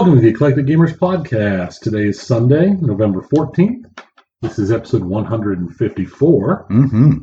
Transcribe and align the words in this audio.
Welcome 0.00 0.14
to 0.14 0.22
the 0.22 0.28
Eclectic 0.28 0.64
Gamers 0.64 0.96
Podcast. 0.96 1.80
Today 1.80 2.08
is 2.08 2.18
Sunday, 2.18 2.70
November 2.70 3.20
14th. 3.20 3.84
This 4.40 4.58
is 4.58 4.72
episode 4.72 5.04
154. 5.04 6.68
Mm-hmm. 6.70 7.18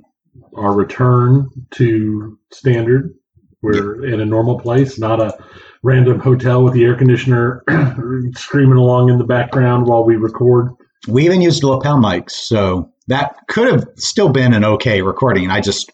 Our 0.55 0.75
return 0.75 1.49
to 1.71 2.37
standard. 2.53 3.15
We're 3.63 4.05
in 4.05 4.21
a 4.21 4.25
normal 4.25 4.59
place, 4.59 4.99
not 4.99 5.19
a 5.19 5.43
random 5.81 6.19
hotel 6.19 6.63
with 6.63 6.73
the 6.73 6.85
air 6.85 6.95
conditioner 6.95 7.63
screaming 8.35 8.77
along 8.77 9.09
in 9.09 9.17
the 9.17 9.23
background 9.23 9.87
while 9.87 10.03
we 10.03 10.15
record. 10.15 10.69
We 11.07 11.25
even 11.25 11.41
used 11.41 11.63
lapel 11.63 11.97
mics, 11.97 12.29
so 12.33 12.93
that 13.07 13.37
could 13.47 13.71
have 13.71 13.87
still 13.95 14.29
been 14.29 14.53
an 14.53 14.63
okay 14.63 15.01
recording. 15.01 15.49
I 15.49 15.61
just 15.61 15.91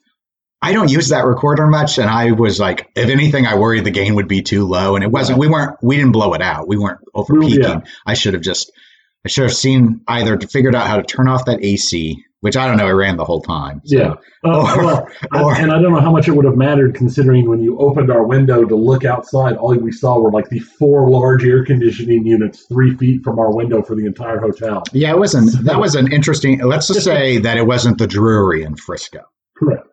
I 0.63 0.71
don't 0.71 0.89
use 0.89 1.09
that 1.09 1.25
recorder 1.25 1.67
much, 1.67 1.97
and 1.99 2.09
I 2.09 2.31
was 2.31 2.59
like, 2.59 2.89
if 2.95 3.09
anything, 3.09 3.45
I 3.45 3.55
worried 3.55 3.83
the 3.83 3.91
gain 3.91 4.15
would 4.15 4.27
be 4.27 4.41
too 4.41 4.65
low, 4.65 4.95
and 4.95 5.03
it 5.03 5.11
wasn't. 5.11 5.37
We 5.39 5.47
weren't. 5.47 5.77
We 5.83 5.97
didn't 5.97 6.13
blow 6.13 6.33
it 6.33 6.41
out. 6.41 6.67
We 6.67 6.77
weren't 6.77 6.99
over 7.13 7.33
peaking. 7.39 7.61
yeah. 7.63 7.81
I 8.05 8.13
should 8.13 8.33
have 8.33 8.43
just. 8.43 8.71
I 9.25 9.29
should 9.29 9.43
have 9.43 9.53
seen 9.53 10.01
either 10.07 10.39
figured 10.39 10.75
out 10.75 10.87
how 10.87 10.97
to 10.97 11.03
turn 11.03 11.27
off 11.29 11.45
that 11.45 11.63
AC, 11.63 12.21
which 12.41 12.57
I 12.57 12.67
don't 12.67 12.75
know. 12.77 12.87
I 12.87 12.91
ran 12.91 13.15
the 13.15 13.23
whole 13.23 13.41
time. 13.41 13.81
so- 13.85 13.97
Yeah. 13.97 14.13
Uh, 14.43 14.59
Or- 14.77 15.07
well, 15.31 15.47
I- 15.49 15.59
and 15.61 15.71
I 15.71 15.81
don't 15.81 15.93
know 15.93 16.01
how 16.01 16.11
much 16.11 16.27
it 16.27 16.31
would 16.35 16.43
have 16.43 16.57
mattered 16.57 16.93
considering 16.95 17.47
when 17.49 17.61
you 17.61 17.77
opened 17.79 18.11
our 18.11 18.23
window 18.27 18.65
to 18.65 18.75
look 18.75 19.05
outside, 19.05 19.55
all 19.55 19.73
we 19.77 19.93
saw 19.93 20.19
were 20.19 20.29
like 20.31 20.49
the 20.49 20.59
four 20.59 21.09
large 21.09 21.45
air 21.45 21.63
conditioning 21.63 22.25
units 22.25 22.65
three 22.67 22.95
feet 22.97 23.23
from 23.23 23.39
our 23.39 23.55
window 23.55 23.81
for 23.81 23.95
the 23.95 24.05
entire 24.05 24.39
hotel. 24.39 24.83
Yeah, 24.91 25.11
it 25.11 25.19
wasn't. 25.19 25.63
That 25.65 25.79
was 25.79 25.95
an 25.95 26.11
interesting. 26.11 26.59
Let's 26.59 26.87
just 26.87 27.03
say 27.05 27.37
that 27.37 27.55
it 27.57 27.65
wasn't 27.65 27.97
the 27.99 28.07
Drury 28.07 28.63
in 28.63 28.75
Frisco. 28.75 29.21
Correct. 29.57 29.87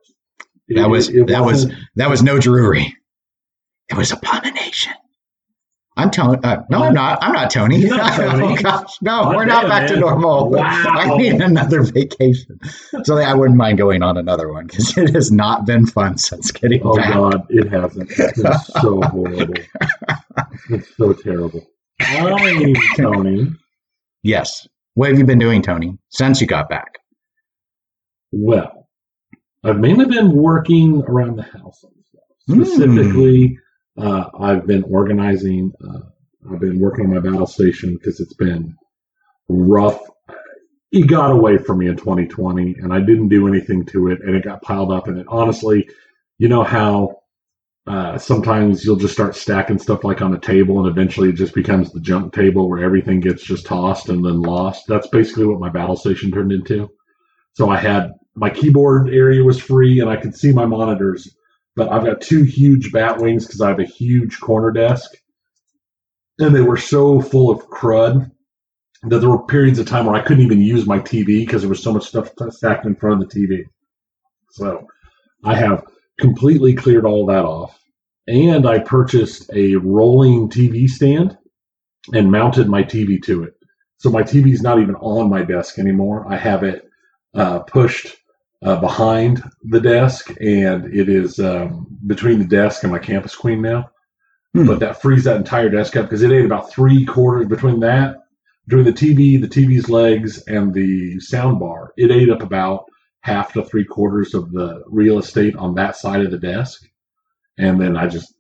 That 0.71 0.87
It- 0.87 0.89
was 0.89 1.09
it 1.09 1.27
that 1.29 1.45
was 1.45 1.71
that 1.97 2.09
was 2.11 2.23
no 2.23 2.39
Drury. 2.39 2.97
It 3.91 3.97
was 3.97 4.13
abomination. 4.13 4.93
I'm 5.97 6.11
Tony. 6.11 6.39
Uh, 6.43 6.63
no, 6.71 6.85
I'm 6.85 6.95
not. 6.95 7.19
I'm 7.21 7.33
not 7.33 7.51
Tony. 7.51 7.85
Not 7.85 8.15
Tony. 8.17 8.57
oh 8.57 8.63
gosh, 8.63 8.97
no, 9.03 9.33
we're 9.37 9.45
not 9.45 9.67
back 9.67 9.89
to 9.89 9.97
normal. 9.97 10.49
Wow. 10.49 10.63
I 10.63 11.19
need 11.19 11.43
another 11.43 11.83
vacation. 11.83 12.59
So 13.03 13.19
I 13.19 13.35
wouldn't 13.35 13.59
mind 13.59 13.77
going 13.77 14.03
on 14.03 14.17
another 14.17 14.51
one 14.51 14.67
because 14.69 14.97
it 14.97 15.13
has 15.15 15.31
not 15.33 15.67
been 15.67 15.85
fun 15.87 16.17
since 16.17 16.53
getting 16.53 16.81
Oh 16.85 16.97
back. 16.97 17.13
God, 17.13 17.45
it 17.51 17.69
hasn't. 17.71 18.11
It's 18.17 18.41
been 18.41 18.53
so 18.81 19.01
horrible. 19.03 19.55
It's 20.71 20.97
so 20.97 21.13
terrible. 21.13 21.67
Hi, 22.01 22.73
Tony. 22.97 23.53
Yes. 24.23 24.67
What 24.95 25.11
have 25.11 25.19
you 25.19 25.25
been 25.27 25.39
doing, 25.41 25.61
Tony, 25.61 25.99
since 26.11 26.41
you 26.41 26.47
got 26.47 26.69
back? 26.71 26.99
Well, 28.33 28.80
I've 29.63 29.79
mainly 29.79 30.07
been 30.07 30.33
working 30.33 31.03
around 31.03 31.37
the 31.37 31.43
house. 31.43 31.85
Specifically, 32.49 33.59
uh, 33.99 34.25
I've 34.39 34.67
been 34.67 34.85
organizing. 34.85 35.73
Uh, 35.83 36.01
I've 36.51 36.61
been 36.61 36.81
working 36.81 37.07
on 37.07 37.15
my 37.15 37.21
battle 37.21 37.47
station 37.47 37.95
because 37.95 38.21
it's 38.21 38.35
been 38.35 38.77
rough. 39.49 40.01
It 40.93 41.07
got 41.07 41.31
away 41.31 41.59
from 41.59 41.79
me 41.79 41.89
in 41.89 41.97
2020, 41.97 42.77
and 42.81 42.93
I 42.93 43.01
didn't 43.01 43.29
do 43.29 43.47
anything 43.47 43.85
to 43.87 44.09
it, 44.09 44.21
and 44.23 44.35
it 44.35 44.45
got 44.45 44.63
piled 44.63 44.91
up. 44.91 45.07
And 45.07 45.19
it 45.19 45.27
honestly, 45.29 45.89
you 46.39 46.49
know 46.49 46.65
how 46.65 47.21
uh, 47.87 48.19
sometimes 48.19 48.85
you'll 48.85 48.97
just 48.97 49.15
start 49.15 49.37
stacking 49.37 49.79
stuff 49.79 50.05
like 50.05 50.23
on 50.23 50.35
a 50.35 50.41
table, 50.41 50.79
and 50.79 50.89
eventually 50.89 51.29
it 51.29 51.37
just 51.37 51.55
becomes 51.55 51.93
the 51.93 52.01
junk 52.01 52.33
table 52.33 52.69
where 52.69 52.83
everything 52.83 53.21
gets 53.21 53.43
just 53.43 53.67
tossed 53.67 54.09
and 54.09 54.25
then 54.25 54.41
lost. 54.41 54.87
That's 54.89 55.09
basically 55.09 55.47
what 55.47 55.61
my 55.61 55.69
battle 55.69 55.97
station 55.97 56.33
turned 56.33 56.53
into. 56.53 56.91
So 57.53 57.69
I 57.69 57.77
had 57.77 58.13
my 58.41 58.49
keyboard 58.49 59.11
area 59.11 59.45
was 59.45 59.61
free, 59.61 60.01
and 60.01 60.09
I 60.09 60.17
could 60.17 60.35
see 60.35 60.51
my 60.51 60.65
monitors. 60.65 61.37
But 61.77 61.93
I've 61.93 62.07
got 62.07 62.23
two 62.23 62.43
huge 62.43 62.91
bat 62.91 63.19
wings 63.19 63.47
because 63.47 63.61
I 63.61 63.69
have 63.69 63.79
a 63.79 63.85
huge 63.85 64.41
corner 64.41 64.71
desk, 64.73 65.11
and 66.39 66.55
they 66.55 66.63
were 66.63 66.79
so 66.79 67.21
full 67.21 67.51
of 67.51 67.69
crud 67.69 68.31
that 69.03 69.19
there 69.19 69.29
were 69.29 69.45
periods 69.45 69.79
of 69.79 69.87
time 69.87 70.07
where 70.07 70.15
I 70.15 70.23
couldn't 70.23 70.43
even 70.43 70.63
use 70.63 70.87
my 70.87 70.99
TV 70.99 71.45
because 71.45 71.61
there 71.61 71.69
was 71.69 71.83
so 71.83 71.93
much 71.93 72.07
stuff 72.07 72.31
stacked 72.49 72.87
in 72.87 72.97
front 72.97 73.23
of 73.23 73.29
the 73.29 73.39
TV. 73.39 73.65
So 74.53 74.87
I 75.45 75.55
have 75.55 75.85
completely 76.19 76.75
cleared 76.75 77.05
all 77.05 77.27
that 77.27 77.45
off. 77.45 77.79
And 78.27 78.67
I 78.67 78.79
purchased 78.79 79.51
a 79.55 79.77
rolling 79.77 80.49
TV 80.49 80.89
stand 80.89 81.37
and 82.15 82.33
mounted 82.33 82.69
my 82.69 82.85
TV 82.85 83.23
to 83.25 83.45
it. 83.45 83.53
So 83.99 84.09
my 84.09 84.23
TV 84.23 84.53
is 84.53 84.63
not 84.63 84.81
even 84.81 84.95
on 84.97 85.29
my 85.29 85.43
desk 85.43 85.79
anymore. 85.79 86.27
I 86.27 86.37
have 86.39 86.63
it 86.63 86.89
uh, 87.35 87.61
pushed 87.61 88.17
uh, 88.63 88.81
behind 88.81 89.43
the 89.65 89.81
desk, 89.81 90.31
and 90.41 90.95
it 90.95 91.09
is 91.09 91.39
um, 91.39 91.87
between 92.07 92.39
the 92.39 92.45
desk 92.45 92.83
and 92.83 92.93
my 92.93 92.99
Campus 92.99 93.35
Queen 93.35 93.63
now. 93.63 93.91
Hmm. 94.55 94.67
But 94.67 94.81
that 94.81 95.01
frees 95.01 95.25
that 95.25 95.37
entire 95.37 95.71
desk 95.71 95.97
up 95.97 96.07
because 96.07 96.23
it 96.23 96.33
ate 96.33 96.45
about 96.45 96.71
three 96.71 97.05
quarters 97.05 97.49
between 97.49 97.81
that, 97.81 98.17
between 98.67 98.85
the 98.85 98.93
TV, 98.93 99.41
the 99.41 99.49
TV's 99.49 99.89
legs, 99.89 100.43
and 100.47 100.75
the 100.75 101.21
sound 101.21 101.61
bar. 101.61 101.93
It 101.97 102.11
ate 102.11 102.31
up 102.31 102.43
about 102.43 102.85
half 103.23 103.53
to 103.53 103.65
three 103.65 103.85
quarters 103.85 104.35
of 104.35 104.51
the 104.53 104.83
real 104.87 105.19
estate 105.19 105.57
on 105.57 105.75
that 105.75 105.97
side 105.97 106.25
of 106.25 106.31
the 106.31 106.39
desk. 106.39 106.83
And 107.59 107.81
then 107.81 107.97
I 107.97 108.07
just 108.07 108.35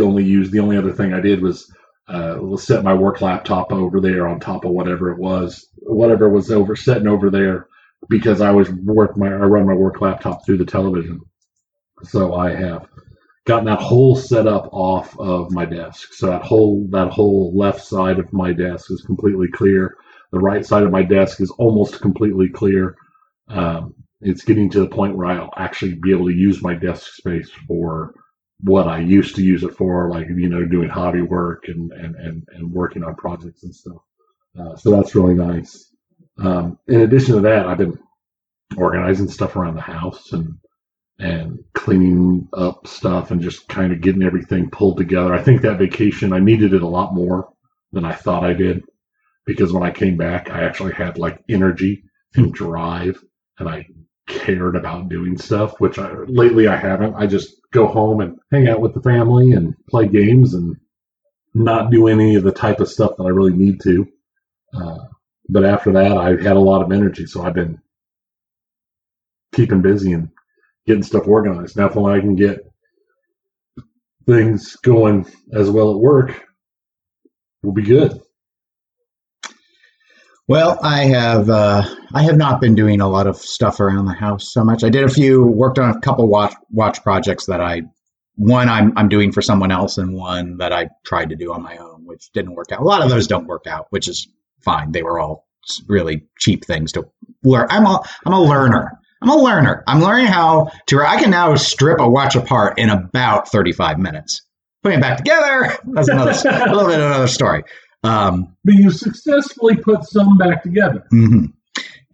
only 0.00 0.24
used 0.24 0.52
the 0.52 0.60
only 0.60 0.76
other 0.76 0.92
thing 0.92 1.12
I 1.12 1.20
did 1.20 1.42
was 1.42 1.70
uh, 2.08 2.36
was 2.40 2.66
set 2.66 2.82
my 2.82 2.94
work 2.94 3.20
laptop 3.20 3.72
over 3.72 4.00
there 4.00 4.26
on 4.26 4.40
top 4.40 4.64
of 4.64 4.72
whatever 4.72 5.10
it 5.10 5.18
was, 5.18 5.68
whatever 5.76 6.28
was 6.28 6.50
over 6.50 6.74
sitting 6.74 7.06
over 7.06 7.30
there, 7.30 7.68
because 8.08 8.40
I 8.40 8.50
was 8.50 8.70
work 8.70 9.16
my 9.16 9.28
I 9.28 9.46
run 9.46 9.66
my 9.66 9.74
work 9.74 10.00
laptop 10.00 10.44
through 10.44 10.58
the 10.58 10.66
television. 10.66 11.20
So 12.04 12.34
I 12.34 12.54
have 12.54 12.88
gotten 13.46 13.66
that 13.66 13.80
whole 13.80 14.16
setup 14.16 14.68
off 14.72 15.18
of 15.18 15.50
my 15.52 15.64
desk. 15.64 16.12
So 16.14 16.26
that 16.26 16.42
whole 16.42 16.86
that 16.90 17.10
whole 17.10 17.56
left 17.56 17.84
side 17.84 18.18
of 18.18 18.32
my 18.32 18.52
desk 18.52 18.90
is 18.90 19.02
completely 19.02 19.48
clear. 19.48 19.96
The 20.32 20.38
right 20.38 20.64
side 20.64 20.84
of 20.84 20.90
my 20.92 21.02
desk 21.02 21.40
is 21.40 21.50
almost 21.52 22.00
completely 22.00 22.48
clear. 22.48 22.96
Um, 23.48 23.94
it's 24.20 24.44
getting 24.44 24.70
to 24.70 24.80
the 24.80 24.88
point 24.88 25.16
where 25.16 25.26
I'll 25.26 25.52
actually 25.56 25.94
be 25.94 26.12
able 26.12 26.26
to 26.26 26.34
use 26.34 26.62
my 26.62 26.74
desk 26.74 27.14
space 27.14 27.50
for 27.66 28.14
what 28.60 28.86
I 28.86 29.00
used 29.00 29.34
to 29.36 29.42
use 29.42 29.64
it 29.64 29.74
for, 29.74 30.08
like 30.10 30.28
you 30.28 30.48
know, 30.48 30.64
doing 30.64 30.88
hobby 30.88 31.22
work 31.22 31.64
and 31.68 31.92
and 31.92 32.14
and, 32.16 32.48
and 32.54 32.72
working 32.72 33.04
on 33.04 33.16
projects 33.16 33.64
and 33.64 33.74
stuff. 33.74 33.98
Uh, 34.58 34.76
so 34.76 34.90
that's 34.90 35.14
really 35.14 35.34
nice. 35.34 35.91
Um, 36.42 36.78
in 36.88 37.02
addition 37.02 37.36
to 37.36 37.40
that, 37.42 37.66
I've 37.66 37.78
been 37.78 37.98
organizing 38.76 39.28
stuff 39.28 39.56
around 39.56 39.76
the 39.76 39.80
house 39.80 40.32
and 40.32 40.58
and 41.18 41.62
cleaning 41.74 42.48
up 42.52 42.86
stuff 42.86 43.30
and 43.30 43.40
just 43.40 43.68
kind 43.68 43.92
of 43.92 44.00
getting 44.00 44.24
everything 44.24 44.70
pulled 44.70 44.96
together. 44.98 45.32
I 45.32 45.42
think 45.42 45.62
that 45.62 45.78
vacation 45.78 46.32
I 46.32 46.40
needed 46.40 46.72
it 46.74 46.82
a 46.82 46.88
lot 46.88 47.14
more 47.14 47.52
than 47.92 48.04
I 48.04 48.12
thought 48.12 48.44
I 48.44 48.54
did 48.54 48.82
because 49.46 49.72
when 49.72 49.84
I 49.84 49.92
came 49.92 50.16
back, 50.16 50.50
I 50.50 50.64
actually 50.64 50.94
had 50.94 51.18
like 51.18 51.38
energy 51.48 52.02
and 52.34 52.52
drive 52.52 53.22
and 53.58 53.68
I 53.68 53.86
cared 54.26 54.74
about 54.74 55.10
doing 55.10 55.38
stuff, 55.38 55.78
which 55.78 55.98
I 55.98 56.12
lately 56.26 56.66
I 56.66 56.76
haven't. 56.76 57.14
I 57.14 57.26
just 57.26 57.54
go 57.72 57.86
home 57.86 58.20
and 58.20 58.40
hang 58.50 58.66
out 58.68 58.80
with 58.80 58.94
the 58.94 59.02
family 59.02 59.52
and 59.52 59.74
play 59.88 60.08
games 60.08 60.54
and 60.54 60.76
not 61.54 61.90
do 61.90 62.08
any 62.08 62.34
of 62.34 62.42
the 62.42 62.52
type 62.52 62.80
of 62.80 62.88
stuff 62.88 63.12
that 63.16 63.24
I 63.24 63.28
really 63.28 63.52
need 63.52 63.80
to. 63.82 64.08
Uh, 64.74 64.98
but 65.48 65.64
after 65.64 65.92
that, 65.92 66.16
I 66.16 66.30
had 66.30 66.56
a 66.56 66.60
lot 66.60 66.82
of 66.82 66.92
energy, 66.92 67.26
so 67.26 67.42
I've 67.42 67.54
been 67.54 67.80
keeping 69.54 69.82
busy 69.82 70.12
and 70.12 70.28
getting 70.86 71.02
stuff 71.02 71.26
organized. 71.26 71.76
Now, 71.76 71.88
when 71.88 72.12
I 72.12 72.20
can 72.20 72.36
get 72.36 72.60
things 74.26 74.76
going 74.76 75.26
as 75.52 75.70
well 75.70 75.92
at 75.92 75.98
work, 75.98 76.44
we'll 77.62 77.72
be 77.72 77.82
good. 77.82 78.20
Well, 80.48 80.78
I 80.82 81.04
have 81.04 81.48
uh, 81.48 81.82
I 82.12 82.22
have 82.24 82.36
not 82.36 82.60
been 82.60 82.74
doing 82.74 83.00
a 83.00 83.08
lot 83.08 83.26
of 83.26 83.36
stuff 83.36 83.80
around 83.80 84.06
the 84.06 84.12
house 84.12 84.52
so 84.52 84.64
much. 84.64 84.82
I 84.82 84.90
did 84.90 85.04
a 85.04 85.08
few, 85.08 85.44
worked 85.44 85.78
on 85.78 85.90
a 85.90 86.00
couple 86.00 86.26
watch 86.28 86.54
watch 86.70 87.02
projects 87.02 87.46
that 87.46 87.60
I 87.60 87.82
one 88.34 88.68
I'm 88.68 88.92
I'm 88.98 89.08
doing 89.08 89.30
for 89.30 89.40
someone 89.40 89.70
else, 89.70 89.98
and 89.98 90.14
one 90.14 90.56
that 90.58 90.72
I 90.72 90.88
tried 91.04 91.30
to 91.30 91.36
do 91.36 91.52
on 91.52 91.62
my 91.62 91.76
own, 91.76 92.04
which 92.04 92.32
didn't 92.32 92.54
work 92.54 92.72
out. 92.72 92.80
A 92.80 92.84
lot 92.84 93.02
of 93.02 93.08
those 93.08 93.28
don't 93.28 93.46
work 93.46 93.66
out, 93.66 93.86
which 93.90 94.08
is 94.08 94.28
fine. 94.64 94.92
They 94.92 95.02
were 95.02 95.18
all 95.18 95.46
really 95.88 96.26
cheap 96.38 96.64
things 96.64 96.92
to 96.92 97.04
learn. 97.44 97.66
I'm 97.70 97.86
a 97.86 98.00
I'm 98.26 98.32
a 98.32 98.40
learner. 98.40 98.92
I'm 99.22 99.28
a 99.30 99.36
learner. 99.36 99.84
I'm 99.86 100.00
learning 100.00 100.26
how 100.26 100.70
to. 100.86 101.00
I 101.02 101.20
can 101.20 101.30
now 101.30 101.54
strip 101.54 102.00
a 102.00 102.08
watch 102.08 102.34
apart 102.34 102.78
in 102.78 102.90
about 102.90 103.48
35 103.48 103.98
minutes. 103.98 104.42
Putting 104.82 104.98
it 104.98 105.02
back 105.02 105.18
together. 105.18 105.76
That's 105.92 106.08
another 106.08 106.32
a 106.32 106.74
little 106.74 106.88
bit 106.88 106.98
of 106.98 107.06
another 107.06 107.28
story. 107.28 107.62
Um, 108.02 108.56
But 108.64 108.74
you 108.74 108.90
successfully 108.90 109.76
put 109.76 110.02
some 110.04 110.36
back 110.38 110.64
together. 110.64 111.04
hmm 111.10 111.46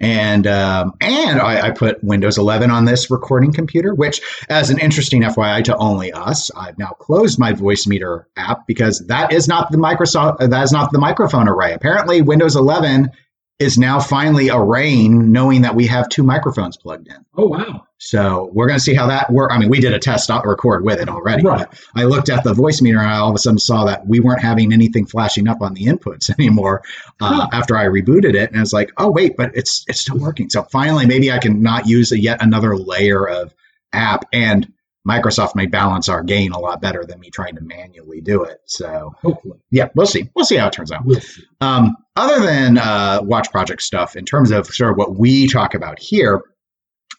And 0.00 0.46
um, 0.46 0.94
and 1.00 1.40
I, 1.40 1.68
I 1.68 1.70
put 1.70 2.02
Windows 2.04 2.38
11 2.38 2.70
on 2.70 2.84
this 2.84 3.10
recording 3.10 3.52
computer, 3.52 3.94
which, 3.94 4.20
as 4.48 4.70
an 4.70 4.78
interesting 4.78 5.22
FYI 5.22 5.64
to 5.64 5.76
only 5.76 6.12
us, 6.12 6.50
I've 6.56 6.78
now 6.78 6.90
closed 6.90 7.38
my 7.38 7.52
Voicemeeter 7.52 8.24
app 8.36 8.66
because 8.66 9.06
that 9.06 9.32
is 9.32 9.48
not 9.48 9.72
the 9.72 9.78
Microsoft. 9.78 10.38
That 10.38 10.62
is 10.62 10.72
not 10.72 10.92
the 10.92 10.98
microphone 10.98 11.48
array. 11.48 11.72
Apparently, 11.72 12.22
Windows 12.22 12.54
11 12.54 13.10
is 13.58 13.76
now 13.76 13.98
finally 13.98 14.50
arraying, 14.50 15.32
knowing 15.32 15.62
that 15.62 15.74
we 15.74 15.86
have 15.88 16.08
two 16.08 16.22
microphones 16.22 16.76
plugged 16.76 17.08
in. 17.08 17.24
Oh 17.36 17.48
wow! 17.48 17.86
So 17.98 18.50
we're 18.52 18.68
going 18.68 18.78
to 18.78 18.84
see 18.84 18.94
how 18.94 19.08
that 19.08 19.32
works. 19.32 19.52
I 19.52 19.58
mean, 19.58 19.68
we 19.68 19.80
did 19.80 19.92
a 19.92 19.98
test 19.98 20.30
record 20.30 20.84
with 20.84 21.00
it 21.00 21.08
already. 21.08 21.42
Right. 21.42 21.66
I 21.96 22.04
looked 22.04 22.28
at 22.28 22.44
the 22.44 22.52
Voicemeeter 22.54 22.98
and 22.98 23.08
I 23.08 23.18
all 23.18 23.30
of 23.30 23.34
a 23.34 23.38
sudden 23.38 23.58
saw 23.58 23.86
that 23.86 24.06
we 24.06 24.20
weren't 24.20 24.40
having 24.40 24.72
anything 24.72 25.06
flashing 25.06 25.48
up 25.48 25.60
on 25.60 25.74
the 25.74 25.86
inputs 25.86 26.30
anymore 26.38 26.82
uh, 27.20 27.34
Huh. 27.34 27.48
after 27.52 27.76
I 27.76 27.86
rebooted 27.86 28.34
it. 28.34 28.50
And 28.50 28.58
I 28.58 28.60
was 28.60 28.72
like, 28.72 28.92
oh 28.96 29.10
wait, 29.10 29.36
but 29.36 29.50
it's 29.56 29.84
it's 29.88 30.00
still 30.00 30.18
working. 30.18 30.48
So 30.50 30.62
finally, 30.62 31.06
maybe 31.06 31.32
I 31.32 31.38
can 31.38 31.60
not 31.60 31.88
use 31.88 32.12
a, 32.12 32.18
yet 32.20 32.40
another 32.40 32.76
layer 32.76 33.28
of 33.28 33.52
app 33.92 34.26
and 34.32 34.72
Microsoft 35.08 35.54
may 35.54 35.66
balance 35.66 36.08
our 36.08 36.22
gain 36.22 36.52
a 36.52 36.58
lot 36.58 36.80
better 36.82 37.04
than 37.04 37.18
me 37.20 37.30
trying 37.30 37.54
to 37.56 37.62
manually 37.62 38.20
do 38.20 38.42
it. 38.44 38.60
So 38.66 39.14
Hopefully, 39.22 39.58
yeah, 39.70 39.88
we'll 39.94 40.06
see. 40.06 40.28
We'll 40.34 40.44
see 40.44 40.56
how 40.56 40.66
it 40.68 40.72
turns 40.74 40.92
out. 40.92 41.04
we'll. 41.04 41.20
Um, 41.60 41.96
other 42.16 42.44
than 42.44 42.76
uh, 42.78 43.20
Watch 43.22 43.50
Project 43.50 43.82
stuff, 43.82 44.16
in 44.16 44.24
terms 44.24 44.50
of 44.50 44.66
sort 44.66 44.90
of 44.92 44.96
what 44.98 45.16
we 45.16 45.48
talk 45.48 45.74
about 45.74 45.98
here, 45.98 46.42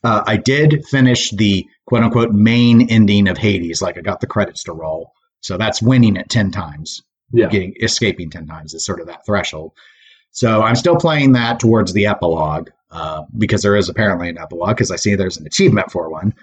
uh, 0.03 0.23
I 0.27 0.37
did 0.37 0.85
finish 0.85 1.31
the 1.31 1.65
quote 1.85 2.03
unquote 2.03 2.31
main 2.31 2.89
ending 2.89 3.27
of 3.27 3.37
Hades. 3.37 3.81
Like 3.81 3.97
I 3.97 4.01
got 4.01 4.21
the 4.21 4.27
credits 4.27 4.63
to 4.65 4.73
roll. 4.73 5.11
So 5.41 5.57
that's 5.57 5.81
winning 5.81 6.15
it 6.17 6.29
10 6.29 6.51
times, 6.51 7.01
Yeah. 7.31 7.47
getting 7.47 7.73
escaping 7.81 8.29
10 8.29 8.45
times 8.47 8.73
is 8.73 8.85
sort 8.85 8.99
of 9.01 9.07
that 9.07 9.25
threshold. 9.25 9.71
So 10.31 10.61
I'm 10.61 10.75
still 10.75 10.95
playing 10.97 11.31
that 11.33 11.59
towards 11.59 11.93
the 11.93 12.05
epilogue 12.07 12.69
uh, 12.91 13.23
because 13.37 13.61
there 13.63 13.75
is 13.75 13.89
apparently 13.89 14.29
an 14.29 14.37
epilogue 14.37 14.75
because 14.75 14.91
I 14.91 14.95
see 14.97 15.15
there's 15.15 15.37
an 15.37 15.47
achievement 15.47 15.91
for 15.91 16.09
one. 16.09 16.33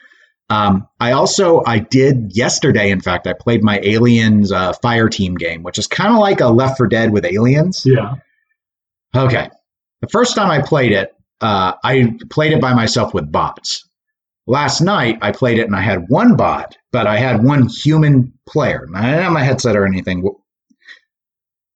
Um, 0.48 0.88
I 1.00 1.12
also 1.12 1.62
I 1.66 1.81
did 1.81 2.37
yesterday. 2.37 2.90
In 2.90 3.00
fact, 3.00 3.26
I 3.26 3.32
played 3.32 3.64
my 3.64 3.81
Aliens 3.82 4.52
uh, 4.52 4.72
Fire 4.75 5.08
Team 5.08 5.34
game, 5.34 5.62
which 5.62 5.78
is 5.78 5.87
kind 5.87 6.12
of 6.12 6.19
like 6.19 6.40
a 6.40 6.48
Left 6.48 6.76
4 6.76 6.87
Dead 6.87 7.12
with 7.12 7.25
aliens. 7.25 7.82
Yeah. 7.84 8.14
Okay. 9.14 9.48
The 10.02 10.08
first 10.08 10.37
time 10.37 10.50
I 10.50 10.62
played 10.62 10.93
it, 10.93 11.12
uh, 11.40 11.72
I 11.82 12.16
played 12.31 12.52
it 12.52 12.60
by 12.60 12.75
myself 12.75 13.12
with 13.12 13.31
bots. 13.31 13.88
Last 14.46 14.81
night, 14.81 15.19
I 15.22 15.32
played 15.32 15.58
it 15.58 15.66
and 15.66 15.75
I 15.75 15.81
had 15.81 16.08
one 16.08 16.37
bot, 16.37 16.76
but 16.93 17.08
I 17.08 17.16
had 17.16 17.43
one 17.43 17.69
human 17.69 18.32
player. 18.48 18.87
I 18.94 19.02
didn't 19.02 19.22
have 19.25 19.32
my 19.32 19.43
headset 19.43 19.76
or 19.76 19.84
anything. 19.87 20.25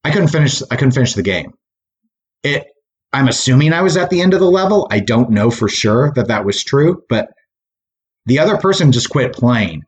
I 0.04 0.12
couldn't 0.12 0.28
finish. 0.28 0.62
I 0.70 0.76
couldn't 0.76 0.92
finish 0.92 1.14
the 1.14 1.22
game. 1.22 1.54
It. 2.42 2.68
I'm 3.12 3.26
assuming 3.26 3.72
I 3.72 3.82
was 3.82 3.96
at 3.96 4.08
the 4.08 4.20
end 4.20 4.34
of 4.34 4.40
the 4.40 4.48
level. 4.48 4.86
I 4.88 5.00
don't 5.00 5.30
know 5.30 5.50
for 5.50 5.68
sure 5.68 6.12
that 6.14 6.28
that 6.28 6.44
was 6.44 6.62
true, 6.62 7.02
but 7.08 7.32
the 8.30 8.38
other 8.38 8.56
person 8.58 8.92
just 8.92 9.10
quit 9.10 9.32
playing. 9.32 9.84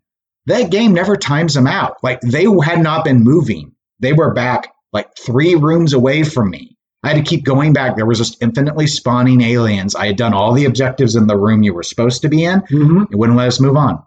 That 0.47 0.73
game 0.73 0.93
never 0.93 1.17
times 1.17 1.55
them 1.55 1.69
out. 1.69 2.03
Like 2.03 2.21
they 2.21 2.45
had 2.45 2.83
not 2.83 3.05
been 3.05 3.23
moving. 3.23 3.73
They 4.01 4.13
were 4.13 4.35
back 4.35 4.75
like 4.93 5.17
three 5.17 5.55
rooms 5.55 5.93
away 5.93 6.25
from 6.25 6.51
me. 6.51 6.77
I 7.05 7.11
had 7.11 7.25
to 7.25 7.31
keep 7.31 7.45
going 7.45 7.73
back. 7.73 7.95
There 7.95 8.05
was 8.05 8.19
just 8.19 8.43
infinitely 8.43 8.89
spawning 8.89 9.43
aliens. 9.43 9.95
I 9.95 10.07
had 10.07 10.17
done 10.17 10.35
all 10.35 10.53
the 10.55 10.65
objectives 10.65 11.15
in 11.15 11.29
the 11.29 11.39
room 11.39 11.63
you 11.63 11.73
were 11.73 11.85
supposed 11.85 12.23
to 12.23 12.29
be 12.29 12.43
in. 12.43 12.63
Mm-hmm. 12.63 13.13
It 13.13 13.17
wouldn't 13.17 13.39
let 13.39 13.47
us 13.47 13.61
move 13.61 13.77
on. 13.77 14.03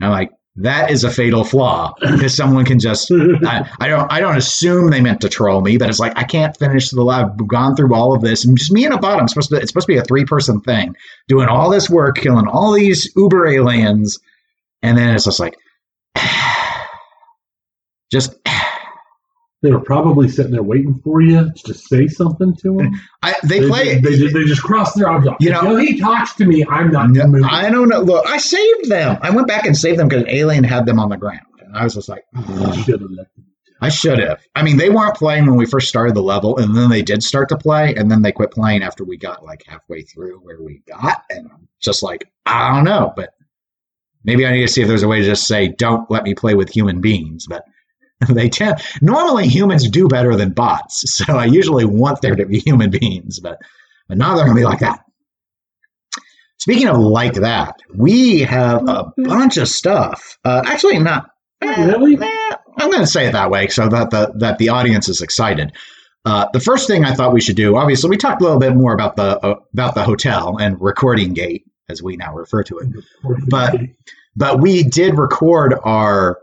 And 0.00 0.06
I'm 0.06 0.10
like, 0.12 0.30
that 0.56 0.90
is 0.90 1.02
a 1.02 1.10
fatal 1.10 1.42
flaw 1.42 1.94
because 2.00 2.34
someone 2.34 2.64
can 2.64 2.78
just. 2.78 3.10
I, 3.44 3.68
I 3.80 3.88
don't. 3.88 4.10
I 4.12 4.20
don't 4.20 4.36
assume 4.36 4.90
they 4.90 5.00
meant 5.00 5.20
to 5.22 5.28
troll 5.28 5.60
me, 5.62 5.76
but 5.78 5.90
it's 5.90 5.98
like 5.98 6.16
I 6.16 6.22
can't 6.22 6.56
finish 6.56 6.90
the 6.90 7.02
lab. 7.02 7.36
I've 7.40 7.48
gone 7.48 7.74
through 7.74 7.92
all 7.92 8.14
of 8.14 8.22
this, 8.22 8.44
and 8.44 8.56
just 8.56 8.70
me 8.70 8.84
and 8.84 8.94
a 8.94 8.98
bot. 8.98 9.18
I'm 9.20 9.26
supposed 9.26 9.50
to. 9.50 9.56
It's 9.56 9.70
supposed 9.70 9.88
to 9.88 9.92
be 9.92 9.98
a 9.98 10.04
three 10.04 10.24
person 10.24 10.60
thing, 10.60 10.94
doing 11.26 11.48
all 11.48 11.70
this 11.70 11.90
work, 11.90 12.18
killing 12.18 12.46
all 12.46 12.72
these 12.72 13.10
uber 13.16 13.48
aliens, 13.48 14.20
and 14.82 14.96
then 14.96 15.14
it's 15.14 15.24
just 15.24 15.40
like, 15.40 15.58
just 18.12 18.34
they 19.64 19.72
were 19.72 19.80
probably 19.80 20.28
sitting 20.28 20.52
there 20.52 20.62
waiting 20.62 20.94
for 21.02 21.22
you 21.22 21.50
to 21.64 21.72
say 21.72 22.06
something 22.06 22.54
to 22.56 22.76
them. 22.76 23.00
I, 23.22 23.34
they 23.44 23.66
play. 23.66 23.98
They, 23.98 24.14
they, 24.16 24.26
they 24.28 24.44
just 24.44 24.62
crossed 24.62 24.94
their 24.94 25.08
arms. 25.08 25.26
You 25.40 25.50
know- 25.50 25.76
he 25.76 25.98
talks 25.98 26.34
to 26.34 26.44
me. 26.44 26.64
I'm 26.68 26.90
not 26.90 27.08
No. 27.10 27.48
I 27.48 27.70
don't 27.70 27.88
know. 27.88 28.00
Look, 28.00 28.26
I 28.28 28.36
saved 28.36 28.90
them. 28.90 29.18
I 29.22 29.30
went 29.30 29.48
back 29.48 29.64
and 29.64 29.74
saved 29.74 29.98
them 29.98 30.08
because 30.08 30.24
an 30.24 30.28
alien 30.28 30.64
had 30.64 30.84
them 30.84 31.00
on 31.00 31.08
the 31.08 31.16
ground. 31.16 31.40
And 31.60 31.74
I 31.74 31.82
was 31.82 31.94
just 31.94 32.10
like, 32.10 32.24
I 32.36 32.82
should 32.82 33.00
have 33.00 33.10
left. 33.10 33.30
I 33.80 33.88
should 33.88 34.18
have. 34.18 34.42
I 34.54 34.62
mean, 34.62 34.76
they 34.76 34.90
weren't 34.90 35.16
playing 35.16 35.46
when 35.46 35.56
we 35.56 35.64
first 35.64 35.88
started 35.88 36.14
the 36.14 36.22
level, 36.22 36.58
and 36.58 36.76
then 36.76 36.90
they 36.90 37.02
did 37.02 37.22
start 37.22 37.48
to 37.48 37.56
play, 37.56 37.94
and 37.94 38.10
then 38.10 38.20
they 38.20 38.32
quit 38.32 38.50
playing 38.50 38.82
after 38.82 39.02
we 39.02 39.16
got 39.16 39.44
like 39.44 39.62
halfway 39.66 40.02
through 40.02 40.40
where 40.40 40.62
we 40.62 40.82
got. 40.86 41.22
And 41.30 41.50
I'm 41.50 41.68
just 41.80 42.02
like, 42.02 42.30
I 42.44 42.74
don't 42.74 42.84
know, 42.84 43.14
but 43.16 43.30
maybe 44.24 44.46
I 44.46 44.52
need 44.52 44.60
to 44.60 44.68
see 44.68 44.82
if 44.82 44.88
there's 44.88 45.02
a 45.02 45.08
way 45.08 45.20
to 45.20 45.24
just 45.24 45.46
say, 45.46 45.68
don't 45.68 46.10
let 46.10 46.22
me 46.24 46.34
play 46.34 46.54
with 46.54 46.68
human 46.70 47.00
beings. 47.00 47.46
But 47.48 47.64
they 48.28 48.48
tend 48.48 48.78
normally 49.00 49.48
humans 49.48 49.88
do 49.88 50.08
better 50.08 50.36
than 50.36 50.50
bots, 50.52 51.02
so 51.16 51.36
I 51.36 51.44
usually 51.46 51.84
want 51.84 52.20
there 52.22 52.34
to 52.36 52.46
be 52.46 52.58
human 52.60 52.90
beings, 52.90 53.40
but 53.40 53.58
but 54.08 54.18
now 54.18 54.36
they're 54.36 54.44
gonna 54.46 54.58
be 54.58 54.64
like 54.64 54.80
that. 54.80 55.00
Speaking 56.58 56.88
of 56.88 56.96
like 56.98 57.34
that, 57.34 57.76
we 57.94 58.40
have 58.40 58.88
a 58.88 59.12
bunch 59.18 59.56
of 59.56 59.68
stuff. 59.68 60.38
Uh, 60.44 60.62
actually, 60.66 60.98
not 60.98 61.30
eh, 61.60 61.84
Really? 61.86 62.16
eh, 62.16 62.56
I'm 62.78 62.90
going 62.90 63.02
to 63.02 63.06
say 63.06 63.26
it 63.26 63.32
that 63.32 63.50
way 63.50 63.68
so 63.68 63.88
that 63.88 64.10
the 64.10 64.32
that 64.38 64.58
the 64.58 64.70
audience 64.70 65.08
is 65.08 65.20
excited. 65.20 65.72
Uh, 66.24 66.46
the 66.54 66.60
first 66.60 66.86
thing 66.86 67.04
I 67.04 67.12
thought 67.12 67.34
we 67.34 67.40
should 67.42 67.56
do, 67.56 67.76
obviously, 67.76 68.08
we 68.08 68.16
talked 68.16 68.40
a 68.40 68.44
little 68.44 68.58
bit 68.60 68.74
more 68.74 68.94
about 68.94 69.16
the 69.16 69.38
uh, 69.44 69.56
about 69.74 69.94
the 69.94 70.04
hotel 70.04 70.56
and 70.58 70.80
recording 70.80 71.34
gate, 71.34 71.64
as 71.90 72.02
we 72.02 72.16
now 72.16 72.34
refer 72.34 72.62
to 72.62 72.78
it. 72.78 72.88
But- 73.48 73.80
But 74.36 74.60
we 74.60 74.82
did 74.82 75.16
record 75.18 75.74
our 75.84 76.38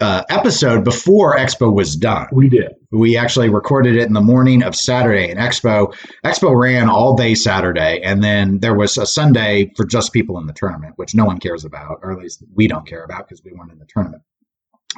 uh, 0.00 0.24
episode 0.28 0.84
before 0.84 1.36
Expo 1.36 1.72
was 1.72 1.94
done. 1.96 2.26
we 2.32 2.48
did. 2.48 2.72
We 2.90 3.16
actually 3.16 3.48
recorded 3.48 3.96
it 3.96 4.06
in 4.06 4.12
the 4.12 4.20
morning 4.20 4.62
of 4.62 4.74
Saturday, 4.74 5.30
and 5.30 5.38
Expo 5.38 5.94
Expo 6.24 6.58
ran 6.58 6.88
all 6.88 7.16
day 7.16 7.34
Saturday, 7.34 8.00
and 8.02 8.22
then 8.22 8.58
there 8.58 8.74
was 8.74 8.98
a 8.98 9.06
Sunday 9.06 9.72
for 9.76 9.86
just 9.86 10.12
people 10.12 10.38
in 10.38 10.46
the 10.46 10.52
tournament, 10.52 10.94
which 10.96 11.14
no 11.14 11.24
one 11.24 11.38
cares 11.38 11.64
about, 11.64 12.00
or 12.02 12.12
at 12.12 12.18
least 12.18 12.42
we 12.54 12.66
don't 12.66 12.86
care 12.86 13.04
about 13.04 13.28
because 13.28 13.42
we 13.44 13.52
weren't 13.52 13.72
in 13.72 13.78
the 13.78 13.86
tournament. 13.86 14.22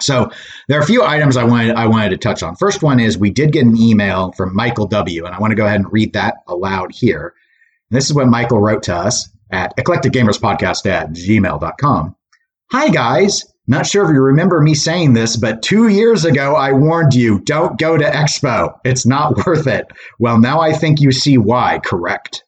So 0.00 0.30
there 0.68 0.78
are 0.78 0.82
a 0.82 0.86
few 0.86 1.04
items 1.04 1.36
I 1.36 1.44
wanted 1.44 1.76
I 1.76 1.86
wanted 1.86 2.10
to 2.10 2.16
touch 2.16 2.42
on. 2.42 2.56
First 2.56 2.82
one 2.82 2.98
is 2.98 3.16
we 3.16 3.30
did 3.30 3.52
get 3.52 3.64
an 3.64 3.76
email 3.76 4.32
from 4.32 4.54
Michael 4.54 4.86
W, 4.86 5.24
and 5.24 5.34
I 5.34 5.38
want 5.38 5.52
to 5.52 5.56
go 5.56 5.66
ahead 5.66 5.80
and 5.80 5.92
read 5.92 6.12
that 6.14 6.36
aloud 6.48 6.92
here. 6.92 7.34
And 7.90 7.96
this 7.96 8.06
is 8.06 8.14
what 8.14 8.26
Michael 8.26 8.58
wrote 8.58 8.82
to 8.84 8.94
us 8.94 9.28
at 9.50 9.76
eclecticgamerspodcast 9.76 10.86
at 10.86 11.10
gmail.com. 11.10 12.16
Hi 12.72 12.88
guys. 12.88 13.53
Not 13.66 13.86
sure 13.86 14.04
if 14.04 14.10
you 14.10 14.20
remember 14.20 14.60
me 14.60 14.74
saying 14.74 15.14
this, 15.14 15.36
but 15.36 15.62
two 15.62 15.88
years 15.88 16.26
ago 16.26 16.54
I 16.54 16.72
warned 16.72 17.14
you 17.14 17.40
don't 17.40 17.78
go 17.78 17.96
to 17.96 18.04
Expo. 18.04 18.78
It's 18.84 19.06
not 19.06 19.36
worth 19.46 19.66
it. 19.66 19.86
Well, 20.18 20.38
now 20.38 20.60
I 20.60 20.72
think 20.72 21.00
you 21.00 21.12
see 21.12 21.38
why, 21.38 21.80
correct? 21.82 22.44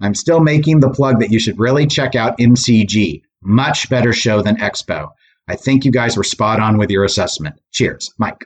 I'm 0.00 0.14
still 0.14 0.40
making 0.40 0.80
the 0.80 0.90
plug 0.90 1.20
that 1.20 1.30
you 1.30 1.38
should 1.38 1.58
really 1.58 1.86
check 1.86 2.14
out 2.14 2.38
MGC. 2.38 3.22
Much 3.42 3.88
better 3.88 4.12
show 4.12 4.42
than 4.42 4.56
Expo. 4.56 5.10
I 5.46 5.56
think 5.56 5.84
you 5.84 5.92
guys 5.92 6.16
were 6.16 6.24
spot 6.24 6.60
on 6.60 6.76
with 6.76 6.90
your 6.90 7.04
assessment. 7.04 7.56
Cheers, 7.72 8.12
Mike. 8.18 8.44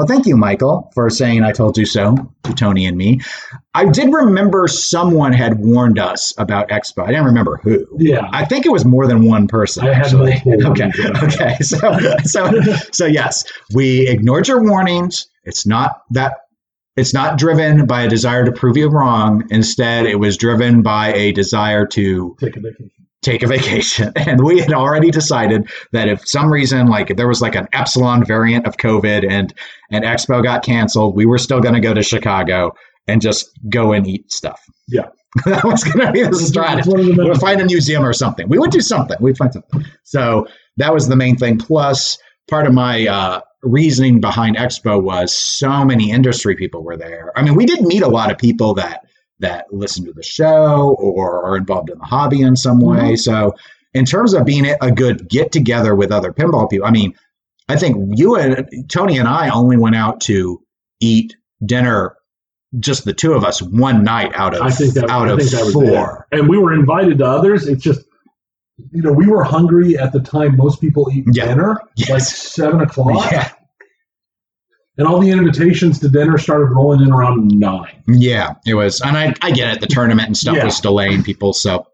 Well, 0.00 0.06
thank 0.06 0.24
you, 0.24 0.34
Michael, 0.34 0.90
for 0.94 1.10
saying 1.10 1.42
I 1.42 1.52
told 1.52 1.76
you 1.76 1.84
so 1.84 2.16
to 2.44 2.54
Tony 2.54 2.86
and 2.86 2.96
me. 2.96 3.20
I 3.74 3.84
did 3.84 4.10
remember 4.10 4.66
someone 4.66 5.34
had 5.34 5.58
warned 5.58 5.98
us 5.98 6.32
about 6.38 6.70
Expo. 6.70 7.02
I 7.02 7.08
didn't 7.08 7.26
remember 7.26 7.60
who. 7.62 7.86
Yeah. 7.98 8.26
I 8.32 8.46
think 8.46 8.64
it 8.64 8.70
was 8.70 8.86
more 8.86 9.06
than 9.06 9.26
one 9.26 9.46
person. 9.46 9.86
I 9.86 9.92
had 9.92 10.06
actually. 10.06 10.40
multiple 10.46 10.70
Okay. 10.70 10.90
Okay. 11.22 11.56
So, 11.60 11.98
so, 12.24 12.62
so 12.92 13.04
yes, 13.04 13.44
we 13.74 14.08
ignored 14.08 14.48
your 14.48 14.64
warnings. 14.64 15.28
It's 15.44 15.66
not 15.66 16.00
that. 16.12 16.32
It's 16.96 17.12
not 17.12 17.36
driven 17.36 17.84
by 17.86 18.00
a 18.00 18.08
desire 18.08 18.46
to 18.46 18.52
prove 18.52 18.78
you 18.78 18.88
wrong. 18.88 19.48
Instead, 19.50 20.06
it 20.06 20.16
was 20.16 20.38
driven 20.38 20.80
by 20.80 21.12
a 21.12 21.32
desire 21.32 21.86
to 21.88 22.36
Take 22.40 22.56
a 22.56 22.60
vacation. 22.60 22.90
Take 23.22 23.42
a 23.42 23.46
vacation. 23.46 24.12
And 24.16 24.44
we 24.44 24.60
had 24.60 24.72
already 24.72 25.10
decided 25.10 25.68
that 25.92 26.08
if 26.08 26.26
some 26.28 26.52
reason, 26.52 26.86
like 26.86 27.10
if 27.10 27.16
there 27.16 27.28
was 27.28 27.40
like 27.40 27.54
an 27.54 27.68
epsilon 27.72 28.24
variant 28.24 28.66
of 28.66 28.76
COVID 28.76 29.28
and 29.28 29.52
and 29.90 30.04
Expo 30.04 30.42
got 30.42 30.62
canceled, 30.64 31.16
we 31.16 31.26
were 31.26 31.38
still 31.38 31.60
going 31.60 31.74
to 31.74 31.80
go 31.80 31.94
to 31.94 32.02
Chicago 32.02 32.72
and 33.08 33.20
just 33.20 33.50
go 33.68 33.92
and 33.92 34.06
eat 34.06 34.30
stuff. 34.32 34.60
Yeah. 34.88 35.08
that 35.44 35.64
was 35.64 35.84
going 35.84 36.04
to 36.06 36.12
be 36.12 36.22
the 36.22 36.34
strategy. 36.34 36.88
one 36.90 37.00
of 37.00 37.06
the 37.06 37.28
We 37.28 37.34
find 37.36 37.60
a 37.60 37.64
museum 37.64 38.04
or 38.04 38.12
something. 38.12 38.48
We 38.48 38.58
would 38.58 38.70
do 38.70 38.80
something. 38.80 39.16
We'd 39.20 39.36
find 39.36 39.52
something. 39.52 39.84
So 40.02 40.46
that 40.76 40.92
was 40.92 41.08
the 41.08 41.16
main 41.16 41.36
thing. 41.36 41.58
Plus, 41.58 42.18
part 42.48 42.66
of 42.66 42.74
my 42.74 43.06
uh, 43.06 43.40
reasoning 43.62 44.20
behind 44.20 44.56
Expo 44.56 45.00
was 45.00 45.32
so 45.32 45.84
many 45.84 46.10
industry 46.10 46.56
people 46.56 46.82
were 46.82 46.96
there. 46.96 47.32
I 47.36 47.42
mean, 47.42 47.54
we 47.54 47.64
did 47.66 47.82
meet 47.82 48.02
a 48.02 48.08
lot 48.08 48.30
of 48.30 48.38
people 48.38 48.74
that 48.74 49.04
that 49.40 49.66
listen 49.72 50.04
to 50.04 50.12
the 50.12 50.22
show 50.22 50.96
or 50.98 51.44
are 51.44 51.56
involved 51.56 51.90
in 51.90 51.98
the 51.98 52.04
hobby 52.04 52.42
in 52.42 52.56
some 52.56 52.80
mm-hmm. 52.80 53.08
way. 53.08 53.16
So, 53.16 53.54
in 53.92 54.04
terms 54.04 54.34
of 54.34 54.44
being 54.44 54.72
a 54.80 54.92
good 54.92 55.28
get 55.28 55.50
together 55.50 55.94
with 55.96 56.12
other 56.12 56.32
pinball 56.32 56.70
people, 56.70 56.86
I 56.86 56.92
mean, 56.92 57.14
I 57.68 57.76
think 57.76 58.18
you 58.18 58.36
and 58.36 58.88
Tony 58.88 59.18
and 59.18 59.28
I 59.28 59.48
only 59.48 59.76
went 59.76 59.96
out 59.96 60.20
to 60.22 60.62
eat 61.00 61.36
dinner, 61.64 62.16
just 62.78 63.04
the 63.04 63.12
two 63.12 63.32
of 63.32 63.44
us, 63.44 63.60
one 63.60 64.04
night 64.04 64.32
out 64.34 64.54
of 64.54 64.62
I 64.62 64.70
think 64.70 64.94
that, 64.94 65.10
out 65.10 65.28
I 65.28 65.32
of 65.32 65.40
think 65.40 65.72
four. 65.72 66.26
And 66.30 66.48
we 66.48 66.58
were 66.58 66.72
invited 66.72 67.18
to 67.18 67.26
others. 67.26 67.66
It's 67.66 67.82
just, 67.82 68.02
you 68.92 69.02
know, 69.02 69.12
we 69.12 69.26
were 69.26 69.42
hungry 69.42 69.98
at 69.98 70.12
the 70.12 70.20
time 70.20 70.56
most 70.56 70.80
people 70.80 71.10
eat 71.12 71.26
dinner, 71.26 71.80
like 72.08 72.22
seven 72.22 72.80
o'clock. 72.80 73.30
Yeah. 73.32 73.50
And 75.00 75.08
all 75.08 75.18
the 75.18 75.30
invitations 75.30 75.98
to 76.00 76.08
dinner 76.08 76.38
started 76.38 76.66
rolling 76.66 77.00
in 77.00 77.10
around 77.10 77.48
nine. 77.48 78.02
Yeah, 78.06 78.54
it 78.66 78.74
was, 78.74 79.00
and 79.00 79.16
I, 79.16 79.34
I 79.42 79.50
get 79.50 79.74
it. 79.74 79.80
The 79.80 79.86
tournament 79.88 80.26
and 80.28 80.36
stuff 80.36 80.54
Yeah. 80.56 80.66
was 80.66 80.78
delaying 80.80 81.22
people, 81.24 81.52
so 81.52 81.86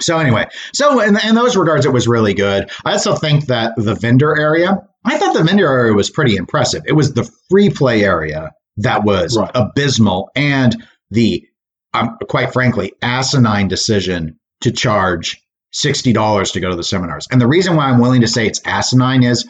so 0.00 0.18
anyway, 0.18 0.46
so 0.72 1.00
in, 1.00 1.16
in 1.24 1.36
those 1.36 1.56
regards, 1.56 1.86
it 1.86 1.92
was 1.92 2.08
really 2.08 2.34
good. 2.34 2.68
I 2.84 2.92
also 2.92 3.14
think 3.14 3.46
that 3.46 3.74
the 3.76 3.94
vendor 3.94 4.36
area, 4.36 4.76
I 5.04 5.18
thought 5.18 5.34
the 5.34 5.44
vendor 5.44 5.68
area 5.68 5.92
was 5.92 6.10
pretty 6.10 6.34
impressive. 6.34 6.82
It 6.86 6.94
was 6.94 7.12
the 7.14 7.30
free 7.48 7.70
play 7.70 8.02
area 8.02 8.50
that 8.78 9.04
was 9.04 9.36
Right. 9.36 9.50
abysmal, 9.54 10.30
and 10.34 10.82
the 11.12 11.46
um, 11.92 12.16
quite 12.28 12.52
frankly 12.52 12.92
asinine 13.02 13.68
decision 13.68 14.40
to 14.62 14.72
charge 14.72 15.40
sixty 15.72 16.12
dollars 16.12 16.50
to 16.52 16.60
go 16.60 16.70
to 16.70 16.76
the 16.76 16.82
seminars. 16.82 17.28
And 17.30 17.40
the 17.40 17.46
reason 17.46 17.76
why 17.76 17.84
I'm 17.84 18.00
willing 18.00 18.22
to 18.22 18.28
say 18.28 18.46
it's 18.46 18.60
asinine 18.64 19.22
is 19.22 19.48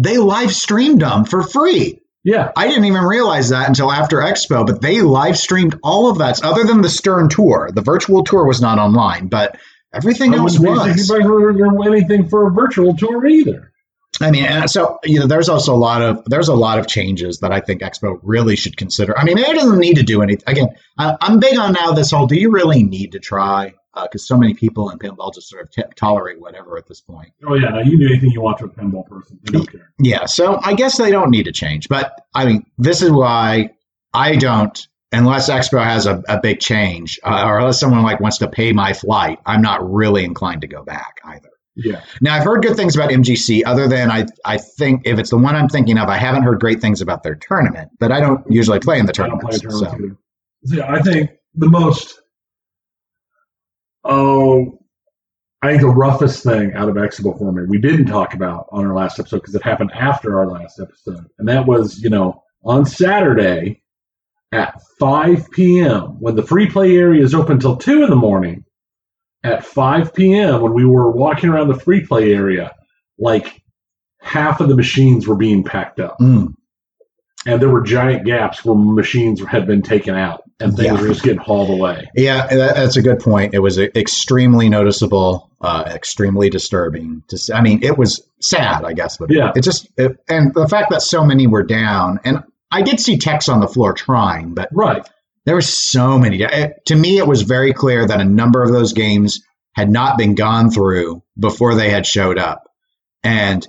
they 0.00 0.18
live 0.18 0.52
streamed 0.52 1.02
them 1.02 1.24
for 1.24 1.42
free. 1.42 2.00
Yeah, 2.22 2.52
I 2.56 2.68
didn't 2.68 2.84
even 2.84 3.04
realize 3.04 3.48
that 3.48 3.68
until 3.68 3.90
after 3.90 4.18
Expo, 4.18 4.66
but 4.66 4.82
they 4.82 5.00
live 5.00 5.38
streamed 5.38 5.78
all 5.82 6.10
of 6.10 6.18
that 6.18 6.42
other 6.44 6.64
than 6.64 6.82
the 6.82 6.88
Stern 6.88 7.28
tour. 7.28 7.70
The 7.72 7.80
virtual 7.80 8.24
tour 8.24 8.44
was 8.46 8.60
not 8.60 8.78
online, 8.78 9.28
but 9.28 9.56
everything 9.94 10.34
I 10.34 10.38
else 10.38 10.58
was. 10.58 10.84
60 10.84 10.90
bucks 10.90 11.06
for 11.08 11.88
anything 11.88 12.28
for 12.28 12.46
a 12.46 12.50
virtual 12.50 12.94
tour 12.94 13.26
either. 13.26 13.72
I 14.20 14.30
mean, 14.30 14.68
so 14.68 14.98
you 15.04 15.20
know, 15.20 15.26
there's 15.26 15.48
also 15.48 15.74
a 15.74 15.78
lot 15.78 16.02
of 16.02 16.22
there's 16.26 16.48
a 16.48 16.54
lot 16.54 16.78
of 16.78 16.86
changes 16.86 17.38
that 17.38 17.52
I 17.52 17.60
think 17.60 17.80
Expo 17.80 18.18
really 18.22 18.56
should 18.56 18.76
consider. 18.76 19.18
I 19.18 19.24
mean, 19.24 19.36
maybe 19.36 19.50
it 19.50 19.54
doesn't 19.54 19.78
need 19.78 19.96
to 19.96 20.02
do 20.02 20.20
anything. 20.20 20.44
Again, 20.46 20.68
I, 20.98 21.16
I'm 21.20 21.40
big 21.40 21.58
on 21.58 21.72
now 21.72 21.92
this 21.92 22.10
whole. 22.10 22.26
Do 22.26 22.34
you 22.34 22.50
really 22.50 22.82
need 22.82 23.12
to 23.12 23.18
try? 23.18 23.74
Because 23.94 24.26
so 24.26 24.36
many 24.36 24.54
people 24.54 24.90
in 24.90 24.98
pinball 24.98 25.34
just 25.34 25.48
sort 25.48 25.62
of 25.62 25.70
t- 25.70 25.82
tolerate 25.96 26.40
whatever 26.40 26.76
at 26.76 26.86
this 26.86 27.00
point. 27.00 27.32
Oh 27.46 27.54
yeah, 27.54 27.70
no, 27.70 27.78
you 27.80 27.90
can 27.90 28.00
do 28.00 28.06
anything 28.06 28.30
you 28.30 28.40
want 28.40 28.58
to 28.58 28.66
a 28.66 28.68
pinball 28.68 29.06
person. 29.06 29.38
They 29.42 29.52
don't 29.52 29.70
care. 29.70 29.92
Yeah, 29.98 30.26
so 30.26 30.60
I 30.62 30.74
guess 30.74 30.96
they 30.96 31.10
don't 31.10 31.30
need 31.30 31.44
to 31.44 31.52
change. 31.52 31.88
But 31.88 32.12
I 32.34 32.46
mean, 32.46 32.66
this 32.78 33.02
is 33.02 33.10
why 33.10 33.70
I 34.14 34.36
don't, 34.36 34.86
unless 35.12 35.50
Expo 35.50 35.82
has 35.82 36.06
a, 36.06 36.22
a 36.28 36.40
big 36.40 36.60
change, 36.60 37.18
uh, 37.24 37.44
or 37.44 37.58
unless 37.58 37.80
someone 37.80 38.02
like 38.02 38.20
wants 38.20 38.38
to 38.38 38.48
pay 38.48 38.72
my 38.72 38.92
flight, 38.92 39.40
I'm 39.44 39.62
not 39.62 39.88
really 39.90 40.24
inclined 40.24 40.60
to 40.62 40.68
go 40.68 40.84
back 40.84 41.16
either. 41.24 41.50
Yeah, 41.76 42.02
Now 42.20 42.34
I've 42.34 42.44
heard 42.44 42.62
good 42.62 42.76
things 42.76 42.94
about 42.96 43.10
MGC, 43.10 43.62
other 43.64 43.88
than 43.88 44.10
I 44.10 44.26
I 44.44 44.58
think 44.58 45.02
if 45.04 45.18
it's 45.18 45.30
the 45.30 45.38
one 45.38 45.56
I'm 45.56 45.68
thinking 45.68 45.98
of, 45.98 46.08
I 46.08 46.16
haven't 46.16 46.42
heard 46.42 46.60
great 46.60 46.80
things 46.80 47.00
about 47.00 47.22
their 47.22 47.36
tournament. 47.36 47.90
But 47.98 48.12
I 48.12 48.20
don't 48.20 48.44
usually 48.50 48.80
play 48.80 48.98
in 48.98 49.06
the 49.06 49.12
I 49.22 49.28
don't 49.28 49.40
play 49.40 49.56
a 49.56 49.58
tournament 49.58 49.90
so. 49.90 49.96
either. 49.96 50.16
So, 50.64 50.76
yeah, 50.76 50.92
I 50.92 51.00
think 51.00 51.30
the 51.54 51.68
most 51.68 52.19
oh, 54.04 54.78
I 55.62 55.70
think 55.70 55.82
the 55.82 55.88
roughest 55.88 56.42
thing 56.42 56.72
out 56.74 56.88
of 56.88 56.94
Expo 56.96 57.36
for 57.38 57.52
me 57.52 57.64
we 57.68 57.78
didn't 57.78 58.06
talk 58.06 58.34
about 58.34 58.66
on 58.72 58.86
our 58.86 58.94
last 58.94 59.18
episode 59.18 59.38
because 59.38 59.54
it 59.54 59.62
happened 59.62 59.92
after 59.94 60.38
our 60.38 60.46
last 60.48 60.80
episode, 60.80 61.26
and 61.38 61.48
that 61.48 61.66
was 61.66 61.98
you 62.00 62.10
know 62.10 62.42
on 62.64 62.86
Saturday 62.86 63.82
at 64.52 64.80
5 64.98 65.50
p.m. 65.50 66.20
when 66.20 66.34
the 66.34 66.42
free 66.42 66.68
play 66.68 66.96
area 66.96 67.22
is 67.22 67.34
open 67.34 67.58
till 67.60 67.76
two 67.76 68.02
in 68.02 68.10
the 68.10 68.16
morning. 68.16 68.64
At 69.42 69.64
5 69.64 70.12
p.m. 70.12 70.60
when 70.60 70.74
we 70.74 70.84
were 70.84 71.10
walking 71.10 71.48
around 71.48 71.68
the 71.68 71.78
free 71.78 72.04
play 72.04 72.34
area, 72.34 72.74
like 73.18 73.62
half 74.20 74.60
of 74.60 74.68
the 74.68 74.76
machines 74.76 75.26
were 75.26 75.36
being 75.36 75.64
packed 75.64 75.98
up 75.98 76.18
Mm, 76.20 76.54
and 77.46 77.60
there 77.60 77.68
were 77.68 77.80
giant 77.82 78.24
gaps 78.26 78.64
where 78.64 78.74
machines 78.74 79.40
had 79.44 79.66
been 79.66 79.82
taken 79.82 80.14
out 80.14 80.42
and 80.60 80.74
things 80.76 80.86
Yeah. 80.86 81.00
were 81.00 81.08
just 81.08 81.22
getting 81.22 81.38
hauled 81.38 81.70
away. 81.70 82.08
yeah, 82.14 82.46
that, 82.48 82.76
that's 82.76 82.96
a 82.96 83.02
good 83.02 83.18
point. 83.20 83.54
It 83.54 83.60
was 83.60 83.78
extremely 83.78 84.68
noticeable, 84.68 85.50
uh, 85.62 85.84
extremely 85.86 86.50
disturbing. 86.50 87.22
To 87.28 87.38
see. 87.38 87.52
I 87.52 87.62
mean, 87.62 87.82
it 87.82 87.96
was 87.96 88.22
sad, 88.40 88.84
I 88.84 88.92
guess. 88.92 89.16
But 89.16 89.30
Yeah. 89.30 89.52
it 89.56 89.62
just 89.62 89.88
it, 89.96 90.16
and 90.28 90.52
the 90.54 90.68
fact 90.68 90.90
that 90.90 91.02
so 91.02 91.24
many 91.24 91.46
were 91.46 91.62
down, 91.62 92.20
and 92.24 92.42
I 92.70 92.82
did 92.82 93.00
see 93.00 93.16
techs 93.18 93.48
on 93.48 93.60
the 93.60 93.68
floor 93.68 93.92
trying, 93.94 94.52
but 94.54 94.68
Right. 94.72 95.02
there 95.46 95.54
were 95.54 95.60
so 95.62 96.18
many. 96.18 96.42
It, 96.42 96.74
to 96.86 96.94
me, 96.96 97.16
it 97.18 97.26
was 97.26 97.42
very 97.42 97.72
clear 97.72 98.06
that 98.06 98.20
a 98.20 98.24
number 98.24 98.62
of 98.62 98.70
those 98.70 98.92
games 98.92 99.40
had 99.74 99.88
not 99.90 100.18
been 100.18 100.34
gone 100.34 100.70
through 100.70 101.22
before 101.38 101.74
they 101.74 101.88
had 101.90 102.04
showed 102.06 102.38
up, 102.38 102.64
and 103.24 103.66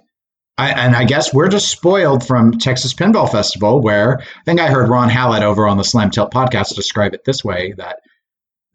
I, 0.61 0.69
and 0.85 0.95
I 0.95 1.05
guess 1.05 1.33
we're 1.33 1.47
just 1.49 1.69
spoiled 1.69 2.25
from 2.25 2.53
Texas 2.59 2.93
Pinball 2.93 3.31
Festival, 3.31 3.81
where 3.81 4.19
I 4.21 4.43
think 4.45 4.59
I 4.59 4.67
heard 4.69 4.89
Ron 4.89 5.09
Hallett 5.09 5.43
over 5.43 5.67
on 5.67 5.77
the 5.77 5.83
Slam 5.83 6.11
Tilt 6.11 6.31
podcast 6.31 6.75
describe 6.75 7.13
it 7.13 7.25
this 7.25 7.43
way: 7.43 7.73
that 7.77 7.97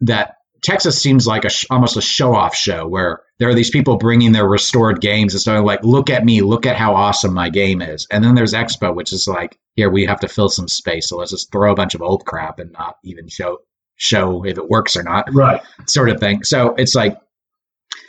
that 0.01 0.35
Texas 0.63 1.01
seems 1.01 1.27
like 1.27 1.45
a 1.45 1.49
sh- 1.49 1.65
almost 1.69 1.97
a 1.97 2.01
show 2.01 2.33
off 2.33 2.55
show 2.55 2.87
where 2.87 3.21
there 3.39 3.47
are 3.49 3.53
these 3.53 3.69
people 3.69 3.97
bringing 3.97 4.31
their 4.31 4.47
restored 4.47 4.99
games 5.01 5.33
and 5.33 5.41
starting 5.41 5.63
like, 5.63 5.83
look 5.83 6.09
at 6.09 6.25
me, 6.25 6.41
look 6.41 6.65
at 6.65 6.75
how 6.75 6.95
awesome 6.95 7.33
my 7.33 7.49
game 7.49 7.81
is. 7.81 8.07
And 8.11 8.23
then 8.23 8.33
there's 8.33 8.53
Expo, 8.53 8.93
which 8.95 9.13
is 9.13 9.27
like, 9.27 9.57
here 9.75 9.91
we 9.91 10.05
have 10.05 10.19
to 10.21 10.27
fill 10.27 10.49
some 10.49 10.67
space, 10.67 11.09
so 11.09 11.17
let's 11.17 11.31
just 11.31 11.51
throw 11.51 11.71
a 11.71 11.75
bunch 11.75 11.93
of 11.93 12.01
old 12.01 12.25
crap 12.25 12.57
and 12.59 12.71
not 12.71 12.95
even 13.03 13.27
show 13.27 13.59
show 13.97 14.43
if 14.45 14.57
it 14.57 14.69
works 14.69 14.95
or 14.97 15.03
not, 15.03 15.31
Right. 15.33 15.61
sort 15.87 16.09
of 16.09 16.19
thing. 16.19 16.43
So 16.43 16.75
it's 16.75 16.93
like, 16.95 17.17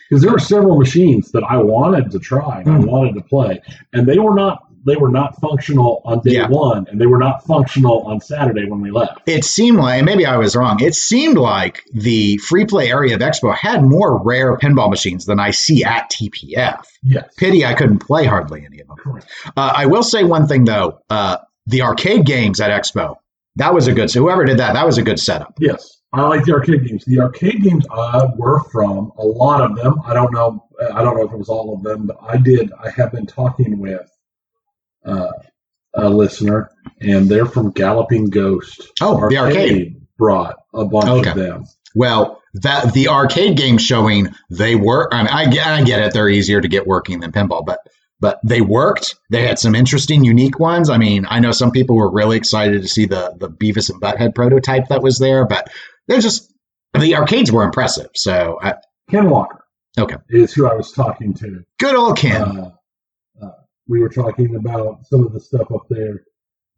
Because 0.08 0.22
there 0.22 0.32
were 0.32 0.38
several 0.38 0.78
machines 0.78 1.32
that 1.32 1.42
I 1.44 1.58
wanted 1.58 2.10
to 2.12 2.18
try 2.18 2.60
and 2.60 2.70
I 2.70 2.78
Hmm. 2.78 2.86
wanted 2.86 3.14
to 3.14 3.20
play, 3.22 3.60
and 3.92 4.06
they 4.06 4.18
were 4.18 4.34
not 4.34 4.64
they 4.86 4.94
were 4.96 5.10
not 5.10 5.38
functional 5.40 6.00
on 6.06 6.20
day 6.20 6.34
Yeah. 6.34 6.48
one, 6.48 6.86
and 6.90 6.98
they 6.98 7.04
were 7.04 7.18
not 7.18 7.44
functional 7.44 8.04
on 8.06 8.20
Saturday 8.20 8.64
when 8.70 8.80
we 8.80 8.90
left. 8.90 9.20
it 9.26 9.44
seemed 9.44 9.76
like, 9.76 9.98
and 9.98 10.06
maybe 10.06 10.24
I 10.24 10.36
was 10.38 10.56
wrong. 10.56 10.80
It 10.82 10.94
seemed 10.94 11.36
like 11.36 11.82
the 11.92 12.38
free 12.38 12.64
play 12.64 12.88
area 12.90 13.14
of 13.16 13.20
Expo 13.20 13.54
had 13.54 13.82
more 13.84 14.22
rare 14.22 14.56
pinball 14.56 14.88
machines 14.88 15.26
than 15.26 15.40
I 15.40 15.50
see 15.50 15.84
at 15.84 16.08
TPF. 16.08 16.86
Yes. 17.02 17.34
Pity 17.36 17.66
I 17.66 17.74
couldn't 17.74 17.98
play 17.98 18.24
hardly 18.24 18.64
any 18.64 18.80
of 18.80 18.86
them. 18.86 18.96
Correct. 18.96 19.26
Uh, 19.56 19.72
I 19.76 19.86
will 19.86 20.04
say 20.04 20.22
one 20.24 20.46
thing 20.46 20.64
though: 20.64 21.00
uh, 21.10 21.38
the 21.66 21.82
arcade 21.82 22.24
games 22.24 22.58
at 22.60 22.70
Expo 22.70 23.16
that 23.56 23.74
was 23.74 23.88
a 23.88 23.92
good. 23.92 24.08
So 24.10 24.20
whoever 24.20 24.44
did 24.44 24.58
that, 24.58 24.72
that 24.74 24.86
was 24.86 24.96
a 24.96 25.02
good 25.02 25.18
setup. 25.20 25.54
Yes. 25.60 25.98
I 26.12 26.22
like 26.26 26.44
the 26.44 26.52
arcade 26.54 26.86
games. 26.86 27.04
The 27.04 27.20
arcade 27.20 27.62
games 27.62 27.84
uh, 27.90 28.28
were 28.36 28.60
from 28.72 29.12
a 29.18 29.24
lot 29.24 29.60
of 29.60 29.76
them. 29.76 30.00
I 30.06 30.14
don't 30.14 30.32
know. 30.32 30.64
I 30.92 31.02
don't 31.02 31.16
know 31.16 31.26
if 31.26 31.32
it 31.32 31.38
was 31.38 31.48
all 31.50 31.74
of 31.74 31.82
them, 31.82 32.06
but 32.06 32.16
I 32.22 32.38
did. 32.38 32.72
I 32.82 32.88
have 32.90 33.12
been 33.12 33.26
talking 33.26 33.78
with 33.78 34.08
uh, 35.04 35.30
a 35.94 36.08
listener, 36.08 36.70
and 37.00 37.28
they're 37.28 37.46
from 37.46 37.72
Galloping 37.72 38.30
Ghost. 38.30 38.88
Oh, 39.00 39.28
the 39.28 39.36
arcade. 39.38 39.96
brought 40.16 40.56
a 40.74 40.84
bunch 40.84 41.06
Okay. 41.26 41.30
of 41.30 41.36
them. 41.36 41.64
Well, 41.94 42.40
that 42.54 42.92
the 42.94 43.08
arcade 43.08 43.56
game 43.56 43.76
showing 43.78 44.28
they 44.50 44.74
work. 44.76 45.10
I 45.12 45.22
mean, 45.22 45.32
I, 45.32 45.46
get- 45.50 45.66
I 45.66 45.82
get 45.84 46.00
it; 46.02 46.12
they're 46.14 46.28
easier 46.28 46.60
to 46.60 46.68
get 46.68 46.86
working 46.86 47.20
than 47.20 47.32
pinball, 47.32 47.66
but 47.66 47.80
but 48.20 48.40
they 48.42 48.60
worked. 48.62 49.14
They 49.30 49.46
had 49.46 49.58
some 49.58 49.74
interesting, 49.74 50.24
unique 50.24 50.58
ones. 50.58 50.88
I 50.90 50.96
mean, 50.98 51.26
I 51.28 51.38
know 51.40 51.52
some 51.52 51.70
people 51.70 51.96
were 51.96 52.10
really 52.10 52.36
excited 52.36 52.80
to 52.82 52.88
see 52.88 53.04
the 53.06 53.34
the 53.38 53.48
Beavis 53.50 53.90
and 53.90 54.00
Butthead 54.00 54.34
prototype 54.34 54.88
that 54.88 55.02
was 55.02 55.18
there, 55.18 55.44
but 55.46 55.68
they're 56.08 56.20
just 56.20 56.52
the 56.98 57.14
arcades 57.14 57.52
were 57.52 57.62
impressive. 57.62 58.08
So, 58.14 58.58
I, 58.60 58.74
Ken 59.10 59.30
Walker. 59.30 59.64
Okay. 59.98 60.16
Is 60.28 60.52
who 60.52 60.66
I 60.66 60.74
was 60.74 60.92
talking 60.92 61.34
to. 61.34 61.64
good 61.78 61.94
old 61.94 62.16
Ken. 62.16 62.42
Uh, 62.42 62.70
uh, 63.42 63.50
we 63.86 64.00
were 64.00 64.08
talking 64.08 64.56
about 64.56 65.06
some 65.06 65.26
of 65.26 65.32
the 65.32 65.40
stuff 65.40 65.70
up 65.72 65.86
there. 65.88 66.24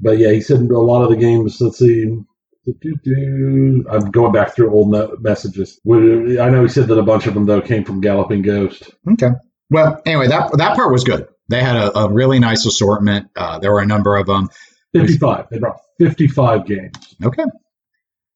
But 0.01 0.19
yeah, 0.19 0.31
he 0.31 0.41
said 0.41 0.61
a 0.61 0.79
lot 0.79 1.03
of 1.03 1.11
the 1.11 1.17
games, 1.17 1.61
let's 1.61 1.79
see. 1.79 2.19
I'm 2.67 4.11
going 4.11 4.33
back 4.33 4.55
through 4.55 4.73
old 4.73 5.21
messages. 5.21 5.81
I 5.87 6.51
know 6.51 6.63
he 6.63 6.69
said 6.69 6.89
that 6.89 6.99
a 6.99 7.03
bunch 7.03 7.27
of 7.27 7.35
them, 7.35 7.47
though, 7.47 7.61
came 7.61 7.85
from 7.85 8.01
Galloping 8.01 8.43
Ghost. 8.43 8.91
Okay. 9.13 9.31
Well, 9.71 10.01
anyway, 10.05 10.29
that 10.29 10.57
that 10.59 10.77
part 10.77 10.93
was 10.93 11.05
good. 11.05 11.27
They 11.49 11.63
had 11.63 11.77
a, 11.77 11.99
a 11.99 12.13
really 12.13 12.39
nice 12.39 12.67
assortment. 12.67 13.31
Uh, 13.35 13.59
there 13.59 13.73
were 13.73 13.81
a 13.81 13.87
number 13.87 14.17
of 14.17 14.27
them. 14.27 14.51
55. 14.93 15.49
They 15.51 15.59
brought 15.59 15.81
55 15.99 16.67
games. 16.67 17.17
Okay. 17.23 17.45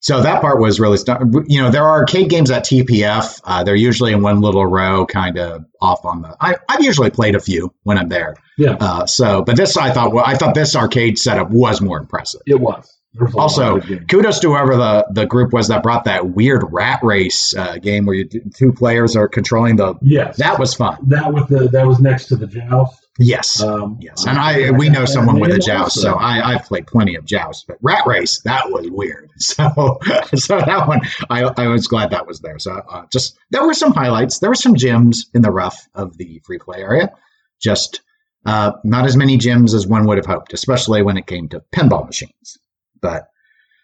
So 0.05 0.21
that 0.21 0.43
part 0.43 0.61
was 0.61 0.79
really, 0.79 0.99
stu- 0.99 1.45
you 1.47 1.63
know, 1.63 1.71
there 1.71 1.83
are 1.83 2.01
arcade 2.01 2.29
games 2.29 2.51
at 2.51 2.63
TPF. 2.67 3.41
Uh, 3.43 3.65
they're 3.65 3.75
usually 3.75 4.13
in 4.13 4.21
one 4.21 4.43
little 4.43 4.67
row, 4.67 5.07
kind 5.07 5.39
of 5.39 5.65
off 5.81 6.05
on 6.05 6.21
the. 6.21 6.37
I, 6.43 6.57
I've 6.69 6.83
usually 6.85 7.09
played 7.09 7.35
a 7.35 7.41
few 7.41 7.73
when 7.85 7.97
I'm 7.97 8.11
there. 8.11 8.37
Yeah, 8.59 8.77
Uh, 8.79 9.07
so, 9.07 9.43
but 9.43 9.57
this 9.57 9.79
I 9.79 9.91
thought, 9.93 10.13
well, 10.13 10.25
I 10.27 10.35
thought 10.37 10.55
this 10.55 10.77
arcade 10.77 11.19
setup 11.19 11.49
was 11.51 11.81
more 11.81 11.97
impressive. 11.99 12.43
it 12.47 12.61
was. 12.61 12.91
There 13.15 13.25
was 13.25 13.33
a 13.33 13.37
lot 13.39 13.43
Also, 13.45 13.77
of 13.77 13.87
good 13.87 13.99
games. 14.01 14.07
kudos 14.11 14.41
to 14.41 14.49
whoever 14.49 14.77
the, 14.77 15.07
the 15.11 15.25
group 15.25 15.53
was 15.55 15.69
that 15.69 15.83
brought 15.83 16.05
that 16.05 16.31
weird 16.31 16.65
rat 16.71 17.01
race 17.03 17.55
uh, 17.57 17.79
game 17.79 18.05
where 18.05 18.17
you 18.17 18.29
two 18.55 18.73
players 18.75 19.17
are 19.17 19.27
controlling 19.29 19.77
the. 19.77 19.95
Yes. 20.03 20.37
That 20.37 20.59
was 20.59 20.75
fun. 20.75 20.99
that 21.07 21.33
with 21.33 21.49
the 21.49 21.69
that 21.69 21.87
was 21.87 21.99
next 22.01 22.27
to 22.27 22.37
the 22.37 22.47
joust. 22.47 23.04
Yes. 23.19 23.63
Um, 23.63 23.97
Yes, 24.01 24.27
and 24.27 24.39
I 24.39 24.71
we 24.73 24.89
know 24.89 25.01
got 25.01 25.09
someone 25.09 25.37
that 25.37 25.43
with 25.43 25.53
a 25.53 25.59
joust, 25.59 26.01
so 26.01 26.15
I 26.15 26.55
I've 26.55 26.65
played 26.65 26.87
plenty 26.87 27.15
of 27.15 27.25
joust, 27.25 27.67
but 27.69 27.79
Rat 27.81 28.07
Race 28.07 28.41
that 28.43 28.71
was 28.71 28.89
weird. 28.91 29.31
So 29.39 29.99
so 30.35 30.59
that 30.59 30.89
one 30.89 31.01
I 31.31 31.43
I 31.43 31.69
was 31.69 31.87
glad 31.87 32.11
that 32.11 32.27
was 32.27 32.41
there. 32.41 32.59
So 32.59 32.73
uh, 32.73 33.05
just 33.13 33.37
there 33.51 33.65
were 33.65 33.75
some 33.75 33.93
highlights. 33.93 34.39
There 34.41 34.51
were 34.51 34.55
some 34.57 34.75
gems 34.75 35.31
in 35.35 35.43
the 35.43 35.51
rough 35.51 35.89
of 35.95 36.17
the 36.19 36.41
free 36.45 36.59
play 36.59 36.81
area. 36.81 37.13
Just 37.61 38.01
uh, 38.47 38.73
not 38.85 39.07
as 39.07 39.17
many 39.17 39.37
gems 39.37 39.75
as 39.75 39.87
one 39.87 40.07
would 40.07 40.19
have 40.19 40.27
hoped, 40.27 40.53
especially 40.53 41.03
when 41.03 41.17
it 41.17 41.27
came 41.27 41.49
to 41.51 41.63
pinball 41.73 42.07
machines. 42.07 42.59
But 43.01 43.29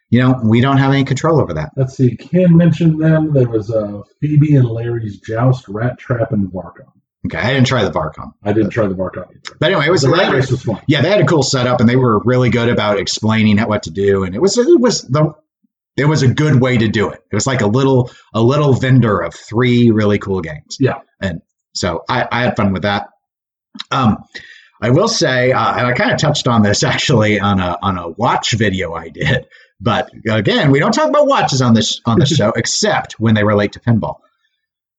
you 0.08 0.20
know 0.20 0.40
we 0.42 0.60
don't 0.60 0.78
have 0.78 0.92
any 0.92 1.04
control 1.04 1.40
over 1.40 1.54
that. 1.54 1.70
Let's 1.76 1.96
see. 1.96 2.16
Ken 2.16 2.56
mentioned 2.56 3.00
them. 3.00 3.32
There 3.32 3.48
was 3.48 3.70
uh, 3.70 4.02
Phoebe 4.20 4.56
and 4.56 4.68
Larry's 4.68 5.20
Joust, 5.20 5.68
Rat 5.68 5.98
Trap, 5.98 6.32
and 6.32 6.48
Varkon. 6.48 6.90
Okay, 7.26 7.38
I 7.38 7.52
didn't 7.52 7.66
try 7.66 7.84
the 7.84 7.90
Varkon. 7.90 8.32
I 8.42 8.52
didn't 8.52 8.70
try 8.70 8.86
the 8.86 8.94
Varkon. 8.94 9.26
But 9.58 9.70
anyway, 9.70 9.86
it 9.86 9.90
was 9.90 10.02
the 10.02 10.08
they 10.08 10.18
rat 10.18 10.32
race 10.32 10.50
was 10.50 10.62
fun. 10.62 10.80
yeah, 10.86 11.02
they 11.02 11.10
had 11.10 11.20
a 11.20 11.26
cool 11.26 11.42
setup, 11.42 11.80
and 11.80 11.88
they 11.88 11.96
were 11.96 12.20
really 12.24 12.48
good 12.48 12.68
about 12.70 12.98
explaining 12.98 13.58
what 13.58 13.82
to 13.84 13.90
do, 13.90 14.24
and 14.24 14.34
it 14.34 14.40
was 14.40 14.56
it 14.56 14.80
was 14.80 15.02
the 15.02 15.34
it 15.96 16.06
was 16.06 16.22
a 16.22 16.28
good 16.28 16.60
way 16.60 16.78
to 16.78 16.88
do 16.88 17.10
it. 17.10 17.22
It 17.30 17.34
was 17.34 17.46
like 17.46 17.60
a 17.60 17.66
little 17.66 18.10
a 18.32 18.40
little 18.40 18.72
vendor 18.72 19.20
of 19.20 19.34
three 19.34 19.90
really 19.90 20.18
cool 20.18 20.40
games. 20.40 20.78
Yeah. 20.80 21.00
and 21.20 21.42
so 21.74 22.04
I, 22.08 22.26
I 22.32 22.42
had 22.42 22.56
fun 22.56 22.72
with 22.72 22.82
that. 22.82 23.08
Um, 23.90 24.16
I 24.82 24.90
will 24.90 25.08
say, 25.08 25.52
uh, 25.52 25.74
and 25.76 25.86
I 25.86 25.92
kind 25.92 26.10
of 26.10 26.18
touched 26.18 26.48
on 26.48 26.62
this 26.62 26.82
actually 26.82 27.38
on 27.38 27.60
a 27.60 27.76
on 27.82 27.98
a 27.98 28.08
watch 28.08 28.52
video 28.52 28.94
I 28.94 29.10
did, 29.10 29.46
but 29.78 30.10
again, 30.28 30.70
we 30.70 30.78
don't 30.78 30.92
talk 30.92 31.10
about 31.10 31.26
watches 31.26 31.60
on 31.60 31.74
this 31.74 32.00
on 32.06 32.18
this 32.18 32.30
show 32.34 32.50
except 32.56 33.20
when 33.20 33.34
they 33.34 33.44
relate 33.44 33.72
to 33.72 33.80
pinball. 33.80 34.20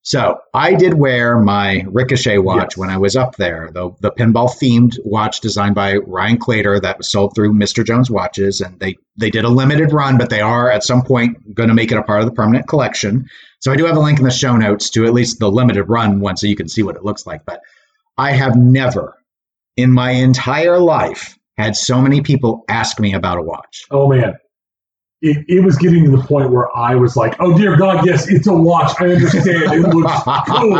So 0.03 0.39
I 0.55 0.73
did 0.73 0.95
wear 0.95 1.37
my 1.37 1.85
Ricochet 1.87 2.39
watch 2.39 2.71
Yes. 2.71 2.77
when 2.77 2.89
I 2.89 2.97
was 2.97 3.15
up 3.15 3.35
there, 3.35 3.69
the 3.71 3.91
the 4.01 4.11
pinball 4.11 4.49
themed 4.49 4.97
watch 5.05 5.41
designed 5.41 5.75
by 5.75 5.97
Ryan 5.97 6.37
Clater 6.39 6.79
that 6.81 6.97
was 6.97 7.11
sold 7.11 7.35
through 7.35 7.53
Mr. 7.53 7.85
Jones 7.85 8.09
Watches, 8.09 8.61
and 8.61 8.79
they 8.79 8.97
they 9.15 9.29
did 9.29 9.45
a 9.45 9.49
limited 9.49 9.91
run, 9.93 10.17
but 10.17 10.29
they 10.31 10.41
are 10.41 10.71
at 10.71 10.83
some 10.83 11.03
point 11.03 11.53
going 11.53 11.69
to 11.69 11.75
make 11.75 11.91
it 11.91 11.97
a 11.97 12.03
part 12.03 12.21
of 12.21 12.25
the 12.25 12.33
permanent 12.33 12.67
collection. 12.67 13.29
So 13.59 13.71
I 13.71 13.75
do 13.75 13.85
have 13.85 13.95
a 13.95 13.99
link 13.99 14.17
in 14.17 14.25
the 14.25 14.31
show 14.31 14.57
notes 14.57 14.89
to 14.91 15.05
at 15.05 15.13
least 15.13 15.37
the 15.37 15.51
limited 15.51 15.83
run 15.83 16.19
one, 16.19 16.35
so 16.35 16.47
you 16.47 16.55
can 16.55 16.67
see 16.67 16.81
what 16.81 16.95
it 16.95 17.05
looks 17.05 17.27
like. 17.27 17.45
But 17.45 17.61
I 18.17 18.31
have 18.31 18.55
never 18.55 19.17
in 19.77 19.91
my 19.91 20.11
entire 20.11 20.79
life 20.79 21.37
had 21.57 21.75
so 21.75 22.01
many 22.01 22.21
people 22.21 22.63
ask 22.69 22.99
me 22.99 23.13
about 23.13 23.37
a 23.37 23.41
watch. 23.43 23.83
Oh 23.91 24.07
man. 24.09 24.33
It, 25.23 25.45
it 25.47 25.59
was 25.63 25.77
getting 25.77 26.05
to 26.05 26.11
the 26.17 26.23
point 26.23 26.49
where 26.49 26.75
I 26.75 26.95
was 26.95 27.15
like, 27.15 27.35
oh 27.39 27.55
dear 27.55 27.77
God, 27.77 28.03
yes, 28.07 28.27
it's 28.27 28.47
a 28.47 28.53
watch. 28.53 28.91
I 28.99 29.09
understand. 29.11 29.45
It 29.47 29.93
looks 29.93 30.11
cool. 30.47 30.75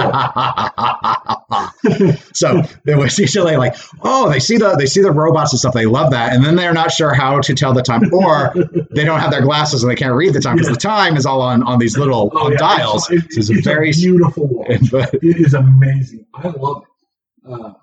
so 2.34 2.62
it 2.86 2.98
was 2.98 3.18
usually 3.20 3.56
like, 3.58 3.76
oh, 4.02 4.30
they 4.30 4.40
see 4.40 4.58
the 4.58 4.76
they 4.76 4.86
see 4.88 5.02
the 5.02 5.12
robots 5.12 5.54
and 5.54 5.60
stuff. 5.60 5.74
They 5.76 5.86
love 5.86 6.10
that, 6.12 6.34
and 6.34 6.44
then 6.44 6.56
they're 6.56 6.74
not 6.74 6.92
sure 6.92 7.14
how 7.14 7.40
to 7.40 7.54
tell 7.54 7.74
the 7.74 7.84
time, 7.84 8.12
or 8.14 8.54
they 8.92 9.04
don't 9.06 9.20
have 9.20 9.30
their 9.32 9.42
glasses 9.44 9.84
and 9.84 9.92
they 9.92 9.96
can't 9.96 10.16
read 10.16 10.34
the 10.34 10.40
time 10.40 10.56
because 10.56 10.70
Yeah. 10.70 10.74
the 10.74 10.80
time 10.80 11.18
is 11.18 11.26
all 11.26 11.42
on 11.42 11.62
on 11.64 11.78
these 11.80 11.98
little 11.98 12.32
Oh, 12.34 12.46
on 12.48 12.52
yeah, 12.54 12.58
dials. 12.58 13.10
It's, 13.12 13.38
it's 13.38 13.50
it's 13.52 13.60
a 13.60 13.62
very 13.62 13.92
a 13.92 13.94
beautiful 13.94 14.48
watch. 14.52 14.90
but 14.92 15.14
It 15.16 15.38
is 15.38 15.54
amazing. 15.54 16.26
I 16.34 16.48
love 16.48 16.84
it. 16.84 17.52
Uh, 17.52 17.74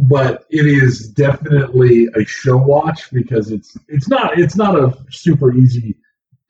but 0.00 0.46
it 0.50 0.64
is 0.66 1.08
definitely 1.08 2.08
a 2.16 2.24
show 2.24 2.56
watch 2.56 3.10
because 3.12 3.50
it's 3.50 3.76
it's 3.88 4.08
not 4.08 4.38
it's 4.38 4.56
not 4.56 4.76
a 4.78 4.96
super 5.10 5.52
easy 5.54 5.96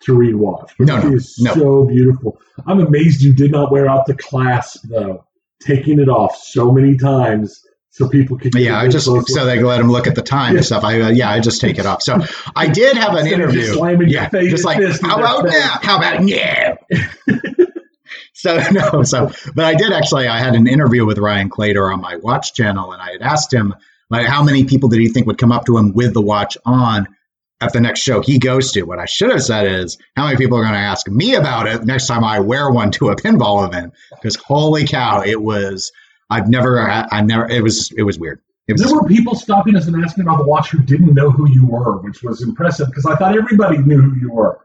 to 0.01 0.15
read 0.15 0.35
watch. 0.37 0.73
But 0.79 0.87
No, 0.89 1.01
no, 1.03 1.15
is 1.15 1.39
no. 1.41 1.55
so 1.55 1.85
beautiful. 1.85 2.41
I'm 2.67 2.81
amazed 2.81 3.23
you 3.23 3.33
did 3.35 3.51
not 3.51 3.71
wear 3.73 3.89
out 3.89 4.07
the 4.07 4.15
clasp 4.15 4.83
though, 4.89 5.25
taking 5.63 5.99
it 6.01 6.09
off 6.09 6.37
so 6.37 6.71
many 6.71 6.97
times 6.97 7.61
so 7.91 8.09
people 8.09 8.39
could. 8.39 8.55
yeah, 8.55 8.79
I 8.79 8.87
just 8.89 9.07
so 9.07 9.13
look. 9.15 9.27
they 9.27 9.61
let 9.61 9.79
them 9.79 9.91
look 9.91 10.07
at 10.07 10.15
the 10.15 10.23
time 10.23 10.53
Yeah. 10.53 10.59
and 10.59 10.67
stuff. 10.67 10.85
I 10.85 11.01
uh, 11.01 11.09
yeah, 11.11 11.31
I 11.31 11.41
just 11.41 11.61
take 11.61 11.79
it 11.79 11.87
off. 11.87 12.01
So 12.03 12.19
I 12.55 12.69
did 12.69 12.97
have 12.97 13.15
an 13.15 13.25
just 13.25 13.33
interview. 13.33 13.65
slamming 13.75 14.09
Yeah, 14.09 14.29
face- 14.29 14.51
just 14.51 14.65
like 14.65 14.79
how 15.03 15.19
about 15.19 15.45
face. 15.49 15.53
now? 15.59 15.79
How 15.83 15.99
about 15.99 16.23
no? 16.23 16.77
so 18.35 18.61
no, 18.73 19.03
so 19.03 19.31
but 19.55 19.65
I 19.65 19.75
did 19.75 19.93
actually. 19.93 20.29
I 20.29 20.39
had 20.39 20.55
an 20.55 20.67
interview 20.69 21.05
with 21.07 21.19
Ryan 21.19 21.51
Clater 21.51 21.93
on 21.93 22.01
my 22.01 22.17
watch 22.17 22.55
channel, 22.55 22.93
and 22.93 23.03
I 23.03 23.13
had 23.13 23.23
asked 23.23 23.53
him 23.53 23.75
like 24.11 24.27
how 24.27 24.43
many 24.43 24.65
people 24.65 24.89
did 24.89 25.01
he 25.01 25.09
think 25.09 25.27
would 25.27 25.39
come 25.39 25.53
up 25.53 25.67
to 25.67 25.77
him 25.77 25.93
with 25.93 26.15
the 26.15 26.23
watch 26.23 26.57
on 26.65 27.09
at 27.61 27.73
the 27.73 27.81
next 27.81 28.01
show 28.01 28.21
he 28.21 28.39
goes 28.39 28.73
to. 28.73 28.83
What 28.83 28.99
I 28.99 29.07
should 29.07 29.31
have 29.31 29.43
said 29.43 29.67
is 29.67 29.99
how 30.17 30.25
many 30.27 30.37
people 30.37 30.59
are 30.59 30.63
going 30.63 30.75
to 30.75 30.79
ask 30.79 31.09
me 31.09 31.35
about 31.35 31.67
it 31.67 31.85
next 31.85 32.07
time 32.07 32.25
I 32.25 32.41
wear 32.41 32.71
one 32.71 32.91
to 32.93 33.11
a 33.11 33.17
pinball 33.17 33.67
event? 33.67 33.95
Because 34.11 34.37
holy 34.37 34.87
cow, 34.87 35.23
it 35.23 35.43
was. 35.43 35.93
I've 36.31 36.49
never. 36.49 36.81
I 36.81 37.21
never. 37.23 37.49
It 37.49 37.63
was. 37.63 37.93
It 37.97 38.03
was 38.03 38.19
weird. 38.19 38.41
It 38.69 38.75
was. 38.75 38.83
There 38.83 38.95
were 38.95 39.07
people 39.07 39.35
stopping 39.35 39.77
us 39.77 39.87
and 39.87 40.05
asking 40.05 40.23
about 40.23 40.39
the 40.39 40.45
watch 40.45 40.71
who 40.71 40.79
didn't 40.83 41.15
know 41.15 41.31
who 41.31 41.49
you 41.51 41.67
were, 41.67 41.99
which 41.99 42.23
was 42.23 42.43
impressive 42.43 42.89
because 42.89 43.07
I 43.07 43.17
thought 43.17 43.37
everybody 43.37 43.79
knew 43.79 44.01
who 44.01 44.17
you 44.21 44.31
were. 44.33 44.61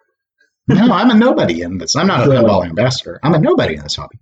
no, 0.68 0.92
I'm 0.92 1.10
a 1.10 1.16
nobody 1.16 1.62
in 1.62 1.78
this. 1.78 1.96
I'm 1.96 2.08
not 2.08 2.28
a 2.28 2.30
pinball 2.32 2.66
ambassador. 2.66 3.20
I'm 3.24 3.34
a 3.34 3.40
nobody 3.40 3.76
in 3.76 3.84
this 3.84 3.96
hobby. 3.96 4.20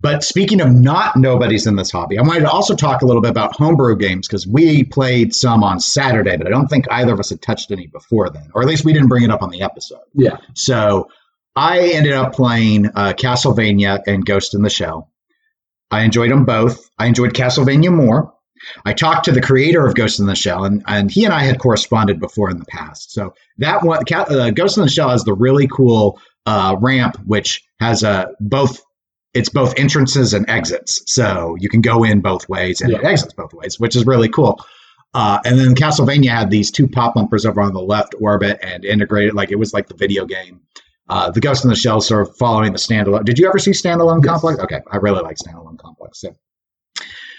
But 0.00 0.22
speaking 0.22 0.60
of 0.60 0.72
not 0.72 1.16
nobodies 1.16 1.66
in 1.66 1.76
this 1.76 1.90
hobby, 1.90 2.18
I 2.18 2.22
wanted 2.22 2.40
to 2.40 2.50
also 2.50 2.76
talk 2.76 3.00
a 3.00 3.06
little 3.06 3.22
bit 3.22 3.30
about 3.30 3.56
homebrew 3.56 3.96
games 3.96 4.28
because 4.28 4.46
we 4.46 4.84
played 4.84 5.34
some 5.34 5.64
on 5.64 5.80
Saturday, 5.80 6.36
but 6.36 6.46
I 6.46 6.50
don't 6.50 6.68
think 6.68 6.86
either 6.90 7.14
of 7.14 7.20
us 7.20 7.30
had 7.30 7.40
touched 7.40 7.70
any 7.70 7.86
before 7.86 8.28
then, 8.28 8.50
or 8.54 8.62
at 8.62 8.68
least 8.68 8.84
we 8.84 8.92
didn't 8.92 9.08
bring 9.08 9.24
it 9.24 9.30
up 9.30 9.42
on 9.42 9.50
the 9.50 9.62
episode. 9.62 10.02
Yeah. 10.14 10.36
So 10.54 11.08
I 11.54 11.92
ended 11.94 12.12
up 12.12 12.34
playing 12.34 12.86
uh, 12.94 13.14
Castlevania 13.16 14.02
and 14.06 14.24
Ghost 14.24 14.54
in 14.54 14.62
the 14.62 14.70
Shell. 14.70 15.10
I 15.90 16.02
enjoyed 16.02 16.30
them 16.30 16.44
both. 16.44 16.90
I 16.98 17.06
enjoyed 17.06 17.32
Castlevania 17.32 17.92
more. 17.92 18.34
I 18.84 18.92
talked 18.92 19.26
to 19.26 19.32
the 19.32 19.40
creator 19.40 19.86
of 19.86 19.94
Ghost 19.94 20.20
in 20.20 20.26
the 20.26 20.34
Shell, 20.34 20.64
and, 20.64 20.82
and 20.86 21.10
he 21.10 21.24
and 21.24 21.32
I 21.32 21.44
had 21.44 21.58
corresponded 21.58 22.20
before 22.20 22.50
in 22.50 22.58
the 22.58 22.64
past. 22.64 23.12
So 23.12 23.34
that 23.58 23.82
one, 23.82 24.02
uh, 24.12 24.50
Ghost 24.50 24.76
in 24.76 24.82
the 24.82 24.90
Shell 24.90 25.10
has 25.10 25.24
the 25.24 25.34
really 25.34 25.68
cool 25.68 26.20
uh, 26.44 26.76
ramp, 26.78 27.16
which 27.24 27.64
has 27.80 28.02
a 28.02 28.32
both. 28.40 28.82
It's 29.34 29.48
both 29.50 29.78
entrances 29.78 30.32
and 30.32 30.48
exits, 30.48 31.02
so 31.06 31.56
you 31.58 31.68
can 31.68 31.82
go 31.82 32.04
in 32.04 32.20
both 32.20 32.48
ways 32.48 32.80
and 32.80 32.92
it 32.92 33.04
exits 33.04 33.34
both 33.34 33.52
ways, 33.52 33.78
which 33.78 33.94
is 33.94 34.06
really 34.06 34.28
cool. 34.28 34.58
Uh, 35.12 35.40
and 35.44 35.58
then 35.58 35.74
Castlevania 35.74 36.30
had 36.30 36.50
these 36.50 36.70
two 36.70 36.88
pop 36.88 37.14
bumpers 37.14 37.46
over 37.46 37.60
on 37.60 37.72
the 37.72 37.80
left 37.80 38.14
orbit 38.20 38.58
and 38.62 38.84
integrated 38.84 39.34
like 39.34 39.50
it 39.50 39.58
was 39.58 39.72
like 39.72 39.88
the 39.88 39.94
video 39.94 40.24
game. 40.26 40.60
Uh, 41.08 41.30
the 41.30 41.40
Ghost 41.40 41.64
in 41.64 41.70
the 41.70 41.76
Shell 41.76 42.00
sort 42.00 42.28
of 42.28 42.36
following 42.36 42.72
the 42.72 42.78
standalone. 42.78 43.24
Did 43.24 43.38
you 43.38 43.46
ever 43.46 43.58
see 43.58 43.70
Standalone 43.70 44.22
Yes. 44.22 44.30
Complex? 44.30 44.58
Okay, 44.60 44.80
I 44.90 44.96
really 44.96 45.22
like 45.22 45.36
Standalone 45.36 45.78
Complex. 45.78 46.20
So. 46.20 46.34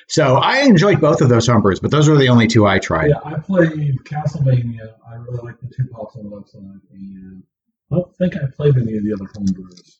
so 0.07 0.35
I 0.37 0.59
enjoyed 0.61 1.01
both 1.01 1.21
of 1.21 1.29
those 1.29 1.47
homebrews, 1.49 1.81
but 1.81 1.91
those 1.91 2.07
were 2.07 2.17
the 2.17 2.29
only 2.29 2.47
two 2.47 2.65
I 2.65 2.79
tried. 2.79 3.09
Yeah, 3.09 3.19
I 3.25 3.39
played 3.39 3.97
Castlevania. 4.05 4.93
I 5.07 5.15
really 5.15 5.43
like 5.43 5.59
the 5.59 5.67
two 5.75 5.87
pops 5.91 6.15
on 6.15 6.29
the 6.29 6.35
left 6.35 6.49
side, 6.49 6.61
and 6.93 7.43
I 7.91 7.95
don't 7.95 8.15
think 8.17 8.35
I 8.37 8.45
played 8.55 8.77
any 8.77 8.95
of 8.97 9.03
the 9.03 9.13
other 9.13 9.25
homebrews. 9.37 9.96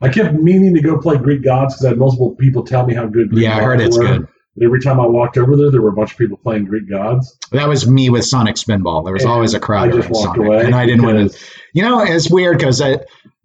I 0.00 0.08
kept 0.08 0.34
meaning 0.34 0.74
to 0.74 0.80
go 0.80 0.98
play 0.98 1.16
Greek 1.18 1.42
Gods 1.44 1.74
because 1.74 1.84
I 1.86 1.88
had 1.90 1.98
multiple 1.98 2.34
people 2.36 2.62
tell 2.64 2.86
me 2.86 2.94
how 2.94 3.06
good. 3.06 3.30
Greek 3.30 3.44
Yeah, 3.44 3.56
I 3.58 3.62
heard 3.62 3.80
it's 3.80 3.98
were. 3.98 4.04
good. 4.06 4.28
Every 4.62 4.80
time 4.80 4.98
I 5.00 5.06
walked 5.06 5.38
over 5.38 5.56
there, 5.56 5.70
there 5.70 5.80
were 5.80 5.90
a 5.90 5.94
bunch 5.94 6.12
of 6.12 6.18
people 6.18 6.36
playing 6.36 6.64
Greek 6.64 6.88
Gods. 6.90 7.38
That 7.52 7.68
was 7.68 7.88
me 7.88 8.10
with 8.10 8.24
Sonic 8.24 8.56
Spinball. 8.56 9.04
There 9.04 9.12
was 9.12 9.22
And 9.22 9.32
always 9.32 9.54
a 9.54 9.60
crowd 9.60 9.88
I 9.92 9.96
just 9.96 10.10
walked 10.10 10.36
Sonic, 10.36 10.46
away, 10.46 10.64
and 10.64 10.74
I 10.74 10.86
didn't 10.86 11.04
want 11.04 11.32
to. 11.32 11.38
You 11.72 11.82
know, 11.82 12.00
it's 12.02 12.30
weird 12.30 12.58
because 12.58 12.78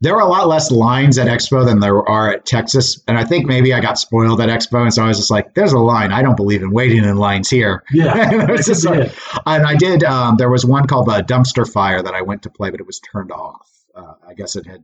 there 0.02 0.14
were 0.16 0.20
a 0.22 0.26
lot 0.28 0.48
less 0.48 0.72
lines 0.72 1.18
at 1.18 1.28
Expo 1.28 1.64
than 1.66 1.80
there 1.80 2.08
are 2.10 2.34
at 2.34 2.46
Texas, 2.46 3.02
and 3.08 3.18
I 3.18 3.24
think 3.24 3.46
maybe 3.46 3.74
I 3.74 3.80
got 3.82 4.00
spoiled 4.00 4.42
at 4.42 4.50
Expo, 4.50 4.82
and 4.82 4.94
so 4.94 5.04
I 5.04 5.08
was 5.08 5.18
just 5.18 5.32
like, 5.32 5.54
"There's 5.54 5.74
a 5.74 5.80
line. 5.80 6.12
I 6.12 6.22
don't 6.22 6.36
believe 6.36 6.64
in 6.64 6.72
waiting 6.72 7.04
in 7.06 7.16
lines 7.18 7.50
here." 7.50 7.84
Yeah, 7.94 8.14
And 8.32 8.42
it 8.42 8.50
was 8.50 8.66
that 8.66 8.74
just 8.74 9.42
And 9.46 9.66
I 9.66 9.76
did. 9.76 10.04
Um, 10.04 10.38
there 10.38 10.50
was 10.50 10.66
one 10.66 10.88
called 10.88 11.06
the 11.08 11.22
Dumpster 11.22 11.72
Fire 11.72 12.02
that 12.02 12.14
I 12.14 12.24
went 12.24 12.42
to 12.44 12.50
play, 12.50 12.72
but 12.72 12.80
it 12.80 12.86
was 12.88 13.00
turned 13.00 13.32
off. 13.32 13.70
Uh, 13.96 14.14
I 14.28 14.34
guess 14.34 14.56
it 14.56 14.66
had 14.66 14.84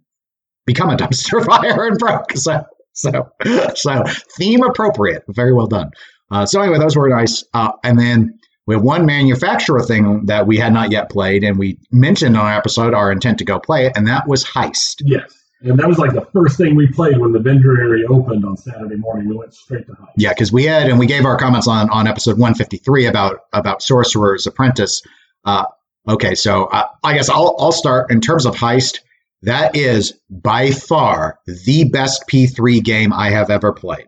become 0.65 0.89
a 0.89 0.95
dumpster 0.97 1.45
fire 1.45 1.88
and 1.88 1.97
broke. 1.97 2.34
So, 2.36 2.65
so, 2.93 3.32
so 3.74 4.04
theme 4.38 4.63
appropriate. 4.63 5.24
Very 5.30 5.54
well 5.54 5.67
done. 5.67 5.91
Uh, 6.30 6.45
so 6.45 6.62
anyway, 6.62 6.78
those 6.78 6.97
were 6.97 7.08
nice. 7.08 7.41
Uh, 7.54 7.71
and 7.86 7.97
then 7.97 8.38
we 8.67 8.76
have 8.76 8.84
one 8.84 9.06
manufacturer 9.06 9.82
thing 9.82 10.26
that 10.26 10.45
we 10.45 10.58
had 10.58 10.74
not 10.74 10.91
yet 10.91 11.10
played, 11.10 11.43
and 11.43 11.58
we 11.58 11.80
mentioned 11.91 12.38
on 12.38 12.45
our 12.45 12.58
episode 12.58 12.93
our 12.93 13.12
intent 13.12 13.39
to 13.39 13.45
go 13.45 13.60
play 13.60 13.86
it, 13.86 13.93
and 13.95 14.08
that 14.08 14.28
was 14.28 14.43
Heist. 14.43 15.02
Yes. 15.06 15.34
And 15.63 15.78
that 15.78 15.88
was 15.88 16.00
like 16.00 16.13
the 16.13 16.26
first 16.34 16.58
thing 16.58 16.76
we 16.76 16.88
played 16.88 17.17
when 17.17 17.32
the 17.34 17.39
vendor 17.39 17.80
area 17.80 18.06
opened 18.10 18.45
on 18.45 18.58
Saturday 18.58 18.95
morning. 18.95 19.30
We 19.30 19.36
went 19.36 19.54
straight 19.54 19.86
to 19.88 19.93
Heist. 19.93 20.13
Yeah, 20.17 20.30
because 20.30 20.52
we 20.52 20.65
had 20.65 20.89
and 20.89 20.97
we 21.00 21.06
gave 21.06 21.26
our 21.26 21.38
comments 21.38 21.67
on 21.67 21.89
on 21.89 22.08
episode 22.08 22.38
153 22.38 23.06
about 23.06 23.41
about 23.54 23.82
Sorcerer's 23.82 24.47
Apprentice. 24.47 25.02
Uh, 25.45 25.65
okay, 26.08 26.34
so 26.36 26.65
uh, 26.65 26.88
I 27.04 27.13
guess 27.13 27.30
I'll 27.30 27.56
I'll 27.60 27.71
start 27.71 28.12
in 28.12 28.21
terms 28.21 28.45
of 28.45 28.56
heist. 28.56 29.00
That 29.43 29.75
is 29.75 30.13
by 30.30 30.71
far 30.71 31.39
the 31.45 31.89
best 31.91 32.25
P3 32.30 32.84
game 32.84 33.12
I 33.12 33.32
have 33.32 33.49
ever 33.49 33.73
played. 33.73 34.08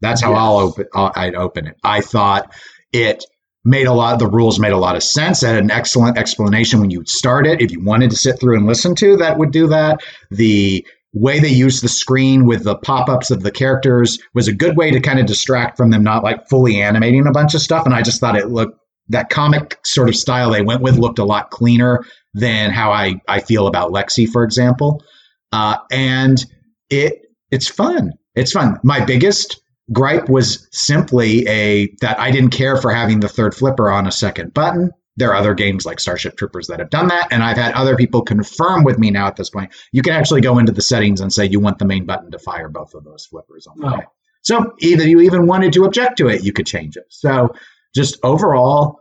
That's 0.00 0.20
how 0.20 0.30
Yes. 0.30 0.38
I'll 0.38 0.58
open. 0.58 0.86
I'll, 0.94 1.12
I'd 1.16 1.34
open 1.34 1.66
it. 1.66 1.76
I 1.82 2.00
thought 2.00 2.52
it 2.92 3.24
made 3.64 3.86
a 3.86 3.92
lot. 3.92 4.18
The 4.18 4.28
rules 4.28 4.60
made 4.60 4.72
a 4.72 4.78
lot 4.78 4.94
of 4.94 5.02
sense. 5.02 5.42
It 5.42 5.48
had 5.48 5.58
an 5.58 5.70
excellent 5.70 6.18
explanation 6.18 6.80
when 6.80 6.90
you 6.90 7.02
start 7.06 7.46
it. 7.46 7.60
If 7.60 7.72
you 7.72 7.82
wanted 7.82 8.10
to 8.10 8.16
sit 8.16 8.38
through 8.38 8.56
and 8.56 8.66
listen 8.66 8.94
to, 8.96 9.16
that 9.16 9.38
would 9.38 9.50
do 9.50 9.66
that. 9.68 10.00
The 10.30 10.86
way 11.12 11.40
they 11.40 11.48
used 11.48 11.82
the 11.82 11.88
screen 11.88 12.44
with 12.44 12.64
the 12.64 12.76
pop-ups 12.76 13.30
of 13.30 13.42
the 13.42 13.50
characters 13.50 14.18
was 14.34 14.48
a 14.48 14.52
good 14.52 14.76
way 14.76 14.90
to 14.90 15.00
kind 15.00 15.18
of 15.18 15.26
distract 15.26 15.76
from 15.76 15.90
them 15.90 16.02
not 16.02 16.22
like 16.22 16.48
fully 16.48 16.80
animating 16.80 17.26
a 17.26 17.32
bunch 17.32 17.54
of 17.54 17.62
stuff. 17.62 17.86
And 17.86 17.94
I 17.94 18.02
just 18.02 18.20
thought 18.20 18.36
it 18.36 18.50
looked 18.50 18.78
that 19.08 19.30
comic 19.30 19.78
sort 19.84 20.08
of 20.08 20.16
style 20.16 20.50
they 20.50 20.62
went 20.62 20.82
with 20.82 20.98
looked 20.98 21.18
a 21.18 21.24
lot 21.24 21.50
cleaner 21.50 22.04
than 22.36 22.70
how 22.70 22.92
I, 22.92 23.20
I 23.26 23.40
feel 23.40 23.66
about 23.66 23.90
Lexy, 23.92 24.28
for 24.28 24.44
example. 24.44 25.02
Uh, 25.52 25.78
and 25.90 26.44
it 26.90 27.22
it's 27.50 27.68
fun. 27.68 28.12
It's 28.34 28.52
fun. 28.52 28.78
My 28.84 29.04
biggest 29.04 29.60
gripe 29.92 30.28
was 30.28 30.68
simply 30.70 31.48
a 31.48 31.88
that 32.02 32.20
I 32.20 32.30
didn't 32.30 32.50
care 32.50 32.76
for 32.76 32.92
having 32.92 33.20
the 33.20 33.28
third 33.28 33.54
flipper 33.54 33.90
on 33.90 34.06
a 34.06 34.12
second 34.12 34.52
button. 34.52 34.90
There 35.16 35.30
are 35.30 35.36
other 35.36 35.54
games 35.54 35.86
like 35.86 35.98
Starship 35.98 36.36
Troopers 36.36 36.66
that 36.66 36.78
have 36.78 36.90
done 36.90 37.08
that, 37.08 37.28
and 37.30 37.42
I've 37.42 37.56
had 37.56 37.72
other 37.72 37.96
people 37.96 38.20
confirm 38.20 38.84
with 38.84 38.98
me 38.98 39.10
now 39.10 39.26
at 39.26 39.36
this 39.36 39.48
point. 39.48 39.72
You 39.90 40.02
can 40.02 40.12
actually 40.12 40.42
go 40.42 40.58
into 40.58 40.72
the 40.72 40.82
settings 40.82 41.22
and 41.22 41.32
say 41.32 41.46
you 41.46 41.58
want 41.58 41.78
the 41.78 41.86
main 41.86 42.04
button 42.04 42.30
to 42.32 42.38
fire 42.38 42.68
both 42.68 42.92
of 42.94 43.04
those 43.04 43.24
flippers 43.24 43.66
on 43.66 43.78
the 43.78 43.86
Oh. 43.86 44.00
So 44.42 44.74
either 44.80 45.08
you 45.08 45.20
even 45.20 45.46
wanted 45.46 45.72
to 45.72 45.84
object 45.84 46.18
to 46.18 46.28
it, 46.28 46.44
you 46.44 46.52
could 46.52 46.66
change 46.66 46.98
it. 46.98 47.06
So 47.08 47.54
just 47.94 48.18
overall, 48.22 49.00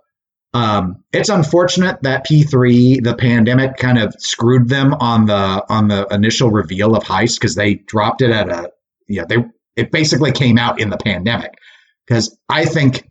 um, 0.56 1.04
it's 1.12 1.28
unfortunate 1.28 2.02
that 2.04 2.26
P3, 2.26 3.04
the 3.04 3.14
pandemic, 3.14 3.76
kind 3.76 3.98
of 3.98 4.16
screwed 4.20 4.70
them 4.70 4.94
on 4.94 5.26
the 5.26 5.66
on 5.68 5.90
the 5.90 6.08
initial 6.12 6.50
reveal 6.50 6.96
of 6.96 7.04
Heist 7.04 7.38
because 7.38 7.56
they 7.56 7.74
dropped 7.74 8.22
it 8.22 8.32
at 8.32 8.48
a 8.48 8.72
yeah 9.10 9.26
they 9.28 9.44
it 9.76 9.92
basically 9.92 10.32
came 10.32 10.58
out 10.58 10.80
in 10.80 10.90
the 10.90 10.98
pandemic 10.98 11.56
because 12.08 12.38
I 12.48 12.64
think 12.64 13.06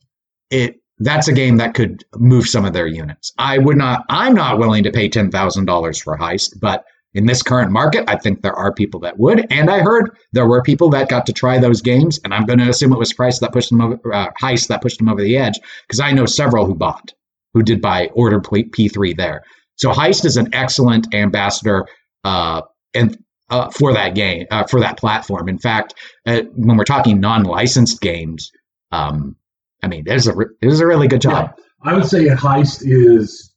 it 0.48 0.76
that's 1.00 1.28
a 1.28 1.34
game 1.34 1.58
that 1.58 1.74
could 1.74 2.02
move 2.16 2.46
some 2.48 2.64
of 2.64 2.72
their 2.72 2.86
units. 2.86 3.34
I 3.36 3.58
would 3.58 3.76
not. 3.76 4.06
I'm 4.08 4.34
not 4.34 4.58
willing 4.58 4.84
to 4.84 4.90
pay 4.90 5.10
ten 5.10 5.30
thousand 5.30 5.66
dollars 5.66 6.00
for 6.00 6.16
Heist, 6.16 6.58
but 6.58 6.86
in 7.12 7.26
this 7.26 7.42
current 7.42 7.70
market, 7.70 8.08
I 8.08 8.16
think 8.16 8.40
there 8.40 8.54
are 8.54 8.72
people 8.72 9.00
that 9.00 9.18
would. 9.18 9.52
And 9.52 9.68
I 9.68 9.80
heard 9.80 10.16
there 10.32 10.48
were 10.48 10.62
people 10.62 10.88
that 10.90 11.10
got 11.10 11.26
to 11.26 11.34
try 11.34 11.58
those 11.58 11.82
games, 11.82 12.20
and 12.24 12.32
I'm 12.32 12.46
going 12.46 12.58
to 12.60 12.70
assume 12.70 12.94
it 12.94 12.98
was 12.98 13.12
price 13.12 13.40
that 13.40 13.52
pushed 13.52 13.68
them 13.68 13.82
over 13.82 14.14
uh, 14.14 14.30
Heist 14.40 14.68
that 14.68 14.80
pushed 14.80 14.98
them 14.98 15.10
over 15.10 15.20
the 15.20 15.36
edge 15.36 15.60
because 15.86 16.00
I 16.00 16.12
know 16.12 16.24
several 16.24 16.64
who 16.64 16.74
bought 16.74 17.12
who 17.54 17.62
did 17.62 17.80
buy 17.80 18.10
order 18.14 18.40
P3 18.40 19.16
there. 19.16 19.42
So 19.76 19.90
Heist 19.90 20.24
is 20.24 20.36
an 20.36 20.52
excellent 20.52 21.14
ambassador 21.14 21.86
uh, 22.24 22.62
and 22.92 23.16
uh, 23.50 23.70
for 23.70 23.92
that 23.92 24.14
game 24.14 24.46
uh, 24.50 24.64
for 24.64 24.80
that 24.80 24.98
platform. 24.98 25.48
In 25.48 25.58
fact, 25.58 25.94
uh, 26.26 26.42
when 26.54 26.76
we're 26.76 26.84
talking 26.84 27.20
non-licensed 27.20 28.00
games, 28.00 28.50
um, 28.92 29.36
I 29.82 29.88
mean, 29.88 30.04
there's 30.04 30.26
a 30.26 30.38
it 30.38 30.48
is 30.62 30.80
a 30.80 30.86
really 30.86 31.08
good 31.08 31.20
job. 31.20 31.54
Yeah. 31.56 31.64
I 31.90 31.94
would 31.94 32.06
say 32.06 32.26
Heist 32.26 32.82
is 32.84 33.52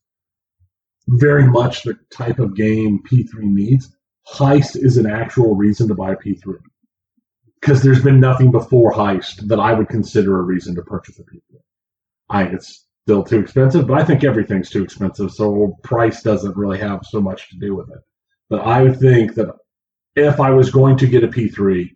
very 1.07 1.47
much 1.47 1.83
the 1.83 1.97
type 2.11 2.39
of 2.39 2.55
game 2.55 3.01
P3 3.09 3.43
needs. 3.43 3.95
Heist 4.27 4.75
is 4.75 4.97
an 4.97 5.05
actual 5.05 5.55
reason 5.55 5.87
to 5.87 5.95
buy 5.95 6.15
P3 6.15 6.57
because 7.61 7.81
there's 7.81 8.03
been 8.03 8.19
nothing 8.19 8.51
before 8.51 8.91
Heist 8.91 9.47
that 9.47 9.59
I 9.59 9.73
would 9.73 9.87
consider 9.87 10.39
a 10.39 10.43
reason 10.43 10.75
to 10.75 10.81
purchase 10.81 11.17
a 11.19 11.23
P3. 11.23 11.59
I 12.29 12.43
it's 12.43 12.86
still 13.07 13.23
too 13.23 13.39
expensive, 13.39 13.87
but 13.87 13.97
I 13.97 14.03
think 14.03 14.25
everything's 14.25 14.69
too 14.69 14.83
expensive, 14.83 15.31
so 15.31 15.77
price 15.81 16.21
doesn't 16.21 16.57
really 16.57 16.77
have 16.79 17.05
so 17.09 17.21
much 17.21 17.49
to 17.49 17.55
do 17.57 17.73
with 17.73 17.89
it. 17.89 17.99
But 18.49 18.59
I 18.67 18.81
would 18.81 18.99
think 18.99 19.35
that 19.35 19.55
if 20.17 20.41
I 20.41 20.49
was 20.49 20.71
going 20.71 20.97
to 20.97 21.07
get 21.07 21.23
a 21.23 21.29
P3, 21.29 21.89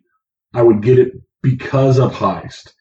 I 0.54 0.62
would 0.62 0.80
get 0.80 0.98
it 0.98 1.12
because 1.42 1.98
of 1.98 2.14
Heist, 2.14 2.72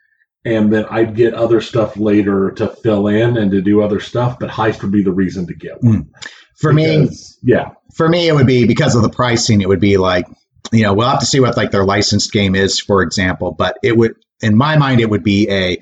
and 0.45 0.71
then 0.71 0.85
I'd 0.89 1.13
get 1.13 1.33
other 1.33 1.59
stuff 1.59 1.97
later 1.97 2.51
to 2.51 2.69
fill 2.69 3.07
in 3.07 3.35
and 3.35 3.51
to 3.51 3.61
do 3.61 3.81
other 3.81 3.99
stuff. 3.99 4.39
But 4.39 4.49
Heist 4.49 4.81
would 4.81 4.93
be 4.93 5.03
the 5.03 5.11
reason 5.11 5.45
to 5.47 5.53
get 5.53 5.83
one. 5.83 6.05
Mm. 6.05 6.07
For 6.55 6.73
because, 6.73 7.37
me, 7.43 7.51
yeah. 7.51 7.71
For 7.95 8.07
me, 8.07 8.29
it 8.29 8.33
would 8.33 8.47
be 8.47 8.65
because 8.65 8.95
of 8.95 9.01
the 9.01 9.09
pricing. 9.09 9.59
It 9.59 9.67
would 9.67 9.81
be 9.81 9.97
like, 9.97 10.25
you 10.71 10.83
know, 10.83 10.93
we'll 10.93 11.09
have 11.09 11.19
to 11.19 11.25
see 11.25 11.41
what 11.41 11.57
like 11.57 11.71
their 11.71 11.83
licensed 11.83 12.31
game 12.31 12.55
is, 12.55 12.79
for 12.79 13.01
example. 13.01 13.51
But 13.51 13.77
it 13.83 13.97
would, 13.97 14.15
in 14.39 14.55
my 14.55 14.77
mind, 14.77 15.01
it 15.01 15.09
would 15.09 15.23
be 15.23 15.49
a, 15.49 15.81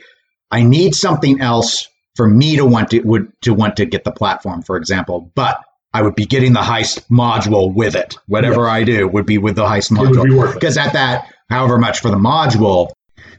I 0.49 0.63
need 0.63 0.95
something 0.95 1.41
else 1.41 1.87
for 2.19 2.27
me 2.27 2.57
to 2.57 2.65
want 2.65 2.89
to 2.89 2.99
would 2.99 3.31
to 3.43 3.53
want 3.53 3.77
to 3.77 3.85
get 3.85 4.03
the 4.03 4.11
platform, 4.11 4.61
for 4.61 4.75
example. 4.75 5.31
But 5.35 5.63
I 5.93 6.01
would 6.01 6.15
be 6.15 6.25
getting 6.25 6.51
the 6.51 6.59
heist 6.59 7.07
module 7.07 7.73
with 7.73 7.95
it. 7.95 8.17
Whatever 8.27 8.63
yes. 8.63 8.71
I 8.71 8.83
do 8.83 9.07
would 9.07 9.25
be 9.25 9.37
with 9.37 9.55
the 9.55 9.63
heist 9.63 9.89
module. 9.89 10.53
Because 10.53 10.75
at 10.75 10.91
that, 10.91 11.33
however 11.49 11.77
much 11.77 12.01
for 12.01 12.11
the 12.11 12.17
module. 12.17 12.89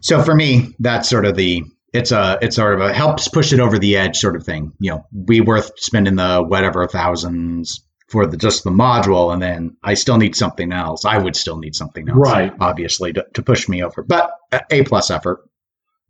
So 0.00 0.22
for 0.22 0.34
me, 0.34 0.74
that's 0.78 1.10
sort 1.10 1.26
of 1.26 1.36
the 1.36 1.62
it's 1.92 2.10
a 2.10 2.38
it's 2.40 2.56
sort 2.56 2.72
of 2.72 2.80
a 2.80 2.90
helps 2.94 3.28
push 3.28 3.52
it 3.52 3.60
over 3.60 3.78
the 3.78 3.98
edge 3.98 4.16
sort 4.16 4.34
of 4.34 4.44
thing. 4.44 4.72
You 4.80 4.92
know, 4.92 5.06
be 5.26 5.42
worth 5.42 5.72
spending 5.76 6.16
the 6.16 6.42
whatever 6.42 6.88
thousands 6.88 7.84
for 8.08 8.26
the 8.26 8.38
just 8.38 8.64
the 8.64 8.70
module, 8.70 9.30
and 9.30 9.42
then 9.42 9.76
I 9.84 9.92
still 9.92 10.16
need 10.16 10.34
something 10.34 10.72
else. 10.72 11.04
I 11.04 11.18
would 11.18 11.36
still 11.36 11.58
need 11.58 11.76
something 11.76 12.08
else, 12.08 12.18
right? 12.18 12.54
Obviously, 12.58 13.12
to, 13.12 13.26
to 13.34 13.42
push 13.42 13.68
me 13.68 13.84
over, 13.84 14.02
but 14.02 14.32
a 14.70 14.84
plus 14.84 15.10
effort. 15.10 15.44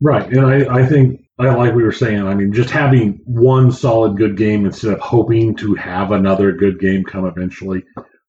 Right, 0.01 0.27
and 0.27 0.47
I, 0.47 0.83
I 0.83 0.87
think 0.87 1.27
like 1.39 1.75
we 1.75 1.83
were 1.83 1.93
saying, 1.93 2.27
I 2.27 2.35
mean, 2.35 2.53
just 2.53 2.71
having 2.71 3.21
one 3.25 3.73
solid 3.73 4.17
good 4.17 4.37
game 4.37 4.67
instead 4.67 4.93
of 4.93 5.01
hoping 5.01 5.57
to 5.57 5.75
have 5.75 6.13
another 6.13 6.53
good 6.53 6.79
game 6.79 7.05
come 7.05 7.27
eventually, 7.27 7.85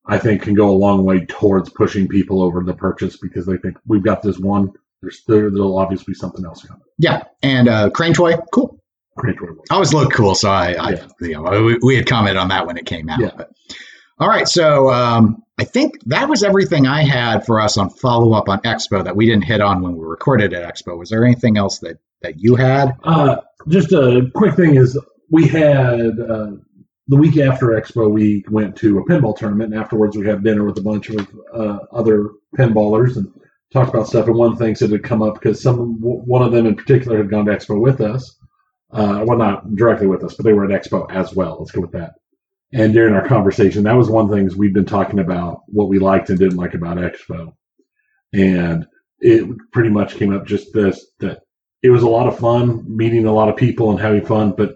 I 0.06 0.18
think 0.18 0.44
can 0.44 0.54
go 0.54 0.70
a 0.70 0.72
long 0.72 1.04
way 1.04 1.26
towards 1.26 1.70
pushing 1.70 2.08
people 2.08 2.42
over 2.42 2.64
the 2.64 2.74
purchase 2.74 3.18
because 3.18 3.46
they 3.46 3.58
think 3.58 3.78
we've 3.86 4.04
got 4.04 4.22
this 4.22 4.38
one. 4.38 4.72
There's 5.02 5.24
there, 5.28 5.50
will 5.50 5.78
obviously 5.78 6.12
be 6.12 6.16
something 6.16 6.46
else 6.46 6.64
coming. 6.64 6.84
Yeah, 6.98 7.24
and 7.42 7.68
uh, 7.68 7.90
Crane 7.90 8.14
Toy, 8.14 8.38
cool. 8.54 8.80
Crane 9.18 9.36
Toy 9.36 9.48
always 9.70 9.94
looked 9.94 10.14
cool, 10.14 10.36
so 10.36 10.50
I, 10.50 10.74
I 10.74 10.90
yeah. 10.92 11.08
you 11.22 11.42
know, 11.42 11.64
we, 11.64 11.78
we, 11.82 11.96
had 11.96 12.08
commented 12.08 12.38
on 12.38 12.50
that 12.50 12.66
when 12.68 12.78
it 12.78 12.86
came 12.86 13.10
out. 13.10 13.20
Yeah. 13.20 13.32
But. 13.36 13.52
All 14.22 14.28
right, 14.28 14.48
so 14.48 14.92
um, 14.92 15.42
I 15.58 15.64
think 15.64 15.96
that 16.06 16.30
was 16.30 16.44
everything 16.44 16.86
I 16.86 17.02
had 17.02 17.44
for 17.44 17.60
us 17.60 17.76
on 17.76 17.90
follow 17.90 18.34
up 18.34 18.50
on 18.50 18.60
Expo 18.60 19.04
that 19.04 19.16
we 19.16 19.26
didn't 19.26 19.46
hit 19.46 19.62
on 19.62 19.82
when 19.82 19.98
we 19.98 20.06
recorded 20.06 20.54
at 20.54 20.72
Expo. 20.72 20.96
Was 20.96 21.10
there 21.10 21.26
anything 21.26 21.58
else 21.58 21.80
that 21.80 21.98
that 22.22 22.38
you 22.38 22.56
had? 22.56 22.96
Uh, 23.04 23.38
just 23.68 23.92
a 23.94 24.30
quick 24.36 24.54
thing 24.54 24.76
is 24.76 24.96
we 25.32 25.48
had 25.48 26.20
uh, 26.20 26.52
the 27.08 27.18
week 27.18 27.38
after 27.38 27.70
Expo, 27.70 28.12
we 28.12 28.46
went 28.48 28.76
to 28.76 29.00
a 29.00 29.06
pinball 29.06 29.36
tournament, 29.36 29.74
and 29.74 29.82
afterwards 29.82 30.16
we 30.16 30.28
had 30.28 30.44
dinner 30.44 30.66
with 30.66 30.78
a 30.78 30.84
bunch 30.84 31.10
of 31.10 31.28
uh, 31.52 31.80
other 31.92 32.30
pinballers 32.56 33.18
and 33.18 33.28
talked 33.74 33.90
about 33.90 34.08
stuff. 34.08 34.28
And 34.28 34.36
one 34.36 34.56
thing 34.56 34.76
that 34.76 34.92
had 34.92 35.04
come 35.04 35.24
up 35.24 35.34
because 35.34 35.64
some 35.64 36.00
one 36.00 36.44
of 36.44 36.52
them 36.52 36.68
in 36.68 36.76
particular 36.76 37.18
had 37.18 37.32
gone 37.32 37.48
to 37.48 37.54
Expo 37.54 37.82
with 37.82 38.02
us. 38.02 38.38
Uh, 38.92 39.26
well, 39.26 39.40
not 39.40 39.76
directly 39.76 40.06
with 40.06 40.24
us, 40.24 40.36
but 40.36 40.46
they 40.46 40.54
were 40.54 40.72
at 40.72 40.84
Expo 40.84 41.12
as 41.12 41.34
well. 41.34 41.58
Let's 41.58 41.72
go 41.72 41.82
with 41.82 41.94
that. 41.94 42.12
And 42.74 42.94
during 42.94 43.14
our 43.14 43.28
conversation, 43.28 43.84
that 43.84 43.98
was 43.98 44.10
one 44.10 44.26
of 44.26 44.32
the 44.32 44.38
things 44.38 44.56
we've 44.56 44.74
been 44.74 44.86
talking 44.86 45.20
about 45.20 45.62
what 45.68 45.90
we 45.90 46.00
liked 46.00 46.30
and 46.30 46.40
didn't 46.40 46.58
like 46.58 46.74
about 46.74 46.98
Expo. 46.98 47.54
And 48.34 48.88
it 49.20 49.46
pretty 49.74 49.90
much 49.90 50.16
came 50.16 50.34
up 50.34 50.46
just 50.46 50.74
this 50.74 51.06
that 51.20 51.42
it 51.84 51.90
was 51.90 52.04
a 52.04 52.10
lot 52.10 52.28
of 52.28 52.40
fun 52.40 52.86
meeting 52.88 53.26
a 53.26 53.34
lot 53.34 53.50
of 53.50 53.58
people 53.58 53.92
and 53.92 54.00
having 54.00 54.26
fun, 54.26 54.54
but 54.56 54.76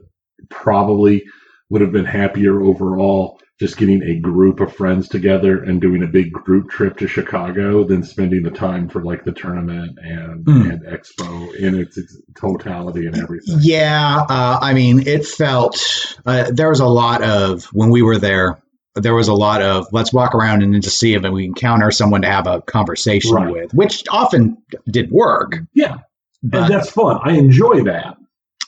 probably 0.50 1.24
would 1.70 1.82
have 1.82 1.92
been 1.92 2.06
happier 2.06 2.62
overall 2.62 3.40
just 3.60 3.78
getting 3.78 4.04
a 4.04 4.20
group 4.20 4.60
of 4.60 4.76
friends 4.76 5.08
together 5.08 5.64
and 5.64 5.80
doing 5.80 6.04
a 6.04 6.08
big 6.08 6.32
group 6.34 6.70
trip 6.70 6.98
to 6.98 7.08
Chicago 7.08 7.86
than 7.86 8.04
spending 8.04 8.44
the 8.44 8.52
time 8.52 8.90
for 8.90 9.02
like 9.02 9.24
the 9.24 9.32
tournament 9.32 9.98
and, 10.02 10.46
mm. 10.46 10.70
and 10.70 10.86
expo 10.86 11.56
in 11.56 11.80
its, 11.80 11.98
its, 11.98 12.18
totality 12.38 13.06
and 13.06 13.16
everything. 13.16 13.58
Yeah. 13.62 14.26
Uh, 14.30 14.60
I 14.62 14.74
mean, 14.74 15.08
it 15.08 15.26
felt, 15.26 15.78
uh, 16.26 16.52
there 16.52 16.68
was 16.68 16.82
a 16.82 16.86
lot 16.86 17.24
of, 17.24 17.64
when 17.72 17.92
we 17.92 18.02
were 18.02 18.18
there, 18.18 18.62
there 18.96 19.16
was 19.16 19.30
a 19.30 19.34
lot 19.34 19.62
of 19.62 19.88
let's 19.92 20.12
walk 20.12 20.36
around 20.36 20.64
and 20.64 20.82
just 20.82 21.00
see 21.00 21.14
if 21.14 21.24
we 21.24 21.46
encounter 21.46 21.92
someone 21.92 22.24
to 22.24 22.30
have 22.30 22.48
a 22.48 22.62
conversation 22.62 23.36
right. 23.36 23.52
with, 23.52 23.74
which 23.74 24.04
often 24.10 24.58
did 24.90 25.12
work. 25.12 25.60
Yeah. 25.74 25.98
But, 26.44 26.64
and 26.64 26.74
that's 26.74 26.92
fun. 26.92 27.20
I 27.24 27.32
enjoy 27.34 27.84
that. 27.84 28.18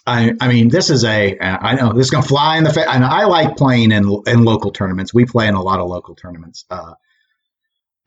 I, 0.08 0.34
I 0.40 0.48
mean, 0.48 0.70
this 0.70 0.90
is 0.90 1.04
a. 1.04 1.38
I 1.40 1.76
know 1.76 1.92
this 1.92 2.08
is 2.08 2.12
gonna 2.12 2.26
fly 2.26 2.58
in 2.58 2.64
the 2.64 2.72
face. 2.72 2.88
And 2.88 3.04
I 3.04 3.26
like 3.26 3.58
playing 3.58 3.92
in 3.92 4.24
in 4.26 4.44
local 4.44 4.72
tournaments. 4.72 5.14
We 5.14 5.26
play 5.26 5.48
in 5.48 5.54
a 5.54 5.62
lot 5.62 5.80
of 5.80 5.88
local 5.88 6.16
tournaments. 6.16 6.64
Uh, 6.70 6.94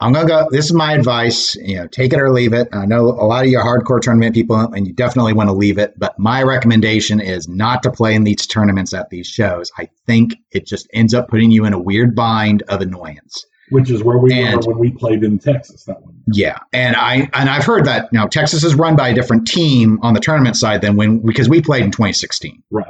I'm 0.01 0.15
gonna 0.15 0.27
go. 0.27 0.49
This 0.51 0.65
is 0.65 0.73
my 0.73 0.95
advice. 0.95 1.55
You 1.57 1.77
know, 1.77 1.87
take 1.87 2.15
it 2.15 2.19
or 2.19 2.33
leave 2.33 2.55
it. 2.55 2.69
I 2.73 2.87
know 2.87 3.05
a 3.09 3.27
lot 3.27 3.45
of 3.45 3.51
your 3.51 3.63
hardcore 3.63 4.01
tournament 4.01 4.35
people, 4.35 4.57
and 4.57 4.87
you 4.87 4.95
definitely 4.95 5.35
want 5.35 5.51
to 5.51 5.53
leave 5.53 5.77
it. 5.77 5.93
But 5.99 6.19
my 6.19 6.43
recommendation 6.43 7.21
is 7.21 7.47
not 7.49 7.83
to 7.83 7.93
play 7.93 8.15
in 8.15 8.25
these 8.25 8.47
tournaments 8.47 8.95
at 8.95 9.11
these 9.11 9.27
shows. 9.27 9.71
I 9.77 9.91
think 10.07 10.37
it 10.53 10.67
just 10.67 10.89
ends 10.95 11.13
up 11.13 11.29
putting 11.29 11.51
you 11.51 11.67
in 11.67 11.75
a 11.75 11.79
weird 11.79 12.17
bind 12.17 12.63
of 12.63 12.81
annoyance 12.81 13.45
which 13.71 13.91
is 13.91 14.03
where 14.03 14.19
we 14.19 14.33
and, 14.33 14.65
were 14.65 14.73
when 14.73 14.79
we 14.79 14.91
played 14.91 15.25
in 15.25 15.39
Texas 15.39 15.85
that 15.85 16.03
one. 16.03 16.15
Yeah, 16.33 16.59
and 16.73 16.97
I 16.97 17.29
and 17.33 17.49
I've 17.49 17.65
heard 17.65 17.85
that 17.87 18.09
you 18.13 18.19
now 18.19 18.27
Texas 18.27 18.65
is 18.65 18.75
run 18.75 18.97
by 18.97 19.09
a 19.09 19.15
different 19.15 19.47
team 19.47 19.99
on 20.03 20.15
the 20.15 20.21
tournament 20.21 20.57
side 20.57 20.81
than 20.81 20.97
when 20.97 21.19
because 21.21 21.49
we 21.49 21.61
played 21.61 21.85
in 21.85 21.91
2016. 21.91 22.63
Right. 22.71 22.87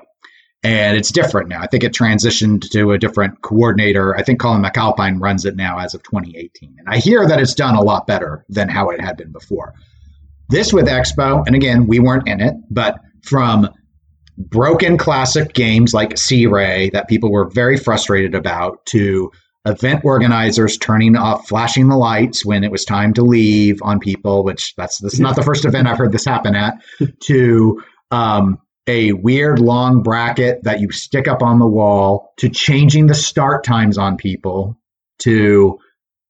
And 0.62 0.96
it's 0.96 1.10
different 1.10 1.48
now. 1.48 1.62
I 1.62 1.66
think 1.66 1.84
it 1.84 1.94
transitioned 1.94 2.68
to 2.70 2.92
a 2.92 2.98
different 2.98 3.40
coordinator. 3.40 4.14
I 4.14 4.22
think 4.22 4.40
Colin 4.40 4.62
McAlpine 4.62 5.18
runs 5.18 5.46
it 5.46 5.56
now 5.56 5.78
as 5.78 5.94
of 5.94 6.02
2018. 6.02 6.76
And 6.78 6.86
I 6.86 6.98
hear 6.98 7.26
that 7.26 7.40
it's 7.40 7.54
done 7.54 7.76
a 7.76 7.80
lot 7.80 8.06
better 8.06 8.44
than 8.50 8.68
how 8.68 8.90
it 8.90 9.00
had 9.00 9.16
been 9.16 9.32
before. 9.32 9.72
This 10.50 10.70
with 10.70 10.86
Expo, 10.86 11.46
and 11.46 11.56
again, 11.56 11.86
we 11.86 11.98
weren't 11.98 12.28
in 12.28 12.42
it, 12.42 12.54
but 12.70 13.00
from 13.22 13.70
broken 14.36 14.98
classic 14.98 15.54
games 15.54 15.94
like 15.94 16.18
Sea 16.18 16.46
Ray 16.46 16.90
that 16.90 17.08
people 17.08 17.30
were 17.30 17.48
very 17.48 17.76
frustrated 17.76 18.34
about 18.34 18.84
to 18.86 19.30
event 19.66 20.04
organizers 20.04 20.78
turning 20.78 21.16
off 21.16 21.46
flashing 21.46 21.88
the 21.88 21.96
lights 21.96 22.44
when 22.44 22.64
it 22.64 22.70
was 22.70 22.84
time 22.84 23.12
to 23.12 23.22
leave 23.22 23.78
on 23.82 23.98
people 23.98 24.42
which 24.42 24.74
that's 24.76 24.98
this 24.98 25.14
is 25.14 25.20
not 25.20 25.36
the 25.36 25.42
first 25.42 25.66
event 25.66 25.86
i've 25.86 25.98
heard 25.98 26.12
this 26.12 26.24
happen 26.24 26.54
at 26.54 26.74
to 27.20 27.82
um, 28.10 28.58
a 28.86 29.12
weird 29.12 29.60
long 29.60 30.02
bracket 30.02 30.64
that 30.64 30.80
you 30.80 30.90
stick 30.90 31.28
up 31.28 31.42
on 31.42 31.58
the 31.58 31.66
wall 31.66 32.32
to 32.38 32.48
changing 32.48 33.06
the 33.06 33.14
start 33.14 33.62
times 33.62 33.98
on 33.98 34.16
people 34.16 34.76
to 35.18 35.78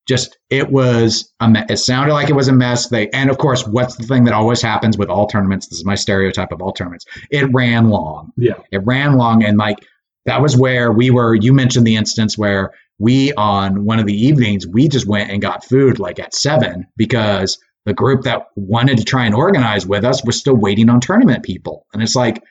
just 0.07 0.39
it 0.51 0.71
was 0.71 1.33
a 1.41 1.49
me- 1.49 1.65
it 1.69 1.77
sounded 1.77 2.13
like 2.13 2.29
it 2.29 2.35
was 2.35 2.49
a 2.49 2.53
mess. 2.53 2.89
They 2.89 3.09
and 3.11 3.31
of 3.31 3.39
course 3.39 3.67
what's 3.67 3.97
the 3.97 4.03
thing 4.03 4.25
that 4.25 4.35
always 4.35 4.61
happens 4.61 4.99
with 4.99 5.09
all 5.09 5.27
tournaments 5.27 5.69
this 5.69 5.79
is 5.79 5.85
my 5.85 5.95
stereotype 5.95 6.53
of 6.53 6.61
all 6.61 6.73
tournaments 6.73 7.07
it 7.31 7.49
ran 7.53 7.91
long. 7.91 8.33
Yeah. 8.37 8.55
It 8.73 8.83
ran 8.85 9.17
long 9.17 9.45
and 9.45 9.57
like 9.57 9.79
that 10.27 10.43
was 10.43 10.57
where 10.57 10.91
we 10.91 11.11
were 11.11 11.35
you 11.35 11.53
mentioned 11.53 11.87
the 11.87 11.97
instance 11.97 12.37
where 12.37 12.73
we 13.01 13.33
on 13.33 13.85
one 13.85 13.99
of 13.99 14.07
the 14.07 14.15
evenings 14.15 14.67
we 14.67 14.89
just 14.89 15.07
went 15.07 15.31
and 15.31 15.43
got 15.43 15.65
food 15.65 15.99
like 15.99 16.21
at 16.21 16.35
seven 16.35 16.87
because 16.97 17.59
the 17.87 17.95
group 17.95 18.23
that 18.23 18.43
wanted 18.57 18.99
to 18.99 19.05
try 19.05 19.25
and 19.27 19.35
organize 19.35 19.87
with 19.87 20.05
us 20.05 20.25
was 20.25 20.39
still 20.39 20.55
waiting 20.57 20.89
on 20.91 21.01
tournament 21.01 21.43
people. 21.43 21.87
And 21.95 22.03
it's 22.03 22.15
like, 22.15 22.43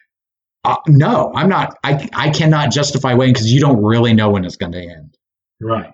uh, 0.66 0.76
no, 0.88 1.32
I'm 1.36 1.48
not. 1.48 1.78
I 1.84 2.10
I 2.14 2.30
cannot 2.32 2.72
justify 2.72 3.14
waiting 3.14 3.34
because 3.34 3.54
you 3.54 3.62
don't 3.62 3.82
really 3.82 4.14
know 4.14 4.32
when 4.32 4.44
it's 4.44 4.58
going 4.58 4.74
to 4.74 4.82
end. 4.82 5.16
Right. 5.62 5.94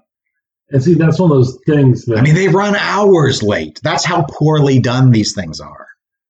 And 0.72 0.82
see, 0.84 0.96
that's 0.96 1.20
one 1.20 1.30
of 1.32 1.38
those 1.38 1.60
things 1.68 2.06
that 2.06 2.18
I 2.18 2.22
mean, 2.22 2.34
they 2.34 2.48
run 2.48 2.76
hours 2.76 3.44
late. 3.44 3.80
That's 3.84 4.04
how 4.06 4.26
poorly 4.30 4.80
done 4.80 5.12
these 5.12 5.34
things 5.36 5.60
are. 5.60 5.88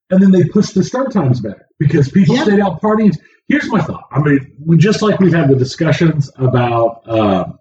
and 0.09 0.21
then 0.21 0.31
they 0.31 0.43
push 0.43 0.71
the 0.71 0.83
start 0.83 1.11
times 1.11 1.39
back 1.41 1.57
because 1.79 2.09
people 2.11 2.35
Yeah. 2.35 2.43
stayed 2.43 2.59
out 2.59 2.81
partying. 2.81 3.15
Here's 3.47 3.69
my 3.69 3.81
thought. 3.81 4.03
I 4.11 4.19
mean, 4.19 4.53
we 4.59 4.77
just 4.77 5.01
like 5.01 5.19
we've 5.19 5.33
had 5.33 5.49
the 5.49 5.55
discussions 5.55 6.29
about 6.37 7.07
um, 7.07 7.59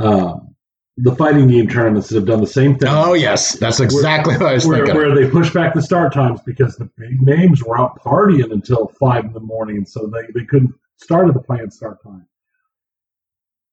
um, 0.00 0.54
the 0.96 1.14
fighting 1.14 1.48
game 1.48 1.68
tournaments 1.68 2.08
that 2.08 2.16
have 2.16 2.26
done 2.26 2.40
the 2.40 2.46
same 2.46 2.78
thing. 2.78 2.88
Oh 2.90 3.14
yes, 3.14 3.52
that's 3.58 3.80
exactly 3.80 4.36
what 4.36 4.46
I 4.46 4.54
was 4.54 4.66
where, 4.66 4.78
thinking. 4.78 4.96
where 4.96 5.14
they 5.14 5.30
push 5.30 5.52
back 5.52 5.74
the 5.74 5.82
start 5.82 6.12
times 6.12 6.40
because 6.44 6.76
the 6.76 6.90
big 6.96 7.20
names 7.22 7.62
were 7.62 7.78
out 7.78 8.02
partying 8.02 8.52
until 8.52 8.88
five 8.98 9.24
in 9.24 9.32
the 9.32 9.40
morning, 9.40 9.84
so 9.84 10.06
they, 10.06 10.26
they 10.34 10.44
couldn't 10.44 10.74
start 10.96 11.28
at 11.28 11.34
the 11.34 11.40
planned 11.40 11.72
start 11.72 12.02
time. 12.02 12.26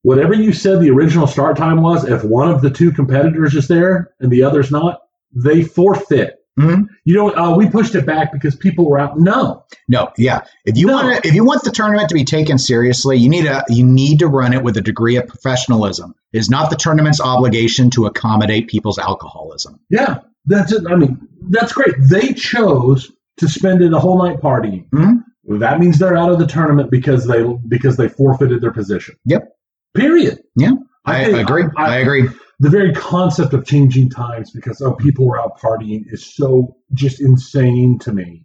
Whatever 0.03 0.33
you 0.33 0.53
said 0.53 0.79
the 0.79 0.89
original 0.89 1.27
start 1.27 1.57
time 1.57 1.81
was, 1.81 2.05
if 2.05 2.23
one 2.23 2.49
of 2.49 2.61
the 2.61 2.69
two 2.69 2.91
competitors 2.91 3.55
is 3.55 3.67
there 3.67 4.13
and 4.19 4.31
the 4.31 4.43
other's 4.43 4.71
not, 4.71 5.01
they 5.33 5.63
forfeit. 5.63 6.45
Mhm. 6.59 6.87
You 7.05 7.15
know, 7.15 7.35
uh, 7.35 7.55
we 7.55 7.69
pushed 7.69 7.93
it 7.95 8.05
back 8.05 8.31
because 8.33 8.55
people 8.55 8.89
were 8.89 8.97
out. 8.99 9.19
No, 9.19 9.63
No, 9.87 10.09
yeah. 10.17 10.41
If 10.65 10.75
you 10.77 10.87
No. 10.87 10.93
want 10.93 11.23
to, 11.23 11.27
if 11.27 11.35
you 11.35 11.43
want 11.45 11.63
the 11.63 11.69
tournament 11.71 12.09
to 12.09 12.15
be 12.15 12.23
taken 12.25 12.57
seriously, 12.57 13.17
you 13.17 13.29
need 13.29 13.43
to 13.43 13.63
you 13.69 13.85
need 13.85 14.19
to 14.19 14.27
run 14.27 14.53
it 14.53 14.63
with 14.63 14.75
a 14.77 14.81
degree 14.81 15.17
of 15.17 15.27
professionalism. 15.27 16.15
It 16.33 16.39
is 16.39 16.49
not 16.49 16.69
the 16.69 16.75
tournament's 16.75 17.21
obligation 17.21 17.89
to 17.91 18.05
accommodate 18.07 18.67
people's 18.67 18.97
alcoholism. 18.97 19.79
yeah, 19.89 20.19
that's 20.45 20.71
it. 20.71 20.83
I 20.89 20.95
mean, 20.95 21.19
that's 21.49 21.73
great. 21.73 21.93
They 22.09 22.33
chose 22.33 23.11
to 23.37 23.47
spend 23.47 23.81
it 23.83 23.93
a 23.93 23.99
whole 23.99 24.17
night 24.23 24.41
partying. 24.41 24.89
Mhm. 24.89 25.23
That 25.59 25.79
means 25.79 25.99
they're 25.99 26.17
out 26.17 26.31
of 26.31 26.39
the 26.39 26.47
tournament 26.47 26.89
because 26.91 27.25
they 27.27 27.43
because 27.67 27.97
they 27.97 28.09
forfeited 28.09 28.61
their 28.61 28.71
position. 28.71 29.15
Yep. 29.25 29.47
Period. 29.95 30.39
Yeah, 30.55 30.71
I, 31.05 31.25
think- 31.25 31.37
agree. 31.37 31.63
I, 31.77 31.97
agree. 31.97 32.29
The 32.59 32.69
very 32.69 32.93
concept 32.93 33.53
of 33.53 33.65
changing 33.65 34.09
times 34.09 34.51
because 34.51 34.81
oh 34.81 34.93
people 34.93 35.27
were 35.27 35.39
out 35.39 35.59
partying 35.59 36.03
is 36.11 36.25
so 36.25 36.75
just 36.93 37.21
insane 37.21 37.99
to 37.99 38.11
me. 38.11 38.43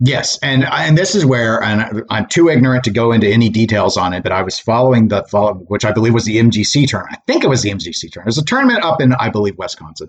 Yes, 0.00 0.38
and 0.42 0.64
and 0.64 0.96
this 0.96 1.16
is 1.16 1.26
where, 1.26 1.60
and 1.60 2.04
I'm 2.08 2.26
too 2.26 2.48
ignorant 2.48 2.84
to 2.84 2.90
go 2.90 3.10
into 3.10 3.26
any 3.26 3.48
details 3.48 3.96
on 3.96 4.12
it, 4.12 4.22
but 4.22 4.30
I 4.30 4.42
was 4.42 4.58
following 4.58 5.08
the 5.08 5.24
follow, 5.24 5.54
which 5.54 5.84
I 5.84 5.90
believe 5.90 6.14
was 6.14 6.24
the 6.24 6.36
MGC 6.36 6.86
tournament. 6.86 7.18
I 7.18 7.32
think 7.32 7.42
it 7.42 7.48
was 7.48 7.62
the 7.62 7.70
MGC 7.70 8.12
tournament. 8.12 8.26
It 8.26 8.26
was 8.26 8.38
a 8.38 8.44
tournament 8.44 8.84
up 8.84 9.00
in, 9.00 9.12
I 9.14 9.28
believe, 9.28 9.58
Wisconsin, 9.58 10.08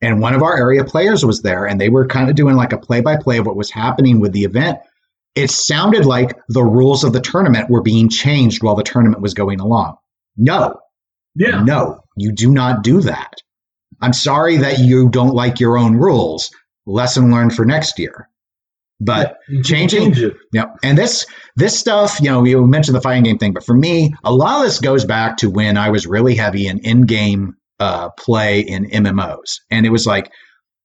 and 0.00 0.20
one 0.20 0.34
of 0.34 0.42
our 0.42 0.56
area 0.56 0.84
players 0.84 1.24
was 1.24 1.42
there, 1.42 1.66
and 1.66 1.78
they 1.78 1.90
were 1.90 2.06
kind 2.06 2.30
of 2.30 2.36
doing 2.36 2.56
like 2.56 2.72
a 2.72 2.78
play-by-play 2.78 3.36
of 3.36 3.46
what 3.46 3.56
was 3.56 3.70
happening 3.70 4.20
with 4.20 4.32
the 4.32 4.44
event. 4.44 4.78
It 5.34 5.50
sounded 5.50 6.06
like 6.06 6.34
the 6.48 6.64
rules 6.64 7.04
of 7.04 7.12
the 7.12 7.20
tournament 7.20 7.68
were 7.68 7.82
being 7.82 8.08
changed 8.08 8.62
while 8.62 8.74
the 8.74 8.82
tournament 8.82 9.20
was 9.20 9.34
going 9.34 9.60
along. 9.60 9.98
No, 10.38 10.80
Yeah. 11.36 11.62
no, 11.62 12.00
you 12.16 12.32
do 12.32 12.50
not 12.50 12.82
do 12.82 13.00
that. 13.02 13.34
I'm 14.00 14.12
sorry 14.12 14.58
that 14.58 14.78
you 14.78 15.08
don't 15.08 15.34
like 15.34 15.60
your 15.60 15.78
own 15.78 15.96
rules. 15.96 16.50
Lesson 16.86 17.30
learned 17.30 17.54
for 17.54 17.64
next 17.64 17.98
year. 17.98 18.28
But 18.98 19.36
can't 19.48 19.64
changing- 19.66 20.02
change 20.14 20.18
it. 20.22 20.34
yeah, 20.52 20.66
and 20.82 20.96
this 20.96 21.26
this 21.54 21.78
stuff, 21.78 22.18
you 22.20 22.30
know, 22.30 22.44
you 22.44 22.66
mentioned 22.66 22.96
the 22.96 23.00
fighting 23.02 23.24
game 23.24 23.36
thing, 23.36 23.52
but 23.52 23.64
for 23.64 23.74
me, 23.76 24.14
a 24.24 24.32
lot 24.32 24.56
of 24.60 24.62
this 24.64 24.80
goes 24.80 25.04
back 25.04 25.36
to 25.38 25.50
when 25.50 25.76
I 25.76 25.90
was 25.90 26.06
really 26.06 26.34
heavy 26.34 26.66
in 26.66 26.78
in-game 26.78 27.54
uh, 27.78 28.08
play 28.10 28.60
in 28.60 28.86
MMOs, 28.86 29.60
and 29.70 29.84
it 29.84 29.90
was 29.90 30.06
like 30.06 30.30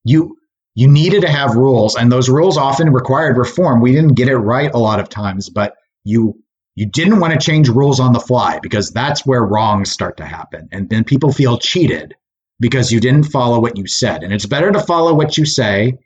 you 0.04 0.36
you 0.76 0.90
needed 0.90 1.22
to 1.22 1.30
have 1.30 1.56
rules, 1.56 1.96
and 1.96 2.12
those 2.12 2.28
rules 2.30 2.58
often 2.58 2.92
required 2.92 3.38
reform. 3.38 3.80
We 3.80 3.94
didn't 3.94 4.16
get 4.16 4.28
it 4.28 4.38
right 4.38 4.74
a 4.74 4.78
lot 4.80 5.00
of 5.00 5.08
times, 5.08 5.50
but 5.50 5.76
you 6.04 6.34
you 6.76 6.86
didn't 6.86 7.20
want 7.20 7.34
to 7.34 7.40
change 7.40 7.70
rules 7.70 8.00
on 8.00 8.14
the 8.14 8.20
fly 8.20 8.60
because 8.62 8.92
that's 8.92 9.26
where 9.26 9.44
wrongs 9.44 9.92
start 9.92 10.18
to 10.18 10.26
happen, 10.26 10.70
and 10.72 10.90
then 10.90 11.04
people 11.04 11.32
feel 11.32 11.58
cheated 11.58 12.16
because 12.60 12.92
you 12.92 13.00
didn't 13.00 13.24
follow 13.24 13.60
what 13.60 13.78
you 13.78 13.88
said, 13.88 14.24
and 14.24 14.32
it's 14.34 14.46
better 14.46 14.72
to 14.72 14.80
follow 14.80 15.14
what 15.14 15.38
you 15.38 15.46
say 15.46 15.98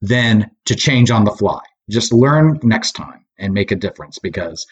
than 0.00 0.50
to 0.66 0.74
change 0.74 1.10
on 1.10 1.24
the 1.24 1.30
fly. 1.32 1.60
Just 1.90 2.12
learn 2.12 2.58
next 2.62 2.92
time 2.92 3.24
and 3.38 3.54
make 3.54 3.70
a 3.70 3.76
difference 3.76 4.18
because 4.18 4.66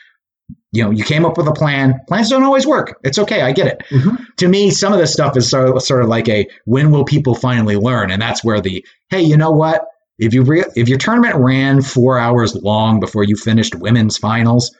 you 0.73 0.83
know 0.83 0.91
you 0.91 1.05
came 1.05 1.25
up 1.25 1.37
with 1.37 1.47
a 1.49 1.53
plan. 1.53 2.01
Plans 2.09 2.31
don't 2.31 2.43
always 2.45 2.67
work. 2.67 2.99
It's 3.05 3.19
okay. 3.19 3.43
I 3.43 3.53
get 3.53 3.67
it. 3.67 3.83
Mhm. 3.91 4.25
To 4.37 4.49
me, 4.49 4.71
some 4.71 4.93
of 4.93 4.99
this 4.99 5.13
stuff 5.13 5.37
is 5.37 5.49
sort 5.51 5.69
of, 5.69 5.83
sort 5.83 6.03
of 6.03 6.09
like 6.09 6.29
a 6.29 6.47
when 6.65 6.91
will 6.91 7.05
people 7.05 7.35
finally 7.35 7.77
learn? 7.77 8.11
And 8.11 8.21
that's 8.21 8.45
where 8.45 8.61
the 8.61 8.85
hey, 9.11 9.23
you 9.23 9.37
know 9.37 9.51
what? 9.51 9.87
If 10.19 10.33
you 10.35 10.43
re- 10.43 10.65
if 10.77 10.89
your 10.89 10.99
tournament 10.99 11.37
ran 11.37 11.83
four 11.83 12.19
hours 12.19 12.55
long 12.55 13.01
before 13.01 13.25
you 13.25 13.37
finished 13.37 13.75
women's 13.75 14.17
finals, 14.19 14.75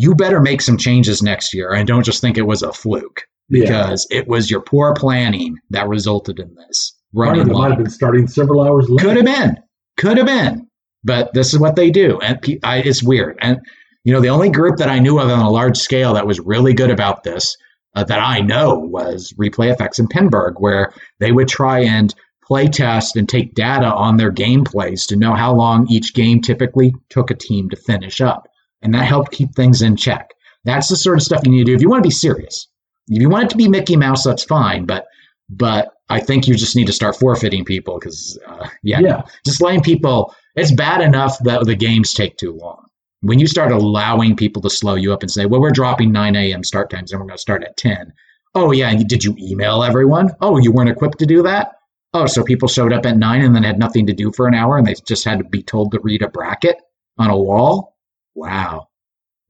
you 0.00 0.14
better 0.14 0.40
make 0.40 0.62
some 0.62 0.76
changes 0.78 1.22
next 1.22 1.52
year 1.52 1.72
and 1.72 1.88
don't 1.88 2.04
just 2.04 2.20
think 2.20 2.38
it 2.38 2.46
was 2.46 2.62
a 2.62 2.72
fluke 2.72 3.22
Yeah. 3.48 3.64
because 3.64 4.06
it 4.10 4.28
was 4.28 4.48
your 4.48 4.60
poor 4.60 4.94
planning 4.94 5.56
that 5.70 5.88
resulted 5.88 6.38
in 6.38 6.54
this 6.54 6.94
running 7.12 7.48
it 7.48 7.52
might 7.52 7.70
have 7.70 7.78
been 7.78 7.90
starting 7.90 8.28
several 8.28 8.62
hours 8.62 8.88
late. 8.88 9.04
Could 9.04 9.16
have 9.16 9.24
been. 9.26 9.56
Could 9.96 10.18
have 10.18 10.26
been. 10.26 10.68
But 11.02 11.32
this 11.34 11.52
is 11.52 11.58
what 11.58 11.74
they 11.74 11.90
do. 11.90 12.20
And 12.20 12.38
I, 12.62 12.78
it's 12.78 13.02
weird. 13.02 13.38
And, 13.40 13.58
you 14.04 14.12
know, 14.12 14.20
the 14.20 14.28
only 14.28 14.50
group 14.50 14.76
that 14.76 14.88
I 14.88 14.98
knew 14.98 15.18
of 15.18 15.30
on 15.30 15.40
a 15.40 15.50
large 15.50 15.76
scale 15.78 16.14
that 16.14 16.26
was 16.26 16.38
really 16.40 16.74
good 16.74 16.90
about 16.90 17.24
this, 17.24 17.56
uh, 17.96 18.04
that 18.04 18.20
I 18.20 18.40
know, 18.40 18.78
was 18.78 19.32
Replay 19.38 19.74
FX 19.76 19.98
in 19.98 20.06
Pinburgh, 20.08 20.54
where 20.58 20.92
they 21.18 21.32
would 21.32 21.48
try 21.48 21.80
and 21.80 22.14
play 22.44 22.66
test 22.66 23.16
and 23.16 23.28
take 23.28 23.54
data 23.54 23.86
on 23.86 24.16
their 24.16 24.32
gameplays 24.32 25.06
to 25.08 25.16
know 25.16 25.34
how 25.34 25.54
long 25.54 25.86
each 25.88 26.14
game 26.14 26.40
typically 26.40 26.94
took 27.10 27.30
a 27.30 27.34
team 27.34 27.68
to 27.70 27.76
finish 27.76 28.20
up. 28.20 28.47
And 28.82 28.94
that 28.94 29.04
helped 29.04 29.32
keep 29.32 29.54
things 29.54 29.82
in 29.82 29.96
check. 29.96 30.30
That's 30.64 30.88
the 30.88 30.96
sort 30.96 31.18
of 31.18 31.22
stuff 31.22 31.42
you 31.44 31.50
need 31.50 31.58
to 31.58 31.64
do 31.64 31.74
if 31.74 31.82
you 31.82 31.88
want 31.88 32.02
to 32.02 32.08
be 32.08 32.12
serious. 32.14 32.68
If 33.08 33.20
you 33.22 33.28
want 33.28 33.44
it 33.44 33.50
to 33.50 33.56
be 33.56 33.68
Mickey 33.68 33.96
Mouse, 33.96 34.24
that's 34.24 34.44
fine. 34.44 34.84
But 34.86 35.06
but 35.50 35.88
I 36.10 36.20
think 36.20 36.46
you 36.46 36.54
just 36.54 36.76
need 36.76 36.86
to 36.88 36.92
start 36.92 37.16
forfeiting 37.16 37.64
people 37.64 37.98
because, 37.98 38.38
uh, 38.46 38.68
yeah, 38.82 39.00
Yeah. 39.00 39.22
just 39.46 39.62
letting 39.62 39.80
people. 39.80 40.34
It's 40.56 40.72
bad 40.72 41.00
enough 41.00 41.38
that 41.44 41.64
the 41.64 41.74
games 41.74 42.12
take 42.12 42.36
too 42.36 42.52
long. 42.52 42.84
When 43.22 43.38
you 43.38 43.46
start 43.46 43.72
allowing 43.72 44.36
people 44.36 44.60
to 44.62 44.70
slow 44.70 44.94
you 44.94 45.12
up 45.12 45.22
and 45.22 45.30
say, 45.30 45.46
"Well, 45.46 45.60
we're 45.60 45.70
dropping 45.70 46.12
9 46.12 46.36
a.m. 46.36 46.62
start 46.64 46.90
times 46.90 47.12
and 47.12 47.20
we're 47.20 47.26
going 47.26 47.36
to 47.36 47.40
start 47.42 47.64
at 47.64 47.76
10," 47.78 48.12
oh 48.54 48.72
yeah, 48.72 48.90
and 48.90 49.08
did 49.08 49.24
you 49.24 49.34
email 49.38 49.82
everyone? 49.82 50.30
Oh, 50.40 50.58
you 50.58 50.70
weren't 50.70 50.90
equipped 50.90 51.18
to 51.20 51.26
do 51.26 51.42
that. 51.44 51.72
Oh, 52.14 52.26
so 52.26 52.42
people 52.42 52.68
showed 52.68 52.92
up 52.92 53.06
at 53.06 53.16
nine 53.16 53.42
and 53.42 53.54
then 53.54 53.62
had 53.64 53.78
nothing 53.78 54.06
to 54.06 54.12
do 54.14 54.30
for 54.32 54.46
an 54.46 54.54
hour, 54.54 54.76
and 54.78 54.86
they 54.86 54.94
just 55.06 55.24
had 55.24 55.38
to 55.38 55.44
be 55.44 55.62
told 55.62 55.92
to 55.92 56.00
read 56.02 56.22
a 56.22 56.28
bracket 56.28 56.76
on 57.18 57.30
a 57.30 57.36
wall. 57.38 57.96
Wow, 58.38 58.88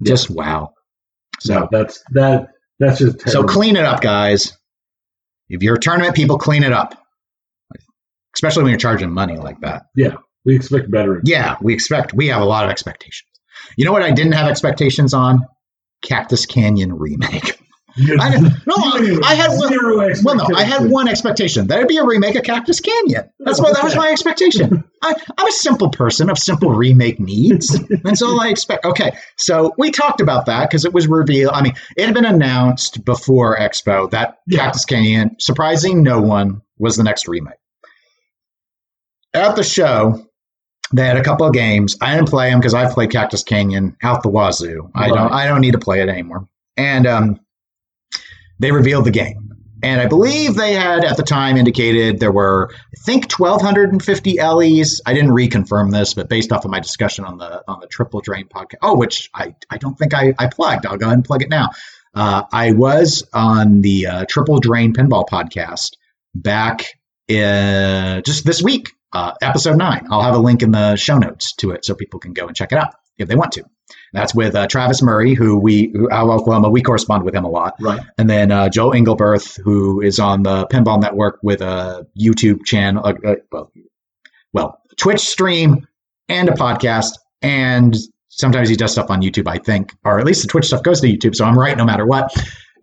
just 0.03 0.31
wow. 0.31 0.73
So 1.41 1.55
So 1.55 1.69
that's 1.71 2.03
that. 2.13 2.49
That's 2.79 2.99
just 3.01 3.29
so 3.29 3.43
clean 3.43 3.77
it 3.77 3.85
up, 3.85 4.01
guys. 4.01 4.57
If 5.49 5.63
you're 5.63 5.77
a 5.77 5.81
tournament, 5.81 6.15
people 6.15 6.39
clean 6.39 6.63
it 6.63 6.73
up. 6.73 6.95
Especially 8.35 8.63
when 8.63 8.71
you're 8.71 8.79
charging 8.79 9.11
money 9.11 9.37
like 9.37 9.61
that. 9.61 9.87
Yeah, 9.97 10.15
we 10.45 10.55
expect 10.55 10.91
better. 10.91 11.21
Yeah, 11.25 11.57
we 11.61 11.75
expect 11.75 12.15
we 12.15 12.29
have 12.29 12.41
a 12.41 12.45
lot 12.45 12.65
of 12.65 12.71
expectations. 12.71 13.29
You 13.77 13.85
know 13.85 13.93
what 13.93 14.03
I 14.03 14.13
didn't 14.13 14.33
have 14.33 14.49
expectations 14.49 15.13
on? 15.13 15.45
Cactus 16.03 16.47
Canyon 16.47 16.95
remake. 16.95 17.61
I, 18.21 18.39
no, 18.39 18.51
I, 18.77 19.21
I 19.25 19.35
had 19.35 19.51
one, 19.51 19.71
well, 20.25 20.37
no, 20.37 20.57
I 20.57 20.63
had 20.63 20.91
one 20.91 21.09
expectation. 21.09 21.67
That'd 21.67 21.89
be 21.89 21.97
a 21.97 22.05
remake 22.05 22.37
of 22.37 22.45
Cactus 22.45 22.81
Canyon. 22.81 23.29
That's 23.41 23.61
what 23.61 23.75
that 23.75 23.85
was 23.85 23.97
my 23.97 24.11
expectation. 24.11 24.85
I, 25.03 25.15
I'm 25.37 25.47
a 25.47 25.53
simple 25.53 25.91
person 25.91 26.31
of 26.31 26.39
simple 26.39 26.71
remake 26.71 27.19
needs. 27.21 27.79
That's 28.03 28.23
all 28.23 28.41
I 28.41 28.49
expect. 28.49 28.85
Okay, 28.85 29.17
so 29.37 29.75
we 29.79 29.91
talked 29.91 30.21
about 30.21 30.47
that 30.47 30.69
because 30.69 30.85
it 30.85 30.93
was 30.93 31.07
revealed. 31.09 31.53
I 31.55 31.63
mean, 31.63 31.75
it 31.97 32.07
had 32.07 32.15
been 32.15 32.25
announced 32.25 33.05
before 33.05 33.59
Expo 33.59 34.11
that 34.11 34.39
Yeah. 34.47 34.65
Cactus 34.65 34.85
Canyon, 34.85 35.37
surprising 35.39 36.03
no 36.03 36.21
one, 36.21 36.63
was 36.79 36.97
the 36.97 37.05
next 37.05 37.27
remake. 37.29 37.55
At 39.35 39.57
the 39.57 39.63
show, 39.63 40.25
they 40.93 41.05
had 41.05 41.17
a 41.17 41.23
couple 41.23 41.47
of 41.47 41.53
games. 41.53 41.97
I 42.01 42.15
didn't 42.15 42.29
play 42.31 42.51
them 42.51 42.61
because 42.61 42.75
I've 42.75 42.93
played 42.93 43.11
Cactus 43.11 43.43
Canyon 43.43 43.97
out 44.03 44.23
the 44.23 44.31
wazoo. 44.31 44.91
I 44.95 45.09
don't. 45.09 45.33
I 45.33 45.47
don't 45.47 45.61
need 45.61 45.73
to 45.73 45.79
play 45.79 46.01
it 46.01 46.09
anymore. 46.09 46.49
And 46.77 47.07
um, 47.07 47.41
they 48.59 48.73
revealed 48.73 49.05
the 49.05 49.11
game. 49.11 49.49
And 49.83 50.01
I 50.01 50.07
believe 50.07 50.57
they 50.57 50.75
had 50.75 51.05
at 51.05 51.17
the 51.17 51.23
time 51.23 51.57
indicated 51.57 52.19
there 52.19 52.33
were, 52.33 52.71
I 52.73 53.01
think, 53.05 53.33
1,250 53.39 54.43
LEs. 54.43 55.01
I 55.07 55.15
didn't 55.15 55.31
reconfirm 55.31 55.93
this, 55.93 56.15
but 56.15 56.29
based 56.29 56.51
off 56.51 56.65
of 56.65 56.71
my 56.71 56.81
discussion 56.81 57.25
on 57.25 57.39
the 57.39 57.63
on 57.69 57.79
the 57.81 57.87
Triple 57.87 58.21
Drain 58.21 58.49
podcast, 58.49 58.79
oh, 58.83 58.97
which 58.97 59.31
I, 59.35 59.55
I 59.71 59.79
don't 59.79 59.97
think 59.97 60.15
I, 60.15 60.35
I 60.39 60.49
plugged. 60.49 60.85
I'll 60.85 60.97
go 60.97 61.07
ahead 61.07 61.19
and 61.19 61.25
plug 61.25 61.43
it 61.43 61.49
now. 61.49 61.71
Uh, 62.13 62.43
I 62.53 62.73
was 62.73 63.25
on 63.33 63.81
the 63.83 64.07
uh, 64.07 64.25
Triple 64.29 64.59
Drain 64.59 64.95
Pinball 64.95 65.29
podcast 65.29 65.91
back 66.35 66.87
in, 67.29 68.23
just 68.25 68.45
this 68.45 68.61
week, 68.61 68.91
uh, 69.13 69.35
episode 69.41 69.77
nine. 69.77 70.09
I'll 70.11 70.23
have 70.23 70.35
a 70.35 70.39
link 70.39 70.63
in 70.63 70.73
the 70.73 70.97
show 70.97 71.19
notes 71.19 71.55
to 71.57 71.71
it 71.71 71.85
so 71.85 71.95
people 71.95 72.19
can 72.19 72.33
go 72.33 72.49
and 72.49 72.57
check 72.57 72.73
it 72.73 72.79
out 72.79 72.95
if 73.17 73.29
they 73.29 73.37
want 73.37 73.53
to. 73.53 73.65
That's 74.13 74.35
with 74.35 74.55
uh, 74.55 74.67
Travis 74.67 75.03
Murray, 75.03 75.35
who 75.35 75.59
we 75.59 75.91
who, 75.95 76.11
out 76.11 76.25
of 76.25 76.41
Oklahoma. 76.41 76.71
We 76.71 76.83
correspond 76.83 77.25
with 77.25 77.35
him 77.35 77.45
a 77.45 77.51
lot 77.51 77.75
right. 77.81 78.01
and 78.17 78.29
then 78.29 78.51
uh, 78.51 78.69
Joe 78.69 78.91
Engelberth, 78.91 79.61
who 79.63 80.01
is 80.01 80.19
on 80.19 80.43
the 80.43 80.67
Pinball 80.67 81.01
Network 81.01 81.39
with 81.43 81.61
a 81.61 82.07
YouTube 82.19 82.65
channel, 82.65 83.07
uh, 83.07 83.15
uh, 83.25 83.35
well, 83.53 83.73
well, 84.53 84.83
Twitch 84.97 85.21
stream 85.21 85.87
and 86.29 86.49
a 86.49 86.53
podcast. 86.53 87.19
And 87.43 87.97
sometimes 88.29 88.69
he 88.69 88.77
does 88.77 88.93
stuff 88.93 89.11
on 89.11 89.23
YouTube, 89.23 89.49
I 89.49 89.59
think, 89.59 89.95
or 90.05 90.19
at 90.19 90.27
least 90.27 90.43
the 90.43 90.49
Twitch 90.49 90.67
stuff 90.67 90.83
goes 90.83 91.01
to 91.01 91.07
YouTube. 91.07 91.35
So 91.35 91.45
I'm 91.45 91.59
right 91.59 91.77
no 91.77 91.85
matter 91.85 92.07
what. 92.07 92.33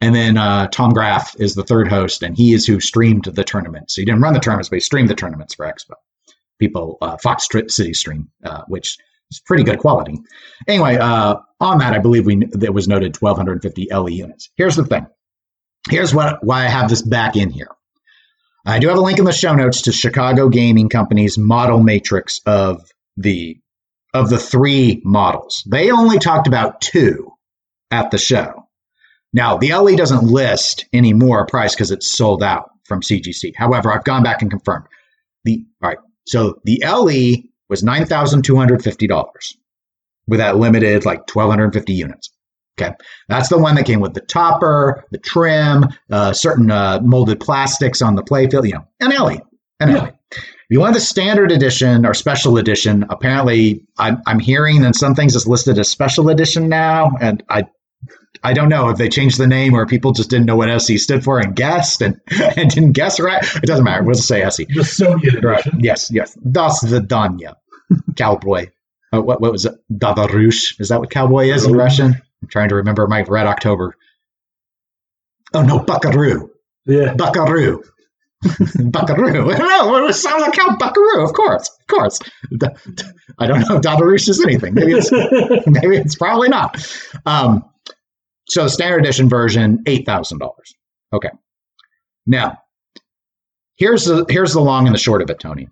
And 0.02 0.14
then 0.14 0.38
uh, 0.38 0.68
Tom 0.68 0.92
Graff 0.92 1.36
is 1.40 1.56
the 1.56 1.64
third 1.64 1.88
host, 1.88 2.22
and 2.22 2.36
he 2.36 2.54
is 2.54 2.66
who 2.68 2.80
streamed 2.80 3.26
the 3.26 3.44
tournament. 3.44 3.90
So 3.92 4.02
he 4.02 4.06
didn't 4.06 4.22
run 4.22 4.34
the 4.34 4.40
tournaments, 4.40 4.70
but 4.70 4.76
he 4.76 4.82
streamed 4.82 5.10
the 5.10 5.16
tournaments 5.16 5.56
for 5.56 5.66
Expo. 5.66 5.94
People, 6.60 6.98
uh, 7.02 7.18
Fox 7.18 7.48
City 7.70 7.94
stream, 7.94 8.30
uh, 8.44 8.64
which 8.68 8.98
is 9.32 9.42
pretty 9.46 9.64
good 9.64 9.80
quality. 9.80 10.20
Anyway, 10.68 10.98
uh, 10.98 11.36
on 11.60 11.78
that, 11.80 11.94
I 11.94 12.00
believe 12.00 12.26
we 12.26 12.44
there 12.52 12.72
was 12.72 12.88
noted 12.88 13.16
1,250 13.18 13.88
LE 13.92 14.10
units. 14.10 14.50
Here's 14.56 14.76
the 14.76 14.86
thing. 14.86 15.08
Here's 15.90 16.14
what 16.14 16.44
why 16.44 16.66
I 16.66 16.70
have 16.70 16.90
this 16.90 17.02
back 17.02 17.36
in 17.36 17.50
here. 17.50 17.70
I 18.66 18.80
do 18.80 18.88
have 18.88 18.98
a 18.98 19.02
link 19.02 19.20
in 19.20 19.26
the 19.26 19.32
show 19.32 19.54
notes 19.54 19.84
to 19.84 19.92
Chicago 19.92 20.50
Gaming 20.50 20.90
Company's 20.90 21.38
model 21.38 21.82
matrix 21.82 22.42
of 22.46 22.82
the 23.16 23.60
of 24.14 24.30
the 24.30 24.40
three 24.40 25.02
models. 25.04 25.64
They 25.70 25.92
only 25.92 26.20
talked 26.20 26.48
about 26.48 26.82
two 26.82 27.32
at 27.92 28.12
the 28.12 28.18
show. 28.18 28.68
Now, 29.34 29.58
the 29.58 29.74
LE 29.74 29.98
doesn't 29.98 30.24
list 30.24 30.86
any 30.94 31.14
more 31.14 31.46
price 31.46 31.76
because 31.76 31.92
it's 31.92 32.16
sold 32.16 32.42
out 32.42 32.70
from 32.86 33.02
CGC. 33.02 33.54
However, 33.56 33.92
I've 33.92 34.06
gone 34.06 34.24
back 34.24 34.42
and 34.42 34.50
confirmed. 34.50 34.86
The 35.44 35.66
all 35.84 35.90
right, 35.90 35.98
so 36.26 36.62
the 36.64 36.82
LE 36.86 37.50
was 37.70 37.84
nine 37.84 38.06
thousand 38.06 38.44
two 38.44 38.56
hundred 38.56 38.84
fifty 38.84 39.08
dollars 39.08 39.58
with 40.28 40.40
that 40.40 40.58
limited 40.58 41.06
like 41.06 41.26
twelve 41.28 41.50
hundred 41.50 41.74
fifty 41.74 41.94
units. 41.94 42.30
Okay, 42.78 42.94
that's 43.30 43.48
the 43.48 43.58
one 43.58 43.76
that 43.76 43.86
came 43.86 44.02
with 44.02 44.14
the 44.14 44.22
topper, 44.22 45.06
the 45.12 45.18
trim, 45.18 45.86
uh, 46.12 46.34
certain 46.34 46.70
uh, 46.70 47.00
molded 47.02 47.40
plastics 47.40 48.02
on 48.02 48.16
the 48.16 48.24
playfield. 48.24 48.66
You 48.66 48.74
know, 48.74 48.88
an 49.00 49.12
LE, 49.12 49.42
an 49.80 49.90
yeah. 49.90 50.04
LE. 50.04 50.12
If 50.32 50.72
you 50.72 50.80
want 50.80 50.96
the 50.96 51.00
standard 51.00 51.52
edition 51.52 52.08
or 52.08 52.16
special 52.16 52.58
edition, 52.58 53.06
apparently 53.10 53.86
I'm, 54.00 54.20
I'm 54.26 54.40
hearing 54.40 54.82
that 54.82 54.96
some 54.96 55.14
things 55.14 55.36
is 55.36 55.48
listed 55.48 55.78
as 55.78 55.90
special 55.90 56.30
edition 56.30 56.68
now, 56.68 57.12
and 57.22 57.44
I 57.50 57.66
I 58.44 58.54
don't 58.54 58.70
know 58.70 58.90
if 58.90 58.98
they 58.98 59.10
changed 59.10 59.38
the 59.38 59.48
name 59.48 59.74
or 59.74 59.86
people 59.86 60.12
just 60.12 60.30
didn't 60.30 60.46
know 60.46 60.56
what 60.56 60.70
SE 60.70 60.98
stood 60.98 61.24
for 61.24 61.40
and 61.40 61.56
guessed 61.56 62.02
and, 62.02 62.20
and 62.58 62.70
didn't 62.70 62.94
guess 62.94 63.20
right. 63.20 63.44
It 63.56 63.66
doesn't 63.66 63.84
matter. 63.84 64.04
We'll 64.04 64.16
just 64.16 64.28
say 64.28 64.42
SE. 64.44 64.66
The 64.66 64.84
Soviet 64.84 65.44
right. 65.44 65.66
Yes, 65.80 66.10
yes. 66.12 66.36
Das 66.52 66.84
Danya. 66.84 67.56
Cowboy. 68.16 68.68
Oh, 69.14 69.22
what, 69.22 69.42
what 69.42 69.52
was 69.52 69.66
it? 69.66 69.76
Dadarush. 69.94 70.80
Is 70.80 70.90
that 70.90 71.00
what 71.00 71.10
cowboy 71.10 71.46
is 71.46 71.66
in 71.66 71.74
Russian? 71.74 72.16
I'm 72.42 72.48
trying 72.50 72.70
to 72.70 72.76
remember 72.76 73.08
my 73.08 73.22
Red 73.24 73.48
October. 73.48 73.96
Oh, 75.54 75.62
no, 75.62 75.80
Buckaroo. 75.80 76.52
Yeah. 76.86 77.14
Buckaroo. 77.14 77.84
buckaroo. 78.92 79.58
No, 79.58 80.08
it 80.08 80.14
sounds 80.14 80.42
like 80.42 80.54
Count 80.54 80.80
Buckaroo, 80.80 81.24
of 81.24 81.34
course. 81.34 81.70
Of 81.80 81.88
course. 81.88 82.20
I 83.40 83.48
don't 83.48 83.62
know 83.62 83.78
if 83.78 83.82
Dadarush 83.82 84.28
is 84.30 84.44
anything. 84.44 84.74
Maybe 84.74 84.94
it's 84.94 85.12
maybe 85.68 85.98
it's 85.98 86.16
probably 86.16 86.50
not. 86.50 86.78
Um, 87.26 87.64
so 88.48 88.64
the 88.64 88.70
standard 88.70 89.00
edition 89.00 89.30
version, 89.30 89.84
eight 89.86 90.06
thousand 90.06 90.40
dollars. 90.40 90.74
Okay. 91.14 91.30
Now, 92.26 92.60
here's 93.76 94.06
the 94.06 94.26
here's 94.30 94.54
the 94.54 94.62
long 94.62 94.88
and 94.88 94.96
the 94.96 95.00
short 95.00 95.22
of 95.22 95.30
it, 95.30 95.40
Tony. 95.40 95.70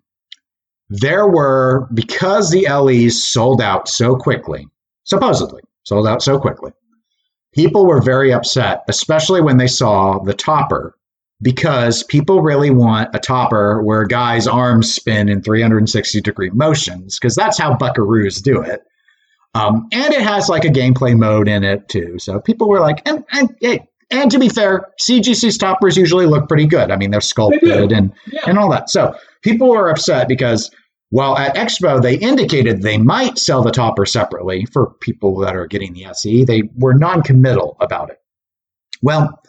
There 0.89 1.27
were 1.27 1.87
because 1.93 2.51
the 2.51 2.67
LEs 2.69 3.27
sold 3.31 3.61
out 3.61 3.87
so 3.87 4.15
quickly, 4.15 4.67
supposedly 5.05 5.61
sold 5.83 6.07
out 6.07 6.21
so 6.21 6.39
quickly. 6.39 6.71
People 7.53 7.85
were 7.85 8.01
very 8.01 8.33
upset, 8.33 8.83
especially 8.87 9.41
when 9.41 9.57
they 9.57 9.67
saw 9.67 10.19
the 10.19 10.33
topper, 10.33 10.95
because 11.41 12.03
people 12.03 12.41
really 12.41 12.71
want 12.71 13.15
a 13.15 13.19
topper 13.19 13.81
where 13.83 14.05
guys' 14.05 14.47
arms 14.47 14.91
spin 14.91 15.29
in 15.29 15.41
360 15.41 16.21
degree 16.21 16.49
motions, 16.49 17.19
because 17.19 17.35
that's 17.35 17.57
how 17.59 17.75
buckaroos 17.75 18.41
do 18.41 18.61
it. 18.61 18.81
Um, 19.55 19.87
and 19.91 20.13
it 20.13 20.21
has 20.21 20.49
like 20.49 20.65
a 20.65 20.69
gameplay 20.69 21.17
mode 21.17 21.47
in 21.47 21.63
it 21.63 21.87
too. 21.87 22.17
So 22.19 22.39
people 22.39 22.67
were 22.67 22.79
like, 22.79 23.07
and, 23.07 23.23
and, 23.31 23.55
and 24.09 24.31
to 24.31 24.39
be 24.39 24.49
fair, 24.49 24.89
CGC's 25.01 25.57
toppers 25.57 25.95
usually 25.95 26.25
look 26.25 26.47
pretty 26.47 26.65
good. 26.65 26.91
I 26.91 26.95
mean, 26.95 27.11
they're 27.11 27.21
sculpted 27.21 27.61
they 27.61 27.95
and, 27.95 28.13
yeah. 28.27 28.41
and 28.47 28.57
all 28.57 28.69
that. 28.71 28.89
So 28.89 29.15
people 29.41 29.69
were 29.69 29.89
upset 29.89 30.27
because 30.27 30.71
while 31.09 31.37
at 31.37 31.55
Expo 31.55 32.01
they 32.01 32.17
indicated 32.17 32.81
they 32.81 32.97
might 32.97 33.37
sell 33.37 33.61
the 33.61 33.71
topper 33.71 34.05
separately 34.05 34.65
for 34.65 34.95
people 35.01 35.37
that 35.39 35.55
are 35.55 35.67
getting 35.67 35.93
the 35.93 36.05
SE, 36.05 36.45
they 36.45 36.63
were 36.75 36.95
non-committal 36.95 37.77
about 37.79 38.09
it. 38.09 38.17
Well, 39.03 39.39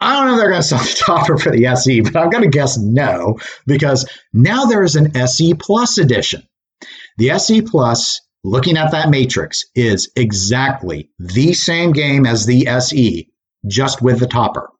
I 0.00 0.14
don't 0.14 0.26
know 0.26 0.34
if 0.34 0.38
they're 0.38 0.50
going 0.50 0.62
to 0.62 0.68
sell 0.68 0.78
the 0.78 1.02
topper 1.06 1.38
for 1.38 1.50
the 1.50 1.66
SE, 1.66 2.02
but 2.02 2.16
I'm 2.16 2.28
going 2.28 2.44
to 2.44 2.50
guess 2.50 2.76
no 2.76 3.38
because 3.66 4.06
now 4.34 4.66
there 4.66 4.82
is 4.82 4.96
an 4.96 5.16
SE 5.16 5.54
Plus 5.54 5.96
edition. 5.96 6.42
The 7.16 7.30
SE 7.30 7.62
Plus 7.62 8.20
looking 8.48 8.78
at 8.78 8.92
that 8.92 9.10
matrix 9.10 9.66
is 9.74 10.10
exactly 10.16 11.10
the 11.18 11.52
same 11.52 11.92
game 11.92 12.24
as 12.24 12.46
the 12.46 12.66
SE, 12.66 13.28
just 13.66 14.00
with 14.00 14.20
the 14.20 14.26
topper. 14.26 14.70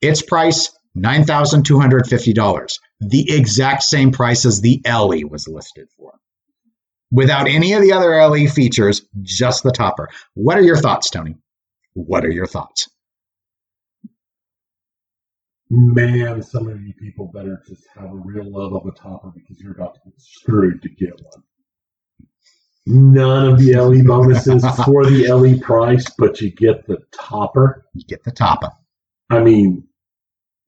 Its 0.00 0.22
price, 0.22 0.70
$9,250, 0.96 2.78
the 3.00 3.32
exact 3.32 3.82
same 3.82 4.12
price 4.12 4.44
as 4.46 4.60
the 4.60 4.80
LE 4.86 5.26
was 5.28 5.48
listed 5.48 5.88
for. 5.96 6.12
Without 7.10 7.48
any 7.48 7.72
of 7.72 7.82
the 7.82 7.92
other 7.92 8.14
LE 8.24 8.46
features, 8.48 9.02
just 9.20 9.64
the 9.64 9.72
topper. 9.72 10.08
What 10.34 10.56
are 10.56 10.62
your 10.62 10.76
thoughts, 10.76 11.10
Tony? 11.10 11.34
What 11.94 12.24
are 12.24 12.30
your 12.30 12.46
thoughts? 12.46 12.88
Man, 15.68 16.42
some 16.42 16.68
of 16.68 16.80
you 16.82 16.94
people 16.94 17.30
better 17.34 17.62
just 17.66 17.84
have 17.96 18.10
a 18.10 18.14
real 18.14 18.50
love 18.50 18.74
of 18.74 18.86
a 18.86 18.92
topper 18.92 19.32
because 19.34 19.58
you're 19.60 19.72
about 19.72 19.94
to 19.94 20.00
get 20.04 20.20
screwed 20.20 20.82
to 20.82 20.88
get 20.88 21.14
one 21.22 21.42
none 22.86 23.48
of 23.48 23.58
the 23.58 23.74
LE 23.76 24.02
bonuses 24.02 24.64
for 24.84 25.06
the 25.06 25.28
LE 25.28 25.58
price, 25.60 26.08
but 26.18 26.40
you 26.40 26.50
get 26.50 26.86
the 26.86 26.98
topper. 27.12 27.86
You 27.94 28.04
get 28.04 28.24
the 28.24 28.32
topper. 28.32 28.70
I 29.30 29.40
mean, 29.40 29.86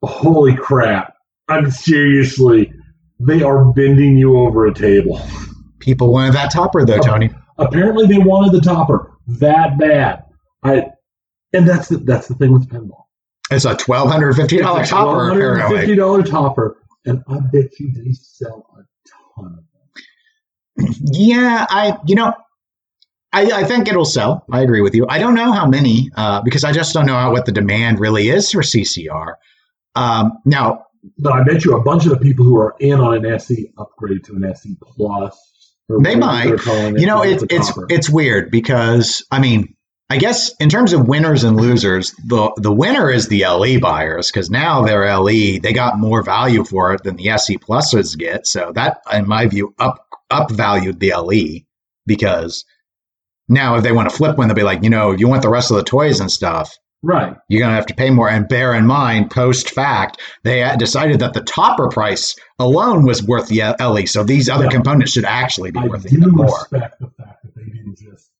holy 0.02 0.56
crap. 0.56 1.14
I'm 1.48 1.70
seriously, 1.70 2.72
they 3.20 3.42
are 3.42 3.64
bending 3.72 4.16
you 4.16 4.38
over 4.38 4.66
a 4.66 4.74
table. 4.74 5.20
People 5.78 6.12
wanted 6.12 6.34
that 6.34 6.50
topper 6.50 6.84
though, 6.84 7.00
Tony. 7.00 7.30
apparently 7.58 8.06
they 8.06 8.18
wanted 8.18 8.52
the 8.52 8.60
topper 8.60 9.12
that 9.26 9.78
bad. 9.78 10.24
I 10.62 10.86
and 11.52 11.68
that's 11.68 11.88
the 11.88 11.98
that's 11.98 12.28
the 12.28 12.34
thing 12.34 12.52
with 12.52 12.68
pinball. 12.68 13.04
It's 13.50 13.64
a 13.64 13.74
twelve 13.76 14.10
hundred 14.10 14.34
fifty 14.34 14.58
dollar 14.58 14.84
topper. 14.84 15.10
Twelve 15.10 15.28
hundred 15.28 15.68
fifty 15.68 15.94
dollar 15.94 16.22
topper, 16.22 16.78
and 17.04 17.22
I 17.28 17.40
bet 17.40 17.78
you 17.78 17.92
they 17.92 18.12
sell 18.12 18.66
a 18.78 18.82
ton 19.36 19.58
of 19.58 19.73
yeah, 20.76 21.66
I 21.68 21.98
you 22.06 22.14
know, 22.14 22.34
I, 23.32 23.50
I 23.50 23.64
think 23.64 23.88
it'll 23.88 24.04
sell. 24.04 24.44
I 24.50 24.62
agree 24.62 24.80
with 24.80 24.94
you. 24.94 25.06
I 25.08 25.18
don't 25.18 25.34
know 25.34 25.52
how 25.52 25.66
many 25.66 26.10
uh, 26.16 26.40
because 26.42 26.62
I 26.62 26.72
just 26.72 26.94
don't 26.94 27.06
know 27.06 27.14
how, 27.14 27.32
what 27.32 27.46
the 27.46 27.52
demand 27.52 27.98
really 27.98 28.28
is 28.28 28.50
for 28.52 28.62
CCR. 28.62 29.34
Um, 29.96 30.38
now, 30.44 30.86
but 31.18 31.32
I 31.32 31.42
bet 31.42 31.64
you 31.64 31.76
a 31.76 31.82
bunch 31.82 32.04
of 32.04 32.10
the 32.10 32.18
people 32.18 32.44
who 32.44 32.56
are 32.56 32.74
in 32.78 33.00
on 33.00 33.16
an 33.16 33.26
SE 33.34 33.72
upgrade 33.76 34.24
to 34.24 34.36
an 34.36 34.44
SE 34.44 34.76
plus. 34.80 35.36
They 35.88 36.16
might. 36.16 36.64
You 36.66 37.06
know, 37.06 37.22
it, 37.22 37.42
it's 37.50 37.72
it's 37.90 38.08
weird 38.08 38.50
because 38.50 39.24
I 39.30 39.40
mean, 39.40 39.74
I 40.08 40.16
guess 40.16 40.54
in 40.60 40.68
terms 40.68 40.92
of 40.92 41.08
winners 41.08 41.44
and 41.44 41.56
losers, 41.56 42.12
the 42.24 42.52
the 42.56 42.72
winner 42.72 43.10
is 43.10 43.28
the 43.28 43.44
LE 43.44 43.80
buyers 43.80 44.30
because 44.30 44.48
now 44.48 44.82
they're 44.82 45.18
LE. 45.18 45.58
They 45.58 45.72
got 45.72 45.98
more 45.98 46.22
value 46.22 46.64
for 46.64 46.94
it 46.94 47.02
than 47.02 47.16
the 47.16 47.30
SE 47.30 47.58
pluses 47.58 48.16
get. 48.16 48.46
So 48.46 48.72
that, 48.74 49.00
in 49.12 49.26
my 49.26 49.46
view, 49.46 49.74
up 49.78 50.06
upvalued 50.34 50.98
the 50.98 51.12
LE 51.14 51.64
because 52.06 52.64
now 53.48 53.76
if 53.76 53.82
they 53.82 53.92
want 53.92 54.10
to 54.10 54.16
flip 54.16 54.36
one, 54.36 54.48
they'll 54.48 54.56
be 54.56 54.62
like, 54.62 54.82
you 54.82 54.90
know, 54.90 55.12
you 55.12 55.28
want 55.28 55.42
the 55.42 55.48
rest 55.48 55.70
of 55.70 55.76
the 55.76 55.84
toys 55.84 56.20
and 56.20 56.30
stuff. 56.30 56.76
Right. 57.02 57.36
You're 57.48 57.60
going 57.60 57.70
to 57.70 57.76
have 57.76 57.86
to 57.86 57.94
pay 57.94 58.08
more. 58.08 58.30
And 58.30 58.48
bear 58.48 58.72
in 58.74 58.86
mind, 58.86 59.30
post 59.30 59.70
fact, 59.70 60.20
they 60.42 60.74
decided 60.78 61.20
that 61.20 61.34
the 61.34 61.42
topper 61.42 61.88
price 61.88 62.34
alone 62.58 63.04
was 63.04 63.22
worth 63.22 63.48
the 63.48 63.74
LE. 63.78 64.06
So 64.06 64.24
these 64.24 64.48
other 64.48 64.64
yeah. 64.64 64.70
components 64.70 65.12
should 65.12 65.26
actually 65.26 65.70
be 65.70 65.80
I 65.80 65.86
worth 65.86 66.10
even 66.10 66.30
more. 66.30 66.46
I 66.46 66.62
respect 66.62 67.00
the 67.00 67.10
fact 67.18 67.42
that 67.42 67.54
they 67.54 67.64
didn't 67.64 67.98
just 67.98 68.30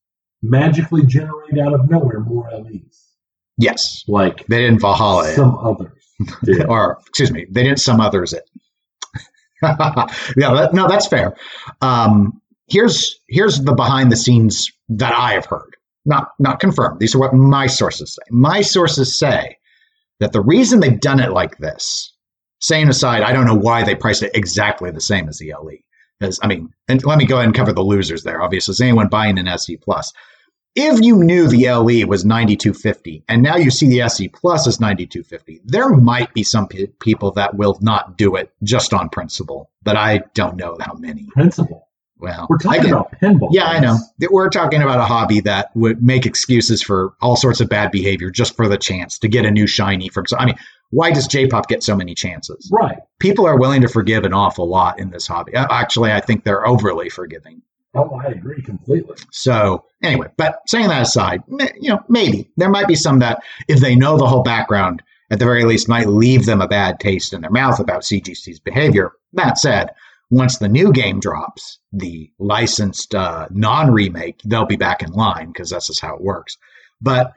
magically 0.43 1.05
generate 1.05 1.59
out 1.59 1.75
of 1.75 1.91
nowhere 1.91 2.21
more 2.21 2.51
LEs. 2.51 3.13
Yes. 3.59 4.03
Like 4.09 4.47
they 4.47 4.63
didn't 4.63 4.81
Valhalla 4.81 5.35
some 5.35 5.51
it. 5.51 5.59
others. 5.61 6.65
or, 6.69 6.99
excuse 7.07 7.31
me, 7.31 7.47
they 7.51 7.65
didn't 7.65 7.81
some 7.81 8.01
others 8.01 8.33
it. 8.33 8.49
yeah, 10.37 10.55
that, 10.55 10.71
no, 10.73 10.89
that's 10.89 11.07
fair. 11.07 11.37
Um, 11.81 12.41
here's 12.69 13.21
here's 13.29 13.61
the 13.61 13.75
behind 13.75 14.11
the 14.13 14.17
scenes 14.17 14.71
that 14.89 15.15
I 15.15 15.33
have 15.33 15.47
heard, 15.47 15.77
not 16.05 16.31
not 16.39 16.61
confirmed. 16.61 17.01
These 17.01 17.15
are 17.15 17.19
what 17.19 17.35
my 17.35 17.67
sources 17.67 18.15
say. 18.15 18.23
My 18.31 18.61
sources 18.61 19.19
say 19.19 19.57
that 20.21 20.33
the 20.33 20.43
reason 20.43 20.81
they've 20.81 21.01
done 21.01 21.21
it 21.21 21.33
like 21.33 21.59
this, 21.59 22.13
saying 22.61 22.89
aside, 22.89 23.23
I 23.23 23.33
don't 23.33 23.47
know 23.47 23.55
why 23.55 23.83
they 23.83 23.95
priced 23.95 24.23
it 24.23 24.33
exactly 24.35 24.91
the 24.91 25.01
same 25.01 25.29
as 25.29 25.39
the 25.39 25.53
LE. 25.53 25.79
Because 26.21 26.39
I 26.43 26.47
mean, 26.47 26.71
and 26.89 27.05
let 27.05 27.19
me 27.19 27.27
go 27.27 27.37
ahead 27.37 27.47
and 27.47 27.55
cover 27.55 27.73
the 27.73 27.83
losers 27.83 28.23
there. 28.23 28.43
Obviously, 28.43 28.73
is 28.73 28.81
anyone 28.81 29.09
buying 29.09 29.39
an 29.39 29.49
SE 29.49 29.77
plus? 29.79 30.13
If 30.75 31.01
you 31.01 31.23
knew 31.23 31.47
the 31.49 31.69
LE 31.71 32.07
was 32.07 32.25
9250 32.25 33.25
and 33.29 33.43
now 33.43 33.57
you 33.57 33.71
see 33.71 33.89
the 33.89 34.01
SE 34.03 34.29
Plus 34.29 34.67
is 34.67 34.81
9250, 34.81 35.61
there 35.65 35.91
might 35.91 36.33
be 36.35 36.43
some 36.43 36.67
pe- 36.69 36.87
people 37.01 37.31
that 37.33 37.55
will 37.57 37.79
not 37.81 38.17
do 38.19 38.35
it 38.37 38.51
just 38.63 38.93
on 38.93 39.09
principle, 39.09 39.71
but 39.83 39.97
I 39.97 40.23
don't 40.35 40.57
know 40.57 40.77
how 40.81 40.95
many. 40.95 41.27
Principle. 41.33 41.89
Well, 42.19 42.47
We're 42.49 42.59
talking 42.59 42.91
about 42.91 43.13
pinball. 43.21 43.49
yeah, 43.51 43.67
I 43.67 43.81
know. 43.81 43.99
We're 44.31 44.49
talking 44.49 44.81
about 44.83 44.99
a 44.99 45.05
hobby 45.05 45.41
that 45.41 45.71
would 45.75 46.03
make 46.03 46.25
excuses 46.27 46.81
for 46.83 47.13
all 47.21 47.37
sorts 47.37 47.61
of 47.61 47.69
bad 47.69 47.91
behavior 47.91 48.31
just 48.31 48.57
for 48.57 48.67
the 48.69 48.79
chance 48.79 49.19
to 49.19 49.29
get 49.29 49.45
a 49.45 49.51
new 49.51 49.67
shiny. 49.67 50.09
from. 50.09 50.23
example, 50.23 50.43
I 50.43 50.47
mean, 50.47 50.57
why 50.91 51.11
does 51.11 51.27
J-pop 51.27 51.69
get 51.69 51.83
so 51.83 51.95
many 51.97 52.15
chances? 52.15 52.71
Right. 52.73 52.97
People 53.19 53.47
are 53.47 53.59
willing 53.59 53.83
to 53.83 53.89
forgive 53.89 54.25
an 54.25 54.33
awful 54.33 54.67
lot 54.69 54.99
in 55.01 55.11
this 55.11 55.27
hobby. 55.27 55.53
Actually, 55.55 56.13
I 56.13 56.21
think 56.21 56.45
they're 56.45 56.67
overly 56.67 57.11
forgiving. 57.11 57.63
Oh, 57.95 58.21
I 58.23 58.27
agree 58.27 58.61
completely. 58.63 59.17
So 59.31 59.85
anyway, 60.03 60.29
but 60.37 60.61
saying 60.67 60.89
that 60.89 61.03
aside, 61.03 61.43
you 61.81 61.91
know, 61.91 62.01
maybe 62.09 62.51
there 62.57 62.69
might 62.69 62.89
be 62.89 62.97
some 62.97 63.21
that, 63.21 63.43
if 63.69 63.81
they 63.81 63.95
know 63.95 64.17
the 64.17 64.27
whole 64.27 64.43
background, 64.43 65.03
at 65.31 65.39
the 65.39 65.45
very 65.45 65.65
least, 65.65 65.89
might 65.89 66.09
leave 66.09 66.47
them 66.47 66.61
a 66.61 66.69
bad 66.69 67.01
taste 67.01 67.33
in 67.33 67.41
their 67.41 67.51
mouth 67.51 67.81
about 67.81 68.03
CGC's 68.03 68.61
behavior. 68.61 69.13
That 69.33 69.59
said, 69.59 69.91
once 70.31 70.59
the 70.59 70.69
new 70.69 70.93
game 70.93 71.21
drops, 71.21 71.79
the 71.93 72.31
licensed 72.39 73.15
uh, 73.15 73.47
non-remake, 73.51 74.41
they'll 74.45 74.67
be 74.67 74.77
back 74.77 75.03
in 75.03 75.13
line 75.13 75.49
because 75.49 75.71
that's 75.71 75.87
just 75.87 76.01
how 76.01 76.17
it 76.17 76.23
works. 76.23 76.57
But 77.01 77.33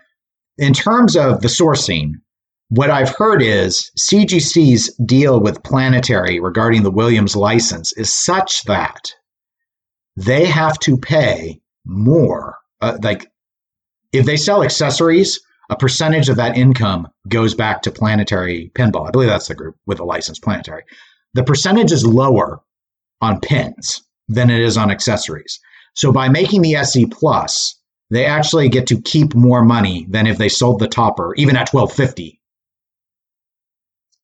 in 0.57 0.73
terms 0.73 1.15
of 1.15 1.41
the 1.41 1.47
sourcing, 1.47 2.13
what 2.69 2.89
I've 2.89 3.15
heard 3.15 3.41
is 3.41 3.91
CGC's 3.97 4.93
deal 5.05 5.39
with 5.39 5.63
Planetary 5.63 6.39
regarding 6.39 6.83
the 6.83 6.91
Williams 6.91 7.35
license 7.35 7.93
is 7.93 8.11
such 8.11 8.63
that 8.63 9.13
they 10.17 10.45
have 10.45 10.77
to 10.79 10.97
pay 10.97 11.61
more. 11.85 12.57
Uh, 12.81 12.97
like, 13.01 13.31
if 14.11 14.25
they 14.25 14.35
sell 14.35 14.63
accessories, 14.63 15.39
a 15.69 15.75
percentage 15.75 16.27
of 16.27 16.37
that 16.37 16.57
income 16.57 17.07
goes 17.27 17.53
back 17.53 17.81
to 17.83 17.91
Planetary 17.91 18.71
Pinball. 18.75 19.07
I 19.07 19.11
believe 19.11 19.29
that's 19.29 19.47
the 19.47 19.55
group 19.55 19.75
with 19.85 19.99
a 19.99 20.03
license, 20.03 20.39
Planetary. 20.39 20.83
The 21.33 21.43
percentage 21.43 21.91
is 21.91 22.05
lower 22.05 22.59
on 23.21 23.39
pins 23.39 24.01
than 24.27 24.49
it 24.49 24.61
is 24.61 24.77
on 24.77 24.91
accessories. 24.91 25.59
So 25.93 26.11
by 26.11 26.29
making 26.29 26.61
the 26.61 26.75
SE 26.75 27.05
Plus, 27.07 27.79
they 28.09 28.25
actually 28.25 28.69
get 28.69 28.87
to 28.87 29.01
keep 29.01 29.35
more 29.35 29.63
money 29.63 30.07
than 30.09 30.27
if 30.27 30.37
they 30.37 30.49
sold 30.49 30.79
the 30.79 30.87
topper, 30.87 31.35
even 31.35 31.55
at 31.55 31.71
1250 31.73 32.39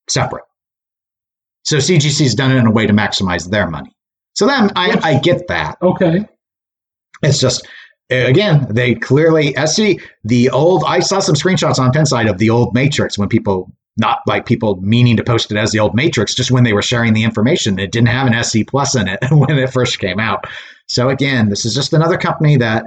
separate. 0.09 0.45
So 1.63 1.77
CGC's 1.77 2.35
done 2.35 2.51
it 2.51 2.57
in 2.57 2.67
a 2.67 2.71
way 2.71 2.87
to 2.87 2.93
maximize 2.93 3.49
their 3.49 3.69
money. 3.69 3.92
So 4.33 4.47
then 4.47 4.71
I, 4.75 4.99
I 5.03 5.19
get 5.19 5.47
that. 5.47 5.77
Okay. 5.81 6.27
It's 7.21 7.39
just 7.39 7.67
again, 8.09 8.67
they 8.69 8.95
clearly 8.95 9.55
SC 9.65 10.01
the 10.23 10.49
old 10.49 10.83
I 10.85 10.99
saw 10.99 11.19
some 11.19 11.35
screenshots 11.35 11.79
on 11.79 11.91
Pinside 11.91 12.29
of 12.29 12.37
the 12.37 12.49
old 12.49 12.73
Matrix 12.73 13.17
when 13.17 13.29
people 13.29 13.71
not 13.97 14.19
like 14.25 14.45
people 14.45 14.79
meaning 14.81 15.15
to 15.17 15.23
post 15.23 15.51
it 15.51 15.57
as 15.57 15.71
the 15.71 15.79
old 15.79 15.93
Matrix, 15.95 16.33
just 16.33 16.51
when 16.51 16.63
they 16.63 16.73
were 16.73 16.81
sharing 16.81 17.13
the 17.13 17.23
information. 17.23 17.77
It 17.77 17.91
didn't 17.91 18.07
have 18.07 18.25
an 18.27 18.33
SE 18.33 18.63
plus 18.63 18.95
in 18.95 19.07
it 19.07 19.19
when 19.31 19.57
it 19.57 19.71
first 19.71 19.99
came 19.99 20.19
out. 20.19 20.45
So 20.87 21.09
again, 21.09 21.49
this 21.49 21.65
is 21.65 21.75
just 21.75 21.93
another 21.93 22.17
company 22.17 22.57
that 22.57 22.85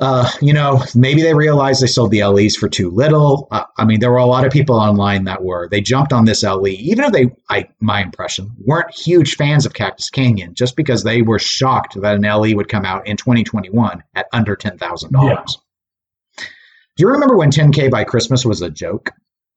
uh, 0.00 0.28
you 0.40 0.52
know, 0.54 0.82
maybe 0.94 1.20
they 1.22 1.34
realized 1.34 1.82
they 1.82 1.86
sold 1.86 2.10
the 2.10 2.24
LEs 2.24 2.56
for 2.56 2.68
too 2.68 2.90
little. 2.90 3.46
Uh, 3.50 3.64
I 3.76 3.84
mean, 3.84 4.00
there 4.00 4.10
were 4.10 4.16
a 4.16 4.24
lot 4.26 4.46
of 4.46 4.52
people 4.52 4.76
online 4.76 5.24
that 5.24 5.42
were 5.44 5.68
they 5.70 5.80
jumped 5.82 6.12
on 6.12 6.24
this 6.24 6.42
LE, 6.42 6.68
even 6.68 7.04
if 7.04 7.12
they, 7.12 7.30
I 7.50 7.68
my 7.80 8.02
impression, 8.02 8.50
weren't 8.64 8.90
huge 8.94 9.36
fans 9.36 9.66
of 9.66 9.74
Cactus 9.74 10.08
Canyon, 10.10 10.54
just 10.54 10.74
because 10.74 11.04
they 11.04 11.20
were 11.22 11.38
shocked 11.38 12.00
that 12.00 12.16
an 12.16 12.22
LE 12.22 12.54
would 12.56 12.68
come 12.68 12.84
out 12.86 13.06
in 13.06 13.16
2021 13.18 14.02
at 14.14 14.26
under 14.32 14.56
ten 14.56 14.78
thousand 14.78 15.10
Yeah. 15.12 15.34
dollars. 15.34 15.58
Do 16.96 17.04
you 17.06 17.08
remember 17.08 17.36
when 17.36 17.50
10K 17.50 17.90
by 17.90 18.04
Christmas 18.04 18.44
was 18.44 18.62
a 18.62 18.70
joke? 18.70 19.10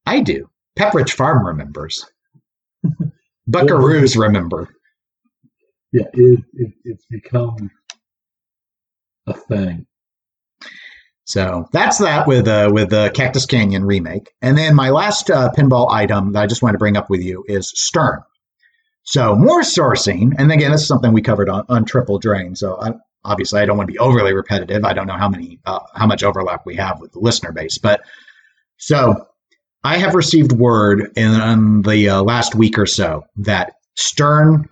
I 0.05 0.21
do. 0.21 0.49
Pepperidge 0.77 1.11
Farm 1.11 1.45
remembers. 1.45 2.05
Buckaroos 3.49 4.17
remember. 4.17 4.69
Yeah, 5.91 6.05
it, 6.13 6.43
it 6.53 6.73
it's 6.83 7.05
become 7.09 7.69
a 9.27 9.33
thing. 9.33 9.85
So 11.25 11.69
that's 11.71 11.99
that 11.99 12.27
with 12.27 12.47
uh, 12.47 12.69
with 12.73 12.89
the 12.89 13.11
Cactus 13.13 13.45
Canyon 13.45 13.85
remake. 13.85 14.33
And 14.41 14.57
then 14.57 14.75
my 14.75 14.89
last 14.89 15.29
uh, 15.29 15.51
pinball 15.55 15.89
item 15.89 16.33
that 16.33 16.43
I 16.43 16.47
just 16.47 16.61
want 16.61 16.73
to 16.73 16.79
bring 16.79 16.97
up 16.97 17.09
with 17.09 17.21
you 17.21 17.43
is 17.47 17.71
Stern. 17.75 18.21
So 19.03 19.35
more 19.35 19.61
sourcing, 19.61 20.33
and 20.37 20.51
again, 20.51 20.71
this 20.71 20.81
is 20.81 20.87
something 20.87 21.11
we 21.11 21.21
covered 21.21 21.49
on, 21.49 21.65
on 21.69 21.85
Triple 21.85 22.19
Drain. 22.19 22.55
So 22.55 22.79
I, 22.81 22.91
obviously, 23.25 23.59
I 23.59 23.65
don't 23.65 23.77
want 23.77 23.87
to 23.87 23.93
be 23.93 23.99
overly 23.99 24.33
repetitive. 24.33 24.83
I 24.85 24.93
don't 24.93 25.07
know 25.07 25.17
how 25.17 25.29
many 25.29 25.59
uh, 25.65 25.79
how 25.95 26.07
much 26.07 26.23
overlap 26.23 26.65
we 26.65 26.75
have 26.75 26.99
with 26.99 27.11
the 27.13 27.19
listener 27.19 27.51
base, 27.51 27.77
but 27.77 28.01
so 28.77 29.27
I 29.83 29.97
have 29.97 30.15
received 30.15 30.53
word 30.53 31.11
in, 31.15 31.41
in 31.41 31.81
the 31.81 32.09
uh, 32.09 32.23
last 32.23 32.55
week 32.55 32.77
or 32.77 32.85
so 32.85 33.25
that 33.37 33.73
Stern 33.95 34.67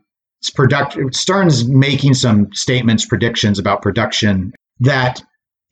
product 0.56 0.98
Stern's 1.14 1.68
making 1.68 2.14
some 2.14 2.52
statements, 2.54 3.06
predictions 3.06 3.60
about 3.60 3.82
production 3.82 4.54
that 4.80 5.22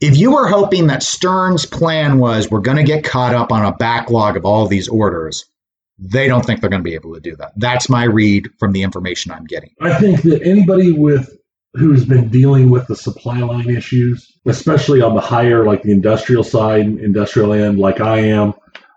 if 0.01 0.17
you 0.17 0.31
were 0.31 0.47
hoping 0.47 0.87
that 0.87 1.03
Stern's 1.03 1.65
plan 1.65 2.19
was 2.19 2.49
we're 2.49 2.61
going 2.61 2.77
to 2.77 2.83
get 2.83 3.03
caught 3.03 3.35
up 3.35 3.51
on 3.51 3.65
a 3.65 3.75
backlog 3.75 4.37
of 4.37 4.45
all 4.45 4.67
these 4.67 4.87
orders, 4.87 5.45
they 5.97 6.27
don't 6.27 6.45
think 6.45 6.61
they're 6.61 6.69
going 6.69 6.81
to 6.81 6.89
be 6.89 6.95
able 6.95 7.13
to 7.13 7.19
do 7.19 7.35
that. 7.35 7.51
That's 7.57 7.89
my 7.89 8.05
read 8.05 8.49
from 8.57 8.71
the 8.71 8.83
information 8.83 9.31
I'm 9.31 9.45
getting. 9.45 9.75
I 9.81 9.99
think 9.99 10.21
that 10.23 10.41
anybody 10.43 10.93
with 10.93 11.37
who's 11.73 12.05
been 12.05 12.29
dealing 12.29 12.69
with 12.69 12.87
the 12.87 12.95
supply 12.95 13.39
line 13.39 13.69
issues, 13.69 14.39
especially 14.45 15.01
on 15.01 15.13
the 15.15 15.21
higher, 15.21 15.65
like 15.65 15.83
the 15.83 15.91
industrial 15.91 16.43
side, 16.43 16.85
industrial 16.85 17.53
end, 17.53 17.79
like 17.79 17.99
I 17.99 18.19
am, 18.19 18.53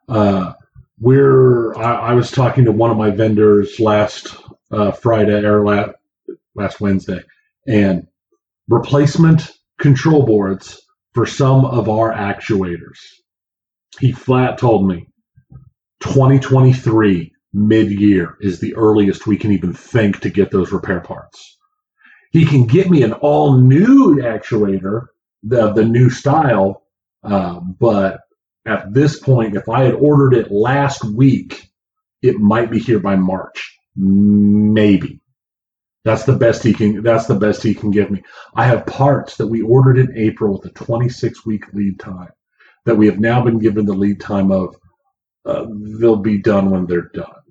uh, 0.08 0.52
we're. 1.00 1.74
I, 1.76 2.10
I 2.10 2.12
was 2.14 2.30
talking 2.30 2.64
to 2.66 2.72
one 2.72 2.90
of 2.90 2.96
my 2.96 3.10
vendors 3.10 3.80
last 3.80 4.36
uh, 4.70 4.92
Friday 4.92 5.44
or 5.44 5.64
last 5.66 5.90
last 6.54 6.80
Wednesday, 6.80 7.24
and 7.66 8.06
replacement 8.68 9.50
control 9.78 10.24
boards 10.24 10.81
for 11.14 11.26
some 11.26 11.64
of 11.64 11.88
our 11.88 12.12
actuators. 12.12 12.98
He 14.00 14.12
flat 14.12 14.58
told 14.58 14.88
me 14.88 15.08
2023 16.00 17.32
mid 17.52 17.90
year 17.90 18.36
is 18.40 18.60
the 18.60 18.74
earliest 18.74 19.26
we 19.26 19.36
can 19.36 19.52
even 19.52 19.72
think 19.72 20.20
to 20.20 20.30
get 20.30 20.50
those 20.50 20.72
repair 20.72 21.00
parts. 21.00 21.58
He 22.30 22.46
can 22.46 22.66
get 22.66 22.90
me 22.90 23.02
an 23.02 23.12
all 23.12 23.58
new 23.58 24.16
actuator, 24.16 25.08
the, 25.42 25.72
the 25.72 25.84
new 25.84 26.08
style, 26.08 26.82
uh, 27.22 27.60
but 27.60 28.20
at 28.64 28.92
this 28.94 29.20
point, 29.20 29.56
if 29.56 29.68
I 29.68 29.84
had 29.84 29.94
ordered 29.94 30.34
it 30.34 30.50
last 30.50 31.04
week, 31.04 31.68
it 32.22 32.36
might 32.36 32.70
be 32.70 32.78
here 32.78 33.00
by 33.00 33.16
March. 33.16 33.76
Maybe. 33.96 35.21
That's 36.04 36.24
the 36.24 36.36
best 36.36 36.62
he 36.62 36.72
can. 36.74 37.02
That's 37.02 37.26
the 37.26 37.36
best 37.38 37.62
he 37.62 37.74
can 37.74 37.90
give 37.90 38.10
me. 38.10 38.22
I 38.54 38.64
have 38.66 38.86
parts 38.86 39.36
that 39.36 39.46
we 39.46 39.62
ordered 39.62 39.98
in 39.98 40.16
April 40.16 40.52
with 40.52 40.66
a 40.66 40.74
26 40.74 41.46
week 41.46 41.64
lead 41.72 42.00
time 42.00 42.30
that 42.84 42.96
we 42.96 43.06
have 43.06 43.20
now 43.20 43.42
been 43.42 43.58
given 43.58 43.86
the 43.86 43.92
lead 43.94 44.20
time 44.20 44.50
of. 44.50 44.76
Uh, 45.44 45.66
they'll 46.00 46.16
be 46.16 46.38
done 46.38 46.70
when 46.70 46.86
they're 46.86 47.10
done 47.14 47.42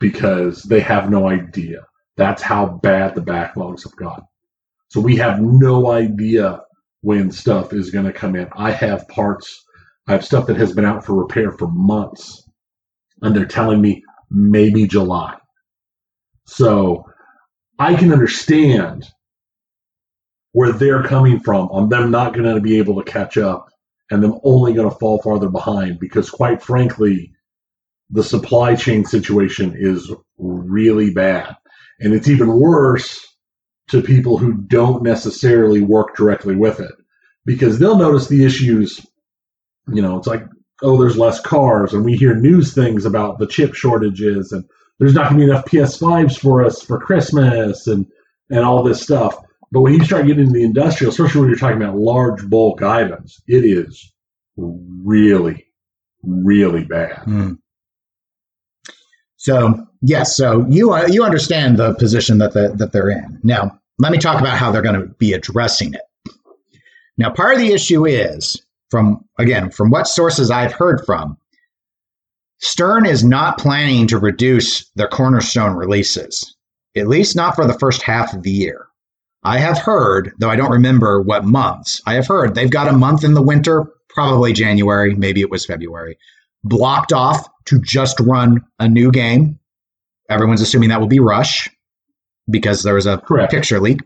because 0.00 0.62
they 0.64 0.80
have 0.80 1.10
no 1.10 1.28
idea. 1.28 1.84
That's 2.16 2.42
how 2.42 2.66
bad 2.66 3.14
the 3.14 3.20
backlogs 3.22 3.84
have 3.84 3.96
gotten. 3.96 4.24
So 4.90 5.00
we 5.00 5.16
have 5.16 5.40
no 5.40 5.90
idea 5.90 6.62
when 7.00 7.30
stuff 7.30 7.72
is 7.72 7.90
going 7.90 8.04
to 8.06 8.12
come 8.12 8.36
in. 8.36 8.48
I 8.56 8.70
have 8.72 9.08
parts. 9.08 9.64
I 10.08 10.12
have 10.12 10.24
stuff 10.24 10.46
that 10.46 10.56
has 10.56 10.72
been 10.72 10.84
out 10.84 11.04
for 11.04 11.14
repair 11.14 11.52
for 11.52 11.68
months, 11.68 12.48
and 13.22 13.34
they're 13.34 13.46
telling 13.46 13.80
me 13.80 14.02
maybe 14.30 14.86
July. 14.86 15.36
So 16.46 17.04
I 17.82 17.96
can 17.96 18.12
understand 18.12 19.08
where 20.52 20.70
they're 20.70 21.02
coming 21.02 21.40
from 21.40 21.66
on 21.70 21.88
them 21.88 22.12
not 22.12 22.32
going 22.32 22.54
to 22.54 22.60
be 22.60 22.78
able 22.78 23.02
to 23.02 23.10
catch 23.10 23.36
up 23.36 23.70
and 24.08 24.22
them 24.22 24.38
only 24.44 24.72
going 24.72 24.88
to 24.88 24.96
fall 24.96 25.20
farther 25.20 25.48
behind 25.48 25.98
because 25.98 26.30
quite 26.30 26.62
frankly 26.62 27.32
the 28.08 28.22
supply 28.22 28.76
chain 28.76 29.04
situation 29.04 29.74
is 29.76 30.12
really 30.38 31.10
bad. 31.10 31.56
And 31.98 32.14
it's 32.14 32.28
even 32.28 32.56
worse 32.56 33.18
to 33.88 34.00
people 34.00 34.38
who 34.38 34.52
don't 34.52 35.02
necessarily 35.02 35.80
work 35.80 36.14
directly 36.16 36.54
with 36.54 36.78
it 36.78 36.94
because 37.44 37.80
they'll 37.80 37.98
notice 37.98 38.28
the 38.28 38.44
issues. 38.44 39.04
You 39.88 40.02
know 40.02 40.18
it's 40.18 40.28
like 40.28 40.44
oh 40.82 41.00
there's 41.00 41.18
less 41.18 41.40
cars 41.40 41.94
and 41.94 42.04
we 42.04 42.16
hear 42.16 42.36
news 42.36 42.74
things 42.74 43.06
about 43.06 43.40
the 43.40 43.48
chip 43.48 43.74
shortages 43.74 44.52
and 44.52 44.64
there's 45.02 45.14
not 45.14 45.30
going 45.30 45.40
to 45.40 45.46
be 45.46 45.50
enough 45.50 45.64
PS5s 45.64 46.38
for 46.38 46.64
us 46.64 46.80
for 46.80 46.96
Christmas 46.96 47.88
and 47.88 48.06
and 48.50 48.60
all 48.60 48.84
this 48.84 49.02
stuff. 49.02 49.36
But 49.72 49.80
when 49.80 49.94
you 49.94 50.04
start 50.04 50.26
getting 50.26 50.44
into 50.44 50.52
the 50.52 50.62
industrial, 50.62 51.10
especially 51.10 51.40
when 51.40 51.50
you're 51.50 51.58
talking 51.58 51.82
about 51.82 51.96
large 51.96 52.48
bulk 52.48 52.82
items, 52.82 53.40
it 53.48 53.64
is 53.64 54.12
really, 54.56 55.66
really 56.22 56.84
bad. 56.84 57.16
Hmm. 57.24 57.54
So 59.38 59.88
yes, 60.02 60.36
so 60.36 60.64
you 60.68 60.92
uh, 60.92 61.08
you 61.08 61.24
understand 61.24 61.78
the 61.78 61.94
position 61.94 62.38
that 62.38 62.52
the, 62.52 62.72
that 62.76 62.92
they're 62.92 63.10
in. 63.10 63.40
Now, 63.42 63.80
let 63.98 64.12
me 64.12 64.18
talk 64.18 64.40
about 64.40 64.56
how 64.56 64.70
they're 64.70 64.82
going 64.82 65.00
to 65.00 65.08
be 65.08 65.32
addressing 65.32 65.94
it. 65.94 66.02
Now, 67.18 67.30
part 67.30 67.54
of 67.54 67.60
the 67.60 67.72
issue 67.72 68.06
is 68.06 68.64
from 68.88 69.24
again 69.36 69.70
from 69.70 69.90
what 69.90 70.06
sources 70.06 70.52
I've 70.52 70.72
heard 70.72 71.04
from. 71.04 71.38
Stern 72.62 73.06
is 73.06 73.24
not 73.24 73.58
planning 73.58 74.06
to 74.06 74.18
reduce 74.18 74.88
their 74.94 75.08
cornerstone 75.08 75.74
releases, 75.74 76.56
at 76.96 77.08
least 77.08 77.34
not 77.34 77.56
for 77.56 77.66
the 77.66 77.78
first 77.78 78.02
half 78.02 78.32
of 78.32 78.44
the 78.44 78.52
year. 78.52 78.86
I 79.42 79.58
have 79.58 79.78
heard, 79.78 80.32
though 80.38 80.48
I 80.48 80.54
don't 80.54 80.70
remember 80.70 81.20
what 81.20 81.44
months, 81.44 82.00
I 82.06 82.14
have 82.14 82.28
heard 82.28 82.54
they've 82.54 82.70
got 82.70 82.86
a 82.86 82.92
month 82.92 83.24
in 83.24 83.34
the 83.34 83.42
winter, 83.42 83.86
probably 84.08 84.52
January, 84.52 85.16
maybe 85.16 85.40
it 85.40 85.50
was 85.50 85.66
February, 85.66 86.16
blocked 86.62 87.12
off 87.12 87.48
to 87.64 87.80
just 87.80 88.20
run 88.20 88.64
a 88.78 88.88
new 88.88 89.10
game. 89.10 89.58
Everyone's 90.30 90.60
assuming 90.60 90.90
that 90.90 91.00
will 91.00 91.08
be 91.08 91.18
Rush 91.18 91.68
because 92.48 92.84
there 92.84 92.94
was 92.94 93.06
a 93.06 93.18
Correct. 93.18 93.52
picture 93.52 93.80
leak. 93.80 94.00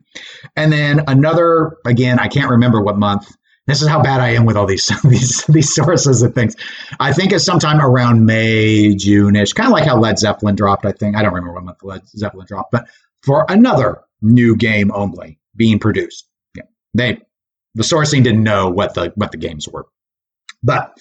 And 0.57 0.73
then 0.73 1.03
another, 1.07 1.77
again, 1.85 2.19
I 2.19 2.29
can't 2.29 2.51
remember 2.51 2.81
what 2.81 2.97
month. 2.97 3.31
This 3.67 3.83
is 3.83 3.89
how 3.89 4.01
bad 4.01 4.21
I 4.21 4.31
am 4.31 4.45
with 4.45 4.57
all 4.57 4.67
these 4.67 4.91
these 5.05 5.45
these 5.47 5.75
sources 5.75 6.23
and 6.23 6.35
things. 6.35 6.57
I 7.01 7.13
think 7.13 7.33
it's 7.33 7.45
sometime 7.45 7.81
around 7.81 8.25
May, 8.25 8.95
June-ish, 8.95 9.53
kind 9.53 9.67
of 9.67 9.73
like 9.73 9.85
how 9.85 9.99
Led 9.99 10.19
Zeppelin 10.19 10.55
dropped. 10.55 10.87
I 10.87 10.93
think 10.93 11.17
I 11.17 11.23
don't 11.23 11.35
remember 11.35 11.55
what 11.55 11.65
month 11.65 11.83
Led 11.83 12.09
Zeppelin 12.09 12.47
dropped, 12.47 12.73
but 12.73 12.89
for 13.23 13.45
another 13.49 14.03
new 14.23 14.57
game 14.57 14.93
only 14.93 15.39
being 15.57 15.79
produced. 15.79 16.29
Yeah, 16.55 16.65
they 16.95 17.21
the 17.75 17.83
sourcing 17.83 18.23
didn't 18.23 18.43
know 18.43 18.71
what 18.71 18.95
the 18.95 19.13
what 19.17 19.33
the 19.33 19.39
games 19.39 19.69
were, 19.69 19.87
but 20.63 20.97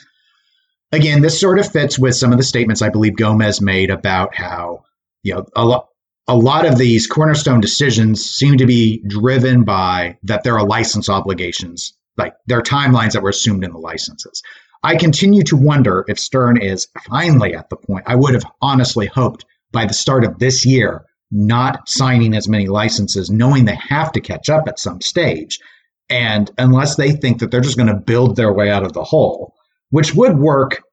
again, 0.92 1.22
this 1.22 1.40
sort 1.40 1.60
of 1.60 1.72
fits 1.72 2.00
with 2.00 2.16
some 2.16 2.32
of 2.32 2.38
the 2.38 2.44
statements 2.44 2.82
I 2.82 2.90
believe 2.90 3.16
Gomez 3.16 3.62
made 3.62 3.92
about 3.92 4.36
how 4.36 4.84
you 5.24 5.36
know 5.36 5.46
a 5.56 5.66
lot 5.66 5.88
a 6.28 6.36
lot 6.36 6.66
of 6.66 6.78
these 6.78 7.06
cornerstone 7.06 7.62
decisions 7.62 8.26
seem 8.26 8.58
to 8.58 8.66
be 8.66 9.04
driven 9.08 9.64
by 9.64 10.18
that 10.24 10.44
there 10.44 10.58
are 10.58 10.66
license 10.66 11.10
obligations, 11.10 11.94
like 12.18 12.34
there 12.48 12.58
are 12.58 12.64
timelines 12.64 13.14
that 13.14 13.24
were 13.24 13.30
assumed 13.30 13.64
in 13.64 13.72
the 13.72 13.78
licenses. 13.78 14.42
I 14.84 14.96
continue 14.96 15.44
to 15.44 15.58
wonder 15.58 16.06
if 16.08 16.20
Stern 16.20 16.58
is 16.58 16.88
finally 17.10 17.56
at 17.56 17.70
the 17.70 17.76
point. 17.76 18.06
I 18.08 18.16
would 18.16 18.34
have 18.36 18.46
honestly 18.62 19.08
hoped 19.08 19.46
by 19.72 19.86
the 19.86 19.94
start 19.94 20.24
of 20.24 20.38
this 20.38 20.66
year, 20.66 21.06
not 21.32 21.90
signing 21.90 22.36
as 22.36 22.48
many 22.48 22.68
licenses, 22.68 23.30
knowing 23.30 23.66
they 23.66 23.80
have 23.90 24.12
to 24.12 24.22
catch 24.22 24.50
up 24.50 24.68
at 24.68 24.80
some 24.80 25.02
stage. 25.02 25.60
And 26.08 26.52
unless 26.58 26.96
they 26.96 27.12
think 27.12 27.40
that 27.40 27.50
they're 27.50 27.62
just 27.62 27.78
going 27.78 27.90
to 27.90 27.96
build 27.96 28.36
their 28.36 28.54
way 28.54 28.70
out 28.70 28.84
of 28.84 28.94
the 28.94 29.04
hole, 29.04 29.56
which 29.90 30.14
would 30.14 30.38
work 30.38 30.84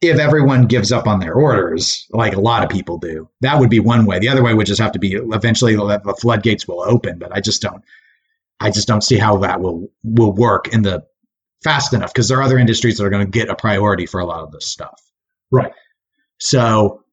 if 0.00 0.18
everyone 0.18 0.66
gives 0.66 0.92
up 0.92 1.06
on 1.06 1.20
their 1.20 1.34
orders, 1.34 2.06
like 2.10 2.34
a 2.34 2.40
lot 2.40 2.62
of 2.62 2.70
people 2.70 2.98
do, 2.98 3.28
that 3.40 3.58
would 3.58 3.68
be 3.68 3.80
one 3.80 4.06
way. 4.06 4.18
The 4.18 4.28
other 4.28 4.42
way 4.42 4.54
would 4.54 4.66
just 4.66 4.80
have 4.80 4.92
to 4.92 4.98
be 4.98 5.14
eventually 5.14 5.74
the 5.74 6.16
floodgates 6.20 6.66
will 6.66 6.82
open, 6.82 7.18
but 7.18 7.32
I 7.32 7.40
just 7.40 7.60
don't, 7.60 7.82
I 8.60 8.70
just 8.70 8.86
don't 8.86 9.02
see 9.02 9.16
how 9.16 9.38
that 9.38 9.60
will 9.60 9.90
will 10.04 10.32
work 10.32 10.68
in 10.68 10.82
the 10.82 11.04
fast 11.64 11.92
enough 11.92 12.12
because 12.12 12.28
there 12.28 12.38
are 12.38 12.42
other 12.42 12.58
industries 12.58 12.98
that 12.98 13.04
are 13.04 13.10
going 13.10 13.24
to 13.24 13.30
get 13.30 13.48
a 13.48 13.54
priority 13.54 14.06
for 14.06 14.20
a 14.20 14.26
lot 14.26 14.40
of 14.42 14.52
this 14.52 14.66
stuff. 14.66 15.00
Right. 15.50 15.72
So, 16.38 17.04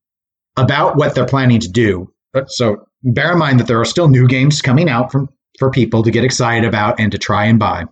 about 0.56 0.96
what 0.96 1.16
they're 1.16 1.26
planning 1.26 1.60
to 1.60 1.70
do. 1.70 2.12
uh, 2.34 2.46
So 2.48 2.88
bear 3.04 3.34
in 3.34 3.40
mind 3.40 3.60
that 3.60 3.68
there 3.68 3.80
are 3.80 3.86
still 3.86 4.08
new 4.08 4.28
games 4.28 4.62
coming 4.62 4.90
out 4.90 5.12
from 5.12 5.30
for 5.60 5.72
people 5.72 6.04
to 6.04 6.12
get 6.12 6.24
excited 6.24 6.68
about 6.68 7.00
and 7.00 7.12
to 7.12 7.18
try 7.18 7.46
and 7.46 7.58
buy. 7.60 7.86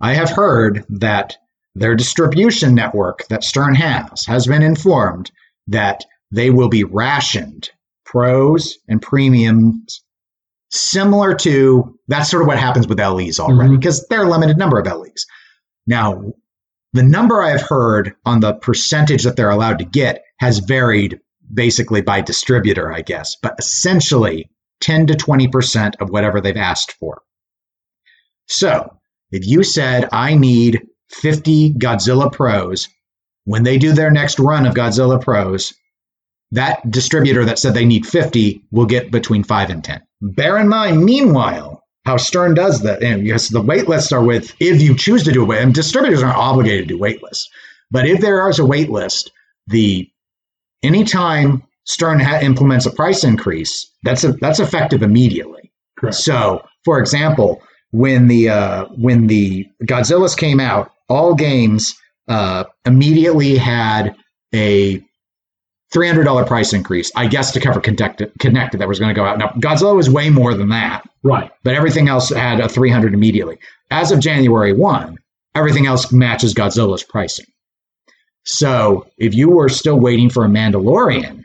I 0.00 0.14
have 0.14 0.30
heard 0.30 0.84
that 0.88 1.36
their 1.74 1.94
distribution 1.94 2.74
network 2.74 3.26
that 3.28 3.44
Stern 3.44 3.74
has 3.74 4.24
has 4.26 4.46
been 4.46 4.62
informed 4.62 5.30
that 5.68 6.04
they 6.30 6.50
will 6.50 6.68
be 6.68 6.84
rationed 6.84 7.70
pros 8.04 8.76
and 8.88 9.00
premiums 9.00 10.03
similar 10.74 11.34
to 11.34 11.98
that's 12.08 12.30
sort 12.30 12.42
of 12.42 12.48
what 12.48 12.58
happens 12.58 12.88
with 12.88 12.98
LEs 12.98 13.38
already 13.38 13.70
mm-hmm. 13.70 13.78
because 13.78 14.06
there 14.08 14.20
are 14.20 14.26
a 14.26 14.30
limited 14.30 14.58
number 14.58 14.78
of 14.78 14.86
LEs. 14.86 15.26
Now, 15.86 16.32
the 16.92 17.02
number 17.02 17.42
I've 17.42 17.62
heard 17.62 18.14
on 18.24 18.40
the 18.40 18.54
percentage 18.54 19.24
that 19.24 19.36
they're 19.36 19.50
allowed 19.50 19.78
to 19.78 19.84
get 19.84 20.24
has 20.38 20.58
varied 20.58 21.20
basically 21.52 22.00
by 22.00 22.20
distributor, 22.20 22.92
I 22.92 23.02
guess, 23.02 23.36
but 23.36 23.54
essentially 23.58 24.50
10 24.80 25.08
to 25.08 25.14
20% 25.14 25.94
of 26.00 26.10
whatever 26.10 26.40
they've 26.40 26.56
asked 26.56 26.92
for. 26.92 27.22
So, 28.46 28.98
if 29.30 29.46
you 29.46 29.62
said, 29.62 30.08
I 30.12 30.34
need 30.34 30.82
50 31.10 31.74
Godzilla 31.74 32.32
Pros, 32.32 32.88
when 33.44 33.62
they 33.62 33.78
do 33.78 33.92
their 33.92 34.10
next 34.10 34.38
run 34.38 34.66
of 34.66 34.74
Godzilla 34.74 35.20
Pros, 35.20 35.74
that 36.52 36.88
distributor 36.90 37.44
that 37.44 37.58
said 37.58 37.74
they 37.74 37.84
need 37.84 38.06
50 38.06 38.64
will 38.70 38.86
get 38.86 39.10
between 39.10 39.42
5 39.42 39.70
and 39.70 39.82
10. 39.82 40.02
Bear 40.24 40.56
in 40.56 40.68
mind, 40.68 41.04
meanwhile, 41.04 41.82
how 42.06 42.16
Stern 42.16 42.54
does 42.54 42.82
that, 42.82 43.02
and 43.02 43.26
yes, 43.26 43.48
the 43.50 43.60
wait 43.60 43.88
lists 43.88 44.10
are 44.10 44.24
with 44.24 44.54
if 44.58 44.80
you 44.80 44.96
choose 44.96 45.22
to 45.24 45.32
do 45.32 45.42
a 45.42 45.44
wait, 45.44 45.60
and 45.60 45.74
distributors 45.74 46.22
aren't 46.22 46.36
obligated 46.36 46.88
to 46.88 46.94
do 46.94 46.98
wait 46.98 47.22
lists. 47.22 47.50
But 47.90 48.06
if 48.06 48.20
there 48.20 48.48
is 48.48 48.58
a 48.58 48.64
wait 48.64 48.90
list, 48.90 49.30
the 49.66 50.08
anytime 50.82 51.62
Stern 51.86 52.20
ha- 52.20 52.40
implements 52.40 52.86
a 52.86 52.90
price 52.90 53.22
increase, 53.22 53.90
that's 54.02 54.24
a, 54.24 54.32
that's 54.32 54.60
effective 54.60 55.02
immediately. 55.02 55.70
Correct. 55.98 56.16
So, 56.16 56.64
for 56.84 56.98
example, 56.98 57.62
when 57.90 58.26
the 58.28 58.48
uh, 58.48 58.86
when 58.96 59.26
the 59.26 59.66
Godzillas 59.84 60.36
came 60.36 60.58
out, 60.58 60.90
all 61.08 61.34
games 61.34 61.94
uh, 62.28 62.64
immediately 62.86 63.56
had 63.56 64.16
a 64.54 65.04
three 65.94 66.06
hundred 66.08 66.24
dollar 66.24 66.44
price 66.44 66.74
increase. 66.74 67.10
I 67.16 67.26
guess 67.28 67.52
to 67.52 67.60
cover 67.60 67.80
connected, 67.80 68.32
connected 68.38 68.80
that 68.82 68.88
was 68.88 68.98
going 68.98 69.14
to 69.14 69.18
go 69.18 69.24
out. 69.24 69.38
Now 69.38 69.48
Godzilla 69.48 69.96
was 69.96 70.10
way 70.10 70.28
more 70.28 70.52
than 70.52 70.68
that, 70.68 71.08
Right. 71.22 71.50
but 71.62 71.74
everything 71.74 72.08
else 72.08 72.28
had 72.28 72.60
a 72.60 72.68
three 72.68 72.90
hundred 72.90 73.14
immediately. 73.14 73.58
As 73.90 74.12
of 74.12 74.20
January 74.20 74.74
one, 74.74 75.16
everything 75.54 75.86
else 75.86 76.12
matches 76.12 76.52
Godzilla's 76.52 77.02
pricing. 77.04 77.46
So 78.44 79.06
if 79.16 79.34
you 79.34 79.48
were 79.48 79.70
still 79.70 79.98
waiting 79.98 80.28
for 80.28 80.44
a 80.44 80.48
Mandalorian, 80.48 81.44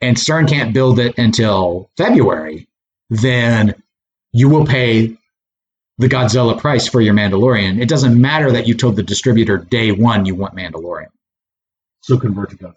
and 0.00 0.18
Stern 0.18 0.46
can't 0.46 0.72
build 0.72 0.98
it 1.00 1.18
until 1.18 1.90
February, 1.96 2.68
then 3.10 3.74
you 4.32 4.48
will 4.48 4.64
pay 4.64 5.16
the 5.98 6.06
Godzilla 6.08 6.56
price 6.58 6.86
for 6.86 7.00
your 7.00 7.12
Mandalorian. 7.14 7.80
It 7.82 7.88
doesn't 7.88 8.18
matter 8.18 8.52
that 8.52 8.68
you 8.68 8.74
told 8.74 8.94
the 8.96 9.02
distributor 9.02 9.58
day 9.58 9.90
one 9.90 10.24
you 10.26 10.36
want 10.36 10.54
Mandalorian. 10.54 11.08
So 12.02 12.16
convert 12.18 12.50
to 12.50 12.56
Godzilla. 12.56 12.74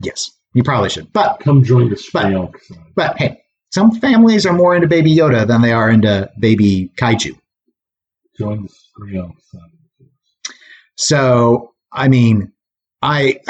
Yes, 0.00 0.30
you 0.54 0.62
probably 0.62 0.90
should. 0.90 1.12
But 1.12 1.40
Come 1.40 1.62
join 1.62 1.88
the 1.90 2.02
But- 2.12 2.52
but 2.94 3.18
hey, 3.18 3.40
some 3.72 3.90
families 4.00 4.46
are 4.46 4.52
more 4.52 4.74
into 4.76 4.86
Baby 4.88 5.14
Yoda 5.14 5.46
than 5.46 5.62
they 5.62 5.72
are 5.72 5.90
into 5.90 6.30
Baby 6.38 6.90
Kaiju. 6.96 7.36
Join 8.38 8.62
the 8.62 8.68
Shrelk. 9.00 9.32
So 10.96 11.72
I 11.92 12.08
mean, 12.08 12.52
I 13.02 13.40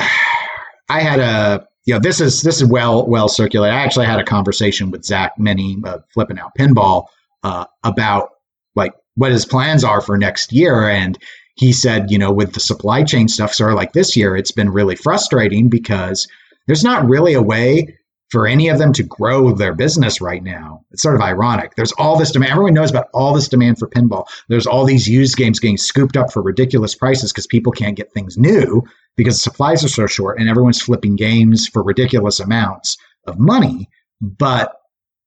I 0.88 1.00
had 1.00 1.20
a 1.20 1.66
you 1.84 1.94
know 1.94 2.00
this 2.00 2.20
is 2.20 2.42
this 2.42 2.60
is 2.60 2.68
well 2.68 3.06
well 3.06 3.28
circulated. 3.28 3.74
I 3.74 3.80
actually 3.80 4.06
had 4.06 4.20
a 4.20 4.24
conversation 4.24 4.90
with 4.90 5.04
Zach 5.04 5.32
Meny, 5.38 5.76
uh, 5.84 5.98
Flip 6.12 6.30
N 6.30 6.38
Out 6.38 6.52
Pinball, 6.58 7.06
uh, 7.42 7.66
about 7.82 8.30
like 8.74 8.92
what 9.16 9.30
his 9.32 9.44
plans 9.44 9.84
are 9.84 10.00
for 10.00 10.16
next 10.18 10.52
year, 10.52 10.88
and 10.88 11.18
he 11.54 11.72
said, 11.72 12.10
you 12.10 12.18
know, 12.18 12.32
with 12.32 12.52
the 12.52 12.60
supply 12.60 13.04
chain 13.04 13.28
stuff, 13.28 13.54
sort 13.54 13.70
of 13.70 13.76
like 13.76 13.92
this 13.92 14.16
year, 14.16 14.36
it's 14.36 14.52
been 14.52 14.70
really 14.70 14.96
frustrating 14.96 15.68
because 15.68 16.26
there's 16.66 16.84
not 16.84 17.08
really 17.08 17.34
a 17.34 17.42
way 17.42 17.96
for 18.30 18.48
any 18.48 18.68
of 18.68 18.78
them 18.78 18.92
to 18.92 19.04
grow 19.04 19.52
their 19.52 19.74
business 19.74 20.20
right 20.20 20.42
now. 20.42 20.84
It's 20.90 21.02
sort 21.02 21.14
of 21.14 21.20
ironic. 21.20 21.76
There's 21.76 21.92
all 21.92 22.18
this 22.18 22.32
demand. 22.32 22.52
Everyone 22.52 22.74
knows 22.74 22.90
about 22.90 23.08
all 23.14 23.32
this 23.32 23.48
demand 23.48 23.78
for 23.78 23.88
pinball. 23.88 24.26
There's 24.48 24.66
all 24.66 24.84
these 24.84 25.06
used 25.06 25.36
games 25.36 25.60
getting 25.60 25.76
scooped 25.76 26.16
up 26.16 26.32
for 26.32 26.42
ridiculous 26.42 26.96
prices 26.96 27.32
because 27.32 27.46
people 27.46 27.70
can't 27.70 27.96
get 27.96 28.12
things 28.12 28.36
new 28.36 28.82
because 29.16 29.40
supplies 29.40 29.84
are 29.84 29.88
so 29.88 30.06
short 30.06 30.40
and 30.40 30.48
everyone's 30.48 30.82
flipping 30.82 31.14
games 31.14 31.68
for 31.68 31.82
ridiculous 31.84 32.40
amounts 32.40 32.96
of 33.26 33.38
money. 33.38 33.88
But 34.20 34.72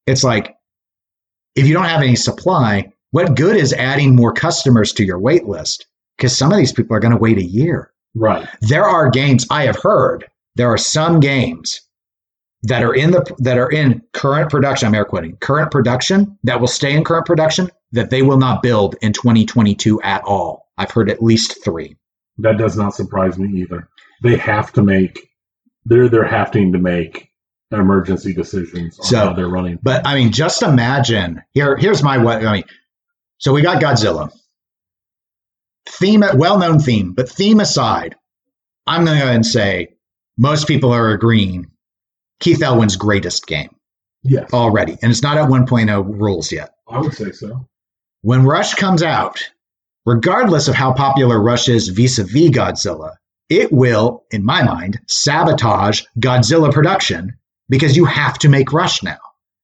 it's 0.05 0.23
like, 0.23 0.55
if 1.55 1.65
you 1.65 1.73
don't 1.73 1.85
have 1.85 2.01
any 2.01 2.15
supply, 2.15 2.91
what 3.11 3.35
good 3.35 3.55
is 3.55 3.71
adding 3.71 4.15
more 4.15 4.33
customers 4.33 4.91
to 4.93 5.05
your 5.05 5.19
wait 5.19 5.45
list? 5.45 5.87
Because 6.17 6.35
some 6.35 6.51
of 6.51 6.57
these 6.57 6.71
people 6.71 6.95
are 6.95 6.99
going 6.99 7.11
to 7.13 7.17
wait 7.17 7.37
a 7.37 7.43
year. 7.43 7.91
Right. 8.15 8.47
There 8.61 8.85
are 8.85 9.09
games 9.09 9.45
I 9.51 9.63
have 9.65 9.77
heard. 9.81 10.25
There 10.55 10.71
are 10.71 10.77
some 10.77 11.19
games 11.19 11.81
that 12.63 12.83
are 12.83 12.93
in 12.93 13.11
the 13.11 13.35
that 13.39 13.57
are 13.57 13.69
in 13.69 14.01
current 14.13 14.49
production. 14.49 14.87
I'm 14.87 14.95
air 14.95 15.05
quoting 15.05 15.37
current 15.37 15.69
production 15.71 16.37
that 16.43 16.59
will 16.59 16.67
stay 16.67 16.95
in 16.95 17.03
current 17.03 17.27
production 17.27 17.69
that 17.91 18.09
they 18.09 18.23
will 18.23 18.37
not 18.37 18.63
build 18.63 18.95
in 19.01 19.13
2022 19.13 20.01
at 20.01 20.23
all. 20.23 20.67
I've 20.77 20.91
heard 20.91 21.09
at 21.09 21.21
least 21.21 21.63
three. 21.63 21.95
That 22.39 22.57
does 22.57 22.75
not 22.75 22.95
surprise 22.95 23.37
me 23.37 23.61
either. 23.61 23.87
They 24.23 24.37
have 24.37 24.73
to 24.73 24.81
make 24.81 25.29
they're 25.85 26.09
they're 26.09 26.25
having 26.25 26.73
to 26.73 26.79
make 26.79 27.29
emergency 27.71 28.33
decisions 28.33 28.97
on 28.99 29.05
So- 29.05 29.17
how 29.17 29.33
they're 29.33 29.47
running. 29.47 29.77
But 29.83 30.07
I 30.07 30.15
mean, 30.15 30.31
just 30.31 30.63
imagine 30.63 31.43
here. 31.53 31.77
Here's 31.77 32.01
my 32.01 32.17
what 32.17 32.43
I 32.43 32.53
mean. 32.53 32.63
So 33.37 33.53
we 33.53 33.61
got 33.61 33.81
Godzilla. 33.81 34.31
Theme, 35.87 36.23
well-known 36.35 36.79
theme, 36.79 37.13
but 37.13 37.29
theme 37.29 37.59
aside, 37.59 38.15
I'm 38.85 39.05
going 39.05 39.17
to 39.17 39.21
go 39.21 39.25
ahead 39.25 39.35
and 39.35 39.45
say 39.45 39.89
most 40.37 40.67
people 40.67 40.91
are 40.91 41.09
agreeing 41.11 41.71
Keith 42.39 42.61
Elwin's 42.61 42.95
greatest 42.95 43.47
game 43.47 43.75
Yes. 44.23 44.51
already, 44.53 44.97
and 45.01 45.11
it's 45.11 45.23
not 45.23 45.37
at 45.37 45.49
1.0 45.49 46.19
rules 46.19 46.51
yet. 46.51 46.73
I 46.89 46.99
would 46.99 47.13
say 47.13 47.31
so. 47.31 47.67
when 48.21 48.43
Rush 48.45 48.73
comes 48.75 49.01
out, 49.03 49.39
regardless 50.05 50.67
of 50.67 50.75
how 50.75 50.93
popular 50.93 51.41
Rush 51.41 51.67
is 51.69 51.89
vis 51.89 52.19
a 52.19 52.23
vis 52.23 52.49
Godzilla, 52.51 53.15
it 53.49 53.71
will, 53.71 54.23
in 54.31 54.43
my 54.43 54.61
mind, 54.63 54.99
sabotage 55.07 56.03
Godzilla 56.19 56.71
production 56.71 57.37
because 57.69 57.95
you 57.97 58.05
have 58.05 58.37
to 58.39 58.49
make 58.49 58.71
Rush 58.73 59.01
now. 59.03 59.17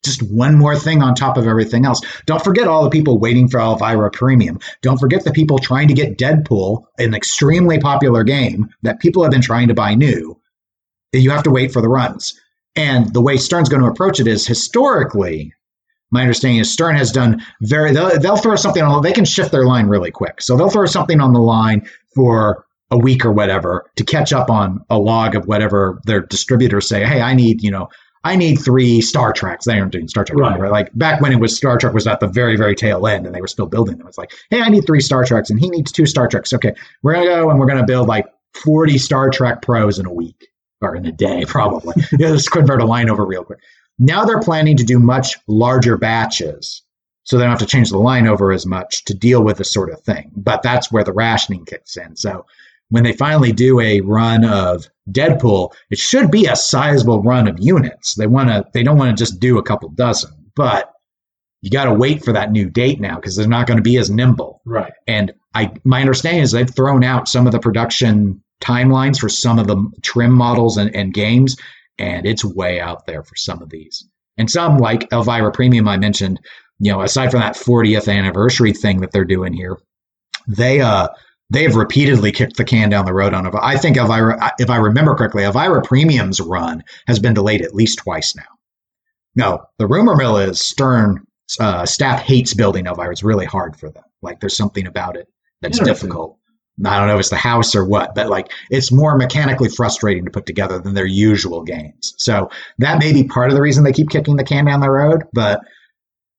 Just 0.04 0.22
one 0.22 0.58
more 0.58 0.78
thing 0.78 1.02
on 1.02 1.16
top 1.16 1.38
of 1.38 1.48
everything 1.48 1.86
else. 1.86 2.02
Don't 2.26 2.44
forget 2.44 2.68
all 2.68 2.84
the 2.84 2.90
people 2.90 3.20
waiting 3.20 3.48
for 3.48 3.60
Elvira 3.60 4.12
Premium. 4.12 4.60
Don't 4.82 5.00
forget 5.00 5.24
the 5.24 5.32
people 5.32 5.60
trying 5.60 5.88
to 5.88 5.94
get 5.94 6.18
Deadpool, 6.18 6.84
an 7.00 7.14
extremely 7.14 7.80
popular 7.80 8.24
game 8.24 8.70
that 8.82 9.00
people 9.00 9.24
have 9.24 9.32
been 9.32 9.42
trying 9.42 9.70
to 9.70 9.74
buy 9.74 9.96
new. 9.96 10.40
You 11.14 11.30
have 11.32 11.44
to 11.44 11.52
wait 11.52 11.72
for 11.72 11.82
the 11.82 11.90
runs. 11.90 12.40
And 12.76 13.14
the 13.14 13.22
way 13.22 13.38
Stern's 13.38 13.70
going 13.70 13.84
to 13.84 13.90
approach 13.90 14.20
it 14.20 14.28
is 14.28 14.48
historically, 14.48 15.54
my 16.12 16.22
understanding 16.22 16.60
is 16.60 16.72
Stern 16.72 16.96
has 16.96 17.12
done 17.12 17.42
very, 17.62 17.94
they'll, 17.94 18.20
they'll 18.20 18.38
throw 18.38 18.56
something 18.56 18.84
on, 18.84 19.04
they 19.04 19.14
can 19.14 19.26
shift 19.26 19.52
their 19.52 19.66
line 19.66 19.88
really 19.88 20.12
quick. 20.12 20.42
So 20.42 20.58
they'll 20.58 20.70
throw 20.70 20.86
something 20.86 21.22
on 21.22 21.34
the 21.34 21.42
line 21.42 21.88
for 22.16 22.66
a 22.92 22.98
week 22.98 23.26
or 23.26 23.32
whatever 23.32 23.90
to 23.96 24.04
catch 24.04 24.34
up 24.34 24.50
on 24.50 24.84
a 24.90 24.98
log 24.98 25.36
of 25.36 25.48
whatever 25.48 26.02
their 26.06 26.22
distributors 26.22 26.88
say, 26.88 27.06
hey, 27.06 27.22
I 27.22 27.34
need, 27.34 27.64
you 27.64 27.72
know, 27.72 27.90
I 28.24 28.36
need 28.36 28.56
three 28.56 29.02
Star 29.02 29.34
Treks. 29.34 29.66
They 29.66 29.80
aren't 29.80 29.92
doing 29.92 30.08
Star 30.08 30.24
Trek 30.24 30.38
right. 30.38 30.72
Like 30.72 30.92
back 30.98 31.20
when 31.20 31.34
it 31.34 31.40
was 31.40 31.56
Star 31.56 31.78
Trek 31.78 31.94
was 31.94 32.08
at 32.08 32.20
the 32.20 32.28
very, 32.28 32.56
very 32.56 32.76
tail 32.76 33.06
end 33.06 33.26
and 33.26 33.36
they 33.36 33.42
were 33.42 33.48
still 33.48 33.66
building 33.66 33.98
them. 33.98 34.08
It's 34.08 34.18
like, 34.18 34.32
hey, 34.50 34.62
I 34.62 34.70
need 34.70 34.86
three 34.86 35.02
Star 35.02 35.26
Treks 35.26 35.50
and 35.50 35.60
he 35.60 35.70
needs 35.70 35.92
two 35.92 36.06
Star 36.06 36.28
Treks. 36.28 36.54
Okay, 36.54 36.74
we're 37.02 37.14
gonna 37.14 37.26
go 37.26 37.50
and 37.50 37.60
we're 37.60 37.66
gonna 37.66 37.86
build 37.86 38.08
like 38.08 38.26
40 38.54 38.98
Star 38.98 39.30
Trek 39.30 39.62
pros 39.62 40.00
in 40.00 40.06
a 40.06 40.14
week 40.14 40.48
or 40.82 40.96
in 40.96 41.06
a 41.06 41.12
day, 41.12 41.44
probably. 41.48 41.96
yeah, 42.18 42.30
just 42.30 42.52
convert 42.52 42.82
a 42.82 42.86
line 42.86 43.10
over 43.10 43.26
real 43.26 43.44
quick. 43.44 43.60
Now 44.00 44.26
they're 44.26 44.42
planning 44.42 44.78
to 44.78 44.84
do 44.84 45.00
much 45.00 45.38
larger 45.48 45.98
batches. 45.98 46.82
So 47.26 47.38
they 47.38 47.44
don't 47.44 47.52
have 47.52 47.60
to 47.60 47.66
change 47.66 47.90
the 47.90 47.98
line 47.98 48.28
over 48.28 48.52
as 48.52 48.66
much 48.66 49.06
to 49.06 49.14
deal 49.14 49.44
with 49.44 49.58
this 49.58 49.72
sort 49.72 49.90
of 49.90 50.02
thing. 50.02 50.30
But 50.36 50.62
that's 50.62 50.92
where 50.92 51.06
the 51.06 51.14
rationing 51.14 51.64
kicks 51.64 51.96
in. 51.96 52.18
So 52.18 52.46
when 52.90 53.04
they 53.04 53.14
finally 53.14 53.54
do 53.54 53.80
a 53.80 54.02
run 54.02 54.44
of 54.44 54.90
Deadpool, 55.12 55.74
it 55.90 55.98
should 55.98 56.32
be 56.32 56.46
a 56.46 56.56
sizable 56.56 57.22
run 57.22 57.48
of 57.48 57.60
units. 57.60 58.16
They 58.16 58.28
want 58.28 58.50
to 58.50 58.66
they 58.74 58.84
don't 58.84 58.98
want 58.98 59.16
to 59.16 59.22
just 59.22 59.40
do 59.40 59.58
a 59.58 59.64
couple 59.64 59.90
dozen, 59.90 60.32
but 60.56 60.94
you 61.62 61.70
got 61.70 61.86
to 61.86 61.94
wait 61.94 62.24
for 62.24 62.34
that 62.34 62.52
new 62.52 62.70
date 62.70 63.00
now 63.00 63.16
because 63.16 63.36
they're 63.36 63.48
not 63.48 63.68
going 63.68 63.78
to 63.78 63.84
be 63.84 63.98
as 63.98 64.10
nimble. 64.10 64.62
Right. 64.66 64.94
And 65.08 65.34
I 65.54 65.74
my 65.84 66.02
understanding 66.02 66.44
is 66.44 66.52
they've 66.52 66.70
thrown 66.70 67.04
out 67.04 67.28
some 67.28 67.46
of 67.46 67.52
the 67.52 67.60
production 67.60 68.42
timelines 68.62 69.20
for 69.20 69.30
some 69.30 69.60
of 69.60 69.68
the 69.68 69.92
trim 70.02 70.32
models 70.32 70.78
and, 70.78 70.94
and 70.96 71.14
games, 71.14 71.58
and 71.98 72.26
it's 72.26 72.46
way 72.46 72.80
out 72.80 73.06
there 73.06 73.24
for 73.24 73.36
some 73.36 73.62
of 73.62 73.70
these. 73.70 74.08
And 74.38 74.50
some 74.50 74.78
like 74.78 75.12
Elvira 75.12 75.52
Premium 75.52 75.88
I 75.88 75.98
mentioned, 75.98 76.40
you 76.80 76.92
know, 76.92 77.02
aside 77.02 77.32
from 77.32 77.42
that 77.42 77.56
40th 77.56 78.12
anniversary 78.12 78.74
thing 78.74 79.02
that 79.02 79.12
they're 79.12 79.26
doing 79.26 79.54
here, 79.54 79.78
they 80.48 80.82
uh 80.82 81.10
they 81.54 81.64
have 81.64 81.76
repeatedly 81.76 82.32
kicked 82.32 82.58
the 82.58 82.66
can 82.66 82.90
down 82.90 83.06
the 83.06 83.14
road 83.14 83.34
on 83.34 83.46
it. 83.46 83.54
I 83.62 83.78
think 83.78 83.96
Elvira, 83.96 84.52
if 84.58 84.70
I 84.70 84.78
remember 84.78 85.16
correctly, 85.16 85.44
Elvira 85.44 85.82
Premium's 85.84 86.42
run 86.42 86.84
has 87.08 87.20
been 87.20 87.34
delayed 87.34 87.62
at 87.62 87.76
least 87.76 88.00
twice 88.00 88.36
now. 88.36 88.44
No, 89.36 89.64
the 89.78 89.88
rumor 89.88 90.16
mill 90.16 90.38
is 90.38 90.60
Stern 90.60 91.26
uh, 91.60 91.86
staff 91.86 92.22
hates 92.22 92.54
building 92.54 92.88
Elvira. 92.88 93.12
It's 93.12 93.24
really 93.24 93.46
hard 93.46 93.78
for 93.78 93.90
them. 93.92 94.04
Like 94.22 94.40
there's 94.40 94.58
something 94.58 94.88
about 94.88 95.16
it 95.16 95.28
that's 95.62 95.80
difficult. 95.80 96.38
I 96.84 96.98
don't 96.98 97.08
know 97.08 97.14
if 97.14 97.20
it's 97.20 97.30
the 97.30 97.36
house 97.36 97.76
or 97.76 97.86
what, 97.86 98.16
but 98.16 98.30
like 98.30 98.52
it's 98.72 98.92
more 98.92 99.16
mechanically 99.16 99.70
frustrating 99.70 100.26
to 100.26 100.32
put 100.32 100.48
together 100.48 100.80
than 100.80 100.96
their 100.96 101.06
usual 101.06 101.62
games. 101.62 102.16
So 102.18 102.50
that 102.80 102.98
may 102.98 103.14
be 103.14 103.26
part 103.26 103.50
of 103.50 103.56
the 103.56 103.62
reason 103.62 103.84
they 103.84 103.94
keep 103.94 104.10
kicking 104.10 104.38
the 104.38 104.44
can 104.44 104.66
down 104.66 104.80
the 104.80 104.90
road. 104.90 105.24
But 105.34 105.62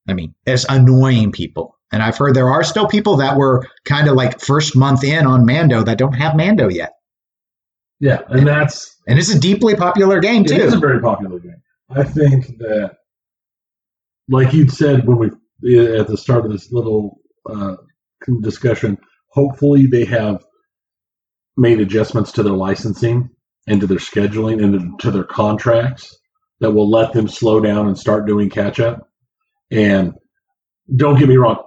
I 0.09 0.13
mean, 0.13 0.35
it's 0.45 0.67
annoying 0.69 1.31
people 1.31 1.79
and 1.95 2.03
I've 2.03 2.19
heard 2.19 2.35
there 2.35 2.51
are 2.51 2.65
still 2.65 2.89
people 2.89 3.17
that 3.19 3.37
were 3.37 3.65
kind 3.85 4.09
of 4.09 4.17
like 4.17 4.41
first 4.41 4.75
month 4.75 5.05
in 5.05 5.27
on 5.27 5.47
Mando 5.47 5.85
that 5.85 5.97
don't 5.97 6.15
have 6.15 6.35
Mando 6.35 6.69
yet. 6.69 6.91
Yeah, 8.01 8.23
and, 8.29 8.41
and 8.41 8.49
that's 8.49 8.97
and 9.07 9.17
it's 9.17 9.33
a 9.33 9.39
deeply 9.39 9.77
popular 9.77 10.19
game 10.19 10.45
too. 10.45 10.55
It 10.55 10.61
is 10.61 10.75
a 10.75 10.79
very 10.79 11.01
popular 11.01 11.39
game. 11.39 11.63
I 11.89 12.03
think 12.03 12.59
that, 12.59 12.97
like 14.29 14.53
you 14.53 14.69
said 14.69 15.07
when 15.07 15.19
we 15.19 15.29
at 15.97 16.09
the 16.09 16.17
start 16.17 16.45
of 16.45 16.51
this 16.51 16.73
little 16.73 17.21
uh, 17.49 17.77
discussion, 18.41 18.99
hopefully 19.29 19.87
they 19.87 20.05
have 20.05 20.45
made 21.57 21.79
adjustments 21.79 22.33
to 22.33 22.43
their 22.43 22.55
licensing 22.55 23.31
and 23.69 23.81
to 23.81 23.87
their 23.87 23.99
scheduling 23.99 24.65
and 24.65 24.99
to 24.99 25.13
their 25.13 25.23
contracts 25.23 26.19
that 26.59 26.73
will 26.73 26.91
let 26.91 27.13
them 27.13 27.29
slow 27.29 27.61
down 27.61 27.87
and 27.87 27.97
start 27.97 28.27
doing 28.27 28.51
catch 28.51 28.81
up. 28.81 29.09
And 29.71 30.15
don't 30.97 31.19
get 31.19 31.29
me 31.29 31.37
wrong, 31.37 31.63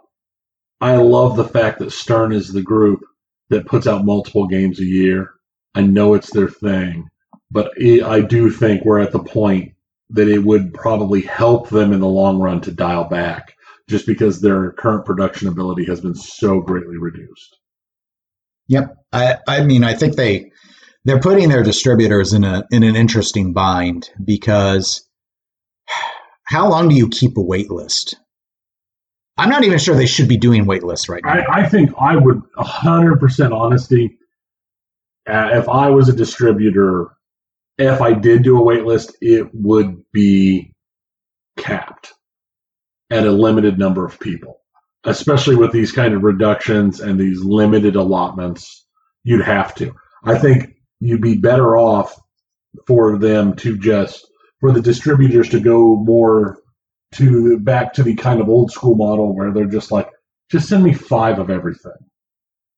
I 0.79 0.95
love 0.97 1.35
the 1.35 1.47
fact 1.47 1.79
that 1.79 1.91
Stern 1.91 2.31
is 2.31 2.51
the 2.51 2.61
group 2.61 3.01
that 3.49 3.65
puts 3.65 3.87
out 3.87 4.05
multiple 4.05 4.47
games 4.47 4.79
a 4.79 4.85
year. 4.85 5.31
I 5.73 5.81
know 5.81 6.13
it's 6.13 6.31
their 6.31 6.49
thing, 6.49 7.07
but 7.51 7.71
it, 7.77 8.03
I 8.03 8.21
do 8.21 8.49
think 8.49 8.83
we're 8.83 8.99
at 8.99 9.11
the 9.11 9.23
point 9.23 9.73
that 10.09 10.27
it 10.27 10.39
would 10.39 10.73
probably 10.73 11.21
help 11.21 11.69
them 11.69 11.93
in 11.93 11.99
the 11.99 12.07
long 12.07 12.39
run 12.39 12.61
to 12.61 12.71
dial 12.71 13.05
back 13.05 13.53
just 13.89 14.05
because 14.05 14.41
their 14.41 14.71
current 14.73 15.05
production 15.05 15.47
ability 15.47 15.85
has 15.85 16.01
been 16.01 16.15
so 16.15 16.61
greatly 16.61 16.97
reduced. 16.97 17.57
Yep. 18.67 18.95
I, 19.13 19.37
I 19.47 19.63
mean, 19.63 19.83
I 19.83 19.93
think 19.93 20.15
they 20.15 20.51
they're 21.05 21.21
putting 21.21 21.47
their 21.47 21.63
distributors 21.63 22.33
in 22.33 22.43
a 22.43 22.65
in 22.69 22.83
an 22.83 22.95
interesting 22.95 23.53
bind 23.53 24.09
because 24.23 25.07
how 26.43 26.69
long 26.69 26.89
do 26.89 26.95
you 26.95 27.07
keep 27.09 27.37
a 27.37 27.41
wait 27.41 27.71
list? 27.71 28.17
I'm 29.37 29.49
not 29.49 29.63
even 29.63 29.77
sure 29.77 29.95
they 29.95 30.07
should 30.07 30.27
be 30.27 30.37
doing 30.37 30.65
waitlists 30.65 31.09
right 31.09 31.23
now. 31.23 31.31
I, 31.31 31.61
I 31.61 31.69
think 31.69 31.91
I 31.99 32.15
would 32.15 32.41
100% 32.57 33.51
honesty. 33.51 34.17
Uh, 35.27 35.49
if 35.53 35.69
I 35.69 35.89
was 35.89 36.09
a 36.09 36.13
distributor, 36.13 37.09
if 37.77 38.01
I 38.01 38.13
did 38.13 38.43
do 38.43 38.57
a 38.57 38.61
waitlist, 38.61 39.13
it 39.21 39.49
would 39.53 40.03
be 40.11 40.73
capped 41.57 42.13
at 43.09 43.27
a 43.27 43.31
limited 43.31 43.77
number 43.77 44.05
of 44.05 44.19
people, 44.19 44.61
especially 45.03 45.55
with 45.55 45.71
these 45.71 45.91
kind 45.91 46.13
of 46.13 46.23
reductions 46.23 46.99
and 46.99 47.19
these 47.19 47.41
limited 47.41 47.95
allotments. 47.95 48.85
You'd 49.23 49.45
have 49.45 49.75
to. 49.75 49.93
I 50.23 50.37
think 50.37 50.75
you'd 50.99 51.21
be 51.21 51.37
better 51.37 51.77
off 51.77 52.19
for 52.87 53.17
them 53.17 53.55
to 53.57 53.77
just 53.77 54.25
for 54.59 54.71
the 54.71 54.81
distributors 54.81 55.49
to 55.49 55.59
go 55.59 55.95
more 55.95 56.59
to 57.13 57.59
back 57.59 57.93
to 57.93 58.03
the 58.03 58.15
kind 58.15 58.41
of 58.41 58.49
old 58.49 58.71
school 58.71 58.95
model 58.95 59.35
where 59.35 59.51
they're 59.51 59.65
just 59.65 59.91
like, 59.91 60.09
just 60.49 60.69
send 60.69 60.83
me 60.83 60.93
five 60.93 61.39
of 61.39 61.49
everything. 61.49 61.91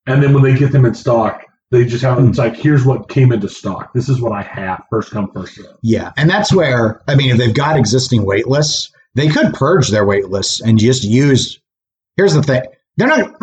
And 0.08 0.24
then 0.24 0.34
when 0.34 0.44
they 0.44 0.58
get 0.58 0.72
them 0.72 0.86
in 0.86 0.96
stock, 0.96 1.44
they 1.72 1.86
just 1.86 2.04
have 2.04 2.20
it's 2.20 2.38
hmm. 2.38 2.44
like, 2.44 2.56
here's 2.56 2.86
what 2.86 3.10
came 3.10 3.32
into 3.32 3.50
stock. 3.50 3.94
This 3.94 4.10
is 4.10 4.22
what 4.22 4.32
I 4.32 4.42
have. 4.42 4.84
First 4.90 5.12
come, 5.12 5.32
first 5.32 5.56
serve. 5.56 5.78
Yeah. 5.84 6.12
And 6.18 6.30
that's 6.30 6.54
where, 6.54 7.02
I 7.08 7.16
mean, 7.16 7.32
if 7.32 7.38
they've 7.38 7.54
got 7.54 7.78
existing 7.78 8.26
wait 8.26 8.48
lists, 8.48 8.92
they 9.16 9.28
could 9.28 9.54
purge 9.54 9.90
their 9.90 10.06
wait 10.06 10.30
lists 10.30 10.62
and 10.62 10.80
just 10.80 11.04
use. 11.04 11.60
Here's 12.16 12.34
the 12.34 12.44
thing 12.44 12.64
they're 12.98 13.08
not, 13.08 13.36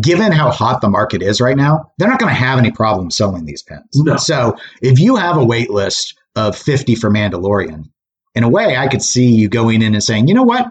given 0.00 0.32
how 0.32 0.50
hot 0.50 0.80
the 0.80 0.88
market 0.88 1.22
is 1.22 1.40
right 1.40 1.56
now, 1.56 1.92
they're 1.98 2.08
not 2.08 2.18
going 2.18 2.32
to 2.32 2.38
have 2.38 2.58
any 2.58 2.70
problem 2.70 3.10
selling 3.10 3.44
these 3.44 3.62
pens. 3.62 3.84
No. 3.94 4.16
So 4.16 4.56
if 4.80 4.98
you 4.98 5.16
have 5.16 5.36
a 5.36 5.44
wait 5.44 5.70
list 5.70 6.14
of 6.36 6.56
50 6.56 6.94
for 6.94 7.10
Mandalorian, 7.10 7.90
in 8.34 8.44
a 8.44 8.48
way, 8.48 8.76
I 8.76 8.88
could 8.88 9.02
see 9.02 9.30
you 9.30 9.48
going 9.48 9.82
in 9.82 9.94
and 9.94 10.02
saying, 10.02 10.28
you 10.28 10.34
know 10.34 10.42
what? 10.42 10.70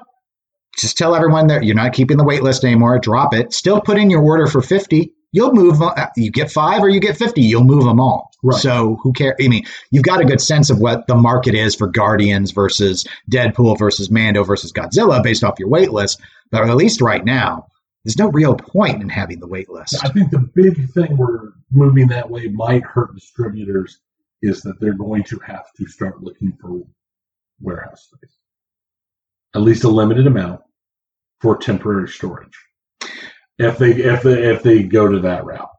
Just 0.78 0.98
tell 0.98 1.16
everyone 1.16 1.48
that 1.48 1.64
you're 1.64 1.76
not 1.76 1.94
keeping 1.94 2.18
the 2.18 2.24
wait 2.24 2.44
list 2.44 2.64
anymore. 2.64 2.98
Drop 3.00 3.34
it. 3.34 3.54
Still 3.54 3.82
put 3.82 3.98
in 3.98 4.10
your 4.10 4.22
order 4.22 4.48
for 4.48 4.62
50. 4.62 5.14
You'll 5.34 5.54
move. 5.54 5.82
Uh, 5.82 6.08
you 6.16 6.32
get 6.32 6.52
five 6.52 6.82
or 6.82 6.90
you 6.90 7.00
get 7.00 7.18
50. 7.18 7.42
You'll 7.42 7.64
move 7.64 7.84
them 7.84 8.00
all. 8.00 8.32
Right. 8.44 8.60
So 8.60 8.98
who 9.04 9.14
cares? 9.14 9.36
I 9.42 9.48
mean, 9.48 9.66
you've 9.92 10.04
got 10.04 10.22
a 10.22 10.26
good 10.26 10.42
sense 10.42 10.70
of 10.70 10.80
what 10.80 11.08
the 11.08 11.16
market 11.16 11.54
is 11.54 11.76
for 11.76 11.88
Guardians 11.88 12.52
versus 12.52 13.06
Deadpool 13.30 13.78
versus 13.78 14.10
Mando 14.10 14.44
versus 14.44 14.72
Godzilla 14.72 15.22
based 15.22 15.44
off 15.44 15.60
your 15.60 15.70
wait 15.70 15.92
list. 15.92 16.20
But 16.52 16.68
at 16.68 16.76
least 16.76 17.02
right 17.02 17.24
now, 17.24 17.68
there's 18.04 18.18
no 18.18 18.30
real 18.30 18.56
point 18.56 19.02
in 19.02 19.10
having 19.10 19.40
the 19.40 19.48
wait 19.48 19.70
list. 19.70 20.04
I 20.04 20.10
think 20.10 20.32
the 20.32 20.40
big 20.40 20.90
thing 20.92 21.18
we're 21.18 21.52
moving 21.72 22.08
that 22.08 22.30
way 22.30 22.48
might 22.48 22.84
hurt 22.84 23.14
distributors 23.14 24.00
is 24.42 24.62
that 24.64 24.80
they're 24.80 24.94
going 24.94 25.24
to 25.26 25.40
have 25.46 25.66
to 25.78 25.86
start 25.86 26.24
looking 26.24 26.58
for 26.60 26.82
warehouse 27.62 28.10
space, 28.12 28.36
at 29.56 29.62
least 29.62 29.84
a 29.84 29.90
limited 29.90 30.28
amount 30.28 30.62
for 31.40 31.58
temporary 31.58 32.08
storage. 32.08 32.58
If 33.58 33.78
they 33.78 33.92
if 33.92 34.24
they 34.24 34.44
if 34.44 34.64
they 34.64 34.84
go 34.84 35.08
to 35.08 35.20
that 35.20 35.46
route. 35.46 35.70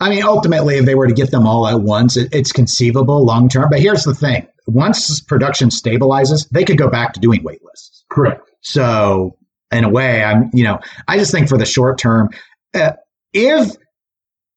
I 0.00 0.10
mean, 0.10 0.24
ultimately, 0.24 0.78
if 0.78 0.84
they 0.84 0.96
were 0.96 1.06
to 1.06 1.14
get 1.14 1.30
them 1.30 1.46
all 1.46 1.68
at 1.68 1.80
once, 1.80 2.16
it, 2.16 2.34
it's 2.34 2.50
conceivable 2.50 3.24
long 3.24 3.48
term. 3.48 3.68
But 3.70 3.80
here's 3.80 4.04
the 4.04 4.14
thing: 4.14 4.46
once 4.66 5.20
production 5.20 5.68
stabilizes, 5.68 6.48
they 6.50 6.64
could 6.64 6.78
go 6.78 6.88
back 6.88 7.12
to 7.14 7.20
doing 7.20 7.42
wait 7.42 7.62
lists. 7.64 8.04
Correct. 8.10 8.50
So, 8.62 9.36
in 9.70 9.84
a 9.84 9.88
way, 9.88 10.22
I'm 10.22 10.50
you 10.52 10.64
know, 10.64 10.80
I 11.08 11.18
just 11.18 11.30
think 11.30 11.48
for 11.48 11.56
the 11.56 11.64
short 11.64 11.98
term, 11.98 12.30
uh, 12.74 12.92
if 13.32 13.76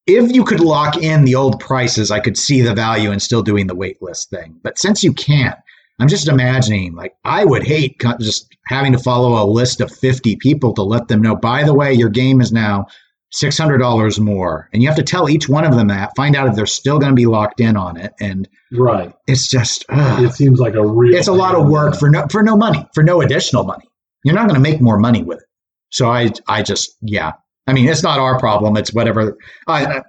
if 0.07 0.31
you 0.31 0.43
could 0.43 0.59
lock 0.59 0.97
in 0.97 1.25
the 1.25 1.35
old 1.35 1.59
prices, 1.59 2.11
I 2.11 2.19
could 2.19 2.37
see 2.37 2.61
the 2.61 2.73
value 2.73 3.11
in 3.11 3.19
still 3.19 3.41
doing 3.41 3.67
the 3.67 3.75
wait 3.75 4.01
list 4.01 4.29
thing. 4.29 4.59
But 4.63 4.77
since 4.77 5.03
you 5.03 5.13
can't, 5.13 5.57
I'm 5.99 6.07
just 6.09 6.27
imagining, 6.27 6.93
like, 6.93 7.13
I 7.23 7.45
would 7.45 7.63
hate 7.65 8.01
just 8.19 8.53
having 8.67 8.91
to 8.91 8.99
follow 8.99 9.41
a 9.41 9.47
list 9.49 9.79
of 9.79 9.89
50 9.91 10.35
people 10.37 10.73
to 10.73 10.83
let 10.83 11.07
them 11.07 11.21
know, 11.21 11.35
by 11.35 11.63
the 11.63 11.73
way, 11.73 11.93
your 11.93 12.09
game 12.09 12.41
is 12.41 12.51
now 12.51 12.87
$600 13.33 14.19
more. 14.19 14.69
And 14.73 14.81
you 14.81 14.87
have 14.89 14.97
to 14.97 15.03
tell 15.03 15.29
each 15.29 15.47
one 15.47 15.63
of 15.65 15.75
them 15.75 15.87
that, 15.87 16.11
find 16.15 16.35
out 16.35 16.47
if 16.47 16.55
they're 16.55 16.65
still 16.65 16.99
going 16.99 17.11
to 17.11 17.15
be 17.15 17.25
locked 17.25 17.59
in 17.59 17.77
on 17.77 17.97
it. 17.97 18.13
And 18.19 18.47
Right. 18.73 19.13
it's 19.27 19.47
just, 19.49 19.85
ugh. 19.89 20.23
It 20.23 20.33
seems 20.33 20.59
like 20.59 20.75
a 20.75 20.85
real. 20.85 21.15
it's 21.15 21.27
a 21.27 21.33
lot 21.33 21.55
of 21.55 21.67
work 21.69 21.95
for 21.97 22.09
no, 22.09 22.25
for 22.29 22.43
no 22.43 22.57
money, 22.57 22.85
for 22.93 23.03
no 23.03 23.21
additional 23.21 23.63
money. 23.63 23.85
You're 24.23 24.35
not 24.35 24.47
going 24.49 24.61
to 24.61 24.69
make 24.69 24.81
more 24.81 24.97
money 24.97 25.23
with 25.23 25.39
it. 25.39 25.45
So 25.91 26.09
I, 26.09 26.31
I 26.47 26.61
just, 26.61 26.95
yeah. 27.01 27.33
I 27.67 27.73
mean, 27.73 27.87
it's 27.87 28.03
not 28.03 28.19
our 28.19 28.37
problem. 28.39 28.75
It's 28.77 28.93
whatever. 28.93 29.37
I, 29.67 30.01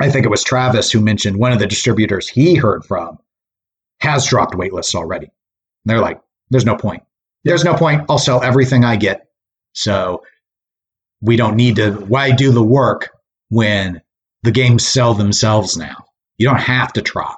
I 0.00 0.10
think 0.10 0.24
it 0.26 0.30
was 0.30 0.42
Travis 0.44 0.90
who 0.92 1.00
mentioned 1.00 1.38
one 1.38 1.52
of 1.52 1.58
the 1.58 1.66
distributors 1.66 2.28
he 2.28 2.54
heard 2.54 2.84
from 2.84 3.18
has 4.02 4.26
dropped 4.26 4.54
waitlists 4.54 4.96
already. 4.96 5.30
They're 5.84 6.00
like, 6.00 6.20
there's 6.50 6.66
no 6.66 6.76
point. 6.76 7.04
There's 7.44 7.64
no 7.64 7.74
point. 7.74 8.04
I'll 8.08 8.18
sell 8.18 8.42
everything 8.42 8.84
I 8.84 8.96
get. 8.96 9.28
So 9.74 10.24
we 11.20 11.36
don't 11.36 11.54
need 11.54 11.76
to. 11.76 11.92
Why 11.92 12.32
do 12.32 12.50
the 12.50 12.64
work 12.64 13.10
when 13.48 14.02
the 14.42 14.50
games 14.50 14.86
sell 14.86 15.14
themselves 15.14 15.76
now? 15.76 16.04
You 16.36 16.48
don't 16.48 16.60
have 16.60 16.92
to 16.94 17.02
try. 17.02 17.36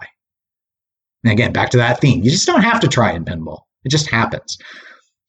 And 1.22 1.32
again, 1.32 1.52
back 1.52 1.68
to 1.70 1.76
that 1.76 2.00
theme. 2.00 2.24
You 2.24 2.30
just 2.30 2.46
don't 2.46 2.62
have 2.62 2.80
to 2.80 2.88
try 2.88 3.12
in 3.12 3.26
pinball. 3.26 3.60
It 3.84 3.90
just 3.90 4.10
happens. 4.10 4.56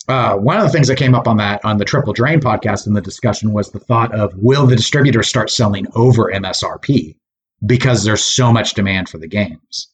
Uh, 0.08 0.38
one 0.38 0.56
of 0.56 0.64
the 0.64 0.70
things 0.70 0.88
that 0.88 0.98
came 0.98 1.16
up 1.16 1.28
on 1.28 1.38
that 1.38 1.64
on 1.66 1.78
the 1.78 1.86
Triple 1.86 2.14
Drain 2.14 2.40
podcast 2.40 2.88
in 2.88 2.94
the 2.94 3.02
discussion 3.02 3.52
was 3.52 3.72
the 3.72 3.80
thought 3.80 4.14
of 4.14 4.34
will 4.38 4.68
the 4.68 4.76
distributor 4.76 5.24
start 5.24 5.50
selling 5.50 5.88
over 5.96 6.32
MSRP 6.32 7.18
because 7.66 8.04
there's 8.04 8.24
so 8.24 8.54
much 8.54 8.74
demand 8.74 9.10
for 9.10 9.18
the 9.18 9.28
games. 9.28 9.90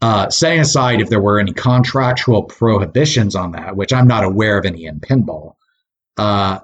Uh, 0.00 0.28
setting 0.30 0.60
aside 0.60 1.00
if 1.00 1.08
there 1.08 1.20
were 1.20 1.40
any 1.40 1.52
contractual 1.52 2.44
prohibitions 2.44 3.34
on 3.34 3.52
that, 3.52 3.76
which 3.76 3.92
I'm 3.92 4.06
not 4.06 4.22
aware 4.22 4.56
of 4.56 4.64
any 4.64 4.84
in 4.84 5.00
pinball, 5.00 5.54
uh, 6.16 6.60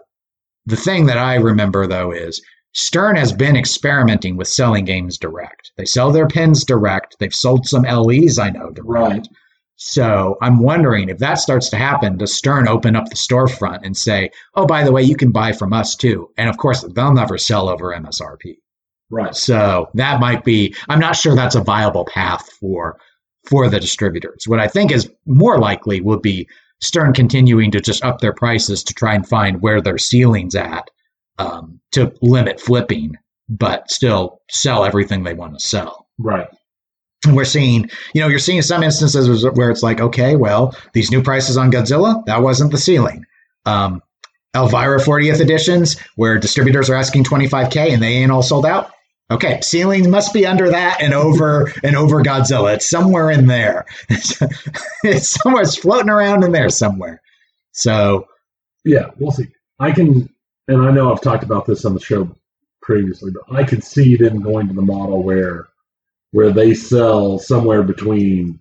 the 0.66 0.76
thing 0.76 1.06
that 1.06 1.18
I 1.18 1.34
remember 1.34 1.86
though 1.86 2.12
is 2.12 2.40
Stern 2.72 3.16
has 3.16 3.32
been 3.32 3.56
experimenting 3.56 4.36
with 4.36 4.48
selling 4.48 4.84
games 4.84 5.16
direct. 5.18 5.72
They 5.76 5.84
sell 5.84 6.10
their 6.10 6.26
pins 6.26 6.64
direct. 6.64 7.16
They've 7.20 7.34
sold 7.34 7.66
some 7.66 7.82
LEs, 7.82 8.38
I 8.38 8.50
know, 8.50 8.70
direct. 8.70 8.86
Right. 8.86 9.28
So 9.76 10.36
I'm 10.40 10.60
wondering 10.60 11.08
if 11.08 11.18
that 11.18 11.34
starts 11.34 11.68
to 11.70 11.76
happen, 11.76 12.16
does 12.16 12.34
Stern 12.34 12.68
open 12.68 12.96
up 12.96 13.08
the 13.08 13.16
storefront 13.16 13.80
and 13.84 13.96
say, 13.96 14.30
oh, 14.54 14.66
by 14.66 14.84
the 14.84 14.92
way, 14.92 15.02
you 15.02 15.16
can 15.16 15.30
buy 15.32 15.52
from 15.52 15.72
us 15.72 15.94
too? 15.94 16.30
And 16.36 16.48
of 16.48 16.56
course, 16.56 16.82
they'll 16.94 17.12
never 17.12 17.38
sell 17.38 17.68
over 17.68 17.94
MSRP. 17.94 18.56
Right. 19.10 19.34
So 19.34 19.88
that 19.94 20.20
might 20.20 20.44
be, 20.44 20.74
I'm 20.88 21.00
not 21.00 21.16
sure 21.16 21.34
that's 21.34 21.56
a 21.56 21.62
viable 21.62 22.04
path 22.04 22.48
for 22.60 22.98
for 23.46 23.68
the 23.68 23.80
distributors. 23.80 24.46
What 24.46 24.60
I 24.60 24.68
think 24.68 24.90
is 24.90 25.10
more 25.26 25.58
likely 25.58 26.00
would 26.00 26.22
be 26.22 26.48
Stern 26.80 27.12
continuing 27.12 27.70
to 27.70 27.80
just 27.80 28.04
up 28.04 28.20
their 28.20 28.32
prices 28.32 28.82
to 28.84 28.94
try 28.94 29.14
and 29.14 29.26
find 29.26 29.62
where 29.62 29.80
their 29.80 29.98
ceilings 29.98 30.54
at 30.54 30.90
um, 31.38 31.80
to 31.92 32.12
limit 32.20 32.60
flipping, 32.60 33.16
but 33.48 33.90
still 33.90 34.40
sell 34.50 34.84
everything 34.84 35.22
they 35.22 35.34
want 35.34 35.54
to 35.54 35.64
sell. 35.64 36.08
Right. 36.18 36.48
And 37.26 37.36
we're 37.36 37.44
seeing, 37.44 37.90
you 38.12 38.20
know, 38.20 38.28
you're 38.28 38.38
seeing 38.38 38.60
some 38.62 38.82
instances 38.82 39.46
where 39.54 39.70
it's 39.70 39.82
like, 39.82 40.00
okay, 40.00 40.36
well, 40.36 40.76
these 40.92 41.10
new 41.10 41.22
prices 41.22 41.56
on 41.56 41.72
Godzilla, 41.72 42.24
that 42.26 42.42
wasn't 42.42 42.70
the 42.70 42.78
ceiling. 42.78 43.24
Um, 43.64 44.02
Elvira 44.54 45.00
40th 45.00 45.40
editions, 45.40 45.98
where 46.16 46.38
distributors 46.38 46.90
are 46.90 46.94
asking 46.94 47.24
25k 47.24 47.92
and 47.92 48.02
they 48.02 48.14
ain't 48.14 48.30
all 48.30 48.42
sold 48.42 48.66
out. 48.66 48.90
Okay, 49.30 49.60
ceiling 49.62 50.10
must 50.10 50.34
be 50.34 50.46
under 50.46 50.70
that 50.70 51.00
and 51.00 51.14
over 51.14 51.72
and 51.82 51.96
over 51.96 52.22
Godzilla. 52.22 52.74
It's 52.74 52.88
somewhere 52.88 53.30
in 53.30 53.46
there. 53.46 53.86
it's 54.08 55.28
somewhere 55.28 55.62
it's 55.62 55.76
floating 55.76 56.10
around 56.10 56.44
in 56.44 56.52
there 56.52 56.68
somewhere. 56.68 57.22
So 57.72 58.26
Yeah, 58.84 59.10
we'll 59.18 59.32
see. 59.32 59.48
I 59.80 59.92
can, 59.92 60.28
and 60.68 60.82
I 60.82 60.90
know 60.90 61.10
I've 61.10 61.22
talked 61.22 61.42
about 61.42 61.66
this 61.66 61.84
on 61.84 61.94
the 61.94 62.00
show 62.00 62.36
previously, 62.82 63.30
but 63.30 63.54
I 63.54 63.64
could 63.64 63.82
see 63.82 64.16
them 64.16 64.42
going 64.42 64.68
to 64.68 64.74
the 64.74 64.82
model 64.82 65.22
where 65.22 65.68
where 66.32 66.50
they 66.50 66.74
sell 66.74 67.38
somewhere 67.38 67.82
between 67.82 68.60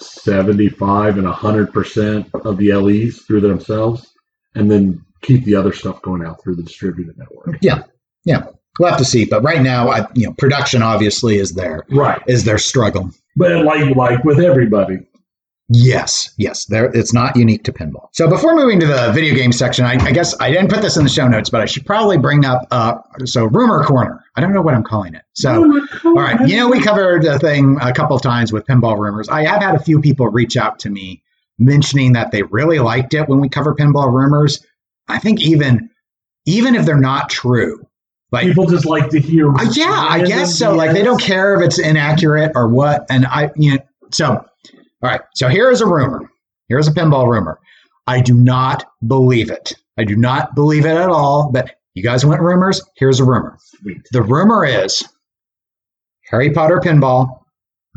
75 0.00 1.16
and 1.16 1.26
100% 1.26 2.44
of 2.44 2.56
the 2.58 2.72
LEs 2.72 3.22
through 3.22 3.40
themselves 3.40 4.12
and 4.56 4.70
then 4.70 5.04
keep 5.22 5.44
the 5.44 5.54
other 5.54 5.72
stuff 5.72 6.02
going 6.02 6.24
out 6.24 6.42
through 6.42 6.56
the 6.56 6.64
distributed 6.64 7.16
network. 7.16 7.56
We'll 8.78 8.88
have 8.88 8.98
to 8.98 9.04
see. 9.04 9.24
But 9.24 9.42
right 9.42 9.62
now, 9.62 9.88
I, 9.88 10.06
you 10.14 10.26
know, 10.26 10.32
production 10.34 10.82
obviously 10.82 11.36
is 11.38 11.52
their 11.52 11.84
Right. 11.90 12.20
is 12.26 12.44
their 12.44 12.58
struggle. 12.58 13.10
But 13.36 13.64
like 13.64 13.94
like 13.96 14.24
with 14.24 14.40
everybody, 14.40 14.98
Yes, 15.68 16.32
yes, 16.38 16.64
there. 16.66 16.84
It's 16.94 17.12
not 17.12 17.36
unique 17.36 17.64
to 17.64 17.72
pinball. 17.72 18.06
So 18.12 18.28
before 18.28 18.54
moving 18.54 18.78
to 18.78 18.86
the 18.86 19.10
video 19.12 19.34
game 19.34 19.50
section, 19.50 19.84
I, 19.84 19.94
I 19.94 20.12
guess 20.12 20.32
I 20.40 20.52
didn't 20.52 20.70
put 20.70 20.80
this 20.80 20.96
in 20.96 21.02
the 21.02 21.10
show 21.10 21.26
notes, 21.26 21.50
but 21.50 21.60
I 21.60 21.64
should 21.64 21.84
probably 21.84 22.18
bring 22.18 22.44
up. 22.44 22.68
Uh, 22.70 22.98
so 23.24 23.46
rumor 23.46 23.82
corner. 23.82 24.22
I 24.36 24.40
don't 24.40 24.52
know 24.54 24.62
what 24.62 24.74
I'm 24.74 24.84
calling 24.84 25.16
it. 25.16 25.22
So 25.32 25.64
all 26.04 26.12
right, 26.14 26.38
you 26.48 26.56
know 26.56 26.68
we 26.68 26.80
covered 26.80 27.24
the 27.24 27.40
thing 27.40 27.78
a 27.82 27.92
couple 27.92 28.14
of 28.14 28.22
times 28.22 28.52
with 28.52 28.64
pinball 28.66 28.96
rumors. 28.96 29.28
I 29.28 29.44
have 29.44 29.60
had 29.60 29.74
a 29.74 29.80
few 29.80 30.00
people 30.00 30.28
reach 30.28 30.56
out 30.56 30.78
to 30.80 30.90
me 30.90 31.20
mentioning 31.58 32.12
that 32.12 32.30
they 32.30 32.42
really 32.44 32.78
liked 32.78 33.12
it 33.14 33.28
when 33.28 33.40
we 33.40 33.48
cover 33.48 33.74
pinball 33.74 34.12
rumors. 34.12 34.64
I 35.08 35.18
think 35.18 35.40
even 35.40 35.90
even 36.44 36.76
if 36.76 36.86
they're 36.86 36.96
not 36.96 37.28
true, 37.28 37.84
like 38.32 38.46
people 38.46 38.66
just 38.66 38.86
like 38.86 39.08
to 39.10 39.20
hear. 39.20 39.50
uh, 39.54 39.70
yeah, 39.72 40.06
I 40.08 40.24
guess 40.24 40.58
so. 40.58 40.74
Like 40.74 40.92
they 40.92 41.02
don't 41.02 41.20
care 41.20 41.54
if 41.54 41.64
it's 41.64 41.78
inaccurate 41.78 42.52
or 42.54 42.68
what. 42.68 43.06
And 43.10 43.26
I, 43.26 43.50
you 43.56 43.74
know, 43.74 43.78
so 44.12 44.26
all 44.32 44.44
right. 45.02 45.20
So 45.34 45.48
here 45.48 45.70
is 45.70 45.80
a 45.80 45.86
rumor. 45.86 46.28
Here's 46.68 46.88
a 46.88 46.92
pinball 46.92 47.30
rumor. 47.30 47.58
I 48.06 48.20
do 48.20 48.34
not 48.34 48.84
believe 49.06 49.50
it. 49.50 49.74
I 49.98 50.04
do 50.04 50.16
not 50.16 50.54
believe 50.54 50.84
it 50.84 50.96
at 50.96 51.08
all. 51.08 51.50
But 51.52 51.76
you 51.94 52.02
guys 52.02 52.26
want 52.26 52.40
rumors? 52.40 52.82
Here's 52.96 53.20
a 53.20 53.24
rumor. 53.24 53.58
The 54.12 54.22
rumor 54.22 54.64
is 54.64 55.04
Harry 56.30 56.50
Potter 56.50 56.80
pinball 56.80 57.42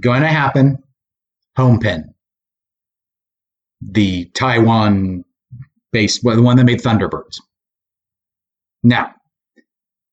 going 0.02 0.22
to 0.22 0.28
happen. 0.28 0.78
Homepin. 1.58 2.04
The 3.82 4.26
Taiwan 4.34 5.26
based, 5.92 6.24
well, 6.24 6.36
the 6.36 6.42
one 6.42 6.58
that 6.58 6.66
made 6.66 6.82
Thunderbirds. 6.82 7.40
Now, 8.84 9.14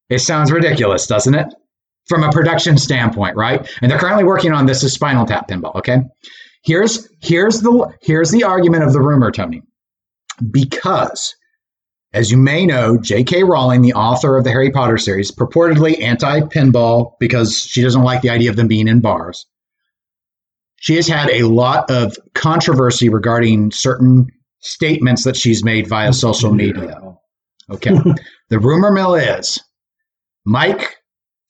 it 0.09 0.21
sounds 0.21 0.53
ridiculous, 0.53 1.07
doesn't 1.07 1.35
it? 1.35 1.53
From 2.09 2.23
a 2.23 2.31
production 2.31 2.79
standpoint, 2.79 3.37
right? 3.37 3.69
And 3.83 3.91
they're 3.91 3.99
currently 3.99 4.25
working 4.25 4.53
on 4.53 4.67
this 4.67 4.85
as 4.85 4.93
Spinal 4.93 5.27
Tap 5.27 5.49
pinball. 5.49 5.75
Okay, 5.77 5.99
here's 6.63 7.09
here's 7.21 7.61
the 7.61 7.93
here's 8.01 8.31
the 8.31 8.45
argument 8.45 8.85
of 8.85 8.93
the 8.93 9.01
rumor, 9.01 9.33
Tony, 9.33 9.63
because 10.51 11.35
as 12.13 12.31
you 12.31 12.39
may 12.39 12.65
know, 12.65 12.97
J.K. 12.97 13.45
Rowling, 13.45 13.83
the 13.83 13.93
author 13.93 14.39
of 14.39 14.45
the 14.45 14.51
Harry 14.51 14.71
Potter 14.71 14.97
series, 14.97 15.31
purportedly 15.31 16.01
anti-pinball 16.01 17.13
because 17.21 17.59
she 17.61 17.83
doesn't 17.83 18.05
like 18.05 18.23
the 18.23 18.31
idea 18.31 18.49
of 18.49 18.57
them 18.57 18.69
being 18.69 18.89
in 18.89 19.01
bars. 19.01 19.45
She 20.77 20.97
has 20.97 21.07
had 21.07 21.29
a 21.31 21.43
lot 21.43 21.91
of 21.91 22.17
controversy 22.35 23.09
regarding 23.11 23.71
certain 23.71 24.29
statements 24.61 25.25
that 25.25 25.37
she's 25.37 25.63
made 25.65 25.89
via 25.89 26.13
social 26.13 26.53
media. 26.53 27.01
Okay. 27.69 27.91
the 28.49 28.61
rumor 28.61 28.93
mill 28.93 29.17
is 29.17 29.59
Mike 30.47 30.97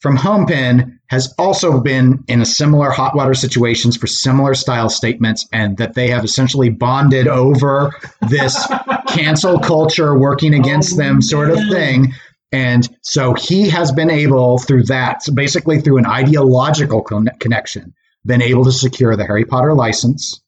from 0.01 0.16
Homepin 0.16 0.99
has 1.09 1.32
also 1.38 1.80
been 1.80 2.24
in 2.28 2.40
a 2.40 2.44
similar 2.47 2.90
hot 2.90 3.14
water 3.14 3.34
situations 3.34 3.97
for 3.97 4.07
similar 4.07 4.55
style 4.55 4.88
statements, 4.88 5.47
and 5.53 5.76
that 5.78 5.94
they 5.94 6.09
have 6.09 6.24
essentially 6.24 6.68
bonded 6.70 7.28
over 7.28 7.92
this 8.28 8.66
cancel 9.09 9.59
culture 9.61 10.18
working 10.18 10.55
against 10.55 10.94
Oh, 10.94 10.97
them 10.97 11.22
sort 11.22 11.51
of 11.51 11.59
thing. 11.70 12.12
And 12.53 12.88
so 13.03 13.34
he 13.34 13.68
has 13.68 13.92
been 13.92 14.11
able 14.11 14.59
through 14.59 14.84
that, 14.84 15.22
so 15.22 15.32
basically 15.34 15.80
through 15.80 15.99
an 15.99 16.07
ideological 16.07 17.03
con- 17.03 17.28
connection, 17.38 17.94
been 18.24 18.42
able 18.42 18.64
to 18.64 18.72
secure 18.72 19.16
the 19.16 19.26
Harry 19.26 19.44
Potter 19.44 19.74
license. 19.74 20.40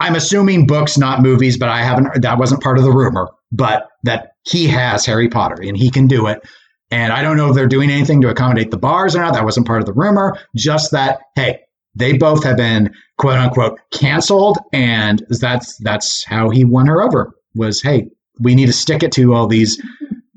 I'm 0.00 0.14
assuming 0.14 0.66
books, 0.66 0.96
not 0.96 1.20
movies, 1.22 1.58
but 1.58 1.68
I 1.68 1.82
haven't. 1.82 2.22
That 2.22 2.38
wasn't 2.38 2.62
part 2.62 2.78
of 2.78 2.84
the 2.84 2.90
rumor, 2.90 3.28
but 3.52 3.88
that 4.04 4.34
he 4.44 4.66
has 4.68 5.04
Harry 5.06 5.28
Potter 5.28 5.62
and 5.62 5.76
he 5.76 5.90
can 5.90 6.06
do 6.06 6.26
it. 6.26 6.42
And 6.90 7.12
I 7.12 7.22
don't 7.22 7.36
know 7.36 7.48
if 7.48 7.54
they're 7.54 7.68
doing 7.68 7.90
anything 7.90 8.20
to 8.22 8.28
accommodate 8.28 8.70
the 8.70 8.78
bars 8.78 9.14
or 9.14 9.20
not. 9.20 9.34
That 9.34 9.44
wasn't 9.44 9.66
part 9.66 9.80
of 9.80 9.86
the 9.86 9.92
rumor. 9.92 10.36
Just 10.56 10.90
that, 10.90 11.20
hey, 11.36 11.60
they 11.94 12.16
both 12.16 12.42
have 12.44 12.56
been 12.56 12.94
quote 13.18 13.38
unquote 13.38 13.78
canceled, 13.92 14.58
and 14.72 15.24
that's 15.28 15.76
that's 15.78 16.24
how 16.24 16.50
he 16.50 16.64
won 16.64 16.86
her 16.86 17.02
over. 17.02 17.34
Was 17.54 17.82
hey, 17.82 18.08
we 18.40 18.54
need 18.54 18.66
to 18.66 18.72
stick 18.72 19.02
it 19.02 19.12
to 19.12 19.34
all 19.34 19.46
these 19.46 19.80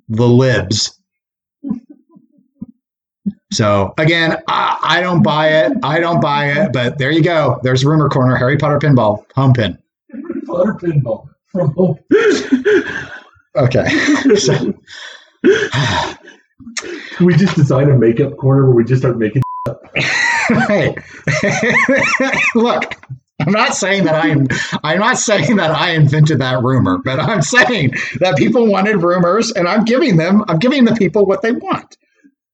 the 0.09 0.27
libs. 0.27 0.99
So 3.51 3.93
again, 3.97 4.37
I, 4.47 4.79
I 4.81 5.01
don't 5.01 5.21
buy 5.21 5.49
it. 5.49 5.73
I 5.83 5.99
don't 5.99 6.21
buy 6.21 6.51
it. 6.51 6.73
But 6.73 6.97
there 6.97 7.11
you 7.11 7.21
go. 7.23 7.59
There's 7.63 7.85
rumor 7.85 8.09
corner. 8.09 8.35
Harry 8.35 8.57
Potter 8.57 8.79
pinball 8.79 9.25
Homepin. 9.35 9.77
Harry 10.11 10.41
Potter 10.45 10.73
pinball. 10.73 11.29
Okay. 13.55 13.87
So, 14.35 14.73
we 17.21 17.35
just 17.35 17.55
design 17.55 17.89
a 17.89 17.97
makeup 17.97 18.37
corner 18.37 18.65
where 18.65 18.75
we 18.75 18.83
just 18.83 19.01
start 19.01 19.17
making. 19.17 19.43
hey, 20.67 20.95
look, 22.55 22.95
I'm 23.39 23.51
not 23.51 23.75
saying 23.75 24.05
that 24.05 24.23
I'm 24.23 24.47
I'm 24.83 24.99
not 24.99 25.17
saying 25.17 25.57
that 25.57 25.71
I 25.71 25.91
invented 25.91 26.39
that 26.39 26.63
rumor, 26.63 26.97
but 26.97 27.19
I'm 27.19 27.41
saying 27.41 27.93
that 28.19 28.35
people 28.37 28.67
wanted 28.67 29.03
rumors 29.03 29.51
and 29.51 29.67
I'm 29.67 29.85
giving 29.85 30.17
them 30.17 30.43
I'm 30.47 30.59
giving 30.59 30.85
the 30.85 30.95
people 30.95 31.25
what 31.25 31.41
they 31.41 31.51
want. 31.51 31.97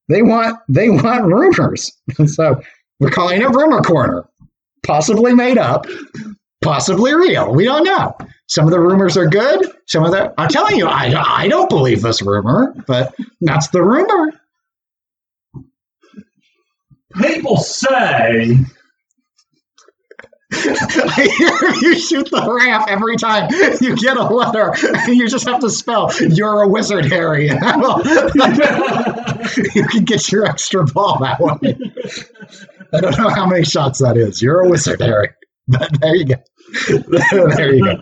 They 0.07 0.21
want 0.21 0.59
they 0.67 0.89
want 0.89 1.25
rumors. 1.25 1.91
and 2.17 2.29
So 2.29 2.61
we're 2.99 3.11
calling 3.11 3.41
it 3.41 3.49
rumor 3.49 3.81
corner. 3.81 4.25
Possibly 4.85 5.33
made 5.33 5.57
up, 5.57 5.85
possibly 6.61 7.13
real. 7.13 7.53
We 7.53 7.65
don't 7.65 7.83
know. 7.83 8.15
Some 8.49 8.65
of 8.65 8.71
the 8.71 8.79
rumors 8.79 9.15
are 9.15 9.27
good. 9.27 9.61
Some 9.85 10.03
of 10.03 10.11
the 10.11 10.33
I'm 10.37 10.49
telling 10.49 10.75
you, 10.75 10.87
I 10.87 11.13
I 11.15 11.47
don't 11.47 11.69
believe 11.69 12.01
this 12.01 12.21
rumor, 12.21 12.73
but 12.87 13.15
that's 13.41 13.69
the 13.69 13.83
rumor. 13.83 14.31
People 17.15 17.57
say 17.57 18.57
I 20.51 21.29
hear 21.37 21.51
you 21.81 21.99
shoot 21.99 22.27
the 22.31 22.51
ramp 22.51 22.85
every 22.87 23.17
time 23.17 23.51
you 23.81 23.95
get 23.95 24.17
a 24.17 24.23
letter, 24.23 24.73
and 24.83 25.15
you 25.15 25.27
just 25.27 25.47
have 25.47 25.59
to 25.61 25.69
spell 25.69 26.11
"You're 26.19 26.63
a 26.63 26.67
wizard, 26.67 27.05
Harry." 27.05 27.49
you 27.49 27.59
can 29.87 30.05
get 30.05 30.31
your 30.31 30.45
extra 30.45 30.85
ball 30.85 31.19
that 31.19 31.39
way. 31.39 31.59
I 32.91 32.99
don't 32.99 33.15
know 33.19 33.29
how 33.29 33.45
many 33.45 33.63
shots 33.63 33.99
that 33.99 34.17
is. 34.17 34.41
You're 34.41 34.61
a 34.61 34.69
wizard, 34.69 35.01
Harry. 35.01 35.29
But 35.67 36.01
there 36.01 36.15
you 36.15 36.25
go. 36.25 36.37
there 36.87 37.75
you 37.75 37.85
go. 37.85 38.01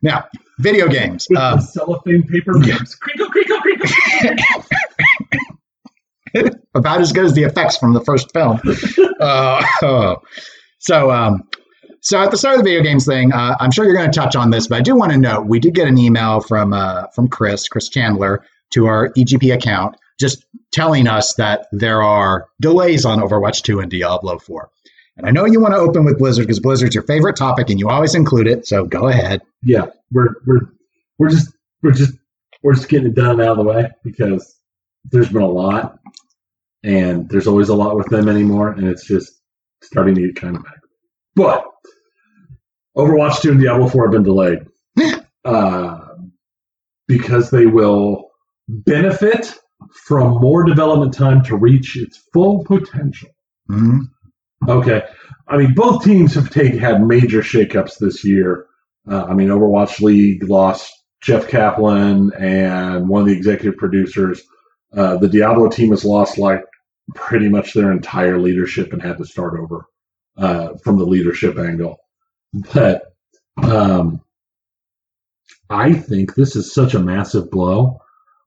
Now, 0.00 0.26
video 0.58 0.88
games. 0.88 1.26
with 1.28 1.38
Uh, 1.38 1.58
cellophane 1.58 2.22
paper 2.26 2.52
ribs. 2.52 2.94
Crinkle, 2.94 3.28
crinkle, 3.28 3.60
crinkle. 3.60 3.88
about 6.74 7.00
as 7.00 7.12
good 7.12 7.24
as 7.26 7.34
the 7.34 7.44
effects 7.44 7.76
from 7.76 7.92
the 7.92 8.00
first 8.00 8.32
film. 8.32 8.60
Uh, 9.20 9.62
oh. 9.82 10.16
So, 10.80 11.12
um, 11.12 11.48
so 12.00 12.20
at 12.20 12.32
the 12.32 12.36
start 12.36 12.58
of 12.58 12.64
the 12.64 12.68
video 12.68 12.82
games 12.82 13.06
thing, 13.06 13.32
uh, 13.32 13.54
I'm 13.60 13.70
sure 13.70 13.84
you're 13.84 13.94
going 13.94 14.10
to 14.10 14.18
touch 14.18 14.34
on 14.34 14.50
this, 14.50 14.66
but 14.66 14.78
I 14.78 14.80
do 14.80 14.96
want 14.96 15.12
to 15.12 15.18
note 15.18 15.46
we 15.46 15.60
did 15.60 15.74
get 15.74 15.86
an 15.86 15.96
email 15.96 16.40
from 16.40 16.72
uh, 16.72 17.06
from 17.14 17.28
Chris, 17.28 17.68
Chris 17.68 17.88
Chandler, 17.88 18.44
to 18.70 18.86
our 18.86 19.10
EGP 19.10 19.54
account, 19.54 19.96
just 20.18 20.44
telling 20.72 21.06
us 21.06 21.34
that 21.34 21.68
there 21.70 22.02
are 22.02 22.48
delays 22.60 23.04
on 23.04 23.20
Overwatch 23.20 23.62
2 23.62 23.78
and 23.78 23.88
Diablo 23.92 24.40
4. 24.40 24.68
And 25.16 25.26
I 25.26 25.30
know 25.30 25.44
you 25.44 25.60
want 25.60 25.74
to 25.74 25.78
open 25.78 26.04
with 26.04 26.18
Blizzard 26.18 26.46
because 26.46 26.60
Blizzard's 26.60 26.94
your 26.94 27.04
favorite 27.04 27.36
topic, 27.36 27.68
and 27.70 27.78
you 27.78 27.88
always 27.88 28.14
include 28.14 28.46
it. 28.46 28.66
So 28.66 28.84
go 28.84 29.08
ahead. 29.08 29.42
Yeah, 29.62 29.86
we're 30.10 30.34
we're 30.46 30.60
we're 31.18 31.28
just 31.28 31.52
we're 31.82 31.92
just 31.92 32.14
we're 32.62 32.74
just 32.74 32.88
getting 32.88 33.08
it 33.08 33.14
done 33.14 33.40
out 33.40 33.48
of 33.48 33.56
the 33.58 33.64
way 33.64 33.90
because 34.04 34.56
there's 35.10 35.28
been 35.28 35.42
a 35.42 35.46
lot, 35.48 35.98
and 36.82 37.28
there's 37.28 37.46
always 37.46 37.68
a 37.68 37.74
lot 37.74 37.96
with 37.96 38.06
them 38.08 38.28
anymore, 38.28 38.70
and 38.70 38.86
it's 38.88 39.06
just 39.06 39.32
starting 39.82 40.14
to 40.14 40.20
get 40.22 40.36
kind 40.36 40.56
of 40.56 40.64
bad. 40.64 40.74
But 41.34 41.64
Overwatch 42.96 43.40
2 43.40 43.52
and 43.52 43.60
Diablo 43.60 43.88
4 43.88 44.04
have 44.04 44.12
been 44.12 44.22
delayed 44.22 44.66
uh, 45.44 46.00
because 47.08 47.50
they 47.50 47.66
will 47.66 48.30
benefit 48.68 49.54
from 50.06 50.40
more 50.40 50.62
development 50.64 51.12
time 51.14 51.42
to 51.44 51.56
reach 51.56 51.96
its 51.96 52.18
full 52.32 52.64
potential. 52.64 53.30
Mhm. 53.68 54.02
Okay. 54.68 55.02
I 55.48 55.56
mean, 55.56 55.74
both 55.74 56.04
teams 56.04 56.34
have 56.34 56.50
take, 56.50 56.74
had 56.74 57.02
major 57.02 57.42
shakeups 57.42 57.98
this 57.98 58.24
year. 58.24 58.66
Uh, 59.10 59.24
I 59.24 59.34
mean, 59.34 59.48
Overwatch 59.48 60.00
League 60.00 60.44
lost 60.48 60.92
Jeff 61.20 61.48
Kaplan 61.48 62.32
and 62.38 63.08
one 63.08 63.22
of 63.22 63.28
the 63.28 63.36
executive 63.36 63.76
producers. 63.78 64.42
Uh, 64.96 65.16
the 65.16 65.28
Diablo 65.28 65.68
team 65.68 65.90
has 65.90 66.04
lost 66.04 66.38
like 66.38 66.64
pretty 67.14 67.48
much 67.48 67.74
their 67.74 67.90
entire 67.92 68.38
leadership 68.38 68.92
and 68.92 69.02
had 69.02 69.18
to 69.18 69.24
start 69.24 69.58
over 69.58 69.86
uh, 70.36 70.74
from 70.82 70.98
the 70.98 71.04
leadership 71.04 71.58
angle. 71.58 71.98
But 72.74 73.14
um, 73.62 74.22
I 75.70 75.94
think 75.94 76.34
this 76.34 76.54
is 76.54 76.72
such 76.72 76.94
a 76.94 77.00
massive 77.00 77.50
blow. 77.50 78.00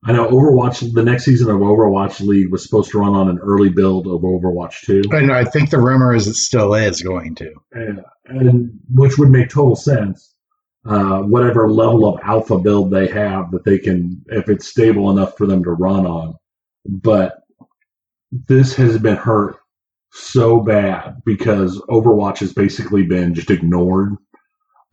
I 0.06 0.12
know 0.12 0.28
Overwatch, 0.28 0.94
the 0.94 1.02
next 1.02 1.24
season 1.24 1.50
of 1.50 1.56
Overwatch 1.56 2.20
League 2.20 2.52
was 2.52 2.62
supposed 2.62 2.92
to 2.92 2.98
run 2.98 3.14
on 3.14 3.28
an 3.28 3.38
early 3.38 3.70
build 3.70 4.06
of 4.06 4.20
Overwatch 4.20 4.82
2. 4.82 5.02
And 5.10 5.32
I 5.32 5.44
think 5.44 5.70
the 5.70 5.80
rumor 5.80 6.14
is 6.14 6.28
it 6.28 6.36
still 6.36 6.74
is 6.74 7.02
going 7.02 7.34
to. 7.36 7.52
and, 7.72 8.00
and 8.26 8.70
which 8.94 9.18
would 9.18 9.30
make 9.30 9.50
total 9.50 9.74
sense. 9.74 10.32
Uh, 10.88 11.22
whatever 11.22 11.68
level 11.68 12.06
of 12.06 12.20
alpha 12.22 12.56
build 12.56 12.92
they 12.92 13.08
have 13.08 13.50
that 13.50 13.64
they 13.64 13.76
can, 13.76 14.24
if 14.28 14.48
it's 14.48 14.68
stable 14.68 15.10
enough 15.10 15.36
for 15.36 15.44
them 15.44 15.64
to 15.64 15.72
run 15.72 16.06
on. 16.06 16.34
But 16.84 17.38
this 18.30 18.76
has 18.76 18.96
been 18.98 19.16
hurt 19.16 19.56
so 20.12 20.60
bad 20.60 21.16
because 21.24 21.80
Overwatch 21.90 22.38
has 22.38 22.52
basically 22.52 23.02
been 23.02 23.34
just 23.34 23.50
ignored 23.50 24.14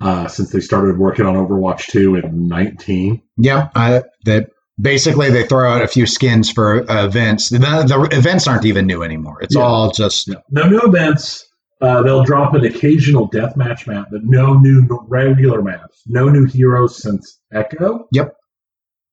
uh, 0.01 0.27
since 0.27 0.51
they 0.51 0.59
started 0.59 0.97
working 0.97 1.27
on 1.27 1.35
Overwatch 1.35 1.85
2 1.91 2.15
in 2.15 2.47
19. 2.47 3.21
Yeah, 3.37 3.69
I, 3.75 4.01
that 4.25 4.49
basically 4.79 5.29
they 5.29 5.45
throw 5.45 5.69
out 5.71 5.81
a 5.81 5.87
few 5.87 6.05
skins 6.05 6.51
for 6.51 6.89
uh, 6.91 7.05
events. 7.05 7.49
The, 7.49 7.59
the 7.59 8.09
events 8.17 8.47
aren't 8.47 8.65
even 8.65 8.85
new 8.87 9.03
anymore. 9.03 9.37
It's 9.41 9.55
Yeah. 9.55 9.61
all 9.61 9.91
just 9.91 10.29
No 10.49 10.67
new 10.67 10.81
events. 10.81 11.45
Uh, 11.81 12.01
they'll 12.01 12.23
drop 12.23 12.53
an 12.53 12.63
occasional 12.65 13.29
deathmatch 13.29 13.87
map, 13.87 14.07
but 14.09 14.23
no 14.23 14.53
new 14.53 14.87
regular 15.07 15.61
maps. 15.61 16.01
No 16.07 16.29
new 16.29 16.45
heroes 16.45 17.01
since 17.01 17.39
Echo. 17.53 18.07
Yep. 18.13 18.35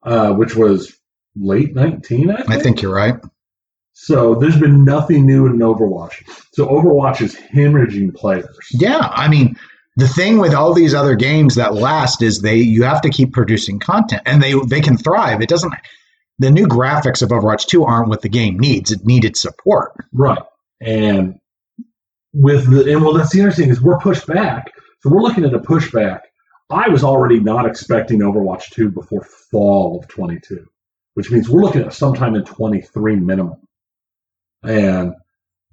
Uh, 0.04 0.32
which 0.34 0.54
was 0.56 0.96
late 1.36 1.74
19, 1.74 2.30
I 2.30 2.36
think. 2.36 2.50
I 2.50 2.58
think 2.60 2.80
you're 2.82 2.94
right. 2.94 3.16
So 3.92 4.34
there's 4.36 4.58
been 4.58 4.84
nothing 4.84 5.26
new 5.26 5.46
in 5.46 5.58
Overwatch. 5.58 6.22
So 6.54 6.66
Overwatch 6.66 7.20
is 7.20 7.34
hemorrhaging 7.36 8.14
players. 8.14 8.56
Yeah, 8.72 9.10
I 9.12 9.28
mean 9.28 9.56
the 9.96 10.08
thing 10.08 10.38
with 10.38 10.54
all 10.54 10.72
these 10.72 10.94
other 10.94 11.14
games 11.14 11.56
that 11.56 11.74
last 11.74 12.22
is 12.22 12.40
they 12.40 12.56
you 12.56 12.84
have 12.84 13.02
to 13.02 13.10
keep 13.10 13.32
producing 13.32 13.78
content 13.78 14.22
and 14.26 14.42
they 14.42 14.54
they 14.66 14.80
can 14.80 14.96
thrive. 14.96 15.42
It 15.42 15.48
doesn't 15.48 15.72
the 16.38 16.50
new 16.50 16.66
graphics 16.66 17.22
of 17.22 17.30
Overwatch 17.30 17.66
2 17.66 17.84
aren't 17.84 18.08
what 18.08 18.22
the 18.22 18.28
game 18.28 18.58
needs. 18.58 18.90
It 18.90 19.04
needed 19.04 19.36
support. 19.36 19.92
Right. 20.12 20.42
And 20.80 21.38
with 22.32 22.70
the 22.70 22.92
and 22.92 23.02
well 23.02 23.12
that's 23.14 23.32
the 23.32 23.40
interesting 23.40 23.70
is 23.70 23.80
we're 23.80 23.98
pushed 23.98 24.26
back. 24.26 24.72
So 25.00 25.10
we're 25.10 25.22
looking 25.22 25.44
at 25.44 25.54
a 25.54 25.58
pushback. 25.58 26.20
I 26.70 26.88
was 26.88 27.02
already 27.02 27.40
not 27.40 27.66
expecting 27.66 28.20
Overwatch 28.20 28.70
2 28.70 28.90
before 28.90 29.24
fall 29.50 29.98
of 29.98 30.08
22, 30.08 30.64
which 31.14 31.30
means 31.30 31.48
we're 31.48 31.62
looking 31.62 31.82
at 31.82 31.92
sometime 31.92 32.36
in 32.36 32.44
23 32.44 33.16
minimum. 33.16 33.56
And 34.62 35.14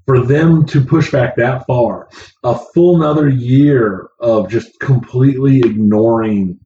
for 0.07 0.25
them 0.25 0.65
to 0.65 0.83
push 0.83 1.11
back 1.11 1.35
that 1.35 1.67
far, 1.67 2.07
a 2.43 2.57
full 2.73 2.95
another 2.95 3.27
year 3.27 4.07
of 4.19 4.49
just 4.49 4.79
completely 4.79 5.59
ignoring 5.59 6.57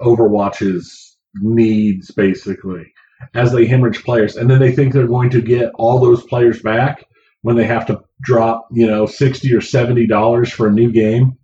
Overwatch's 0.00 1.18
needs, 1.34 2.10
basically, 2.12 2.90
as 3.34 3.52
they 3.52 3.66
hemorrhage 3.66 4.02
players. 4.02 4.36
And 4.36 4.50
then 4.50 4.58
they 4.58 4.72
think 4.72 4.92
they're 4.92 5.06
going 5.06 5.30
to 5.30 5.42
get 5.42 5.70
all 5.74 6.00
those 6.00 6.24
players 6.24 6.62
back 6.62 7.04
when 7.42 7.56
they 7.56 7.66
have 7.66 7.86
to 7.86 8.00
drop, 8.22 8.66
you 8.72 8.86
know, 8.86 9.04
60 9.04 9.54
or 9.54 9.60
$70 9.60 10.50
for 10.50 10.68
a 10.68 10.72
new 10.72 10.90
game 10.90 11.36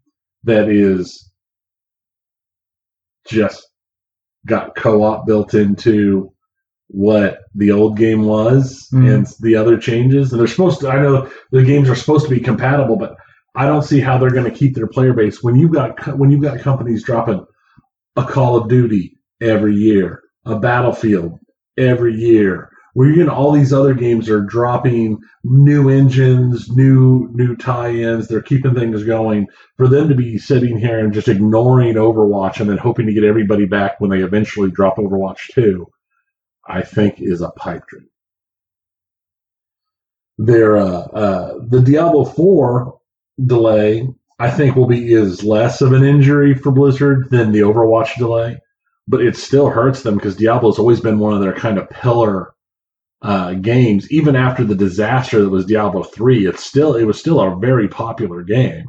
that 0.45 0.71
is 0.71 1.31
just 3.27 3.69
got 4.47 4.75
co-op 4.75 5.27
built 5.27 5.53
into 5.53 6.33
what 6.89 7.41
the 7.55 7.71
old 7.71 7.97
game 7.97 8.25
was 8.25 8.89
Mm. 8.93 9.15
and 9.15 9.27
the 9.41 9.57
other 9.57 9.77
changes 9.77 10.33
and 10.33 10.41
they're 10.41 10.47
supposed 10.49 10.81
to 10.81 10.89
i 10.89 11.01
know 11.01 11.29
the 11.53 11.63
games 11.63 11.89
are 11.89 11.95
supposed 11.95 12.27
to 12.27 12.35
be 12.35 12.41
compatible 12.41 12.97
but 12.97 13.15
i 13.55 13.67
don't 13.67 13.83
see 13.83 14.01
how 14.01 14.17
they're 14.17 14.31
going 14.31 14.51
to 14.51 14.59
keep 14.59 14.75
their 14.75 14.87
player 14.87 15.13
base 15.13 15.43
when 15.43 15.55
you've 15.57 15.73
got 15.73 16.17
when 16.19 16.31
you've 16.31 16.43
got 16.43 16.61
companies 16.61 17.05
dropping 17.05 17.45
a 18.17 18.25
call 18.25 18.57
of 18.57 18.69
duty 18.71 19.13
every 19.43 19.75
year 19.75 20.23
a 20.47 20.59
battlefield 20.59 21.39
every 21.77 22.15
year 22.15 22.71
where 22.95 23.11
you 23.11 23.23
know 23.23 23.33
all 23.35 23.53
these 23.53 23.73
other 23.73 23.93
games 23.93 24.31
are 24.31 24.41
dropping 24.41 25.19
new 25.45 25.91
engines 25.91 26.71
new 26.71 27.29
new 27.35 27.55
tie-ins 27.55 28.29
they're 28.29 28.41
keeping 28.41 28.75
things 28.75 29.05
going 29.05 29.47
for 29.77 29.89
them 29.89 30.09
to 30.09 30.15
be 30.15 30.39
sitting 30.39 30.79
here 30.79 30.99
and 31.01 31.13
just 31.13 31.29
ignoring 31.29 31.95
overwatch 31.97 32.61
and 32.61 32.71
then 32.71 32.79
hoping 32.79 33.07
to 33.07 33.13
get 33.13 33.25
everybody 33.25 33.67
back 33.67 34.01
when 34.01 34.11
they 34.11 34.21
eventually 34.21 34.71
drop 34.71 34.97
overwatch 34.97 35.53
2 35.53 35.87
i 36.69 36.83
think 36.83 37.17
is 37.21 37.41
a 37.43 37.51
pipe 37.51 37.87
dream 37.89 38.09
their 40.39 40.77
uh, 40.77 41.03
uh, 41.03 41.59
the 41.69 41.81
diablo 41.81 42.25
4 42.25 42.99
delay 43.47 44.09
i 44.39 44.51
think 44.51 44.77
will 44.77 44.87
be 44.87 45.13
is 45.13 45.45
less 45.45 45.81
of 45.81 45.93
an 45.93 46.05
injury 46.05 46.55
for 46.55 46.71
blizzard 46.73 47.31
than 47.31 47.53
the 47.53 47.61
overwatch 47.61 48.17
delay 48.19 48.61
but 49.09 49.23
it 49.23 49.37
still 49.37 49.71
hurts 49.71 50.03
them 50.03 50.17
because 50.17 50.37
diablo's 50.37 50.79
always 50.79 51.01
been 51.01 51.19
one 51.19 51.35
of 51.35 51.41
their 51.41 51.55
kind 51.55 51.79
of 51.79 51.89
pillar 51.91 52.53
uh, 53.23 53.55
games, 53.55 54.11
even 54.11 54.37
after 54.37 54.65
the 54.65 54.75
disaster 54.75 55.43
that 55.43 55.51
was 55.51 55.67
Diablo 55.67 56.03
three, 56.03 56.47
it's 56.47 56.65
still 56.65 56.95
it 56.95 57.05
was 57.05 57.19
still 57.19 57.41
a 57.41 57.57
very 57.59 57.89
popular 57.89 58.43
game. 58.43 58.87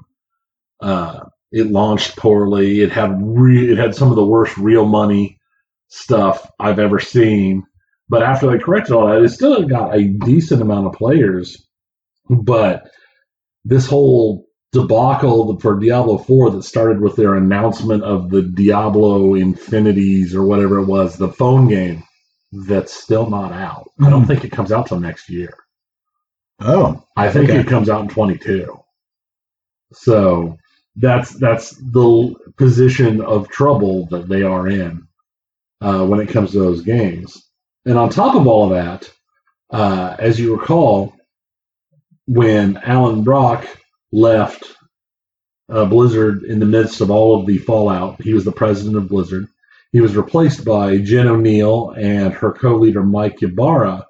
Uh, 0.81 1.21
it 1.51 1.67
launched 1.71 2.15
poorly. 2.17 2.81
It 2.81 2.91
had 2.91 3.17
re- 3.21 3.71
it 3.71 3.77
had 3.77 3.95
some 3.95 4.09
of 4.09 4.15
the 4.15 4.25
worst 4.25 4.57
real 4.57 4.85
money 4.85 5.39
stuff 5.87 6.49
I've 6.59 6.79
ever 6.79 6.99
seen. 6.99 7.65
But 8.09 8.23
after 8.23 8.49
they 8.49 8.57
corrected 8.59 8.93
all 8.95 9.07
that, 9.07 9.21
it 9.21 9.29
still 9.29 9.63
got 9.67 9.95
a 9.95 10.03
decent 10.03 10.61
amount 10.61 10.87
of 10.87 10.93
players. 10.93 11.65
But 12.29 12.89
this 13.65 13.85
whole 13.87 14.47
debacle 14.71 15.59
for 15.59 15.79
Diablo 15.79 16.17
4 16.17 16.51
that 16.51 16.63
started 16.63 17.01
with 17.01 17.15
their 17.15 17.35
announcement 17.35 18.03
of 18.03 18.29
the 18.29 18.41
Diablo 18.41 19.35
Infinities 19.35 20.35
or 20.35 20.43
whatever 20.43 20.79
it 20.79 20.85
was, 20.85 21.17
the 21.17 21.29
phone 21.31 21.67
game 21.67 22.03
that's 22.51 22.93
still 22.93 23.29
not 23.29 23.51
out. 23.51 23.89
I 24.01 24.09
don't 24.09 24.23
Mm. 24.23 24.27
think 24.27 24.43
it 24.45 24.51
comes 24.51 24.71
out 24.71 24.87
till 24.87 24.99
next 24.99 25.29
year. 25.29 25.53
Oh, 26.59 27.03
I 27.15 27.31
think 27.31 27.49
Okay. 27.49 27.59
it 27.59 27.67
comes 27.67 27.89
out 27.89 28.01
in 28.01 28.07
22. 28.09 28.79
So 29.93 30.57
that's 30.95 31.31
that's 31.31 31.71
the 31.71 32.35
position 32.57 33.21
of 33.21 33.49
trouble 33.49 34.07
that 34.07 34.27
they 34.27 34.43
are 34.43 34.67
in 34.67 35.07
uh, 35.81 36.05
when 36.05 36.19
it 36.19 36.29
comes 36.29 36.51
to 36.51 36.59
those 36.59 36.81
games. 36.81 37.48
And 37.85 37.97
on 37.97 38.09
top 38.09 38.35
of 38.35 38.47
all 38.47 38.65
of 38.65 38.71
that, 38.71 39.11
uh, 39.71 40.15
as 40.19 40.39
you 40.39 40.55
recall, 40.55 41.15
when 42.27 42.77
Allen 42.77 43.23
Brack 43.23 43.67
left 44.11 44.75
uh, 45.69 45.85
Blizzard 45.85 46.43
in 46.43 46.59
the 46.59 46.65
midst 46.65 47.01
of 47.01 47.11
all 47.11 47.39
of 47.39 47.45
the 47.45 47.57
fallout, 47.59 48.21
he 48.21 48.33
was 48.33 48.45
the 48.45 48.51
president 48.51 48.97
of 48.97 49.09
Blizzard. 49.09 49.47
He 49.91 50.01
was 50.01 50.15
replaced 50.15 50.65
by 50.65 50.97
Jen 50.97 51.27
Oneal 51.27 51.97
and 51.97 52.33
her 52.33 52.51
co-leader 52.51 53.03
Mike 53.03 53.41
Ybarra, 53.41 54.05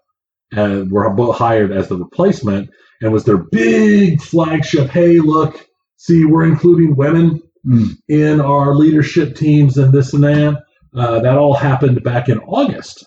and 0.51 0.91
were 0.91 1.09
both 1.11 1.38
hired 1.38 1.72
as 1.72 1.88
the 1.89 1.97
replacement 1.97 2.70
and 3.01 3.13
was 3.13 3.24
their 3.24 3.38
big 3.38 4.22
flagship. 4.22 4.89
Hey, 4.89 5.20
look, 5.20 5.65
see, 5.97 6.26
we're 6.26 6.45
including 6.45 6.95
women 6.95 7.41
Mm. 7.67 7.97
in 8.07 8.39
our 8.39 8.74
leadership 8.74 9.36
teams 9.36 9.78
and 9.78 9.91
this 9.93 10.13
and 10.13 10.24
that. 10.24 10.63
Uh, 10.95 11.20
that 11.20 11.38
all 11.38 11.53
happened 11.53 12.01
back 12.03 12.30
in 12.30 12.39
August. 12.39 13.05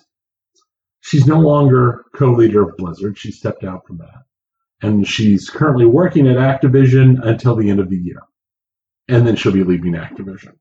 She's 1.03 1.27
no 1.27 1.41
longer 1.41 2.05
co-leader 2.15 2.63
of 2.63 2.77
Blizzard. 2.77 3.19
She 3.19 3.33
stepped 3.33 3.65
out 3.65 3.87
from 3.87 3.99
that, 3.99 4.23
and 4.81 5.07
she's 5.07 5.51
currently 5.51 5.85
working 5.85 6.29
at 6.29 6.37
Activision 6.37 7.21
until 7.27 7.57
the 7.57 7.69
end 7.69 7.81
of 7.81 7.91
the 7.91 7.99
year, 7.99 8.23
and 9.09 9.27
then 9.27 9.37
she'll 9.37 9.53
be 9.53 9.65
leaving 9.65 9.95
Activision. 9.95 10.55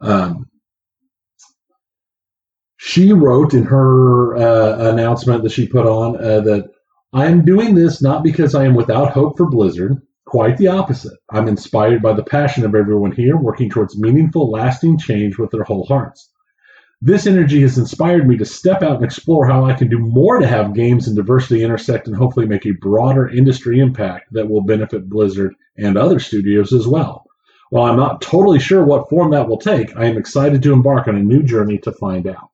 Um, 0.00 0.46
she 2.78 3.12
wrote 3.12 3.54
in 3.54 3.62
her 3.64 4.36
uh, 4.36 4.90
announcement 4.90 5.44
that 5.44 5.52
she 5.52 5.68
put 5.68 5.86
on 5.86 6.16
uh, 6.16 6.40
that 6.40 6.70
I'm 7.12 7.44
doing 7.44 7.74
this 7.74 8.02
not 8.02 8.24
because 8.24 8.54
I 8.54 8.64
am 8.64 8.74
without 8.74 9.12
hope 9.12 9.36
for 9.36 9.48
Blizzard. 9.48 9.96
Quite 10.26 10.56
the 10.56 10.68
opposite. 10.68 11.18
I'm 11.30 11.46
inspired 11.46 12.02
by 12.02 12.12
the 12.12 12.24
passion 12.24 12.64
of 12.64 12.74
everyone 12.74 13.12
here 13.12 13.36
working 13.36 13.68
towards 13.68 13.98
meaningful, 13.98 14.50
lasting 14.50 14.98
change 14.98 15.38
with 15.38 15.50
their 15.50 15.64
whole 15.64 15.84
hearts. 15.86 16.29
This 17.02 17.26
energy 17.26 17.62
has 17.62 17.78
inspired 17.78 18.28
me 18.28 18.36
to 18.36 18.44
step 18.44 18.82
out 18.82 18.96
and 18.96 19.04
explore 19.04 19.46
how 19.46 19.64
I 19.64 19.72
can 19.72 19.88
do 19.88 19.98
more 19.98 20.38
to 20.38 20.46
have 20.46 20.74
games 20.74 21.06
and 21.06 21.16
diversity 21.16 21.62
intersect 21.62 22.06
and 22.06 22.14
hopefully 22.16 22.46
make 22.46 22.66
a 22.66 22.72
broader 22.72 23.26
industry 23.28 23.80
impact 23.80 24.32
that 24.32 24.50
will 24.50 24.60
benefit 24.60 25.08
Blizzard 25.08 25.54
and 25.78 25.96
other 25.96 26.20
studios 26.20 26.74
as 26.74 26.86
well. 26.86 27.24
While 27.70 27.90
I'm 27.90 27.96
not 27.96 28.20
totally 28.20 28.58
sure 28.60 28.84
what 28.84 29.08
form 29.08 29.30
that 29.30 29.48
will 29.48 29.56
take, 29.56 29.96
I 29.96 30.04
am 30.06 30.18
excited 30.18 30.62
to 30.62 30.72
embark 30.74 31.08
on 31.08 31.16
a 31.16 31.22
new 31.22 31.42
journey 31.42 31.78
to 31.78 31.92
find 31.92 32.26
out. 32.26 32.50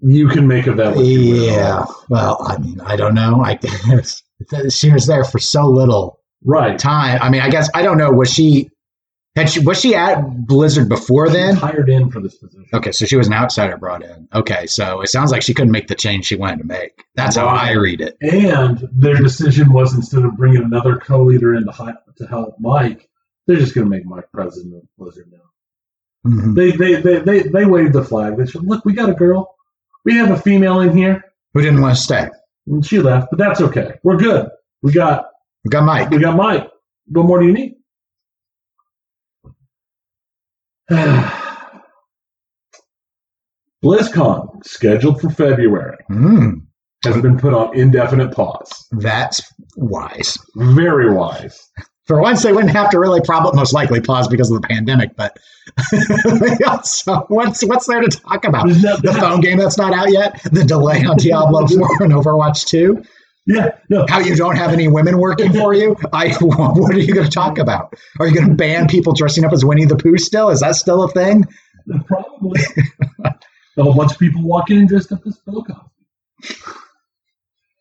You 0.00 0.28
can 0.28 0.46
make 0.46 0.68
of 0.68 0.76
that 0.76 0.94
what 0.94 1.04
you 1.04 1.32
will. 1.32 1.44
yeah. 1.44 1.84
Well, 2.08 2.38
I 2.46 2.58
mean, 2.58 2.80
I 2.82 2.94
don't 2.94 3.14
know. 3.14 3.42
I 3.44 3.58
she 4.70 4.92
was 4.92 5.06
there 5.06 5.24
for 5.24 5.40
so 5.40 5.68
little 5.68 6.20
Right. 6.44 6.78
time. 6.78 7.18
I 7.20 7.28
mean, 7.30 7.40
I 7.40 7.50
guess 7.50 7.68
I 7.74 7.82
don't 7.82 7.98
know. 7.98 8.12
Was 8.12 8.32
she 8.32 8.70
had 9.38 9.50
she 9.50 9.60
was 9.60 9.80
she 9.80 9.94
at 9.94 10.20
Blizzard 10.46 10.88
before 10.88 11.28
then? 11.28 11.56
hired 11.56 11.88
in 11.88 12.10
for 12.10 12.20
this 12.20 12.36
position. 12.36 12.66
Okay, 12.72 12.92
so 12.92 13.06
she 13.06 13.16
was 13.16 13.26
an 13.26 13.32
outsider 13.32 13.76
brought 13.76 14.02
in. 14.04 14.28
Okay, 14.34 14.66
so 14.66 15.00
it 15.00 15.08
sounds 15.08 15.30
like 15.32 15.42
she 15.42 15.54
couldn't 15.54 15.72
make 15.72 15.88
the 15.88 15.94
change 15.94 16.26
she 16.26 16.36
wanted 16.36 16.58
to 16.58 16.64
make. 16.64 17.04
That's 17.14 17.36
how 17.36 17.46
I 17.46 17.72
read 17.72 18.00
it. 18.00 18.16
And 18.20 18.88
their 18.92 19.16
decision 19.16 19.72
was 19.72 19.94
instead 19.94 20.24
of 20.24 20.36
bringing 20.36 20.62
another 20.62 20.96
co-leader 20.96 21.54
in 21.54 21.64
to, 21.66 21.72
hi- 21.72 21.94
to 22.16 22.26
help 22.26 22.56
Mike, 22.60 23.08
they're 23.46 23.56
just 23.56 23.74
going 23.74 23.86
to 23.86 23.90
make 23.90 24.04
Mike 24.04 24.30
president 24.32 24.74
of 24.74 24.82
Blizzard 24.98 25.30
now. 25.32 26.30
Mhm. 26.30 26.54
They, 26.54 26.72
they, 26.72 27.00
they, 27.00 27.18
they, 27.20 27.48
they 27.48 27.64
waved 27.64 27.92
the 27.94 28.04
flag. 28.04 28.36
They 28.36 28.46
said, 28.46 28.62
look, 28.64 28.84
we 28.84 28.92
got 28.92 29.08
a 29.08 29.14
girl. 29.14 29.54
We 30.04 30.16
have 30.16 30.30
a 30.30 30.36
female 30.40 30.80
in 30.80 30.96
here. 30.96 31.24
Who 31.54 31.62
didn't 31.62 31.80
want 31.80 31.96
to 31.96 32.02
stay? 32.02 32.28
And 32.66 32.84
she 32.84 32.98
left, 33.00 33.28
but 33.30 33.38
that's 33.38 33.60
okay. 33.62 33.94
We're 34.02 34.16
good. 34.16 34.48
We 34.82 34.92
got, 34.92 35.26
We 35.64 35.70
got 35.70 35.84
Mike. 35.84 36.10
we 36.10 36.18
got 36.18 36.36
Mike. 36.36 36.68
What 37.06 37.24
more 37.26 37.40
do 37.40 37.46
you 37.46 37.52
need? 37.54 37.76
BlizzCon, 43.84 44.64
scheduled 44.64 45.20
for 45.20 45.30
February, 45.30 45.96
Mm, 46.10 46.62
has 47.04 47.20
been 47.22 47.38
put 47.38 47.54
on 47.54 47.76
indefinite 47.76 48.32
pause. 48.34 48.86
that's 48.92 49.40
wise. 49.76 50.36
Very 50.56 51.12
wise. 51.14 51.70
For 52.06 52.20
once, 52.22 52.42
they 52.42 52.52
wouldn't 52.54 52.72
have 52.72 52.88
to 52.90 52.98
really 52.98 53.20
probably 53.20 53.52
most 53.54 53.74
likely 53.74 54.00
pause 54.00 54.26
because 54.28 54.50
of 54.50 54.60
the 54.62 54.66
pandemic. 54.66 55.14
But 55.14 55.36
so 56.84 57.26
what's 57.28 57.62
what's 57.66 57.86
there 57.86 58.00
to 58.00 58.08
talk 58.08 58.46
about? 58.46 58.66
The 58.66 59.14
phone 59.20 59.40
game 59.42 59.58
that's 59.58 59.76
not 59.76 59.92
out 59.92 60.10
yet. 60.10 60.42
The 60.50 60.64
delay 60.64 61.04
on 61.04 61.18
Diablo 61.18 61.66
Four 61.68 62.02
and 62.02 62.12
Overwatch 62.14 62.64
Two. 62.66 63.02
Yeah, 63.48 63.70
no, 63.88 64.04
How 64.06 64.18
you 64.20 64.36
don't 64.36 64.56
have 64.56 64.74
any 64.74 64.88
women 64.88 65.18
working 65.18 65.54
for 65.54 65.72
you? 65.72 65.96
I 66.12 66.34
what 66.40 66.94
are 66.94 66.98
you 66.98 67.14
going 67.14 67.26
to 67.26 67.32
talk 67.32 67.56
about? 67.56 67.94
Are 68.20 68.28
you 68.28 68.34
going 68.34 68.50
to 68.50 68.54
ban 68.54 68.88
people 68.88 69.14
dressing 69.14 69.42
up 69.42 69.54
as 69.54 69.64
Winnie 69.64 69.86
the 69.86 69.96
Pooh? 69.96 70.18
Still, 70.18 70.50
is 70.50 70.60
that 70.60 70.76
still 70.76 71.02
a 71.02 71.10
thing? 71.10 71.46
probably. 72.06 72.60
a 73.24 73.82
whole 73.82 73.94
bunch 73.94 74.12
of 74.12 74.18
people 74.18 74.42
walk 74.42 74.70
in 74.70 74.86
dressed 74.86 75.12
up 75.12 75.26
as 75.26 75.38
Bill 75.38 75.64
Cosby. 75.64 76.74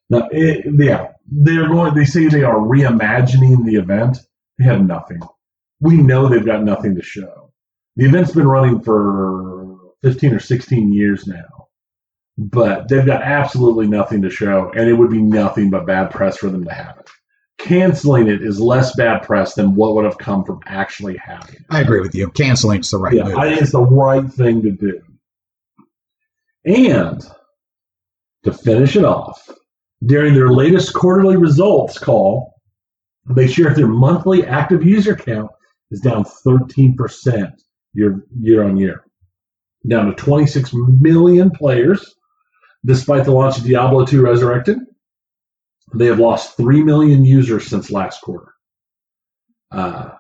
Now, 0.10 0.30
it, 0.32 0.66
yeah, 0.80 1.08
they're 1.30 1.68
going. 1.68 1.94
They 1.94 2.06
say 2.06 2.28
they 2.28 2.44
are 2.44 2.56
reimagining 2.56 3.66
the 3.66 3.76
event. 3.76 4.20
They 4.58 4.64
have 4.66 4.86
nothing. 4.86 5.20
We 5.82 5.98
know 5.98 6.30
they've 6.30 6.46
got 6.46 6.64
nothing 6.64 6.96
to 6.96 7.04
show. 7.04 7.52
The 7.98 8.06
event's 8.06 8.32
been 8.32 8.48
running 8.48 8.80
for 8.80 9.76
fifteen 10.02 10.34
or 10.34 10.40
sixteen 10.40 10.94
years 10.94 11.28
now, 11.28 11.57
but 12.38 12.88
they've 12.88 13.06
got 13.06 13.24
absolutely 13.24 13.88
nothing 13.88 14.22
to 14.22 14.30
show, 14.30 14.72
and 14.76 14.88
it 14.88 14.94
would 14.94 15.10
be 15.10 15.22
nothing 15.22 15.70
but 15.70 15.86
bad 15.86 16.12
press 16.12 16.38
for 16.38 16.50
them 16.50 16.64
to 16.66 16.74
have 16.74 16.98
it. 17.00 17.10
Canceling 17.58 18.28
it 18.28 18.44
is 18.44 18.60
less 18.60 18.96
bad 18.96 19.24
press 19.24 19.56
than 19.56 19.74
what 19.74 19.96
would 19.96 20.06
have 20.06 20.20
come 20.20 20.44
from 20.44 20.60
actually 20.68 21.18
having 21.18 21.56
it. 21.56 21.66
I 21.72 21.82
agree 21.82 22.02
with 22.02 22.14
you. 22.14 22.30
Canceling's 22.30 22.92
the 22.92 23.00
right 23.00 23.14
Yeah, 23.14 23.24
move. 23.24 23.38
I 23.38 23.50
think 23.50 23.62
it's 23.62 23.72
the 23.72 23.82
right 23.82 24.32
thing 24.32 24.62
to 24.62 24.72
do. 24.72 25.02
And 26.66 27.26
to 28.44 28.54
finish 28.54 28.96
it 28.96 29.04
off, 29.04 29.50
during 30.06 30.36
their 30.36 30.52
latest 30.52 30.94
quarterly 30.94 31.38
results 31.38 31.98
call, 31.98 32.54
they 33.30 33.48
shared 33.48 33.76
their 33.76 33.88
monthly 33.88 34.46
active 34.46 34.86
user 34.86 35.16
count 35.16 35.50
is 35.90 36.02
down 36.02 36.24
13% 36.24 37.52
year, 37.94 38.24
year 38.40 38.64
on 38.64 38.78
year, 38.78 39.06
down 39.88 40.06
to 40.06 40.14
26 40.14 40.72
million 40.74 41.50
players, 41.50 42.16
despite 42.86 43.26
the 43.26 43.32
launch 43.32 43.58
of 43.58 43.64
Diablo 43.64 44.06
2 44.06 44.22
Resurrected. 44.22 44.80
They 45.96 46.08
have 46.08 46.20
lost 46.20 46.58
3 46.58 46.84
million 46.84 47.24
users 47.24 47.68
since 47.68 47.90
last 47.92 48.22
quarter. 48.22 48.54
Uh, 49.72 50.12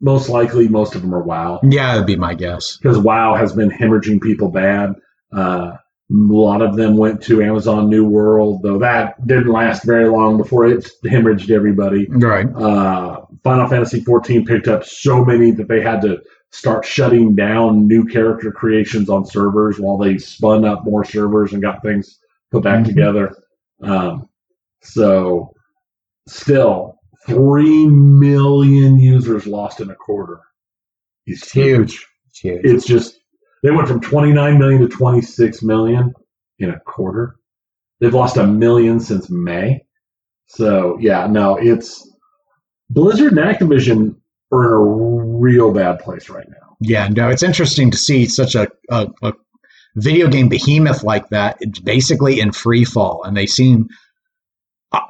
most 0.00 0.28
likely, 0.28 0.68
most 0.68 0.94
of 0.94 1.02
them 1.02 1.14
are 1.14 1.22
WoW 1.22 1.60
yeah, 1.62 1.92
that'd 1.92 2.06
be 2.06 2.16
my 2.16 2.34
guess. 2.34 2.76
because 2.76 2.98
WoW 2.98 3.34
has 3.36 3.52
been 3.52 3.70
hemorrhaging 3.70 4.20
people 4.20 4.48
bad. 4.48 4.94
Uh, 5.32 5.72
a 5.76 6.14
lot 6.14 6.60
of 6.60 6.76
them 6.76 6.96
went 6.96 7.22
to 7.22 7.40
Amazon 7.42 7.88
New 7.88 8.04
World, 8.04 8.62
though 8.62 8.78
that 8.80 9.24
didn't 9.26 9.50
last 9.50 9.84
very 9.84 10.08
long 10.08 10.36
before 10.36 10.66
it 10.66 10.90
hemorrhaged 11.04 11.50
everybody. 11.50 12.06
Right. 12.10 12.46
Uh, 12.54 13.22
Final 13.44 13.68
Fantasy 13.68 14.02
XIV 14.02 14.46
picked 14.46 14.68
up 14.68 14.84
so 14.84 15.24
many 15.24 15.52
that 15.52 15.68
they 15.68 15.80
had 15.80 16.02
to 16.02 16.20
start 16.52 16.84
shutting 16.84 17.34
down 17.34 17.86
new 17.86 18.04
character 18.04 18.52
creations 18.52 19.08
on 19.08 19.24
servers 19.24 19.78
while 19.80 19.96
they 19.96 20.18
spun 20.18 20.64
up 20.64 20.84
more 20.84 21.04
servers 21.04 21.52
and 21.52 21.62
got 21.62 21.82
things 21.82 22.18
put 22.50 22.62
back 22.62 22.80
Mhm. 22.84 22.86
together. 22.86 23.34
Um, 23.82 24.28
so, 24.82 25.52
still, 26.28 26.96
three 27.26 27.86
million 27.88 28.98
users 28.98 29.46
lost 29.46 29.80
in 29.80 29.90
a 29.90 29.94
quarter. 29.94 30.40
It's 31.26 31.50
huge. 31.50 32.06
It's 32.28 32.38
huge. 32.40 32.64
it's 32.64 32.84
just 32.86 33.18
they 33.62 33.70
went 33.70 33.88
from 33.88 34.00
29 34.00 34.58
million 34.58 34.80
to 34.82 34.88
26 34.88 35.62
million 35.62 36.12
in 36.58 36.70
a 36.70 36.80
quarter. 36.80 37.36
They've 38.00 38.12
lost 38.14 38.36
a 38.36 38.46
million 38.46 38.98
since 39.00 39.30
May. 39.30 39.84
So 40.46 40.98
yeah, 41.00 41.26
no, 41.28 41.56
it's 41.56 42.10
Blizzard 42.90 43.32
and 43.32 43.40
Activision 43.40 44.16
are 44.52 44.64
in 44.64 44.72
a 44.72 45.38
real 45.38 45.72
bad 45.72 45.98
place 46.00 46.28
right 46.28 46.48
now. 46.48 46.76
Yeah, 46.80 47.08
no, 47.08 47.28
it's 47.28 47.42
interesting 47.42 47.90
to 47.90 47.96
see 47.96 48.26
such 48.26 48.54
a, 48.54 48.68
a, 48.90 49.08
a 49.22 49.32
video 49.96 50.28
game 50.28 50.48
behemoth 50.48 51.02
like 51.02 51.28
that. 51.30 51.56
It's 51.60 51.78
basically 51.78 52.40
in 52.40 52.52
free 52.52 52.84
fall, 52.84 53.22
and 53.24 53.36
they 53.36 53.46
seem. 53.46 53.88
I, 54.92 55.00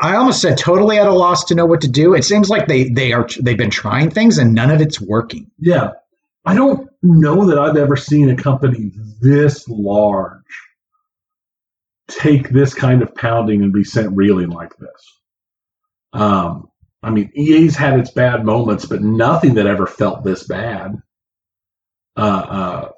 I 0.00 0.16
almost 0.16 0.40
said 0.40 0.56
totally 0.58 0.98
at 0.98 1.06
a 1.06 1.12
loss 1.12 1.44
to 1.44 1.54
know 1.54 1.66
what 1.66 1.82
to 1.82 1.88
do. 1.88 2.14
It 2.14 2.24
seems 2.24 2.48
like 2.48 2.66
they 2.66 2.88
they 2.88 3.12
are 3.12 3.26
they've 3.40 3.58
been 3.58 3.70
trying 3.70 4.10
things 4.10 4.38
and 4.38 4.54
none 4.54 4.70
of 4.70 4.80
it's 4.80 5.00
working. 5.00 5.50
Yeah. 5.58 5.90
I 6.44 6.54
don't 6.54 6.88
know 7.02 7.46
that 7.46 7.58
I've 7.58 7.76
ever 7.76 7.96
seen 7.96 8.28
a 8.30 8.36
company 8.36 8.90
this 9.20 9.68
large 9.68 10.42
take 12.08 12.48
this 12.48 12.74
kind 12.74 13.02
of 13.02 13.14
pounding 13.14 13.62
and 13.62 13.72
be 13.72 13.84
sent 13.84 14.16
reeling 14.16 14.50
like 14.50 14.76
this. 14.76 15.20
Um, 16.12 16.68
I 17.02 17.10
mean, 17.10 17.30
EA's 17.34 17.76
had 17.76 17.98
its 17.98 18.10
bad 18.10 18.44
moments, 18.44 18.86
but 18.86 19.02
nothing 19.02 19.54
that 19.54 19.66
ever 19.66 19.86
felt 19.86 20.22
this 20.22 20.44
bad. 20.46 21.02
Uh, 22.16 22.20
uh, 22.20 22.88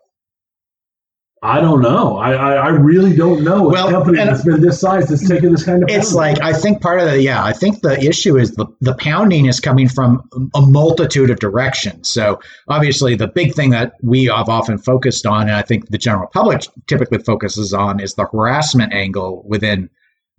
I 1.44 1.60
don't 1.60 1.82
know. 1.82 2.16
I, 2.16 2.32
I, 2.32 2.52
I 2.54 2.68
really 2.70 3.14
don't 3.14 3.44
know. 3.44 3.68
Well, 3.68 3.88
a 3.88 3.90
company 3.90 4.16
that's 4.16 4.42
been 4.42 4.62
this 4.62 4.80
size 4.80 5.08
that's 5.08 5.28
taken 5.28 5.52
this 5.52 5.62
kind 5.62 5.82
of. 5.82 5.90
It's 5.90 6.14
pounding. 6.14 6.40
like 6.40 6.40
I 6.40 6.58
think 6.58 6.80
part 6.80 7.00
of 7.00 7.10
the 7.10 7.20
yeah, 7.20 7.44
I 7.44 7.52
think 7.52 7.82
the 7.82 8.02
issue 8.02 8.38
is 8.38 8.52
the 8.52 8.66
the 8.80 8.94
pounding 8.94 9.44
is 9.44 9.60
coming 9.60 9.86
from 9.86 10.26
a 10.54 10.62
multitude 10.62 11.28
of 11.28 11.40
directions. 11.40 12.08
So 12.08 12.40
obviously 12.68 13.14
the 13.14 13.28
big 13.28 13.52
thing 13.52 13.70
that 13.70 13.92
we 14.02 14.24
have 14.24 14.48
often 14.48 14.78
focused 14.78 15.26
on, 15.26 15.42
and 15.42 15.56
I 15.56 15.60
think 15.60 15.90
the 15.90 15.98
general 15.98 16.28
public 16.28 16.62
typically 16.86 17.18
focuses 17.18 17.74
on, 17.74 18.00
is 18.00 18.14
the 18.14 18.24
harassment 18.24 18.94
angle 18.94 19.44
within 19.46 19.90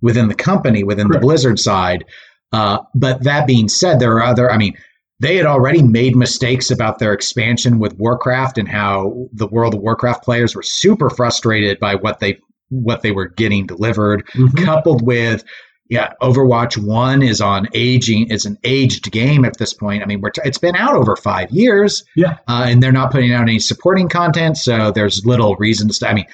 within 0.01 0.27
the 0.27 0.35
company, 0.35 0.83
within 0.83 1.07
Correct. 1.07 1.21
the 1.21 1.27
Blizzard 1.27 1.59
side. 1.59 2.03
Uh, 2.51 2.79
but 2.93 3.23
that 3.23 3.47
being 3.47 3.67
said, 3.67 3.99
there 3.99 4.13
are 4.13 4.23
other. 4.23 4.51
I 4.51 4.57
mean, 4.57 4.75
they 5.19 5.35
had 5.37 5.45
already 5.45 5.81
made 5.81 6.15
mistakes 6.15 6.69
about 6.71 6.99
their 6.99 7.13
expansion 7.13 7.79
with 7.79 7.97
Warcraft 7.97 8.57
and 8.57 8.67
how 8.67 9.27
the 9.33 9.47
World 9.47 9.73
of 9.73 9.81
Warcraft 9.81 10.23
players 10.23 10.55
were 10.55 10.63
super 10.63 11.09
frustrated 11.09 11.79
by 11.79 11.95
what 11.95 12.19
they 12.19 12.37
what 12.69 13.01
they 13.01 13.11
were 13.11 13.27
getting 13.27 13.65
delivered 13.67 14.25
Mhm. 14.35 14.65
coupled 14.65 15.05
with 15.05 15.43
yeah 15.87 16.13
overwatch 16.23 16.77
1 16.83 17.21
is 17.21 17.41
on 17.41 17.67
aging 17.75 18.25
it's 18.31 18.45
an 18.45 18.57
aged 18.63 19.11
game 19.11 19.45
at 19.45 19.55
this 19.59 19.71
point 19.71 20.01
i 20.01 20.07
mean 20.07 20.19
we're 20.19 20.31
t- 20.31 20.41
it's 20.43 20.57
been 20.57 20.75
out 20.75 20.95
over 20.95 21.15
five 21.15 21.51
years 21.51 22.03
Yeah. 22.15 22.37
uh, 22.47 22.65
and 22.67 22.81
they're 22.81 22.91
not 22.91 23.11
putting 23.11 23.31
out 23.31 23.43
any 23.43 23.59
supporting 23.59 24.09
content 24.09 24.57
so 24.57 24.89
there's 24.89 25.27
little 25.27 25.55
reason 25.57 25.87
to 25.89 25.93
st- 25.93 26.09
i 26.09 26.15
mean 26.15 26.25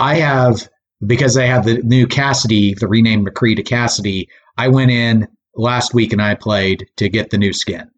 i 0.00 0.16
have 0.16 0.68
because 1.06 1.34
they 1.34 1.46
have 1.46 1.64
the 1.64 1.78
new 1.84 2.04
cassidy 2.08 2.74
the 2.74 2.88
renamed 2.88 3.24
mccree 3.28 3.54
to 3.54 3.62
cassidy 3.62 4.28
i 4.58 4.66
went 4.66 4.90
in 4.90 5.28
last 5.56 5.94
week 5.94 6.12
and 6.12 6.22
i 6.22 6.34
played 6.34 6.86
to 6.96 7.08
get 7.08 7.30
the 7.30 7.38
new 7.38 7.52
skin 7.52 7.90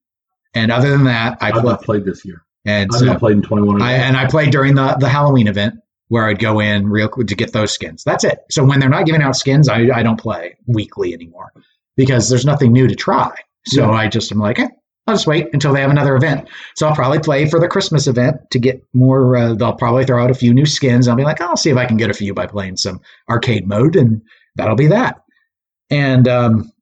and 0.54 0.70
other 0.72 0.90
than 0.90 1.04
that 1.04 1.36
i 1.40 1.48
I've 1.48 1.54
played 1.54 1.64
not 1.64 1.82
played 1.82 2.04
this 2.04 2.24
year. 2.24 2.44
and 2.64 2.90
I've 2.92 2.98
so 2.98 3.06
not 3.06 3.18
played 3.18 3.36
in 3.36 3.42
21 3.42 3.82
I, 3.82 3.92
and 3.92 4.16
I 4.16 4.26
played 4.26 4.50
during 4.50 4.74
the, 4.74 4.96
the 4.98 5.08
Halloween 5.08 5.46
event 5.48 5.74
where 6.08 6.24
I'd 6.26 6.38
go 6.38 6.58
in 6.60 6.88
real 6.88 7.06
quick 7.08 7.26
to 7.26 7.34
get 7.34 7.52
those 7.52 7.70
skins. 7.70 8.02
That's 8.02 8.24
it. 8.24 8.38
So 8.50 8.64
when 8.64 8.80
they're 8.80 8.88
not 8.88 9.04
giving 9.04 9.20
out 9.20 9.36
skins, 9.36 9.68
I, 9.68 9.90
I 9.94 10.02
don't 10.02 10.18
play 10.18 10.56
weekly 10.66 11.12
anymore 11.12 11.52
because 11.98 12.30
there's 12.30 12.46
nothing 12.46 12.72
new 12.72 12.88
to 12.88 12.94
try. 12.94 13.34
So 13.66 13.82
Yeah. 13.82 13.90
I 13.90 14.08
just 14.08 14.32
am 14.32 14.38
like, 14.38 14.58
eh, 14.58 14.68
I'll 15.06 15.14
just 15.16 15.26
wait 15.26 15.48
until 15.52 15.74
they 15.74 15.82
have 15.82 15.90
another 15.90 16.16
event. 16.16 16.48
So 16.76 16.88
I'll 16.88 16.94
probably 16.94 17.18
play 17.18 17.46
for 17.46 17.60
the 17.60 17.68
Christmas 17.68 18.06
event 18.06 18.36
to 18.52 18.58
get 18.58 18.82
more. 18.94 19.36
Uh, 19.36 19.52
they'll 19.54 19.74
probably 19.74 20.06
throw 20.06 20.22
out 20.24 20.30
a 20.30 20.34
few 20.34 20.54
new 20.54 20.64
skins. 20.64 21.08
I'll 21.08 21.16
be 21.16 21.24
like, 21.24 21.42
I'll 21.42 21.58
see 21.58 21.68
if 21.68 21.76
I 21.76 21.84
can 21.84 21.98
get 21.98 22.08
a 22.08 22.14
few 22.14 22.32
by 22.32 22.46
playing 22.46 22.78
some 22.78 23.00
arcade 23.28 23.68
mode, 23.68 23.94
and 23.94 24.22
that'll 24.56 24.76
be 24.76 24.86
that. 24.86 25.20
And 25.90 26.26
um, 26.26 26.72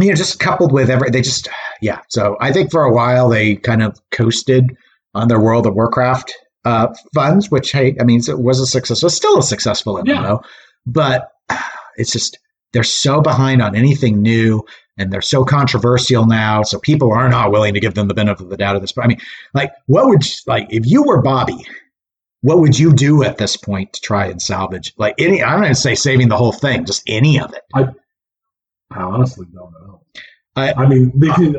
you 0.00 0.08
know, 0.08 0.14
just 0.14 0.40
coupled 0.40 0.72
with 0.72 0.90
every, 0.90 1.10
they 1.10 1.22
just 1.22 1.48
yeah. 1.80 2.00
So 2.08 2.36
I 2.40 2.52
think 2.52 2.70
for 2.70 2.82
a 2.84 2.92
while 2.92 3.28
they 3.28 3.56
kind 3.56 3.82
of 3.82 3.98
coasted 4.10 4.76
on 5.14 5.28
their 5.28 5.40
World 5.40 5.66
of 5.66 5.74
Warcraft 5.74 6.32
uh, 6.64 6.92
funds, 7.14 7.50
which 7.50 7.72
hey, 7.72 7.96
I 8.00 8.04
mean, 8.04 8.20
it 8.26 8.38
was 8.38 8.58
a 8.60 8.66
success. 8.66 9.02
It 9.02 9.06
was 9.06 9.14
still 9.16 9.38
a 9.38 9.42
successful 9.42 9.96
MMO, 9.96 10.06
Yeah. 10.06 10.36
but 10.86 11.30
it's 11.96 12.12
just 12.12 12.38
they're 12.72 12.82
so 12.82 13.20
behind 13.20 13.62
on 13.62 13.76
anything 13.76 14.20
new, 14.22 14.64
and 14.98 15.12
they're 15.12 15.22
so 15.22 15.44
controversial 15.44 16.26
now. 16.26 16.62
So 16.62 16.78
people 16.80 17.12
are 17.12 17.28
not 17.28 17.52
willing 17.52 17.74
to 17.74 17.80
give 17.80 17.94
them 17.94 18.08
the 18.08 18.14
benefit 18.14 18.42
of 18.42 18.50
the 18.50 18.56
doubt 18.56 18.74
at 18.76 18.80
this 18.82 18.90
point. 18.92 19.04
I 19.04 19.08
mean, 19.08 19.20
like, 19.54 19.72
what 19.86 20.06
would 20.08 20.24
you- 20.26 20.34
like 20.46 20.66
if 20.70 20.84
you 20.86 21.02
were 21.04 21.22
Bobby? 21.22 21.64
What 22.40 22.58
would 22.58 22.78
you 22.78 22.92
do 22.92 23.22
at 23.22 23.38
this 23.38 23.56
point 23.56 23.94
to 23.94 24.00
try 24.02 24.26
and 24.26 24.42
salvage 24.42 24.92
like 24.98 25.14
any? 25.18 25.42
I'm 25.42 25.60
going 25.60 25.70
to 25.72 25.74
say 25.74 25.94
saving 25.94 26.28
the 26.28 26.36
whole 26.36 26.52
thing, 26.52 26.84
just 26.84 27.02
any 27.06 27.40
of 27.40 27.54
it. 27.54 27.62
I 27.74 27.86
honestly 29.02 29.46
don't 29.52 29.72
know. 29.72 30.02
I- 30.56 30.72
I 30.74 30.86
mean, 30.86 31.12
they 31.14 31.28
can. 31.28 31.56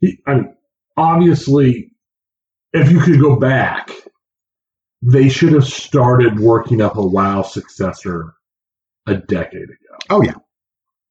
he- 0.00 0.18
I 0.26 0.34
mean, 0.34 0.56
obviously, 0.96 1.92
if 2.72 2.90
you 2.90 3.00
could 3.00 3.20
go 3.20 3.36
back, 3.36 3.90
they 5.02 5.28
should 5.28 5.52
have 5.52 5.64
started 5.66 6.38
working 6.38 6.80
up 6.80 6.96
a 6.96 7.04
WoW 7.04 7.42
successor 7.42 8.34
a 9.06 9.16
decade 9.16 9.64
ago. 9.64 9.96
Oh 10.10 10.22
yeah, 10.22 10.34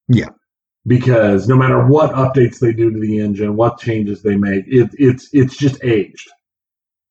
yeah, 0.08 0.30
Because 0.88 1.48
no 1.50 1.58
matter 1.58 1.86
what 1.86 2.12
updates 2.14 2.60
they 2.60 2.72
do 2.74 2.90
to 2.92 3.00
the 3.00 3.20
engine, 3.20 3.56
what 3.58 3.80
changes 3.80 4.22
they 4.24 4.38
make, 4.38 4.66
it, 4.68 4.90
it's 4.94 5.30
it's 5.34 5.58
just 5.58 5.84
aged. 5.84 6.30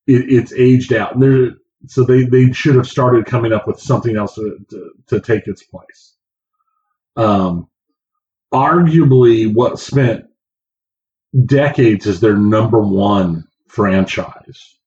It, 0.06 0.30
it's 0.32 0.52
aged 0.54 0.92
out, 0.94 1.14
and 1.14 1.22
there. 1.22 1.50
So 1.86 2.04
they, 2.04 2.24
they 2.24 2.52
should 2.52 2.74
have 2.76 2.86
started 2.86 3.24
coming 3.24 3.52
up 3.54 3.66
with 3.66 3.80
something 3.80 4.14
else 4.14 4.34
to, 4.34 4.58
to, 4.68 4.90
to 5.06 5.20
take 5.20 5.46
its 5.46 5.62
place. 5.62 6.14
Um, 7.16 7.68
arguably, 8.52 9.52
what 9.52 9.78
spent 9.78 10.26
decades 11.46 12.06
as 12.06 12.20
their 12.20 12.36
number 12.36 12.80
one 12.80 13.44
franchise, 13.68 14.78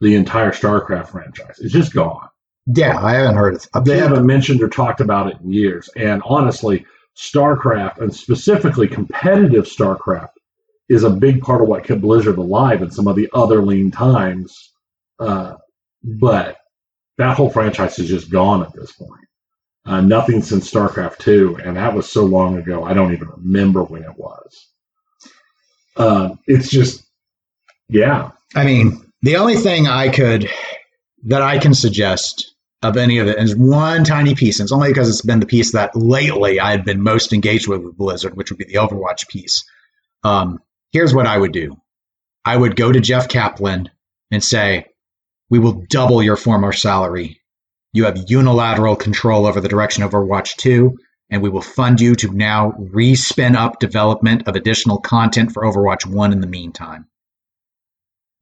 the 0.00 0.14
entire 0.16 0.50
StarCraft 0.50 1.08
franchise, 1.08 1.58
is 1.58 1.72
just 1.72 1.94
gone. 1.94 2.28
yeah. 2.66 2.98
I 2.98 3.12
haven't 3.14 3.36
heard 3.36 3.54
of. 3.74 3.84
They 3.84 3.98
haven't 3.98 4.26
mentioned 4.26 4.62
or 4.62 4.68
talked 4.68 5.00
about 5.00 5.28
it 5.28 5.40
in 5.40 5.52
years. 5.52 5.88
And 5.96 6.22
honestly, 6.24 6.84
StarCraft, 7.16 7.98
and 7.98 8.14
specifically 8.14 8.88
competitive 8.88 9.64
StarCraft, 9.64 10.30
is 10.88 11.04
a 11.04 11.10
big 11.10 11.40
part 11.40 11.62
of 11.62 11.68
what 11.68 11.84
kept 11.84 12.00
Blizzard 12.00 12.38
alive 12.38 12.82
in 12.82 12.90
some 12.90 13.06
of 13.06 13.16
the 13.16 13.28
other 13.32 13.62
lean 13.62 13.90
times. 13.90 14.72
Uh, 15.18 15.54
but 16.02 16.56
that 17.18 17.36
whole 17.36 17.50
franchise 17.50 17.98
is 17.98 18.08
just 18.08 18.30
gone 18.30 18.62
at 18.62 18.72
this 18.72 18.92
point. 18.92 19.21
Uh, 19.84 20.00
nothing 20.00 20.42
since 20.42 20.70
StarCraft 20.70 21.18
2, 21.18 21.58
and 21.64 21.76
that 21.76 21.92
was 21.92 22.08
so 22.08 22.24
long 22.24 22.56
ago, 22.56 22.84
I 22.84 22.94
don't 22.94 23.12
even 23.12 23.28
remember 23.28 23.82
when 23.82 24.04
it 24.04 24.16
was. 24.16 24.68
Uh, 25.96 26.36
it's 26.46 26.70
just, 26.70 27.04
yeah. 27.88 28.30
I 28.54 28.64
mean, 28.64 29.12
the 29.22 29.36
only 29.36 29.56
thing 29.56 29.88
I 29.88 30.08
could 30.08 30.48
that 31.24 31.42
I 31.42 31.58
can 31.58 31.74
suggest 31.74 32.54
of 32.82 32.96
any 32.96 33.18
of 33.18 33.28
it 33.28 33.38
is 33.38 33.54
one 33.54 34.04
tiny 34.04 34.34
piece, 34.34 34.58
and 34.58 34.66
it's 34.66 34.72
only 34.72 34.88
because 34.88 35.08
it's 35.08 35.22
been 35.22 35.40
the 35.40 35.46
piece 35.46 35.72
that 35.72 35.94
lately 35.94 36.58
I 36.58 36.70
had 36.72 36.84
been 36.84 37.00
most 37.00 37.32
engaged 37.32 37.68
with 37.68 37.82
with 37.82 37.96
Blizzard, 37.96 38.36
which 38.36 38.50
would 38.50 38.58
be 38.58 38.64
the 38.64 38.74
Overwatch 38.74 39.28
piece. 39.28 39.64
Um, 40.24 40.60
here's 40.92 41.14
what 41.14 41.26
I 41.26 41.38
would 41.38 41.52
do: 41.52 41.76
I 42.44 42.56
would 42.56 42.76
go 42.76 42.90
to 42.90 43.00
Jeff 43.00 43.28
Kaplan 43.28 43.90
and 44.30 44.42
say, 44.42 44.86
"We 45.50 45.58
will 45.60 45.84
double 45.88 46.22
your 46.22 46.36
former 46.36 46.72
salary. 46.72 47.40
You 47.92 48.04
have 48.04 48.24
unilateral 48.28 48.96
control 48.96 49.46
over 49.46 49.60
the 49.60 49.68
direction 49.68 50.02
of 50.02 50.12
Overwatch 50.12 50.56
2." 50.56 50.96
And 51.30 51.42
we 51.42 51.48
will 51.48 51.62
fund 51.62 51.98
you 51.98 52.14
to 52.16 52.30
now 52.32 52.72
respin 52.78 53.54
up 53.56 53.78
development 53.78 54.46
of 54.46 54.54
additional 54.54 54.98
content 54.98 55.50
for 55.52 55.62
Overwatch 55.62 56.04
1 56.04 56.30
in 56.30 56.40
the 56.40 56.46
meantime. 56.46 57.06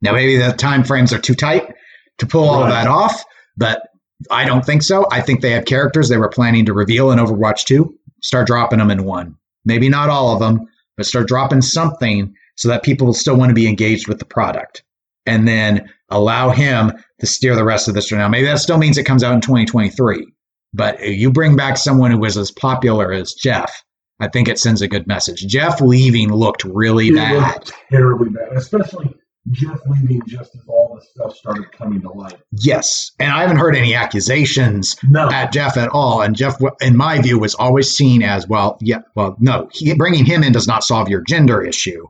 Now, 0.02 0.12
maybe 0.12 0.36
the 0.36 0.52
time 0.52 0.82
frames 0.82 1.12
are 1.12 1.18
too 1.18 1.36
tight 1.36 1.72
to 2.18 2.26
pull 2.26 2.48
all 2.48 2.64
of 2.64 2.70
that 2.70 2.88
off, 2.88 3.24
but 3.56 3.82
I 4.30 4.44
don't 4.44 4.64
think 4.64 4.82
so. 4.82 5.06
I 5.10 5.20
think 5.20 5.40
they 5.40 5.52
have 5.52 5.66
characters 5.66 6.08
they 6.08 6.16
were 6.16 6.28
planning 6.28 6.66
to 6.66 6.72
reveal 6.72 7.12
in 7.12 7.18
Overwatch 7.18 7.64
2. 7.64 7.94
Start 8.22 8.46
dropping 8.46 8.80
them 8.80 8.90
in 8.90 9.04
one. 9.04 9.36
Maybe 9.64 9.88
not 9.88 10.08
all 10.08 10.32
of 10.32 10.40
them, 10.40 10.66
but 10.96 11.06
start 11.06 11.28
dropping 11.28 11.62
something 11.62 12.34
so 12.56 12.68
that 12.68 12.82
people 12.82 13.06
will 13.06 13.14
still 13.14 13.36
want 13.36 13.50
to 13.50 13.54
be 13.54 13.68
engaged 13.68 14.08
with 14.08 14.18
the 14.18 14.24
product. 14.24 14.82
And 15.26 15.46
then 15.46 15.88
allow 16.08 16.50
him 16.50 16.92
to 17.20 17.26
steer 17.26 17.54
the 17.54 17.64
rest 17.64 17.88
of 17.88 17.94
this. 17.94 18.10
Now, 18.12 18.28
maybe 18.28 18.46
that 18.46 18.58
still 18.60 18.78
means 18.78 18.98
it 18.98 19.04
comes 19.04 19.22
out 19.22 19.34
in 19.34 19.40
2023. 19.40 20.26
But 20.72 21.00
you 21.00 21.32
bring 21.32 21.56
back 21.56 21.76
someone 21.76 22.10
who 22.10 22.18
was 22.18 22.36
as 22.36 22.50
popular 22.50 23.12
as 23.12 23.32
Jeff, 23.34 23.72
I 24.20 24.28
think 24.28 24.48
it 24.48 24.58
sends 24.58 24.82
a 24.82 24.88
good 24.88 25.06
message. 25.06 25.44
Jeff 25.46 25.80
leaving 25.80 26.32
looked 26.32 26.64
really 26.64 27.08
It 27.08 27.14
bad. 27.16 27.54
looked 27.54 27.72
terribly 27.90 28.28
bad, 28.28 28.52
especially 28.56 29.14
Jeff 29.50 29.80
leaving 29.86 30.20
just 30.28 30.54
as 30.54 30.60
all 30.68 30.94
this 30.94 31.08
stuff 31.10 31.34
started 31.34 31.72
coming 31.72 32.00
to 32.02 32.10
light. 32.10 32.38
Yes, 32.52 33.10
and 33.18 33.32
I 33.32 33.40
haven't 33.40 33.56
heard 33.56 33.74
any 33.74 33.94
accusations 33.94 34.96
No, 35.08 35.28
at 35.30 35.50
Jeff 35.52 35.76
at 35.76 35.88
all. 35.88 36.20
And 36.22 36.36
Jeff, 36.36 36.56
in 36.82 36.96
my 36.96 37.20
view, 37.20 37.38
was 37.38 37.54
always 37.54 37.90
seen 37.90 38.22
as 38.22 38.46
well. 38.46 38.76
Yeah, 38.80 38.98
well, 39.16 39.36
no, 39.40 39.68
he, 39.72 39.94
bringing 39.94 40.24
him 40.26 40.44
in 40.44 40.52
does 40.52 40.68
not 40.68 40.84
solve 40.84 41.08
your 41.08 41.22
gender 41.22 41.62
issue. 41.62 42.06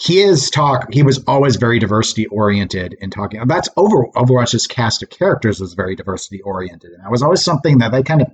His 0.00 0.50
talk, 0.50 0.92
he 0.92 1.02
was 1.02 1.22
always 1.26 1.56
very 1.56 1.78
diversity 1.78 2.26
oriented 2.26 2.96
in 3.00 3.10
talking. 3.10 3.46
That's 3.46 3.68
over 3.76 4.06
Overwatch's 4.16 4.66
cast 4.66 5.02
of 5.02 5.10
characters 5.10 5.60
was 5.60 5.74
very 5.74 5.94
diversity 5.94 6.40
oriented, 6.42 6.92
and 6.92 7.04
that 7.04 7.10
was 7.10 7.22
always 7.22 7.42
something 7.42 7.78
that 7.78 7.92
they 7.92 8.02
kind 8.02 8.22
of 8.22 8.28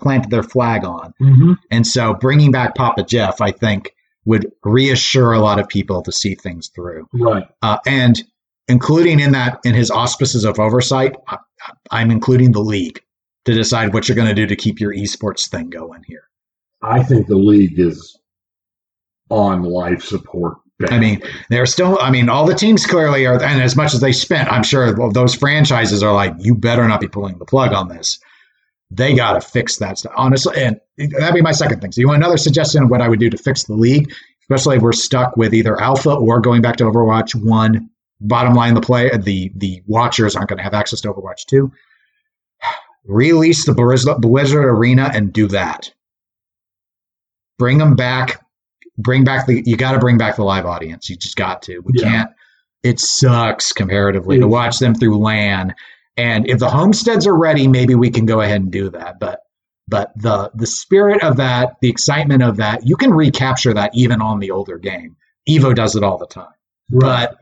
planted 0.00 0.30
their 0.30 0.42
flag 0.42 0.84
on. 0.84 1.12
mm-hmm. 1.20 1.52
And 1.70 1.86
so, 1.86 2.14
bringing 2.14 2.52
back 2.52 2.74
Papa 2.74 3.04
Jeff, 3.04 3.40
I 3.40 3.52
think, 3.52 3.94
would 4.24 4.50
reassure 4.64 5.32
a 5.32 5.40
lot 5.40 5.58
of 5.58 5.68
people 5.68 6.02
to 6.02 6.12
see 6.12 6.34
things 6.34 6.68
through 6.68 7.06
right. 7.12 7.46
uh, 7.60 7.76
and 7.86 8.22
including 8.68 9.20
in 9.20 9.32
that 9.32 9.60
in 9.64 9.74
his 9.74 9.90
auspices 9.90 10.44
of 10.46 10.58
oversight 10.58 11.14
I, 11.28 11.36
i'm 11.90 12.10
including 12.10 12.52
the 12.52 12.62
league 12.62 13.02
to 13.44 13.52
decide 13.52 13.92
what 13.92 14.08
you're 14.08 14.16
going 14.16 14.28
to 14.28 14.34
do 14.34 14.46
to 14.46 14.56
keep 14.56 14.80
your 14.80 14.94
esports 14.94 15.50
thing 15.50 15.68
going 15.68 16.02
here 16.06 16.30
I 16.84 17.02
think 17.02 17.26
the 17.26 17.36
league 17.36 17.78
is 17.78 18.18
on 19.30 19.62
life 19.62 20.02
support. 20.02 20.58
I 20.90 20.98
mean 20.98 21.22
they're 21.50 21.66
still 21.66 21.98
i 22.00 22.10
mean 22.10 22.28
all 22.28 22.46
the 22.46 22.54
teams 22.54 22.84
clearly 22.86 23.26
are 23.26 23.34
and 23.42 23.62
as 23.62 23.76
much 23.76 23.94
as 23.94 24.00
they 24.00 24.12
spent 24.12 24.50
i'm 24.50 24.64
sure 24.64 24.92
those 25.12 25.34
franchises 25.34 26.02
are 26.02 26.12
like 26.12 26.34
you 26.38 26.54
better 26.54 26.86
not 26.88 27.00
be 27.00 27.08
pulling 27.08 27.38
the 27.38 27.44
plug 27.44 27.72
on 27.72 27.88
this 27.88 28.18
They 28.90 29.14
got 29.14 29.32
to 29.32 29.40
fix 29.40 29.78
that 29.78 29.98
stuff. 29.98 30.12
Honestly, 30.16 30.54
and 30.62 30.80
that'd 30.98 31.34
be 31.34 31.42
my 31.42 31.52
second 31.52 31.80
thing. 31.80 31.90
So, 31.92 32.00
you 32.00 32.08
want 32.08 32.18
another 32.18 32.36
suggestion 32.36 32.84
of 32.84 32.90
what 32.90 33.00
I 33.00 33.08
would 33.08 33.18
do 33.18 33.30
to 33.30 33.36
fix 33.38 33.64
the 33.64 33.74
league, 33.74 34.12
especially 34.42 34.76
if 34.76 34.82
we're 34.82 34.92
stuck 34.92 35.36
with 35.36 35.52
either 35.54 35.80
alpha 35.80 36.14
or 36.14 36.40
going 36.40 36.62
back 36.62 36.76
to 36.76 36.84
Overwatch 36.84 37.34
1. 37.34 37.90
Bottom 38.20 38.54
line, 38.54 38.74
the 38.74 38.80
play, 38.80 39.10
the, 39.16 39.50
the 39.56 39.82
watchers 39.86 40.36
aren't 40.36 40.48
going 40.48 40.58
to 40.58 40.62
have 40.62 40.74
access 40.74 41.00
to 41.00 41.12
Overwatch 41.12 41.46
2. 41.46 41.72
Release 43.06 43.64
the 43.66 43.74
Blizzard 44.20 44.64
Arena 44.64 45.10
and 45.12 45.32
do 45.32 45.48
that. 45.48 45.92
Bring 47.58 47.78
them 47.78 47.96
back. 47.96 48.43
Bring 48.96 49.24
back 49.24 49.46
the, 49.46 49.62
you 49.66 49.76
got 49.76 49.92
to 49.92 49.98
bring 49.98 50.18
back 50.18 50.36
the 50.36 50.44
live 50.44 50.66
audience. 50.66 51.10
You 51.10 51.16
just 51.16 51.36
got 51.36 51.62
to. 51.62 51.80
We 51.80 51.92
Yeah. 51.96 52.04
can't, 52.04 52.30
it 52.82 53.00
sucks 53.00 53.72
comparatively 53.72 54.38
to 54.38 54.46
watch 54.46 54.78
them 54.78 54.94
through 54.94 55.18
LAN. 55.18 55.74
And 56.16 56.48
if 56.48 56.58
the 56.58 56.70
homesteads 56.70 57.26
are 57.26 57.36
ready, 57.36 57.66
maybe 57.66 57.94
we 57.94 58.10
can 58.10 58.26
go 58.26 58.40
ahead 58.40 58.60
and 58.60 58.70
do 58.70 58.90
that. 58.90 59.18
But 59.18 59.40
but 59.88 60.12
the 60.16 60.50
the 60.54 60.66
spirit 60.66 61.22
of 61.22 61.36
that, 61.38 61.76
the 61.80 61.88
excitement 61.88 62.42
of 62.42 62.56
that, 62.58 62.86
you 62.86 62.96
can 62.96 63.12
recapture 63.12 63.74
that 63.74 63.90
even 63.94 64.20
on 64.22 64.38
the 64.38 64.50
older 64.50 64.78
game. 64.78 65.16
Evo 65.48 65.74
does 65.74 65.96
it 65.96 66.02
all 66.04 66.16
the 66.18 66.26
time. 66.26 66.52
But 66.88 67.36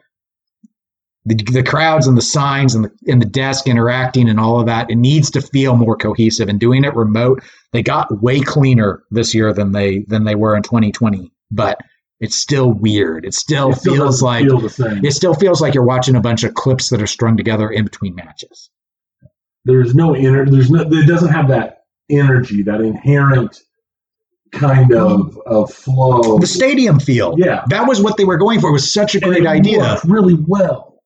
the, 1.24 1.34
the 1.36 1.62
crowds 1.62 2.06
and 2.06 2.16
the 2.16 2.22
signs 2.22 2.74
and 2.74 2.84
the 2.86 2.92
and 3.06 3.20
the 3.20 3.26
desk 3.26 3.68
interacting 3.68 4.28
and 4.28 4.40
all 4.40 4.58
of 4.58 4.66
that, 4.66 4.90
it 4.90 4.96
needs 4.96 5.30
to 5.32 5.40
feel 5.40 5.76
more 5.76 5.96
cohesive. 5.96 6.48
And 6.48 6.58
doing 6.58 6.84
it 6.84 6.94
remote, 6.96 7.42
they 7.72 7.82
got 7.82 8.22
way 8.22 8.40
cleaner 8.40 9.02
this 9.10 9.34
year 9.34 9.52
than 9.52 9.72
they 9.72 10.00
than 10.08 10.24
they 10.24 10.34
were 10.34 10.56
in 10.56 10.62
2020. 10.62 11.30
But 11.52 11.78
it's 12.20 12.36
still 12.36 12.72
weird. 12.72 13.24
It 13.24 13.34
still 13.34 13.70
It 13.70 13.76
still 13.78 13.94
feels 13.94 14.22
like 14.22 14.44
feel 14.44 14.64
it 15.04 15.12
still 15.12 15.34
feels 15.34 15.60
like 15.60 15.74
you're 15.74 15.84
watching 15.84 16.16
a 16.16 16.20
bunch 16.20 16.44
of 16.44 16.54
clips 16.54 16.88
that 16.90 17.02
are 17.02 17.06
strung 17.06 17.36
together 17.36 17.68
in 17.70 17.84
between 17.84 18.14
matches. 18.14 18.70
There's 19.64 19.94
no 19.94 20.16
inner. 20.16 20.44
There's 20.46 20.70
no. 20.70 20.80
It 20.82 21.06
doesn't 21.06 21.28
have 21.32 21.48
that 21.48 21.84
energy, 22.10 22.62
that 22.62 22.80
inherent 22.80 23.60
kind 24.52 24.92
of 24.92 25.38
of 25.46 25.72
flow. 25.72 26.38
The 26.38 26.46
stadium 26.46 27.00
feel. 27.00 27.34
Yeah. 27.38 27.64
That 27.68 27.86
was 27.88 28.00
what 28.00 28.16
they 28.16 28.24
were 28.24 28.36
going 28.36 28.60
for. 28.60 28.68
It 28.70 28.72
was 28.72 28.92
such 28.92 29.14
a 29.14 29.20
great 29.20 29.46
idea. 29.46 29.98
really 30.04 30.34
well. 30.46 31.00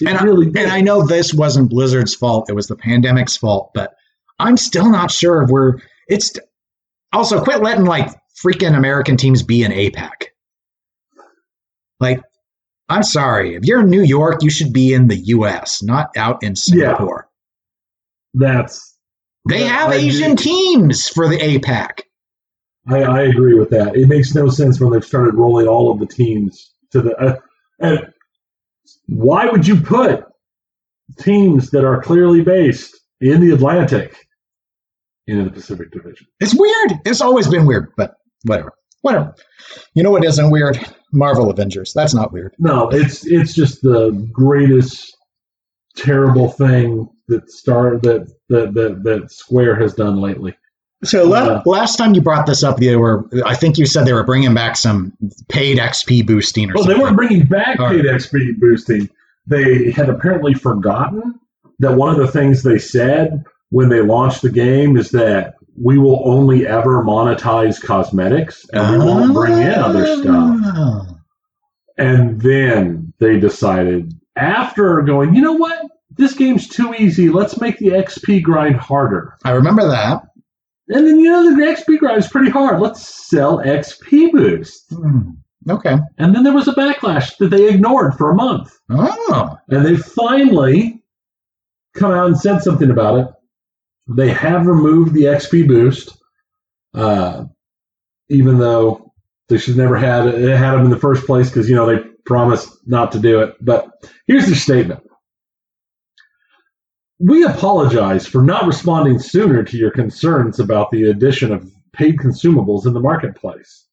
It 0.00 0.08
And 0.08 0.18
I- 0.18 0.22
really 0.24 0.46
did. 0.46 0.56
And 0.64 0.72
I 0.72 0.80
know 0.80 1.06
this 1.06 1.32
wasn't 1.34 1.70
Blizzard's 1.70 2.14
fault, 2.14 2.48
it 2.50 2.54
was 2.54 2.66
the 2.66 2.76
pandemic's 2.76 3.36
fault, 3.36 3.70
but 3.74 3.94
I'm 4.38 4.56
still 4.56 4.90
not 4.90 5.10
sure 5.10 5.42
if 5.42 5.50
we're 5.50 5.78
it's 6.08 6.32
also 7.12 7.42
quit 7.42 7.62
letting 7.62 7.84
like 7.84 8.10
freaking 8.42 8.76
American 8.76 9.16
teams 9.16 9.42
be 9.42 9.62
in 9.62 9.72
APAC. 9.72 10.26
Like, 12.00 12.22
I'm 12.88 13.02
sorry. 13.02 13.54
If 13.54 13.64
you're 13.64 13.80
in 13.80 13.90
New 13.90 14.02
York, 14.02 14.42
you 14.42 14.50
should 14.50 14.72
be 14.72 14.92
in 14.92 15.08
the 15.08 15.16
US, 15.16 15.82
not 15.82 16.10
out 16.16 16.42
in 16.42 16.56
Singapore. 16.56 17.28
That's. 18.34 18.96
They 19.48 19.60
Yeah, 19.60 19.68
have 19.68 19.90
I 19.90 19.94
agree. 19.96 20.08
Asian 20.08 20.36
teams 20.36 21.08
for 21.08 21.28
the 21.28 21.36
APAC. 21.38 22.00
I, 22.86 23.02
I 23.02 23.22
agree 23.22 23.54
with 23.58 23.70
that. 23.70 23.96
It 23.96 24.08
makes 24.08 24.34
no 24.34 24.48
sense 24.48 24.80
when 24.80 24.90
they've 24.92 25.04
started 25.04 25.34
rolling 25.34 25.66
all 25.68 25.90
of 25.90 25.98
the 26.00 26.06
teams 26.06 26.72
to 26.90 27.00
the. 27.00 27.16
Uh, 27.16 27.36
and 27.80 28.12
why 29.06 29.46
would 29.46 29.66
you 29.66 29.80
put 29.80 30.24
teams 31.18 31.70
that 31.70 31.84
are 31.84 32.02
clearly 32.02 32.42
based 32.42 32.98
in 33.20 33.40
the 33.40 33.52
Atlantic 33.54 34.26
into 35.26 35.44
the 35.44 35.50
Pacific 35.50 35.90
Division? 35.92 36.26
It's 36.40 36.54
weird. 36.54 37.00
It's 37.06 37.20
always 37.22 37.48
been 37.48 37.66
weird, 37.66 37.92
but 37.96 38.16
whatever. 38.44 38.72
Whatever. 39.02 39.34
You 39.94 40.02
know 40.02 40.10
what 40.10 40.24
isn't 40.24 40.50
weird? 40.50 40.78
Marvel 41.12 41.50
Avengers. 41.50 41.92
That's 41.94 42.14
not 42.14 42.32
weird. 42.32 42.54
No, 42.58 42.88
it's 42.88 43.26
it's 43.26 43.54
just 43.54 43.82
the 43.82 44.10
greatest 44.32 45.14
terrible 45.96 46.48
thing 46.48 47.08
that 47.28 47.50
Star 47.50 47.98
that 47.98 48.32
that 48.48 48.74
that, 48.74 49.02
that 49.04 49.30
Square 49.30 49.76
has 49.76 49.94
done 49.94 50.20
lately. 50.20 50.56
So 51.04 51.32
Uh, 51.34 51.62
last 51.66 51.96
time 51.96 52.14
you 52.14 52.22
brought 52.22 52.46
this 52.46 52.62
up, 52.64 52.78
they 52.78 52.96
were. 52.96 53.28
I 53.44 53.54
think 53.54 53.76
you 53.76 53.84
said 53.84 54.06
they 54.06 54.14
were 54.14 54.24
bringing 54.24 54.54
back 54.54 54.76
some 54.76 55.12
paid 55.48 55.76
XP 55.78 56.26
boosting 56.26 56.70
or 56.70 56.74
Well, 56.74 56.84
they 56.84 56.94
weren't 56.94 57.16
bringing 57.16 57.44
back 57.46 57.78
paid 57.78 58.06
XP 58.06 58.58
boosting. 58.58 59.08
They 59.46 59.90
had 59.90 60.08
apparently 60.08 60.54
forgotten 60.54 61.38
that 61.80 61.92
one 61.94 62.08
of 62.08 62.16
the 62.16 62.32
things 62.32 62.62
they 62.62 62.78
said 62.78 63.44
when 63.68 63.90
they 63.90 64.00
launched 64.00 64.40
the 64.40 64.50
game 64.50 64.96
is 64.96 65.10
that 65.10 65.56
we 65.80 65.98
will 65.98 66.22
only 66.28 66.66
ever 66.66 67.02
monetize 67.02 67.82
cosmetics 67.82 68.66
and 68.72 68.98
we 68.98 69.04
won't 69.04 69.34
bring 69.34 69.58
in 69.58 69.74
other 69.74 70.06
stuff. 70.06 70.60
Ah. 70.64 71.06
And 71.96 72.40
then 72.40 73.12
they 73.18 73.38
decided, 73.38 74.12
after 74.36 75.00
going, 75.02 75.34
you 75.34 75.42
know 75.42 75.52
what? 75.52 75.86
This 76.16 76.34
game's 76.34 76.68
too 76.68 76.94
easy. 76.94 77.28
Let's 77.28 77.60
make 77.60 77.78
the 77.78 77.88
XP 77.88 78.42
grind 78.42 78.76
harder. 78.76 79.36
I 79.44 79.50
remember 79.52 79.86
that. 79.88 80.22
And 80.88 81.06
then, 81.06 81.18
you 81.18 81.30
know, 81.30 81.56
the 81.56 81.62
XP 81.62 81.98
grind 81.98 82.18
is 82.18 82.28
pretty 82.28 82.50
hard. 82.50 82.80
Let's 82.80 83.28
sell 83.28 83.58
XP 83.58 84.32
boost. 84.32 84.92
Hmm. 84.92 85.30
Okay. 85.68 85.96
And 86.18 86.34
then 86.34 86.44
there 86.44 86.52
was 86.52 86.68
a 86.68 86.74
backlash 86.74 87.36
that 87.38 87.48
they 87.48 87.68
ignored 87.68 88.14
for 88.14 88.30
a 88.30 88.34
month. 88.34 88.76
Oh. 88.90 89.56
And 89.68 89.84
they 89.84 89.96
finally 89.96 91.02
come 91.94 92.12
out 92.12 92.26
and 92.26 92.38
said 92.38 92.58
something 92.58 92.90
about 92.90 93.18
it. 93.18 93.28
They 94.06 94.30
have 94.30 94.66
removed 94.66 95.14
the 95.14 95.24
XP 95.24 95.66
boost, 95.66 96.16
uh, 96.92 97.44
even 98.28 98.58
though 98.58 99.12
they 99.48 99.58
should 99.58 99.76
never 99.76 99.96
had 99.96 100.26
it 100.26 100.56
had 100.56 100.72
them 100.72 100.84
in 100.84 100.90
the 100.90 100.98
first 100.98 101.26
place 101.26 101.48
because 101.48 101.68
you 101.68 101.76
know 101.76 101.86
they 101.86 102.02
promised 102.26 102.86
not 102.86 103.12
to 103.12 103.18
do 103.18 103.40
it. 103.40 103.56
But 103.60 103.90
here's 104.26 104.46
their 104.46 104.54
statement: 104.54 105.00
We 107.18 107.44
apologize 107.44 108.26
for 108.26 108.42
not 108.42 108.66
responding 108.66 109.18
sooner 109.18 109.62
to 109.64 109.76
your 109.76 109.90
concerns 109.90 110.60
about 110.60 110.90
the 110.90 111.04
addition 111.04 111.52
of 111.52 111.70
paid 111.92 112.18
consumables 112.18 112.86
in 112.86 112.92
the 112.92 113.00
marketplace. 113.00 113.83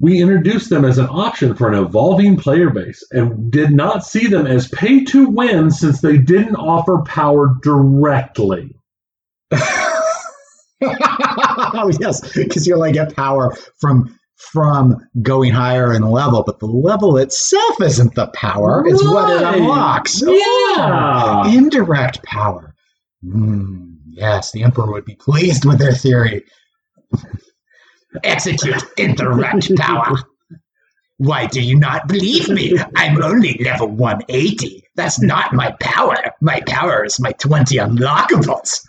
We 0.00 0.20
introduced 0.22 0.70
them 0.70 0.84
as 0.84 0.98
an 0.98 1.06
option 1.10 1.54
for 1.54 1.68
an 1.68 1.74
evolving 1.74 2.36
player 2.36 2.70
base 2.70 3.04
and 3.10 3.50
did 3.50 3.72
not 3.72 4.04
see 4.04 4.28
them 4.28 4.46
as 4.46 4.68
pay 4.68 5.02
to 5.06 5.28
win 5.28 5.70
since 5.72 6.00
they 6.00 6.18
didn't 6.18 6.54
offer 6.56 6.98
power 7.04 7.56
directly. 7.62 8.76
oh 10.82 11.90
yes, 12.00 12.20
because 12.34 12.66
you 12.66 12.74
only 12.76 12.92
get 12.92 13.16
power 13.16 13.56
from 13.80 14.14
from 14.52 14.96
going 15.20 15.52
higher 15.52 15.92
in 15.92 16.02
level, 16.02 16.44
but 16.44 16.60
the 16.60 16.66
level 16.66 17.16
itself 17.16 17.80
isn't 17.82 18.14
the 18.14 18.28
power; 18.28 18.84
it's 18.86 19.02
what 19.02 19.28
it 19.30 19.42
Right. 19.42 19.58
unlocks. 19.58 20.22
Yeah. 20.22 21.42
Oh, 21.44 21.52
indirect 21.52 22.22
power. 22.22 22.72
Hmm, 23.24 23.94
yes, 24.08 24.52
the 24.52 24.62
emperor 24.62 24.92
would 24.92 25.04
be 25.04 25.16
pleased 25.16 25.64
with 25.64 25.80
their 25.80 25.92
theory. 25.92 26.44
Execute 28.24 28.82
indirect 28.96 29.74
power. 29.76 30.16
Why 31.18 31.46
do 31.46 31.60
you 31.60 31.76
not 31.76 32.08
believe 32.08 32.48
me? 32.48 32.78
I'm 32.94 33.22
only 33.22 33.58
level 33.62 33.88
180. 33.88 34.84
That's 34.94 35.20
not 35.20 35.52
my 35.52 35.72
power. 35.80 36.16
My 36.40 36.60
power 36.66 37.04
is 37.04 37.20
my 37.20 37.32
20 37.32 37.76
unlockables. 37.76 38.86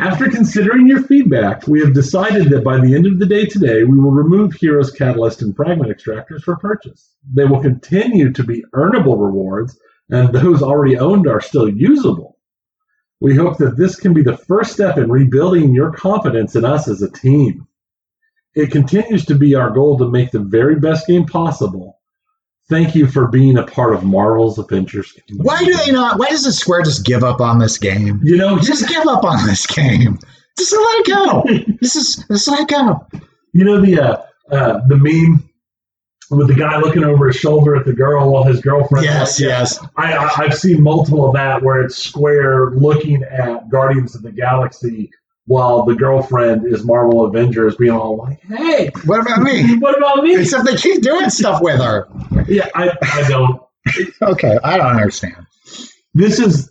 After 0.00 0.30
considering 0.30 0.86
your 0.86 1.02
feedback, 1.02 1.66
we 1.66 1.80
have 1.80 1.92
decided 1.92 2.50
that 2.50 2.62
by 2.62 2.78
the 2.78 2.94
end 2.94 3.06
of 3.06 3.18
the 3.18 3.26
day 3.26 3.46
today, 3.46 3.82
we 3.82 3.98
will 3.98 4.12
remove 4.12 4.54
Heroes 4.54 4.92
Catalyst 4.92 5.42
and 5.42 5.56
Fragment 5.56 5.90
Extractors 5.90 6.42
for 6.42 6.56
purchase. 6.56 7.16
They 7.32 7.44
will 7.44 7.60
continue 7.60 8.32
to 8.32 8.44
be 8.44 8.64
earnable 8.74 9.20
rewards, 9.20 9.76
and 10.10 10.32
those 10.32 10.62
already 10.62 10.96
owned 10.96 11.26
are 11.26 11.40
still 11.40 11.68
usable. 11.68 12.37
We 13.20 13.34
hope 13.34 13.58
that 13.58 13.76
this 13.76 13.96
can 13.96 14.14
be 14.14 14.22
the 14.22 14.36
first 14.36 14.72
step 14.72 14.96
in 14.96 15.10
rebuilding 15.10 15.74
your 15.74 15.92
confidence 15.92 16.54
in 16.54 16.64
us 16.64 16.88
as 16.88 17.02
a 17.02 17.10
team. 17.10 17.66
It 18.54 18.70
continues 18.70 19.24
to 19.26 19.34
be 19.34 19.54
our 19.54 19.70
goal 19.70 19.98
to 19.98 20.08
make 20.10 20.30
the 20.30 20.38
very 20.40 20.76
best 20.76 21.06
game 21.06 21.26
possible. 21.26 21.98
Thank 22.68 22.94
you 22.94 23.06
for 23.06 23.28
being 23.28 23.56
a 23.56 23.62
part 23.64 23.94
of 23.94 24.04
Marvel's 24.04 24.58
Avengers. 24.58 25.16
Why 25.36 25.64
do 25.64 25.74
they 25.74 25.90
not? 25.90 26.18
Why 26.18 26.28
does 26.28 26.44
the 26.44 26.52
Square 26.52 26.82
just 26.82 27.04
give 27.04 27.24
up 27.24 27.40
on 27.40 27.58
this 27.58 27.78
game? 27.78 28.20
You 28.22 28.36
know, 28.36 28.58
Just 28.58 28.88
give 28.88 29.06
up 29.06 29.24
on 29.24 29.46
this 29.46 29.66
game. 29.66 30.18
Just 30.58 30.72
let 30.72 30.82
it 30.82 31.06
go. 31.06 31.44
This 31.80 31.96
is 31.96 32.24
just 32.30 32.48
let 32.48 32.60
it 32.60 32.68
go. 32.68 33.06
You 33.52 33.64
know 33.64 33.80
the 33.80 34.00
uh, 34.00 34.22
uh, 34.50 34.80
the 34.88 34.96
meme 34.96 35.47
with 36.30 36.48
the 36.48 36.54
guy 36.54 36.78
looking 36.78 37.04
over 37.04 37.26
his 37.28 37.36
shoulder 37.36 37.74
at 37.76 37.86
the 37.86 37.92
girl 37.92 38.30
while 38.30 38.44
his 38.44 38.60
girlfriend. 38.60 39.04
Yes, 39.06 39.40
yes. 39.40 39.78
I, 39.96 40.12
I 40.14 40.30
I've 40.44 40.54
seen 40.54 40.82
multiple 40.82 41.26
of 41.26 41.34
that 41.34 41.62
where 41.62 41.80
it's 41.82 41.96
Square 41.96 42.70
looking 42.72 43.22
at 43.22 43.68
Guardians 43.70 44.14
of 44.14 44.22
the 44.22 44.32
Galaxy 44.32 45.10
while 45.46 45.84
the 45.86 45.94
girlfriend 45.94 46.66
is 46.66 46.84
Marvel 46.84 47.24
Avengers, 47.24 47.76
being 47.76 47.92
all 47.92 48.18
like, 48.18 48.40
"Hey, 48.42 48.90
What 49.06 49.20
about 49.20 49.40
me? 49.42 49.76
what 49.78 49.96
about 49.96 50.22
me?" 50.22 50.36
Except 50.38 50.66
they 50.66 50.76
keep 50.76 51.02
doing 51.02 51.30
stuff 51.30 51.62
with 51.62 51.80
her. 51.80 52.06
Yeah, 52.46 52.68
I 52.74 52.92
I 53.02 53.28
don't. 53.28 53.60
Okay, 54.20 54.58
I 54.62 54.76
don't 54.76 54.86
understand. 54.88 55.46
This 56.12 56.38
is 56.38 56.67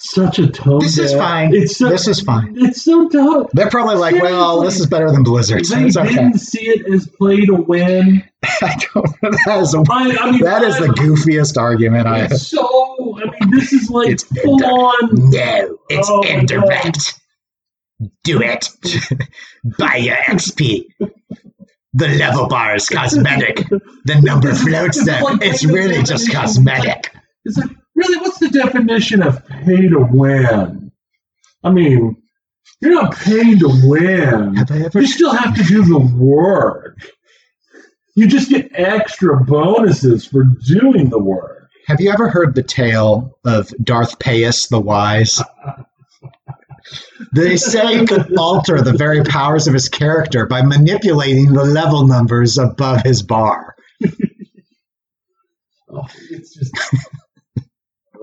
such 0.00 0.38
a 0.38 0.48
tone. 0.48 0.80
This 0.80 0.98
is 0.98 1.12
fine. 1.12 1.54
It's 1.54 1.76
so, 1.76 1.88
This 1.88 2.08
is 2.08 2.20
fine. 2.20 2.54
It's 2.56 2.82
so 2.82 3.08
dumb. 3.08 3.46
They're 3.52 3.70
probably 3.70 3.96
like, 3.96 4.20
well, 4.22 4.60
this 4.62 4.78
is 4.80 4.86
better 4.86 5.10
than 5.10 5.22
Blizzard. 5.22 5.64
They 5.64 5.84
it's 5.84 5.96
okay. 5.96 6.08
didn't 6.08 6.38
see 6.38 6.68
it 6.68 6.92
as 6.92 7.06
play 7.08 7.44
to 7.46 7.54
win. 7.54 8.24
I 8.44 8.76
don't. 8.94 9.20
That 9.22 9.58
is, 9.60 9.74
a, 9.74 9.84
I, 9.90 10.16
I 10.20 10.30
mean, 10.30 10.40
that 10.42 10.62
is 10.62 10.78
the 10.78 10.84
I- 10.84 10.88
goofiest 10.88 11.56
argument 11.56 12.06
I. 12.06 12.24
It's 12.24 12.48
so, 12.48 13.18
I 13.20 13.24
mean, 13.24 13.50
this 13.50 13.72
is 13.72 13.90
like 13.90 14.08
It's 14.10 14.24
full 14.24 14.64
on. 14.64 15.30
No, 15.30 15.78
it's 15.88 16.08
Oh 16.10 16.22
indirect. 16.22 17.20
Do 18.24 18.40
it. 18.40 18.68
Buy 19.78 19.96
your 19.96 20.16
XP. 20.16 20.86
The 21.92 22.08
level 22.08 22.46
bar 22.48 22.76
is 22.76 22.88
cosmetic. 22.88 23.66
The 24.04 24.20
number 24.22 24.54
floats 24.54 25.04
there. 25.04 25.20
It's 25.42 25.64
really 25.64 26.02
just 26.04 26.32
cosmetic. 26.32 27.12
It's 27.44 27.58
like, 27.58 27.70
really, 27.94 28.18
what's 28.18 28.38
the 28.38 28.48
definition 28.50 29.22
of 29.22 29.46
pay 29.46 29.88
to 29.88 30.06
win? 30.10 30.92
I 31.62 31.70
mean, 31.70 32.16
you're 32.80 32.94
not 32.94 33.14
paying 33.16 33.58
to 33.58 33.68
win. 33.84 34.54
Have 34.56 34.70
I 34.70 34.78
ever 34.84 35.00
You 35.00 35.06
still 35.06 35.32
have 35.32 35.54
to 35.56 35.62
do 35.62 35.84
the 35.84 35.98
work. 35.98 36.98
You 38.16 38.26
just 38.26 38.48
get 38.50 38.70
extra 38.74 39.42
bonuses 39.44 40.26
for 40.26 40.44
doing 40.66 41.10
the 41.10 41.18
work. 41.18 41.68
have 41.86 42.00
you 42.00 42.10
ever 42.10 42.28
heard 42.28 42.54
the 42.54 42.62
tale 42.62 43.38
of 43.44 43.72
Darth 43.82 44.18
Payus 44.18 44.68
the 44.68 44.80
Wise? 44.80 45.42
They 47.34 47.56
say 47.56 47.98
he 47.98 48.06
could 48.06 48.36
alter 48.36 48.80
the 48.82 48.94
very 48.94 49.22
powers 49.22 49.68
of 49.68 49.74
his 49.74 49.88
character 49.88 50.46
by 50.46 50.62
manipulating 50.62 51.52
the 51.52 51.64
level 51.64 52.06
numbers 52.06 52.58
above 52.58 53.02
his 53.02 53.22
bar. 53.22 53.74
Oh, 55.92 56.06
it's 56.30 56.54
just. 56.54 56.72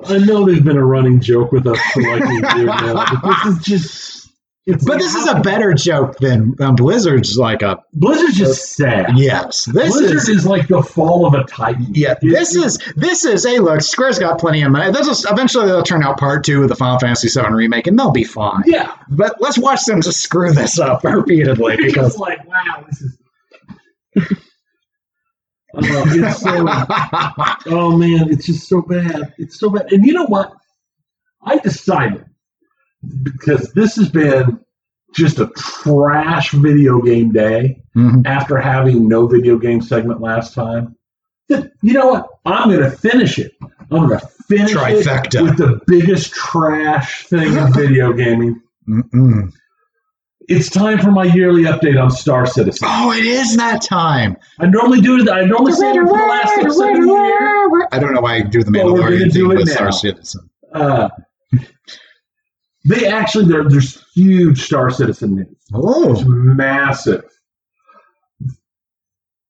I 0.05 0.17
know 0.19 0.45
there's 0.45 0.61
been 0.61 0.77
a 0.77 0.85
running 0.85 1.19
joke 1.21 1.51
with 1.51 1.65
us 1.67 1.79
for 1.93 2.01
like 2.03 2.23
a 2.23 2.33
year 2.57 2.65
now, 2.65 2.93
but 3.21 3.43
this 3.45 3.45
is 3.57 3.63
just. 3.63 4.17
It's 4.69 4.83
But 4.83 4.95
like 4.95 4.99
this 5.01 5.15
is 5.15 5.27
a 5.29 5.39
better 5.39 5.73
joke 5.73 6.17
than 6.17 6.53
um, 6.59 6.75
Blizzard's 6.75 7.37
like 7.37 7.61
a 7.61 7.81
Blizzard's 7.93 8.35
just 8.37 8.73
sad. 8.75 9.17
yes. 9.17 9.63
This 9.63 9.93
Blizzard 9.93 10.17
is 10.17 10.27
is, 10.27 10.45
like 10.45 10.67
the 10.67 10.83
fall 10.83 11.25
of 11.25 11.33
a 11.35 11.45
titan. 11.45 11.87
Yeah, 11.93 12.15
It- 12.21 12.29
this 12.29 12.53
it- 12.53 12.65
is 12.65 12.79
this 12.97 13.23
is 13.23 13.45
hey 13.45 13.59
look, 13.59 13.79
Square's 13.79 14.19
got 14.19 14.39
plenty 14.39 14.61
of 14.63 14.71
money. 14.73 14.91
This 14.91 15.07
is 15.07 15.25
eventually 15.31 15.67
they'll 15.67 15.83
turn 15.83 16.03
out 16.03 16.19
part 16.19 16.43
two 16.43 16.63
of 16.63 16.67
the 16.67 16.75
Final 16.75 16.99
Fantasy 16.99 17.29
VII 17.29 17.47
remake, 17.53 17.87
and 17.87 17.97
they'll 17.97 18.11
be 18.11 18.25
fine. 18.25 18.63
yeah. 18.65 18.91
But 19.09 19.37
let's 19.39 19.57
watch 19.57 19.85
them 19.85 20.01
just 20.01 20.19
screw 20.19 20.51
this 20.51 20.77
up 20.79 21.01
repeatedly 21.05 21.77
because 21.81 22.17
like 22.17 22.45
wow, 22.45 22.85
this 22.89 23.01
is. 23.01 24.37
Oh, 25.79 26.03
it's 26.07 26.41
so, 26.41 26.65
oh 27.75 27.97
man, 27.97 28.29
it's 28.31 28.45
just 28.47 28.67
so 28.67 28.81
bad. 28.81 29.33
It's 29.37 29.59
so 29.59 29.69
bad. 29.69 29.91
And 29.93 30.05
you 30.05 30.13
know 30.13 30.25
what? 30.25 30.53
I 31.43 31.57
decided 31.59 32.25
because 33.23 33.71
this 33.73 33.95
has 33.95 34.09
been 34.09 34.59
just 35.13 35.39
a 35.39 35.47
trash 35.55 36.51
video 36.51 37.01
game 37.01 37.31
day 37.31 37.81
Mhm. 37.95 38.25
after 38.25 38.57
having 38.57 39.07
no 39.07 39.27
video 39.27 39.57
game 39.57 39.81
segment 39.81 40.19
last 40.21 40.53
time. 40.53 40.95
You 41.49 41.93
know 41.93 42.07
what? 42.07 42.27
I'm 42.45 42.69
going 42.69 42.81
to 42.81 42.91
finish 42.91 43.39
it. 43.39 43.53
I'm 43.89 44.07
going 44.07 44.19
to 44.19 44.27
finish 44.49 44.73
Trifecta. 44.73 45.39
it 45.39 45.41
with 45.43 45.57
the 45.57 45.79
biggest 45.87 46.33
trash 46.33 47.25
thing 47.27 47.55
in 47.55 47.73
video 47.81 48.11
gaming. 48.13 48.61
Mm-mm. 48.87 49.51
It's 50.47 50.69
time 50.69 50.99
for 50.99 51.11
my 51.11 51.25
yearly 51.25 51.63
update 51.63 52.01
on 52.01 52.09
Star 52.09 52.45
Citizen. 52.45 52.87
Oh, 52.89 53.11
it 53.11 53.25
is 53.25 53.57
that 53.57 53.81
time. 53.81 54.37
I 54.59 54.67
normally 54.67 55.01
do 55.01 55.19
it. 55.21 55.29
I 55.29 55.43
normally 55.43 55.73
say 55.73 55.91
it 55.91 55.95
for 55.95 56.05
the 56.05 56.13
last 56.13 56.55
six, 56.55 56.77
seven 56.77 57.07
years. 57.07 57.85
I 57.91 57.99
don't 57.99 58.13
know 58.13 58.21
why 58.21 58.35
I 58.35 58.41
do 58.43 58.63
the 58.63 58.71
Well, 58.71 58.93
we're 58.93 59.01
gonna 59.01 59.15
Mandalorian 59.17 59.31
do 59.33 59.41
thing 59.49 59.51
it 59.51 59.57
with 59.57 59.67
now. 59.67 59.73
Star 59.73 59.91
Citizen. 59.91 60.49
Uh, 60.73 61.09
they 62.85 63.07
actually 63.07 63.45
there, 63.45 63.67
there's 63.67 64.01
huge 64.13 64.61
Star 64.61 64.89
Citizen 64.89 65.35
news. 65.35 65.47
It's 65.51 65.69
Oh, 65.73 66.23
massive. 66.25 67.25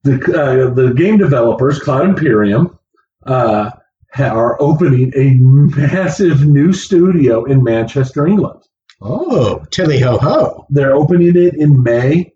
The 0.03 0.13
uh, 0.15 0.73
the 0.73 0.93
game 0.93 1.17
developers, 1.17 1.79
Cloud 1.79 2.09
Imperium, 2.09 2.79
uh, 3.25 3.69
are 4.17 4.59
opening 4.61 5.11
a 5.15 5.35
massive 5.77 6.45
new 6.47 6.73
studio 6.73 7.43
in 7.43 7.63
Manchester, 7.63 8.25
England. 8.25 8.63
Oh, 9.01 9.65
Tilly 9.71 9.99
ho 9.99 10.17
ho. 10.17 10.65
They're 10.69 10.95
opening 10.95 11.35
it 11.35 11.55
in 11.55 11.83
May 11.83 12.31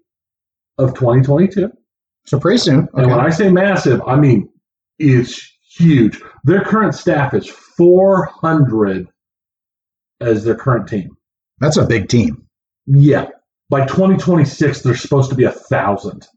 of 0.77 0.93
2022. 0.93 1.71
So 2.25 2.39
pretty 2.39 2.59
soon. 2.59 2.87
And 2.93 3.09
when 3.09 3.19
I 3.19 3.29
say 3.29 3.49
massive, 3.49 4.01
I 4.07 4.15
mean 4.15 4.49
it's 4.99 5.51
huge. 5.75 6.21
Their 6.43 6.63
current 6.63 6.95
staff 6.95 7.33
is 7.33 7.47
400 7.47 9.07
as 10.19 10.43
their 10.43 10.55
current 10.55 10.87
team. 10.87 11.17
That's 11.59 11.77
a 11.77 11.85
big 11.85 12.09
team. 12.09 12.47
Yeah. 12.85 13.27
By 13.69 13.85
2026, 13.85 14.81
they're 14.81 14.95
supposed 14.95 15.29
to 15.29 15.35
be 15.35 15.45
a 15.45 15.51
thousand. 15.51 16.27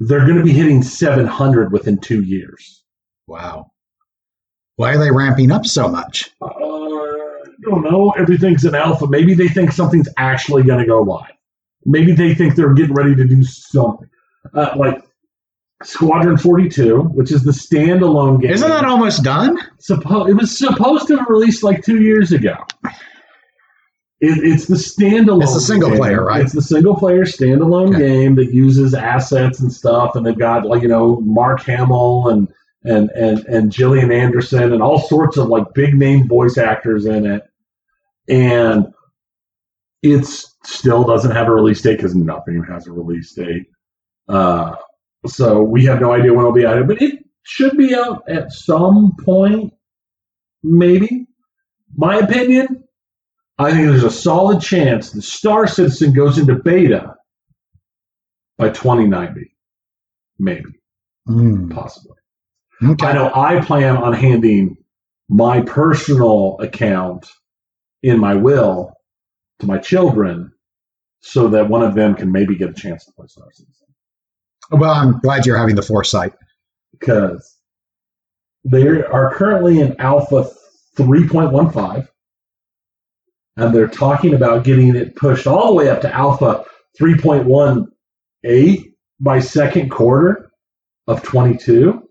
They're 0.00 0.24
going 0.24 0.38
to 0.38 0.44
be 0.44 0.52
hitting 0.52 0.82
700 0.82 1.72
within 1.72 1.98
two 1.98 2.22
years. 2.22 2.84
Wow. 3.26 3.72
Why 4.76 4.94
are 4.94 4.98
they 4.98 5.10
ramping 5.10 5.50
up 5.50 5.66
so 5.66 5.88
much? 5.88 6.30
Uh, 6.40 6.48
don't 7.62 7.82
know. 7.82 8.10
Everything's 8.18 8.64
in 8.64 8.74
alpha. 8.74 9.06
Maybe 9.08 9.34
they 9.34 9.48
think 9.48 9.72
something's 9.72 10.08
actually 10.16 10.62
going 10.62 10.80
to 10.80 10.86
go 10.86 11.00
live. 11.02 11.32
Maybe 11.84 12.12
they 12.12 12.34
think 12.34 12.54
they're 12.54 12.74
getting 12.74 12.94
ready 12.94 13.14
to 13.14 13.24
do 13.26 13.42
something. 13.42 14.08
Uh, 14.54 14.70
like 14.76 15.02
Squadron 15.82 16.36
42, 16.38 17.00
which 17.02 17.30
is 17.32 17.44
the 17.44 17.52
standalone 17.52 18.40
game. 18.40 18.50
Isn't 18.52 18.68
that 18.68 18.84
almost 18.84 19.22
done? 19.22 19.58
Suppo- 19.78 20.28
it 20.28 20.34
was 20.34 20.56
supposed 20.56 21.06
to 21.08 21.16
have 21.16 21.28
released 21.28 21.62
like 21.62 21.84
two 21.84 22.00
years 22.02 22.32
ago. 22.32 22.54
It, 24.20 24.38
it's 24.42 24.66
the 24.66 24.74
standalone. 24.74 25.42
It's 25.44 25.54
the 25.54 25.60
single 25.60 25.90
game. 25.90 25.98
player, 25.98 26.24
right? 26.24 26.40
It's 26.42 26.52
the 26.52 26.62
single 26.62 26.96
player 26.96 27.22
standalone 27.24 27.90
Okay. 27.94 27.98
game 28.08 28.34
that 28.34 28.52
uses 28.52 28.92
assets 28.92 29.60
and 29.60 29.72
stuff, 29.72 30.16
and 30.16 30.26
they've 30.26 30.36
got 30.38 30.66
like 30.66 30.82
you 30.82 30.88
know 30.88 31.20
Mark 31.20 31.62
Hamill 31.62 32.28
and 32.28 32.48
and 32.88 33.10
and 33.10 33.44
and 33.46 33.72
Gillian 33.72 34.10
Anderson 34.10 34.72
and 34.72 34.82
all 34.82 34.98
sorts 34.98 35.36
of 35.36 35.48
like 35.48 35.74
big 35.74 35.94
name 35.94 36.26
voice 36.28 36.58
actors 36.58 37.06
in 37.06 37.26
it, 37.26 37.42
and 38.28 38.86
it 40.02 40.24
still 40.64 41.04
doesn't 41.04 41.32
have 41.32 41.48
a 41.48 41.52
release 41.52 41.82
date 41.82 41.96
because 41.96 42.14
nothing 42.14 42.62
has 42.68 42.86
a 42.86 42.92
release 42.92 43.32
date. 43.32 43.66
Uh, 44.28 44.74
so 45.26 45.62
we 45.62 45.84
have 45.84 46.00
no 46.00 46.12
idea 46.12 46.30
when 46.32 46.40
it'll 46.40 46.52
be 46.52 46.66
out, 46.66 46.86
but 46.86 47.02
it 47.02 47.24
should 47.42 47.76
be 47.76 47.94
out 47.94 48.28
at 48.28 48.52
some 48.52 49.16
point, 49.24 49.72
maybe. 50.62 51.26
My 51.96 52.18
opinion, 52.18 52.84
I 53.58 53.72
think 53.72 53.88
there's 53.88 54.04
a 54.04 54.10
solid 54.10 54.60
chance 54.60 55.10
the 55.10 55.22
Star 55.22 55.66
Citizen 55.66 56.12
goes 56.12 56.38
into 56.38 56.54
beta 56.56 57.14
by 58.56 58.68
2090, 58.68 59.56
maybe, 60.38 60.70
Hmm. 61.26 61.70
possibly. 61.70 62.17
Okay. 62.82 63.06
I 63.06 63.12
know 63.12 63.32
I 63.34 63.60
plan 63.60 63.96
on 63.96 64.12
handing 64.12 64.76
my 65.28 65.60
personal 65.62 66.58
account 66.60 67.28
in 68.02 68.18
my 68.18 68.34
will 68.34 68.92
to 69.60 69.66
my 69.66 69.78
children 69.78 70.52
so 71.20 71.48
that 71.48 71.68
one 71.68 71.82
of 71.82 71.94
them 71.94 72.14
can 72.14 72.30
maybe 72.30 72.54
get 72.54 72.70
a 72.70 72.74
chance 72.74 73.04
to 73.04 73.12
play 73.12 73.26
Star 73.26 73.48
Citizen. 73.52 73.88
Well, 74.70 74.90
I'm 74.92 75.18
glad 75.20 75.46
you're 75.46 75.58
having 75.58 75.74
the 75.74 75.82
foresight. 75.82 76.32
because 76.92 77.56
they 78.64 78.86
are 79.02 79.34
currently 79.34 79.80
in 79.80 79.98
alpha 80.00 80.50
3.15 80.96 82.08
and 83.56 83.74
they're 83.74 83.88
talking 83.88 84.34
about 84.34 84.64
getting 84.64 84.94
it 84.94 85.16
pushed 85.16 85.46
all 85.46 85.68
the 85.68 85.74
way 85.74 85.88
up 85.88 86.00
to 86.02 86.14
alpha 86.14 86.64
3.18 87.00 88.92
by 89.20 89.38
second 89.40 89.90
quarter 89.90 90.50
of 91.06 91.22
22 91.22 92.07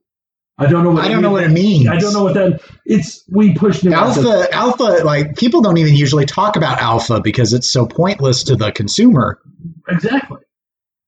i 0.57 0.65
don't 0.65 0.83
know 0.83 0.91
what 0.91 1.05
I 1.05 1.09
don't 1.09 1.21
know 1.21 1.31
what 1.31 1.43
it 1.43 1.51
means. 1.51 1.87
i 1.87 1.97
don't 1.97 2.13
know 2.13 2.23
what 2.23 2.33
that 2.35 2.61
it's 2.85 3.23
we 3.29 3.53
pushed 3.53 3.83
new 3.83 3.93
Alpha, 3.93 4.47
alpha, 4.51 5.03
like 5.03 5.35
people 5.35 5.61
don't 5.61 5.77
even 5.77 5.95
usually 5.95 6.25
talk 6.25 6.55
about 6.55 6.79
alpha 6.79 7.19
because 7.21 7.53
it's 7.53 7.69
so 7.69 7.85
pointless 7.85 8.43
to 8.45 8.55
the 8.55 8.71
consumer. 8.71 9.39
Exactly. 9.89 10.39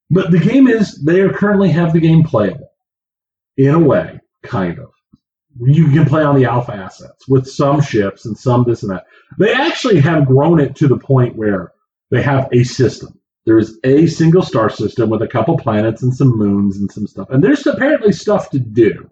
But 0.10 0.32
the 0.32 0.40
game 0.40 0.68
is 0.68 1.02
they 1.04 1.22
are 1.22 1.32
currently 1.32 1.70
have 1.70 1.94
the 1.94 2.00
game 2.00 2.24
playable 2.24 2.72
in 3.58 3.74
a 3.76 3.80
way, 3.80 4.20
kind 4.44 4.80
of. 4.80 4.92
You 5.62 5.90
can 5.90 6.06
play 6.06 6.24
on 6.24 6.36
the 6.36 6.46
alpha 6.46 6.74
assets 6.74 7.28
with 7.28 7.48
some 7.48 7.82
ships 7.82 8.26
and 8.26 8.38
some 8.38 8.64
this 8.64 8.84
and 8.84 8.92
that. 8.92 9.06
They 9.38 9.54
actually 9.54 10.00
have 10.02 10.26
grown 10.26 10.60
it 10.60 10.76
to 10.78 10.88
the 10.88 10.98
point 10.98 11.36
where 11.36 11.72
they 12.12 12.22
have 12.22 12.50
a 12.52 12.64
system. 12.64 13.20
There 13.46 13.58
is 13.58 13.78
a 13.84 14.08
single 14.08 14.42
star 14.42 14.70
system 14.70 15.10
with 15.10 15.22
a 15.22 15.28
couple 15.28 15.58
planets 15.58 16.02
and 16.04 16.16
some 16.16 16.38
moons 16.38 16.78
and 16.78 16.92
some 16.92 17.08
stuff. 17.08 17.30
And 17.30 17.44
there's 17.44 17.66
apparently 17.66 18.14
stuff 18.14 18.50
to 18.52 18.60
do. 18.60 19.10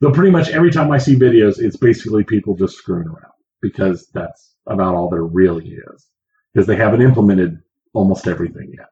Though 0.00 0.12
pretty 0.12 0.30
much 0.30 0.50
every 0.50 0.70
time 0.70 0.90
I 0.92 0.98
see 0.98 1.16
videos, 1.16 1.58
it's 1.58 1.76
basically 1.76 2.24
people 2.24 2.54
just 2.54 2.76
screwing 2.76 3.08
around 3.08 3.32
because 3.60 4.08
that's 4.14 4.54
about 4.66 4.94
all 4.94 5.08
there 5.10 5.24
really 5.24 5.70
is. 5.70 6.06
Because 6.52 6.66
they 6.66 6.76
haven't 6.76 7.02
implemented 7.02 7.60
almost 7.94 8.26
everything 8.26 8.72
yet 8.76 8.88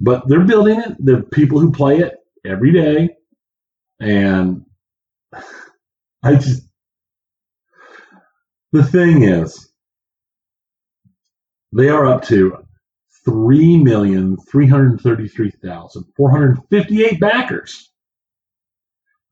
but 0.00 0.28
they're 0.28 0.44
building 0.44 0.80
it. 0.80 1.08
Are 1.08 1.22
people 1.22 1.58
who 1.58 1.72
play 1.72 1.98
it 1.98 2.14
every 2.44 2.72
day, 2.72 3.10
and 4.00 4.64
I 6.22 6.34
just 6.36 6.62
the 8.72 8.82
thing 8.82 9.22
is, 9.22 9.72
they 11.72 11.88
are 11.88 12.06
up 12.06 12.24
to 12.24 12.58
three 13.24 13.78
million 13.78 14.36
three 14.36 14.66
hundred 14.66 15.00
thirty-three 15.00 15.52
thousand 15.62 16.04
four 16.16 16.30
hundred 16.30 16.58
fifty-eight 16.70 17.20
backers 17.20 17.90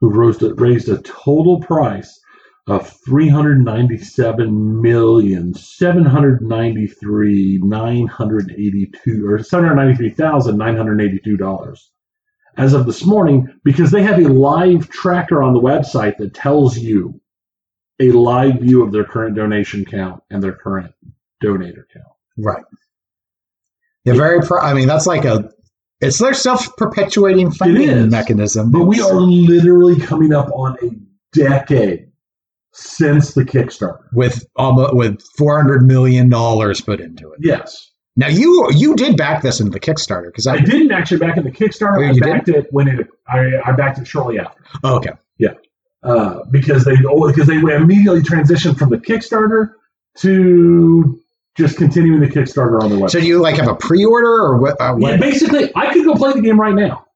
who 0.02 0.10
raised 0.10 0.88
a, 0.88 0.98
total 0.98 1.60
price 1.60 2.20
of 2.66 2.92
three 3.06 3.28
hundred 3.28 3.64
ninety-seven 3.64 4.82
million 4.82 5.54
seven 5.54 6.04
hundred 6.04 6.42
ninety-three 6.42 7.60
nine 7.62 8.08
hundred 8.08 8.50
eighty-two 8.50 9.24
or 9.24 9.42
seven 9.42 9.66
hundred 9.66 9.76
ninety-three 9.76 10.10
thousand 10.10 10.58
nine 10.58 10.76
hundred 10.76 11.00
eighty-two 11.00 11.36
dollars 11.36 11.92
as 12.56 12.74
of 12.74 12.84
this 12.84 13.06
morning 13.06 13.46
because 13.64 13.92
they 13.92 14.02
have 14.02 14.18
a 14.18 14.28
live 14.28 14.90
tracker 14.90 15.40
on 15.40 15.54
the 15.54 15.60
website 15.60 16.16
that 16.18 16.34
tells 16.34 16.76
you 16.76 17.20
a 18.00 18.10
live 18.10 18.60
view 18.60 18.82
of 18.82 18.90
their 18.90 19.04
current 19.04 19.36
donation 19.36 19.84
count 19.84 20.20
and 20.30 20.42
their 20.42 20.52
current 20.52 20.92
donator 21.42 21.84
count. 21.92 22.06
Right. 22.36 22.64
They're 24.04 24.16
very. 24.16 24.40
Pro- 24.40 24.60
I 24.60 24.74
mean, 24.74 24.88
that's 24.88 25.06
like 25.06 25.24
a. 25.24 25.52
It's 26.02 26.18
their 26.18 26.34
self-perpetuating 26.34 27.52
funding 27.52 28.10
mechanism. 28.10 28.70
But 28.70 28.84
we 28.84 29.00
are 29.00 29.14
literally 29.14 29.98
coming 30.00 30.32
up 30.34 30.50
on 30.52 30.76
a 30.82 30.90
decade 31.32 32.08
since 32.72 33.34
the 33.34 33.44
Kickstarter. 33.44 34.00
with 34.12 34.44
almost 34.56 34.94
with 34.94 35.22
four 35.38 35.56
hundred 35.56 35.82
million 35.86 36.28
dollars 36.28 36.80
put 36.80 37.00
into 37.00 37.30
it. 37.32 37.38
Yes. 37.40 37.90
Now 38.16 38.28
you 38.28 38.68
you 38.72 38.96
did 38.96 39.16
back 39.16 39.42
this 39.42 39.60
in 39.60 39.70
the 39.70 39.80
Kickstarter 39.80 40.26
because 40.26 40.46
I 40.46 40.54
I. 40.54 40.60
didn't 40.60 40.90
actually 40.92 41.18
back 41.18 41.36
in 41.36 41.44
the 41.44 41.50
Kickstarter. 41.50 42.06
Oh, 42.06 42.10
I 42.10 42.18
backed 42.18 42.48
it 42.48 42.66
when 42.70 42.88
it 42.88 43.06
I, 43.28 43.60
I 43.64 43.72
backed 43.72 43.98
it 43.98 44.06
shortly 44.06 44.38
after. 44.38 44.62
Oh, 44.84 44.96
okay. 44.96 45.12
Yeah. 45.38 45.54
Uh, 46.02 46.40
because 46.50 46.84
they 46.84 46.96
oh, 47.08 47.28
because 47.28 47.46
they 47.46 47.56
immediately 47.56 48.20
transitioned 48.20 48.76
from 48.76 48.90
the 48.90 48.98
Kickstarter 48.98 49.74
to 50.18 51.21
just 51.56 51.76
continuing 51.76 52.20
the 52.20 52.26
Kickstarter 52.26 52.82
on 52.82 52.90
the 52.90 52.96
website. 52.96 53.10
So 53.10 53.20
do 53.20 53.26
you 53.26 53.40
like 53.40 53.56
have 53.56 53.68
a 53.68 53.74
pre-order 53.74 54.26
or 54.26 54.58
what? 54.58 54.80
Uh, 54.80 54.94
what? 54.94 55.12
Yeah, 55.12 55.16
basically, 55.18 55.70
I 55.76 55.92
could 55.92 56.04
go 56.04 56.14
play 56.14 56.32
the 56.32 56.40
game 56.40 56.58
right 56.58 56.74
now. 56.74 57.06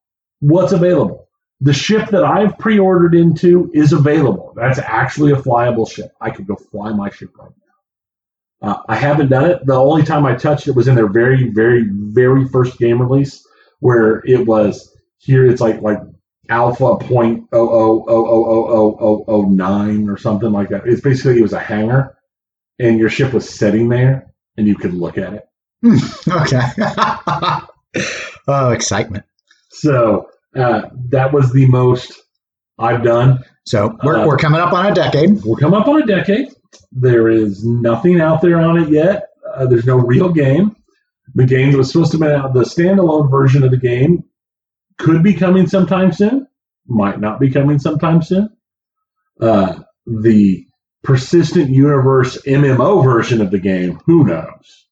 What's 0.41 0.73
available? 0.73 1.29
The 1.63 1.73
ship 1.73 2.11
that 2.11 2.23
I've 2.23 2.59
pre-ordered 2.59 3.15
into 3.15 3.71
is 3.73 3.95
available. 3.95 4.53
That's 4.57 4.79
actually 4.79 5.33
a 5.33 5.37
flyable 5.37 5.91
ship. 5.91 6.13
I 6.21 6.31
could 6.31 6.47
go 6.47 6.57
fly 6.57 6.93
my 6.93 7.09
ship 7.09 7.31
right 7.39 7.51
now. 8.63 8.71
Uh, 8.71 8.83
I 8.89 8.97
haven't 8.97 9.29
done 9.29 9.51
it. 9.51 9.65
The 9.65 9.75
only 9.75 10.03
time 10.03 10.27
I 10.27 10.35
touched 10.35 10.69
it 10.69 10.73
was 10.73 10.87
in 10.87 10.95
their 10.95 11.09
very, 11.09 11.49
very, 11.51 11.87
very 11.91 12.47
first 12.49 12.79
game 12.79 13.01
release, 13.01 13.47
where 13.81 14.23
it 14.27 14.47
was 14.47 14.95
here. 15.19 15.47
It's 15.47 15.63
like 15.63 15.81
like 15.81 15.99
alpha 16.49 16.97
point 16.99 17.45
oh 17.53 17.69
oh 17.69 18.05
oh 18.07 18.27
oh 18.27 18.69
oh 18.69 18.99
oh 19.01 19.25
oh 19.27 19.43
nine 19.43 20.09
or 20.11 20.19
something 20.19 20.53
like 20.53 20.69
that. 20.69 20.87
It's 20.87 21.01
basically 21.01 21.39
it 21.39 21.43
was 21.43 21.55
a 21.55 21.59
hanger 21.59 22.16
and 22.79 22.99
your 22.99 23.09
ship 23.09 23.33
was 23.33 23.49
sitting 23.49 23.89
there, 23.89 24.33
and 24.57 24.67
you 24.67 24.75
could 24.77 24.95
look 24.95 25.19
at 25.19 25.35
it. 25.35 25.49
okay. 26.29 26.63
oh, 28.49 28.71
excitement! 28.71 29.25
So 29.71 30.29
uh, 30.55 30.83
that 31.11 31.33
was 31.33 31.53
the 31.53 31.67
most 31.67 32.13
I've 32.79 33.03
done. 33.03 33.45
So 33.65 33.97
we're 34.03 34.17
Uh, 34.17 34.27
we're 34.27 34.37
coming 34.37 34.61
up 34.61 34.73
on 34.73 34.87
a 34.87 34.95
decade. 34.95 35.43
We're 35.45 35.57
coming 35.57 35.81
up 35.81 35.89
on 35.89 36.03
a 36.03 36.07
decade. 36.07 36.49
There 36.93 37.29
is 37.29 37.65
nothing 37.65 38.21
out 38.21 38.43
there 38.43 38.61
on 38.61 38.79
it 38.79 38.89
yet. 38.91 39.29
Uh, 39.55 39.67
there's 39.67 39.87
no 39.87 39.97
real 39.97 40.33
game. 40.33 40.77
The 41.35 41.47
game 41.47 41.77
was 41.77 41.91
supposed 41.91 42.13
to 42.13 42.19
be 42.19 42.27
out. 42.27 42.55
The 42.55 42.63
standalone 42.63 43.31
version 43.31 43.63
of 43.63 43.71
the 43.71 43.77
game 43.77 44.25
could 44.99 45.23
be 45.23 45.35
coming 45.35 45.67
sometime 45.67 46.13
soon. 46.13 46.47
Might 46.87 47.21
not 47.21 47.41
be 47.41 47.51
coming 47.51 47.79
sometime 47.79 48.23
soon. 48.23 48.51
Uh, 49.41 49.81
the 50.07 50.66
persistent 51.07 51.71
universe 51.71 52.37
MMO 52.47 53.03
version 53.05 53.41
of 53.41 53.51
the 53.53 53.59
game, 53.61 54.01
who 54.07 54.25
knows? 54.25 54.87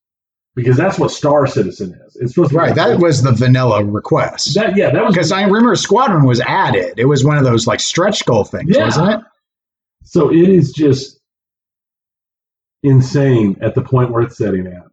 Because 0.55 0.77
that's 0.77 0.97
what 0.99 1.11
Star 1.11 1.47
Citizen 1.49 1.99
is. 2.07 2.15
It's 2.17 2.33
supposed 2.35 2.51
to 2.51 2.55
be 2.55 2.59
Right. 2.61 2.75
That 2.77 3.01
was 3.01 3.23
the 3.23 3.33
vanilla 3.33 3.85
request. 3.85 4.55
that. 4.55 4.77
Yeah, 4.77 4.91
that 4.91 5.05
was 5.05 5.13
Because 5.13 5.33
I 5.33 5.43
remember 5.43 5.75
Squadron 5.75 6.25
was 6.25 6.41
added. 6.41 6.95
It 6.97 7.07
was 7.07 7.25
one 7.25 7.37
of 7.37 7.43
those 7.45 7.67
like 7.67 7.81
stretch 7.81 8.25
goal 8.25 8.45
things, 8.45 8.71
Yeah. 8.77 8.85
wasn't 8.85 9.11
it? 9.15 9.21
So 10.05 10.31
it 10.33 10.49
is 10.49 10.73
just 10.73 11.19
insane 12.85 13.57
at 13.61 13.75
the 13.75 13.83
point 13.83 14.13
where 14.13 14.23
it's 14.23 14.37
setting 14.37 14.67
at. 14.69 14.85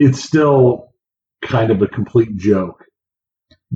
It's 0.00 0.22
still 0.24 0.92
kind 1.42 1.70
of 1.70 1.80
a 1.82 1.86
complete 1.86 2.36
joke 2.36 2.84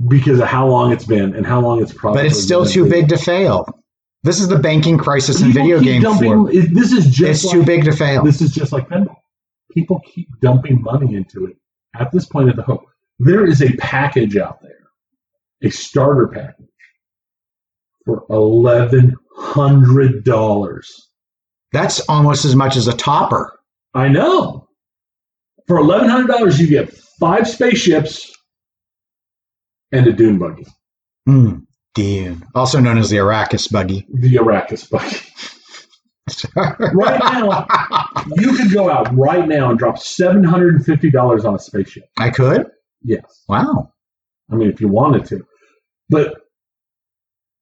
because 0.07 0.39
of 0.39 0.47
how 0.47 0.67
long 0.67 0.91
it's 0.91 1.05
been 1.05 1.33
and 1.35 1.45
how 1.45 1.61
long 1.61 1.81
it's 1.81 1.93
probably. 1.93 2.23
But 2.23 2.25
it's 2.27 2.41
still 2.41 2.65
too 2.65 2.89
big 2.89 3.07
to 3.09 3.17
fail. 3.17 3.65
This 4.25 4.39
is 4.41 4.47
the 4.47 4.57
banking 4.57 4.97
crisis 4.97 5.41
in 5.41 5.51
video 5.53 5.79
game 5.79 6.01
dumping- 6.01 6.31
form. 6.31 6.49
it- 6.51 6.73
This 6.73 6.91
is 6.91 7.05
just 7.05 7.43
It's 7.43 7.51
too 7.51 7.63
big 7.63 7.83
to 7.85 7.91
fail. 7.91 8.23
This 8.23 8.41
is 8.41 8.51
just 8.51 8.71
like 8.71 8.89
pinball. 8.89 9.15
People 9.71 10.01
keep 10.03 10.27
dumping 10.41 10.81
money 10.81 11.13
into 11.15 11.45
it. 11.45 11.57
At 11.93 12.11
this 12.11 12.25
point 12.25 12.49
of 12.49 12.55
the 12.55 12.63
hope, 12.63 12.85
there 13.19 13.45
is 13.45 13.61
a 13.61 13.71
package 13.77 14.35
out 14.35 14.61
there, 14.61 14.79
a 15.63 15.69
starter 15.69 16.27
package 16.27 16.65
for 18.03 18.25
eleven 18.31 19.15
hundred 19.35 20.23
dollars. 20.23 21.09
That's 21.71 21.99
almost 22.09 22.45
as 22.45 22.55
much 22.55 22.75
as 22.77 22.87
a 22.87 22.93
topper. 22.93 23.59
I 23.93 24.07
know. 24.07 24.67
For 25.67 25.77
eleven 25.77 26.09
hundred 26.09 26.27
dollars, 26.27 26.59
you 26.59 26.67
get 26.67 26.91
five 27.19 27.47
spaceships 27.47 28.31
and 29.91 30.07
a 30.07 30.13
dune 30.13 30.37
buggy, 30.39 30.65
Hmm. 31.27 31.59
Dune, 31.95 32.45
also 32.53 32.79
known 32.79 32.97
as 32.97 33.09
the 33.09 33.17
Arrakis 33.17 33.71
buggy. 33.71 34.05
the 34.13 34.35
Arrakis 34.35 34.89
buggy. 34.89 35.17
Right 36.55 37.19
now, 37.21 37.67
you 38.35 38.55
could 38.57 38.71
go 38.73 38.89
out 38.89 39.15
right 39.15 39.47
now 39.47 39.69
and 39.69 39.77
drop 39.77 39.99
seven 39.99 40.43
hundred 40.43 40.73
and 40.75 40.83
fifty 40.85 41.11
dollars 41.11 41.45
on 41.45 41.53
a 41.53 41.59
spaceship. 41.59 42.05
I 42.17 42.31
could. 42.31 42.67
Yes, 43.03 43.43
Wow. 43.47 43.91
I 44.51 44.55
mean 44.55 44.69
if 44.69 44.81
you 44.81 44.87
wanted 44.87 45.25
to, 45.25 45.45
but 46.09 46.35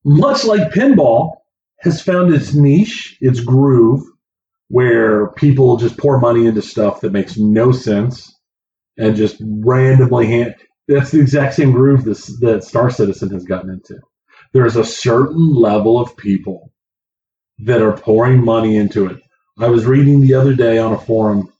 much 0.06 0.46
like 0.46 0.72
pinball 0.72 1.34
has 1.82 2.02
found 2.02 2.34
its 2.34 2.54
niche, 2.54 3.18
its 3.20 3.42
groove, 3.42 4.02
where 4.70 5.28
people 5.34 5.76
just 5.76 5.98
pour 5.98 6.20
money 6.20 6.46
into 6.46 6.62
stuff 6.62 7.02
that 7.02 7.12
makes 7.12 7.38
no 7.38 7.72
sense 7.74 8.34
and 8.98 9.16
just 9.18 9.36
randomly 9.42 10.28
hand. 10.28 10.56
That's 10.88 11.12
the 11.12 11.20
exact 11.20 11.56
same 11.56 11.72
groove 11.74 12.06
this, 12.06 12.28
that 12.40 12.64
Star 12.64 12.90
Citizen 12.90 13.30
has 13.32 13.44
gotten 13.44 13.70
into. 13.70 14.00
There's 14.54 14.76
a 14.76 14.86
certain 14.86 15.54
level 15.54 16.00
of 16.00 16.16
people 16.16 16.72
that 17.60 17.82
are 17.82 17.98
pouring 17.98 18.44
money 18.44 18.78
into 18.78 19.08
it. 19.08 19.22
I 19.60 19.68
was 19.68 19.86
reading 19.86 20.22
the 20.22 20.36
other 20.36 20.54
day 20.54 20.78
on 20.78 20.94
a 20.94 21.00
forum 21.00 21.52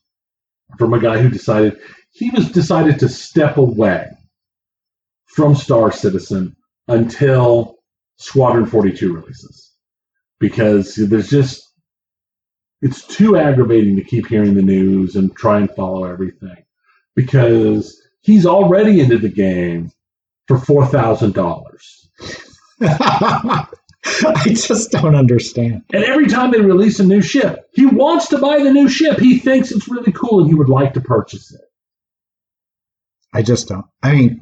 from 0.78 0.94
a 0.94 1.00
guy 1.00 1.18
who 1.20 1.28
decided 1.28 1.78
he 2.12 2.30
was 2.30 2.50
decided 2.50 3.00
to 3.00 3.08
step 3.08 3.56
away 3.56 4.10
from 5.26 5.56
Star 5.56 5.90
Citizen 5.90 6.56
until 6.86 7.78
Squadron 8.16 8.66
42 8.66 9.12
releases. 9.12 9.72
Because 10.38 10.94
there's 10.94 11.30
just 11.30 11.68
it's 12.80 13.06
too 13.06 13.36
aggravating 13.36 13.96
to 13.96 14.04
keep 14.04 14.28
hearing 14.28 14.54
the 14.54 14.62
news 14.62 15.16
and 15.16 15.34
try 15.34 15.58
and 15.58 15.70
follow 15.70 16.04
everything. 16.04 16.64
Because 17.16 18.00
he's 18.20 18.46
already 18.46 19.00
into 19.00 19.18
the 19.18 19.28
game 19.28 19.90
for 20.46 20.58
four 20.58 20.86
thousand 20.86 21.34
dollars 21.34 22.03
I 22.80 23.66
just 24.46 24.90
don't 24.90 25.14
understand. 25.14 25.82
and 25.92 26.04
every 26.04 26.26
time 26.26 26.50
they 26.50 26.60
release 26.60 27.00
a 27.00 27.04
new 27.04 27.22
ship 27.22 27.68
he 27.74 27.86
wants 27.86 28.28
to 28.28 28.38
buy 28.38 28.62
the 28.62 28.72
new 28.72 28.88
ship 28.88 29.18
he 29.18 29.38
thinks 29.38 29.70
it's 29.70 29.88
really 29.88 30.12
cool 30.12 30.40
and 30.40 30.48
he 30.48 30.54
would 30.54 30.68
like 30.68 30.92
to 30.94 31.00
purchase 31.00 31.52
it 31.52 31.60
I 33.32 33.42
just 33.42 33.66
don't. 33.68 33.84
I 34.02 34.12
mean, 34.12 34.40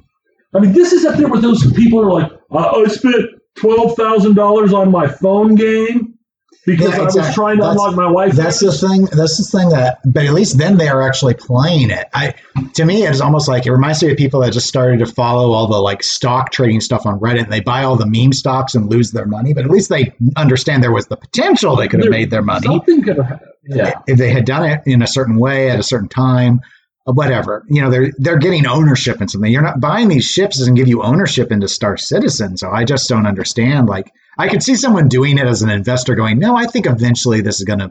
I 0.55 0.59
mean, 0.61 0.73
this 0.73 0.93
is 0.93 1.07
up 1.07 1.17
there 1.17 1.29
with 1.29 1.41
those 1.41 1.73
people 1.73 2.03
who 2.03 2.11
are 2.11 2.21
like, 2.21 2.33
I, 2.51 2.83
I 2.83 2.85
spent 2.89 3.25
twelve 3.57 3.97
thousand 3.97 4.35
dollars 4.35 4.75
on 4.75 4.91
my 4.91 5.09
phone 5.09 5.55
game 5.55 6.19
because 6.67 6.91
Yeah, 6.95 7.01
I 7.01 7.05
was 7.05 7.35
trying 7.35 7.57
to 7.57 7.63
That's- 7.63 7.81
unlock 7.81 7.95
my 7.97 8.11
wife. 8.11 8.33
that's 8.35 8.61
the 8.61 8.71
thing. 8.73 9.07
That's 9.07 9.37
the 9.39 9.59
thing 9.59 9.69
that. 9.71 9.99
But 10.05 10.25
at 10.27 10.33
least 10.33 10.59
then 10.59 10.77
they 10.77 10.89
are 10.89 11.03
actually 11.03 11.35
playing 11.35 11.91
it. 11.91 12.07
I, 12.15 12.35
to 12.75 12.85
me, 12.85 13.03
it's 13.05 13.21
almost 13.21 13.49
like 13.49 13.67
it 13.67 13.73
reminds 13.73 14.03
me 14.03 14.11
of 14.13 14.17
people 14.17 14.41
that 14.41 14.53
just 14.53 14.69
started 14.69 14.99
to 15.01 15.07
follow 15.07 15.53
all 15.53 15.67
the 15.67 15.79
like 15.79 16.03
stock 16.03 16.53
trading 16.53 16.81
stuff 16.81 17.05
on 17.07 17.19
Reddit. 17.19 17.45
and 17.45 17.53
They 17.53 17.61
buy 17.61 17.83
all 17.85 17.97
the 17.97 18.07
meme 18.07 18.33
stocks 18.33 18.75
and 18.75 18.89
lose 18.91 19.11
their 19.11 19.27
money. 19.27 19.53
But 19.55 19.65
at 19.65 19.71
least 19.71 19.89
they 19.89 20.15
understand 20.37 20.83
there 20.83 20.93
was 20.93 21.07
the 21.09 21.17
potential 21.17 21.75
they 21.77 21.89
could 21.89 22.01
have 22.01 22.11
made 22.11 22.31
their 22.31 22.43
money. 22.43 22.67
Something 22.67 23.03
could 23.03 23.17
have. 23.19 23.43
Yeah, 23.65 23.95
if 24.09 24.19
they 24.19 24.31
had 24.31 24.45
done 24.45 24.65
it 24.69 24.83
in 24.87 25.03
a 25.03 25.07
certain 25.07 25.39
way 25.39 25.71
at 25.71 25.79
a 25.79 25.85
certain 25.85 26.09
time 26.09 26.61
whatever 27.05 27.65
you 27.69 27.81
know 27.81 27.91
they're 27.91 28.13
they're 28.19 28.39
getting 28.39 28.67
ownership 28.67 29.21
in 29.21 29.29
something 29.29 29.51
you're 29.51 29.63
not 29.63 29.81
buying 29.81 30.09
these 30.09 30.25
ships 30.25 30.59
doesn't 30.59 30.75
give 30.75 30.89
you 30.89 31.03
ownership 31.03 31.51
into 31.51 31.67
star 31.67 31.97
citizen 31.97 32.57
so 32.57 32.71
i 32.71 32.85
just 32.85 33.09
don't 33.09 33.27
understand 33.27 33.89
like 33.89 34.13
i 34.39 34.49
could 34.49 34.63
see 34.63 34.75
someone 34.75 35.09
doing 35.09 35.39
it 35.39 35.47
as 35.47 35.63
an 35.63 35.71
investor 35.71 36.15
going 36.15 36.39
no 36.39 36.57
i 36.57 36.67
think 36.67 36.87
eventually 36.87 37.41
this 37.41 37.59
is 37.59 37.65
going 37.65 37.81
to 37.81 37.91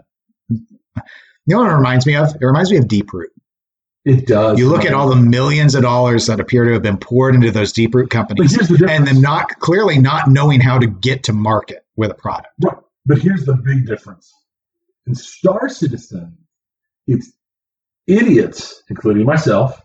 you 0.50 0.60
know 1.48 1.60
what 1.60 1.70
it 1.70 1.76
reminds 1.76 2.06
me 2.06 2.16
of 2.16 2.34
it 2.36 2.46
reminds 2.46 2.72
me 2.72 2.78
of 2.78 2.86
Deeproot 2.86 3.28
it 4.04 4.26
does. 4.26 4.58
you 4.58 4.68
look 4.68 4.86
at 4.86 4.94
all 4.94 5.10
the 5.10 5.16
millions 5.16 5.76
of 5.76 5.84
dollars 5.84 6.26
that 6.26 6.40
appear 6.40 6.66
to 6.66 6.74
have 6.74 6.82
been 6.82 6.98
poured 6.98 7.36
into 7.36 7.52
those 7.52 7.74
Deeproot 7.74 8.10
companies 8.10 8.54
the 8.54 8.88
and 8.90 9.06
then 9.06 9.22
not 9.22 9.50
clearly 9.60 10.00
not 10.00 10.30
knowing 10.30 10.62
how 10.62 10.80
to 10.80 10.88
get 10.88 11.24
to 11.24 11.34
market 11.34 11.86
with 11.98 12.12
a 12.12 12.16
product 12.16 12.54
Right. 12.64 12.78
But 13.06 13.20
here's 13.20 13.46
the 13.46 13.56
big 13.56 13.88
difference. 13.88 14.32
In 15.08 15.16
Star 15.16 15.70
Citizen, 15.70 16.38
it's 17.08 17.32
idiots, 18.08 18.82
including 18.90 19.26
myself, 19.26 19.80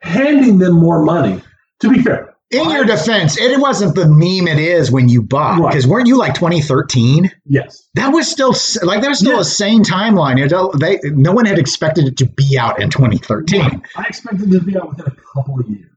handing 0.00 0.58
them 0.58 0.74
more 0.74 1.02
money. 1.04 1.40
To 1.80 1.90
be 1.90 2.02
fair, 2.02 2.34
In 2.50 2.70
your 2.70 2.84
defense, 2.84 3.36
it 3.38 3.58
wasn't 3.60 3.94
the 3.94 4.06
meme 4.06 4.46
it 4.48 4.58
is 4.60 4.90
when 4.90 5.08
you 5.08 5.22
bought. 5.22 5.58
Right. 5.60 5.70
Because 5.70 5.86
weren't 5.86 6.06
you 6.06 6.16
like 6.16 6.34
2013? 6.34 7.30
Yes. 7.46 7.82
That 7.94 8.08
was 8.10 8.30
still 8.30 8.54
like 8.86 9.00
there 9.00 9.10
was 9.10 9.18
still 9.18 9.34
Yeah. 9.34 9.40
a 9.40 9.44
sane 9.44 9.82
timeline. 9.82 10.38
It, 10.38 10.78
they, 10.80 11.00
no 11.10 11.32
one 11.32 11.46
had 11.46 11.58
expected 11.58 12.06
it 12.06 12.16
to 12.18 12.26
be 12.26 12.56
out 12.58 12.80
in 12.80 12.90
2013. 12.90 13.82
I 13.96 14.02
expected 14.04 14.52
it 14.54 14.58
to 14.60 14.64
be 14.64 14.76
out 14.76 14.88
within 14.90 15.06
a 15.06 15.16
couple 15.34 15.58
of 15.60 15.68
years. 15.68 15.90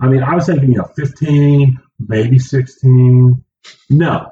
I 0.00 0.08
mean, 0.08 0.22
I 0.22 0.34
was 0.34 0.46
thinking, 0.46 0.72
you 0.72 0.78
know, 0.78 0.88
15, 0.96 1.78
maybe 2.08 2.38
16. 2.38 3.44
No. 3.90 4.30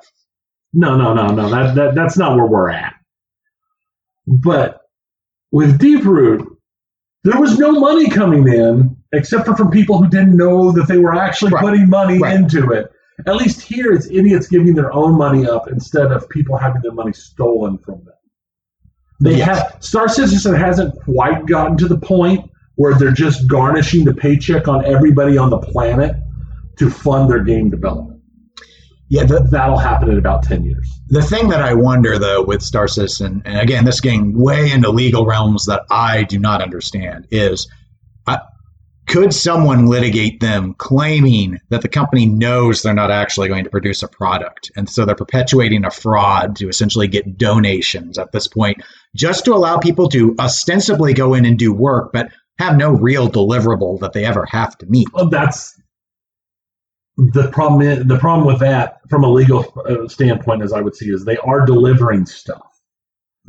No, 0.73 0.97
no, 0.97 1.15
no, 1.15 1.29
no. 1.29 1.49
That, 1.49 1.75
that 1.75 1.95
that's 1.95 2.19
not 2.19 2.37
where 2.37 2.47
we're 2.47 2.71
at. 2.71 2.95
But 4.27 4.78
with 5.53 5.79
Deeproot, 5.79 6.45
there 7.25 7.41
was 7.41 7.59
no 7.59 7.73
money 7.73 8.09
coming 8.09 8.47
in 8.49 8.97
except 9.13 9.47
for 9.47 9.57
from 9.57 9.71
people 9.71 9.99
who 9.99 10.09
didn't 10.09 10.37
know 10.37 10.71
that 10.73 10.87
they 10.89 10.99
were 10.99 11.15
actually 11.15 11.51
Right. 11.53 11.63
putting 11.63 11.89
money 11.89 12.19
Right. 12.19 12.37
into 12.37 12.71
it. 12.73 12.91
At 13.27 13.37
least 13.37 13.61
here, 13.63 13.93
it's 13.93 14.07
idiots 14.11 14.47
giving 14.47 14.75
their 14.75 14.93
own 14.95 15.17
money 15.17 15.49
up 15.49 15.69
instead 15.69 16.13
of 16.13 16.29
people 16.29 16.57
having 16.57 16.83
their 16.83 16.93
money 16.93 17.13
stolen 17.13 17.79
from 17.79 17.97
them. 18.05 18.15
They 19.21 19.39
Yes. 19.39 19.47
have 19.59 19.77
Star 19.81 20.09
Citizen 20.09 20.55
hasn't 20.55 20.95
quite 21.03 21.47
gotten 21.47 21.77
to 21.79 21.89
the 21.89 21.99
point 21.99 22.49
where 22.77 22.95
they're 22.95 23.11
just 23.11 23.49
garnishing 23.49 24.05
the 24.05 24.15
paycheck 24.15 24.69
on 24.69 24.85
everybody 24.85 25.37
on 25.37 25.51
the 25.51 25.59
planet 25.59 26.15
to 26.77 26.89
fund 26.89 27.29
their 27.29 27.43
game 27.43 27.71
development. 27.71 28.18
Yeah, 29.11 29.25
the, 29.25 29.41
That'll 29.51 29.79
happen 29.79 30.11
in 30.11 30.19
about 30.19 30.43
ten 30.43 30.65
years. 30.65 30.91
the 31.09 31.23
thing 31.23 31.49
that 31.49 31.63
I 31.63 31.75
wonder 31.75 32.19
though 32.19 32.45
with 32.45 32.63
Star 32.63 32.89
Citizen, 32.89 33.43
and 33.45 33.59
again, 33.59 33.85
this 33.85 34.01
getting 34.01 34.39
way 34.39 34.71
into 34.71 34.91
legal 34.91 35.25
realms 35.25 35.67
that 35.67 35.83
I 35.91 36.25
do 36.25 36.39
not 36.39 36.61
understand, 36.61 37.27
is 37.31 37.67
uh, 38.27 38.39
could 39.07 39.33
someone 39.33 39.87
litigate 39.87 40.41
them 40.41 40.75
claiming 40.77 41.59
that 41.71 41.81
the 41.81 41.89
company 41.89 42.27
knows 42.27 42.83
they're 42.83 42.93
not 42.93 43.11
actually 43.11 43.49
going 43.49 43.65
to 43.65 43.71
produce 43.71 44.03
a 44.03 44.09
product? 44.09 44.71
And 44.77 44.91
so 44.91 45.07
they're 45.07 45.15
perpetuating 45.15 45.87
a 45.87 45.91
fraud 45.91 46.57
to 46.57 46.69
essentially 46.69 47.09
get 47.09 47.39
donations 47.39 48.19
at 48.19 48.33
this 48.33 48.47
point, 48.47 48.83
just 49.17 49.47
to 49.47 49.55
allow 49.55 49.79
people 49.79 50.11
to 50.11 50.37
ostensibly 50.39 51.15
go 51.15 51.33
in 51.33 51.47
and 51.47 51.59
do 51.59 51.73
work, 51.73 52.11
but 52.13 52.31
have 52.59 52.77
no 52.77 52.91
real 52.91 53.31
deliverable 53.31 53.99
that 54.01 54.13
they 54.13 54.27
ever 54.27 54.45
have 54.51 54.77
to 54.79 54.87
meet. 54.87 55.09
Well, 55.15 55.31
that's 55.31 55.75
the 57.19 57.51
problem. 57.51 57.83
Is, 57.83 58.07
the 58.07 58.19
problem 58.19 58.47
with 58.47 58.61
that, 58.61 59.01
from 59.11 59.25
a 59.25 59.29
legal 59.29 59.73
uh, 59.89 60.09
standpoint, 60.09 60.63
as 60.63 60.73
I 60.73 60.81
would 60.81 60.95
see, 60.95 61.11
is 61.11 61.25
they 61.25 61.37
are 61.39 61.67
delivering 61.67 62.27
stuff. 62.27 62.65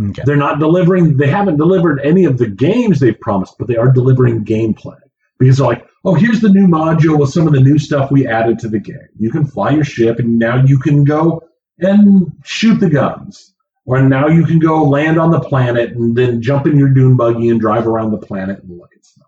Okay. 0.01 0.23
They're 0.25 0.35
not 0.35 0.59
delivering. 0.59 1.17
They 1.17 1.29
haven't 1.29 1.57
delivered 1.57 1.99
any 2.03 2.25
of 2.25 2.37
the 2.37 2.47
games 2.47 2.99
they've 2.99 3.19
promised, 3.19 3.55
but 3.59 3.67
they 3.67 3.75
are 3.75 3.91
delivering 3.91 4.43
gameplay 4.43 4.97
because 5.37 5.57
they're 5.57 5.67
like, 5.67 5.87
oh, 6.03 6.15
here's 6.15 6.41
the 6.41 6.49
new 6.49 6.67
module 6.67 7.19
with 7.19 7.29
some 7.29 7.45
of 7.45 7.53
the 7.53 7.59
new 7.59 7.77
stuff 7.77 8.09
we 8.09 8.25
added 8.25 8.57
to 8.59 8.69
the 8.69 8.79
game. 8.79 9.07
You 9.17 9.29
can 9.29 9.45
fly 9.45 9.71
your 9.71 9.83
ship, 9.83 10.17
and 10.17 10.39
now 10.39 10.63
you 10.65 10.79
can 10.79 11.03
go 11.03 11.43
and 11.77 12.31
shoot 12.43 12.79
the 12.79 12.89
guns, 12.89 13.53
or 13.85 14.01
now 14.01 14.27
you 14.27 14.45
can 14.45 14.57
go 14.57 14.83
land 14.83 15.19
on 15.19 15.29
the 15.29 15.39
planet 15.39 15.91
and 15.91 16.15
then 16.15 16.41
jump 16.41 16.65
in 16.65 16.77
your 16.77 16.89
dune 16.89 17.17
buggy 17.17 17.49
and 17.49 17.59
drive 17.59 17.85
around 17.85 18.11
the 18.11 18.17
planet 18.17 18.63
and 18.63 18.77
look 18.77 18.91
at 18.95 19.05
stuff. 19.05 19.27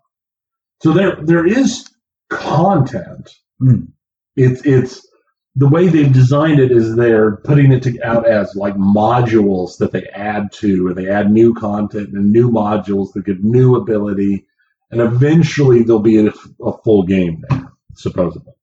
So 0.82 0.92
there, 0.92 1.16
there 1.22 1.46
is 1.46 1.88
content. 2.28 3.30
Hmm. 3.60 3.84
It's 4.36 4.64
it's 4.64 5.06
the 5.56 5.68
way 5.68 5.88
they've 5.88 6.12
designed 6.12 6.60
it 6.60 6.72
is 6.72 6.96
they're 6.96 7.36
putting 7.36 7.72
it 7.72 7.82
to, 7.82 8.02
out 8.02 8.26
as 8.26 8.54
like 8.54 8.74
modules 8.74 9.76
that 9.78 9.92
they 9.92 10.06
add 10.06 10.50
to, 10.52 10.86
or 10.86 10.94
they 10.94 11.10
add 11.10 11.30
new 11.30 11.52
content 11.54 12.14
and 12.14 12.32
new 12.32 12.50
modules 12.50 13.12
that 13.12 13.26
give 13.26 13.44
new 13.44 13.76
ability, 13.76 14.46
and 14.90 15.00
eventually 15.00 15.82
there'll 15.82 16.00
be 16.00 16.26
a, 16.26 16.32
a 16.64 16.78
full 16.82 17.02
game 17.02 17.44
there, 17.48 17.70
supposedly, 17.94 18.54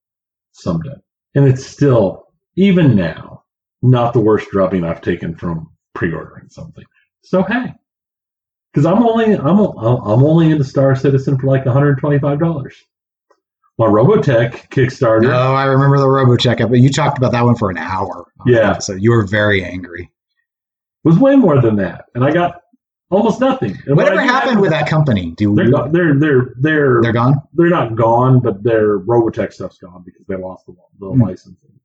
someday. 0.50 0.94
And 1.36 1.46
it's 1.46 1.64
still, 1.64 2.26
even 2.56 2.96
now, 2.96 3.44
not 3.82 4.12
the 4.12 4.20
worst 4.20 4.50
drubbing 4.50 4.84
I've 4.84 5.00
taken 5.00 5.36
from 5.36 5.70
pre-ordering 5.94 6.48
something. 6.48 6.84
So 7.22 7.42
hey, 7.44 7.72
because 8.72 8.86
I'm 8.86 9.04
only 9.04 9.34
I'm 9.34 9.58
I'm 9.58 10.24
only 10.24 10.50
into 10.50 10.64
Star 10.64 10.96
Citizen 10.96 11.38
for 11.38 11.46
like 11.46 11.64
125 11.66 12.40
dollars. 12.40 12.74
My 13.80 13.86
Robotech 13.86 14.68
Kickstarter. 14.68 15.32
Oh, 15.32 15.54
I 15.54 15.64
remember 15.64 15.96
the 15.96 16.04
Robotech, 16.04 16.58
but 16.68 16.80
you 16.80 16.90
talked 16.90 17.16
about 17.16 17.32
that 17.32 17.42
one 17.46 17.56
for 17.56 17.70
an 17.70 17.78
hour. 17.78 18.26
Yeah. 18.44 18.76
So 18.76 18.92
you 18.92 19.10
were 19.10 19.24
very 19.26 19.64
angry. 19.64 20.02
It 20.02 21.08
was 21.08 21.18
way 21.18 21.34
more 21.34 21.62
than 21.62 21.76
that, 21.76 22.04
and 22.14 22.22
I 22.22 22.30
got 22.30 22.60
almost 23.08 23.40
nothing. 23.40 23.78
And 23.86 23.96
Whatever 23.96 24.16
did 24.20 24.24
happened 24.28 24.60
with 24.60 24.70
that 24.72 24.86
company? 24.86 25.30
Do 25.34 25.54
They're 25.54 25.70
go- 25.70 25.88
they're 25.90 26.14
they're 26.20 26.54
they're 26.58 27.00
they're 27.00 27.12
gone? 27.14 27.36
they're 27.54 27.70
not 27.70 27.94
gone, 27.96 28.40
but 28.40 28.62
their 28.62 28.98
Robotech 28.98 29.50
stuff's 29.54 29.78
gone 29.78 30.02
because 30.04 30.26
they 30.28 30.36
lost 30.36 30.66
the, 30.66 30.74
the 30.98 31.06
Hmm. 31.06 31.22
licensing. 31.22 31.80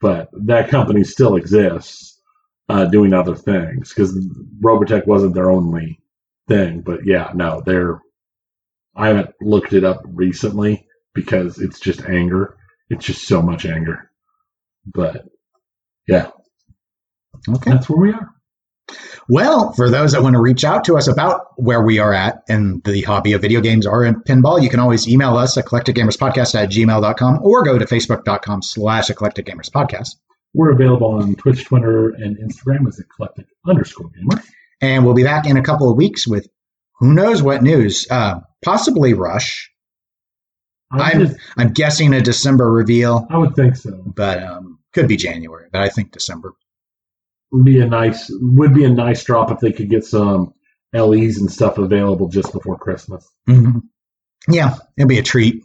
But 0.00 0.28
that 0.46 0.68
company 0.68 1.02
still 1.02 1.34
exists, 1.34 2.22
uh, 2.68 2.84
doing 2.84 3.12
other 3.12 3.34
things 3.34 3.88
because 3.92 4.16
Robotech 4.62 5.04
wasn't 5.08 5.34
their 5.34 5.50
only 5.50 5.98
thing. 6.46 6.82
But 6.82 7.04
yeah, 7.04 7.32
no, 7.34 7.60
they're. 7.66 7.98
I 8.94 9.08
haven't 9.08 9.30
looked 9.40 9.72
it 9.72 9.82
up 9.82 10.02
recently 10.06 10.84
because 11.22 11.58
it's 11.58 11.80
just 11.80 12.02
anger. 12.04 12.56
It's 12.90 13.04
just 13.04 13.26
so 13.26 13.42
much 13.42 13.66
anger. 13.66 14.10
But 14.86 15.24
yeah, 16.06 16.30
Okay. 17.48 17.70
that's 17.72 17.88
where 17.88 17.98
we 18.00 18.12
are. 18.12 18.30
Well, 19.28 19.72
for 19.72 19.90
those 19.90 20.12
that 20.12 20.22
want 20.22 20.34
to 20.34 20.40
reach 20.40 20.64
out 20.64 20.84
to 20.84 20.96
us 20.96 21.08
about 21.08 21.42
where 21.56 21.82
we 21.82 21.98
are 21.98 22.14
at 22.14 22.42
in 22.48 22.80
the 22.86 23.02
hobby 23.02 23.32
of 23.34 23.42
video 23.42 23.60
games 23.60 23.86
or 23.86 24.04
in 24.04 24.14
pinball, 24.22 24.62
you 24.62 24.70
can 24.70 24.80
always 24.80 25.06
email 25.06 25.36
us 25.36 25.58
at 25.58 25.66
eclecticgamerspodcast 25.66 26.54
at 26.54 26.70
gmail.com 26.70 27.40
or 27.42 27.64
go 27.64 27.78
to 27.78 27.84
facebook.com 27.84 28.62
slash 28.62 29.08
eclecticgamerspodcast. 29.08 30.16
We're 30.54 30.72
available 30.72 31.08
on 31.08 31.34
Twitch, 31.34 31.64
Twitter, 31.66 32.10
and 32.10 32.38
Instagram 32.38 32.88
as 32.88 32.98
eclectic 32.98 33.46
underscore 33.66 34.08
gamer. 34.10 34.42
And 34.80 35.04
we'll 35.04 35.14
be 35.14 35.24
back 35.24 35.46
in 35.46 35.58
a 35.58 35.62
couple 35.62 35.90
of 35.90 35.96
weeks 35.96 36.26
with 36.26 36.48
who 37.00 37.12
knows 37.12 37.42
what 37.42 37.62
news. 37.62 38.06
Uh, 38.10 38.40
possibly 38.64 39.12
Rush. 39.12 39.67
I, 40.90 41.10
I'm- 41.10 41.26
just, 41.26 41.38
I'm 41.56 41.72
guessing 41.72 42.14
a 42.14 42.20
December 42.20 42.70
reveal, 42.70 43.26
I 43.30 43.36
would 43.38 43.54
think 43.54 43.76
so. 43.76 44.02
but 44.06 44.42
um, 44.42 44.78
could 44.94 45.08
be 45.08 45.16
January, 45.16 45.68
but 45.72 45.82
I 45.82 45.88
think 45.88 46.12
December. 46.12 46.54
Would 47.52 47.64
be 47.64 47.80
a 47.80 47.86
nice 47.86 48.30
would 48.40 48.74
be 48.74 48.84
a 48.84 48.90
nice 48.90 49.24
drop 49.24 49.50
if 49.50 49.58
they 49.60 49.72
could 49.72 49.88
get 49.88 50.04
some 50.04 50.52
LEs 50.92 51.38
and 51.38 51.50
stuff 51.50 51.78
available 51.78 52.28
just 52.28 52.52
before 52.52 52.76
Christmas. 52.78 53.26
Mhm. 53.48 53.82
Yeah, 54.48 54.74
it'll 54.96 55.08
be 55.08 55.18
a 55.18 55.22
treat. 55.22 55.62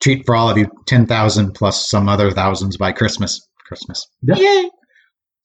Treat 0.00 0.26
for 0.26 0.34
all 0.34 0.50
of 0.50 0.58
you. 0.58 0.68
10,000 0.86 1.52
plus 1.52 1.88
some 1.88 2.08
other 2.08 2.30
thousands 2.32 2.76
by 2.76 2.90
Christmas. 2.92 3.40
Christmas. 3.66 4.06
Yep. 4.22 4.38
Yay. 4.38 4.70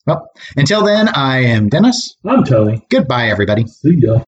Well, 0.07 0.27
until 0.55 0.83
then, 0.83 1.09
I 1.09 1.43
am 1.43 1.69
Dennis. 1.69 2.15
I'm 2.25 2.43
Tony. 2.43 2.81
Goodbye, 2.89 3.29
everybody. 3.29 3.67
See 3.67 3.95
ya. 3.97 4.23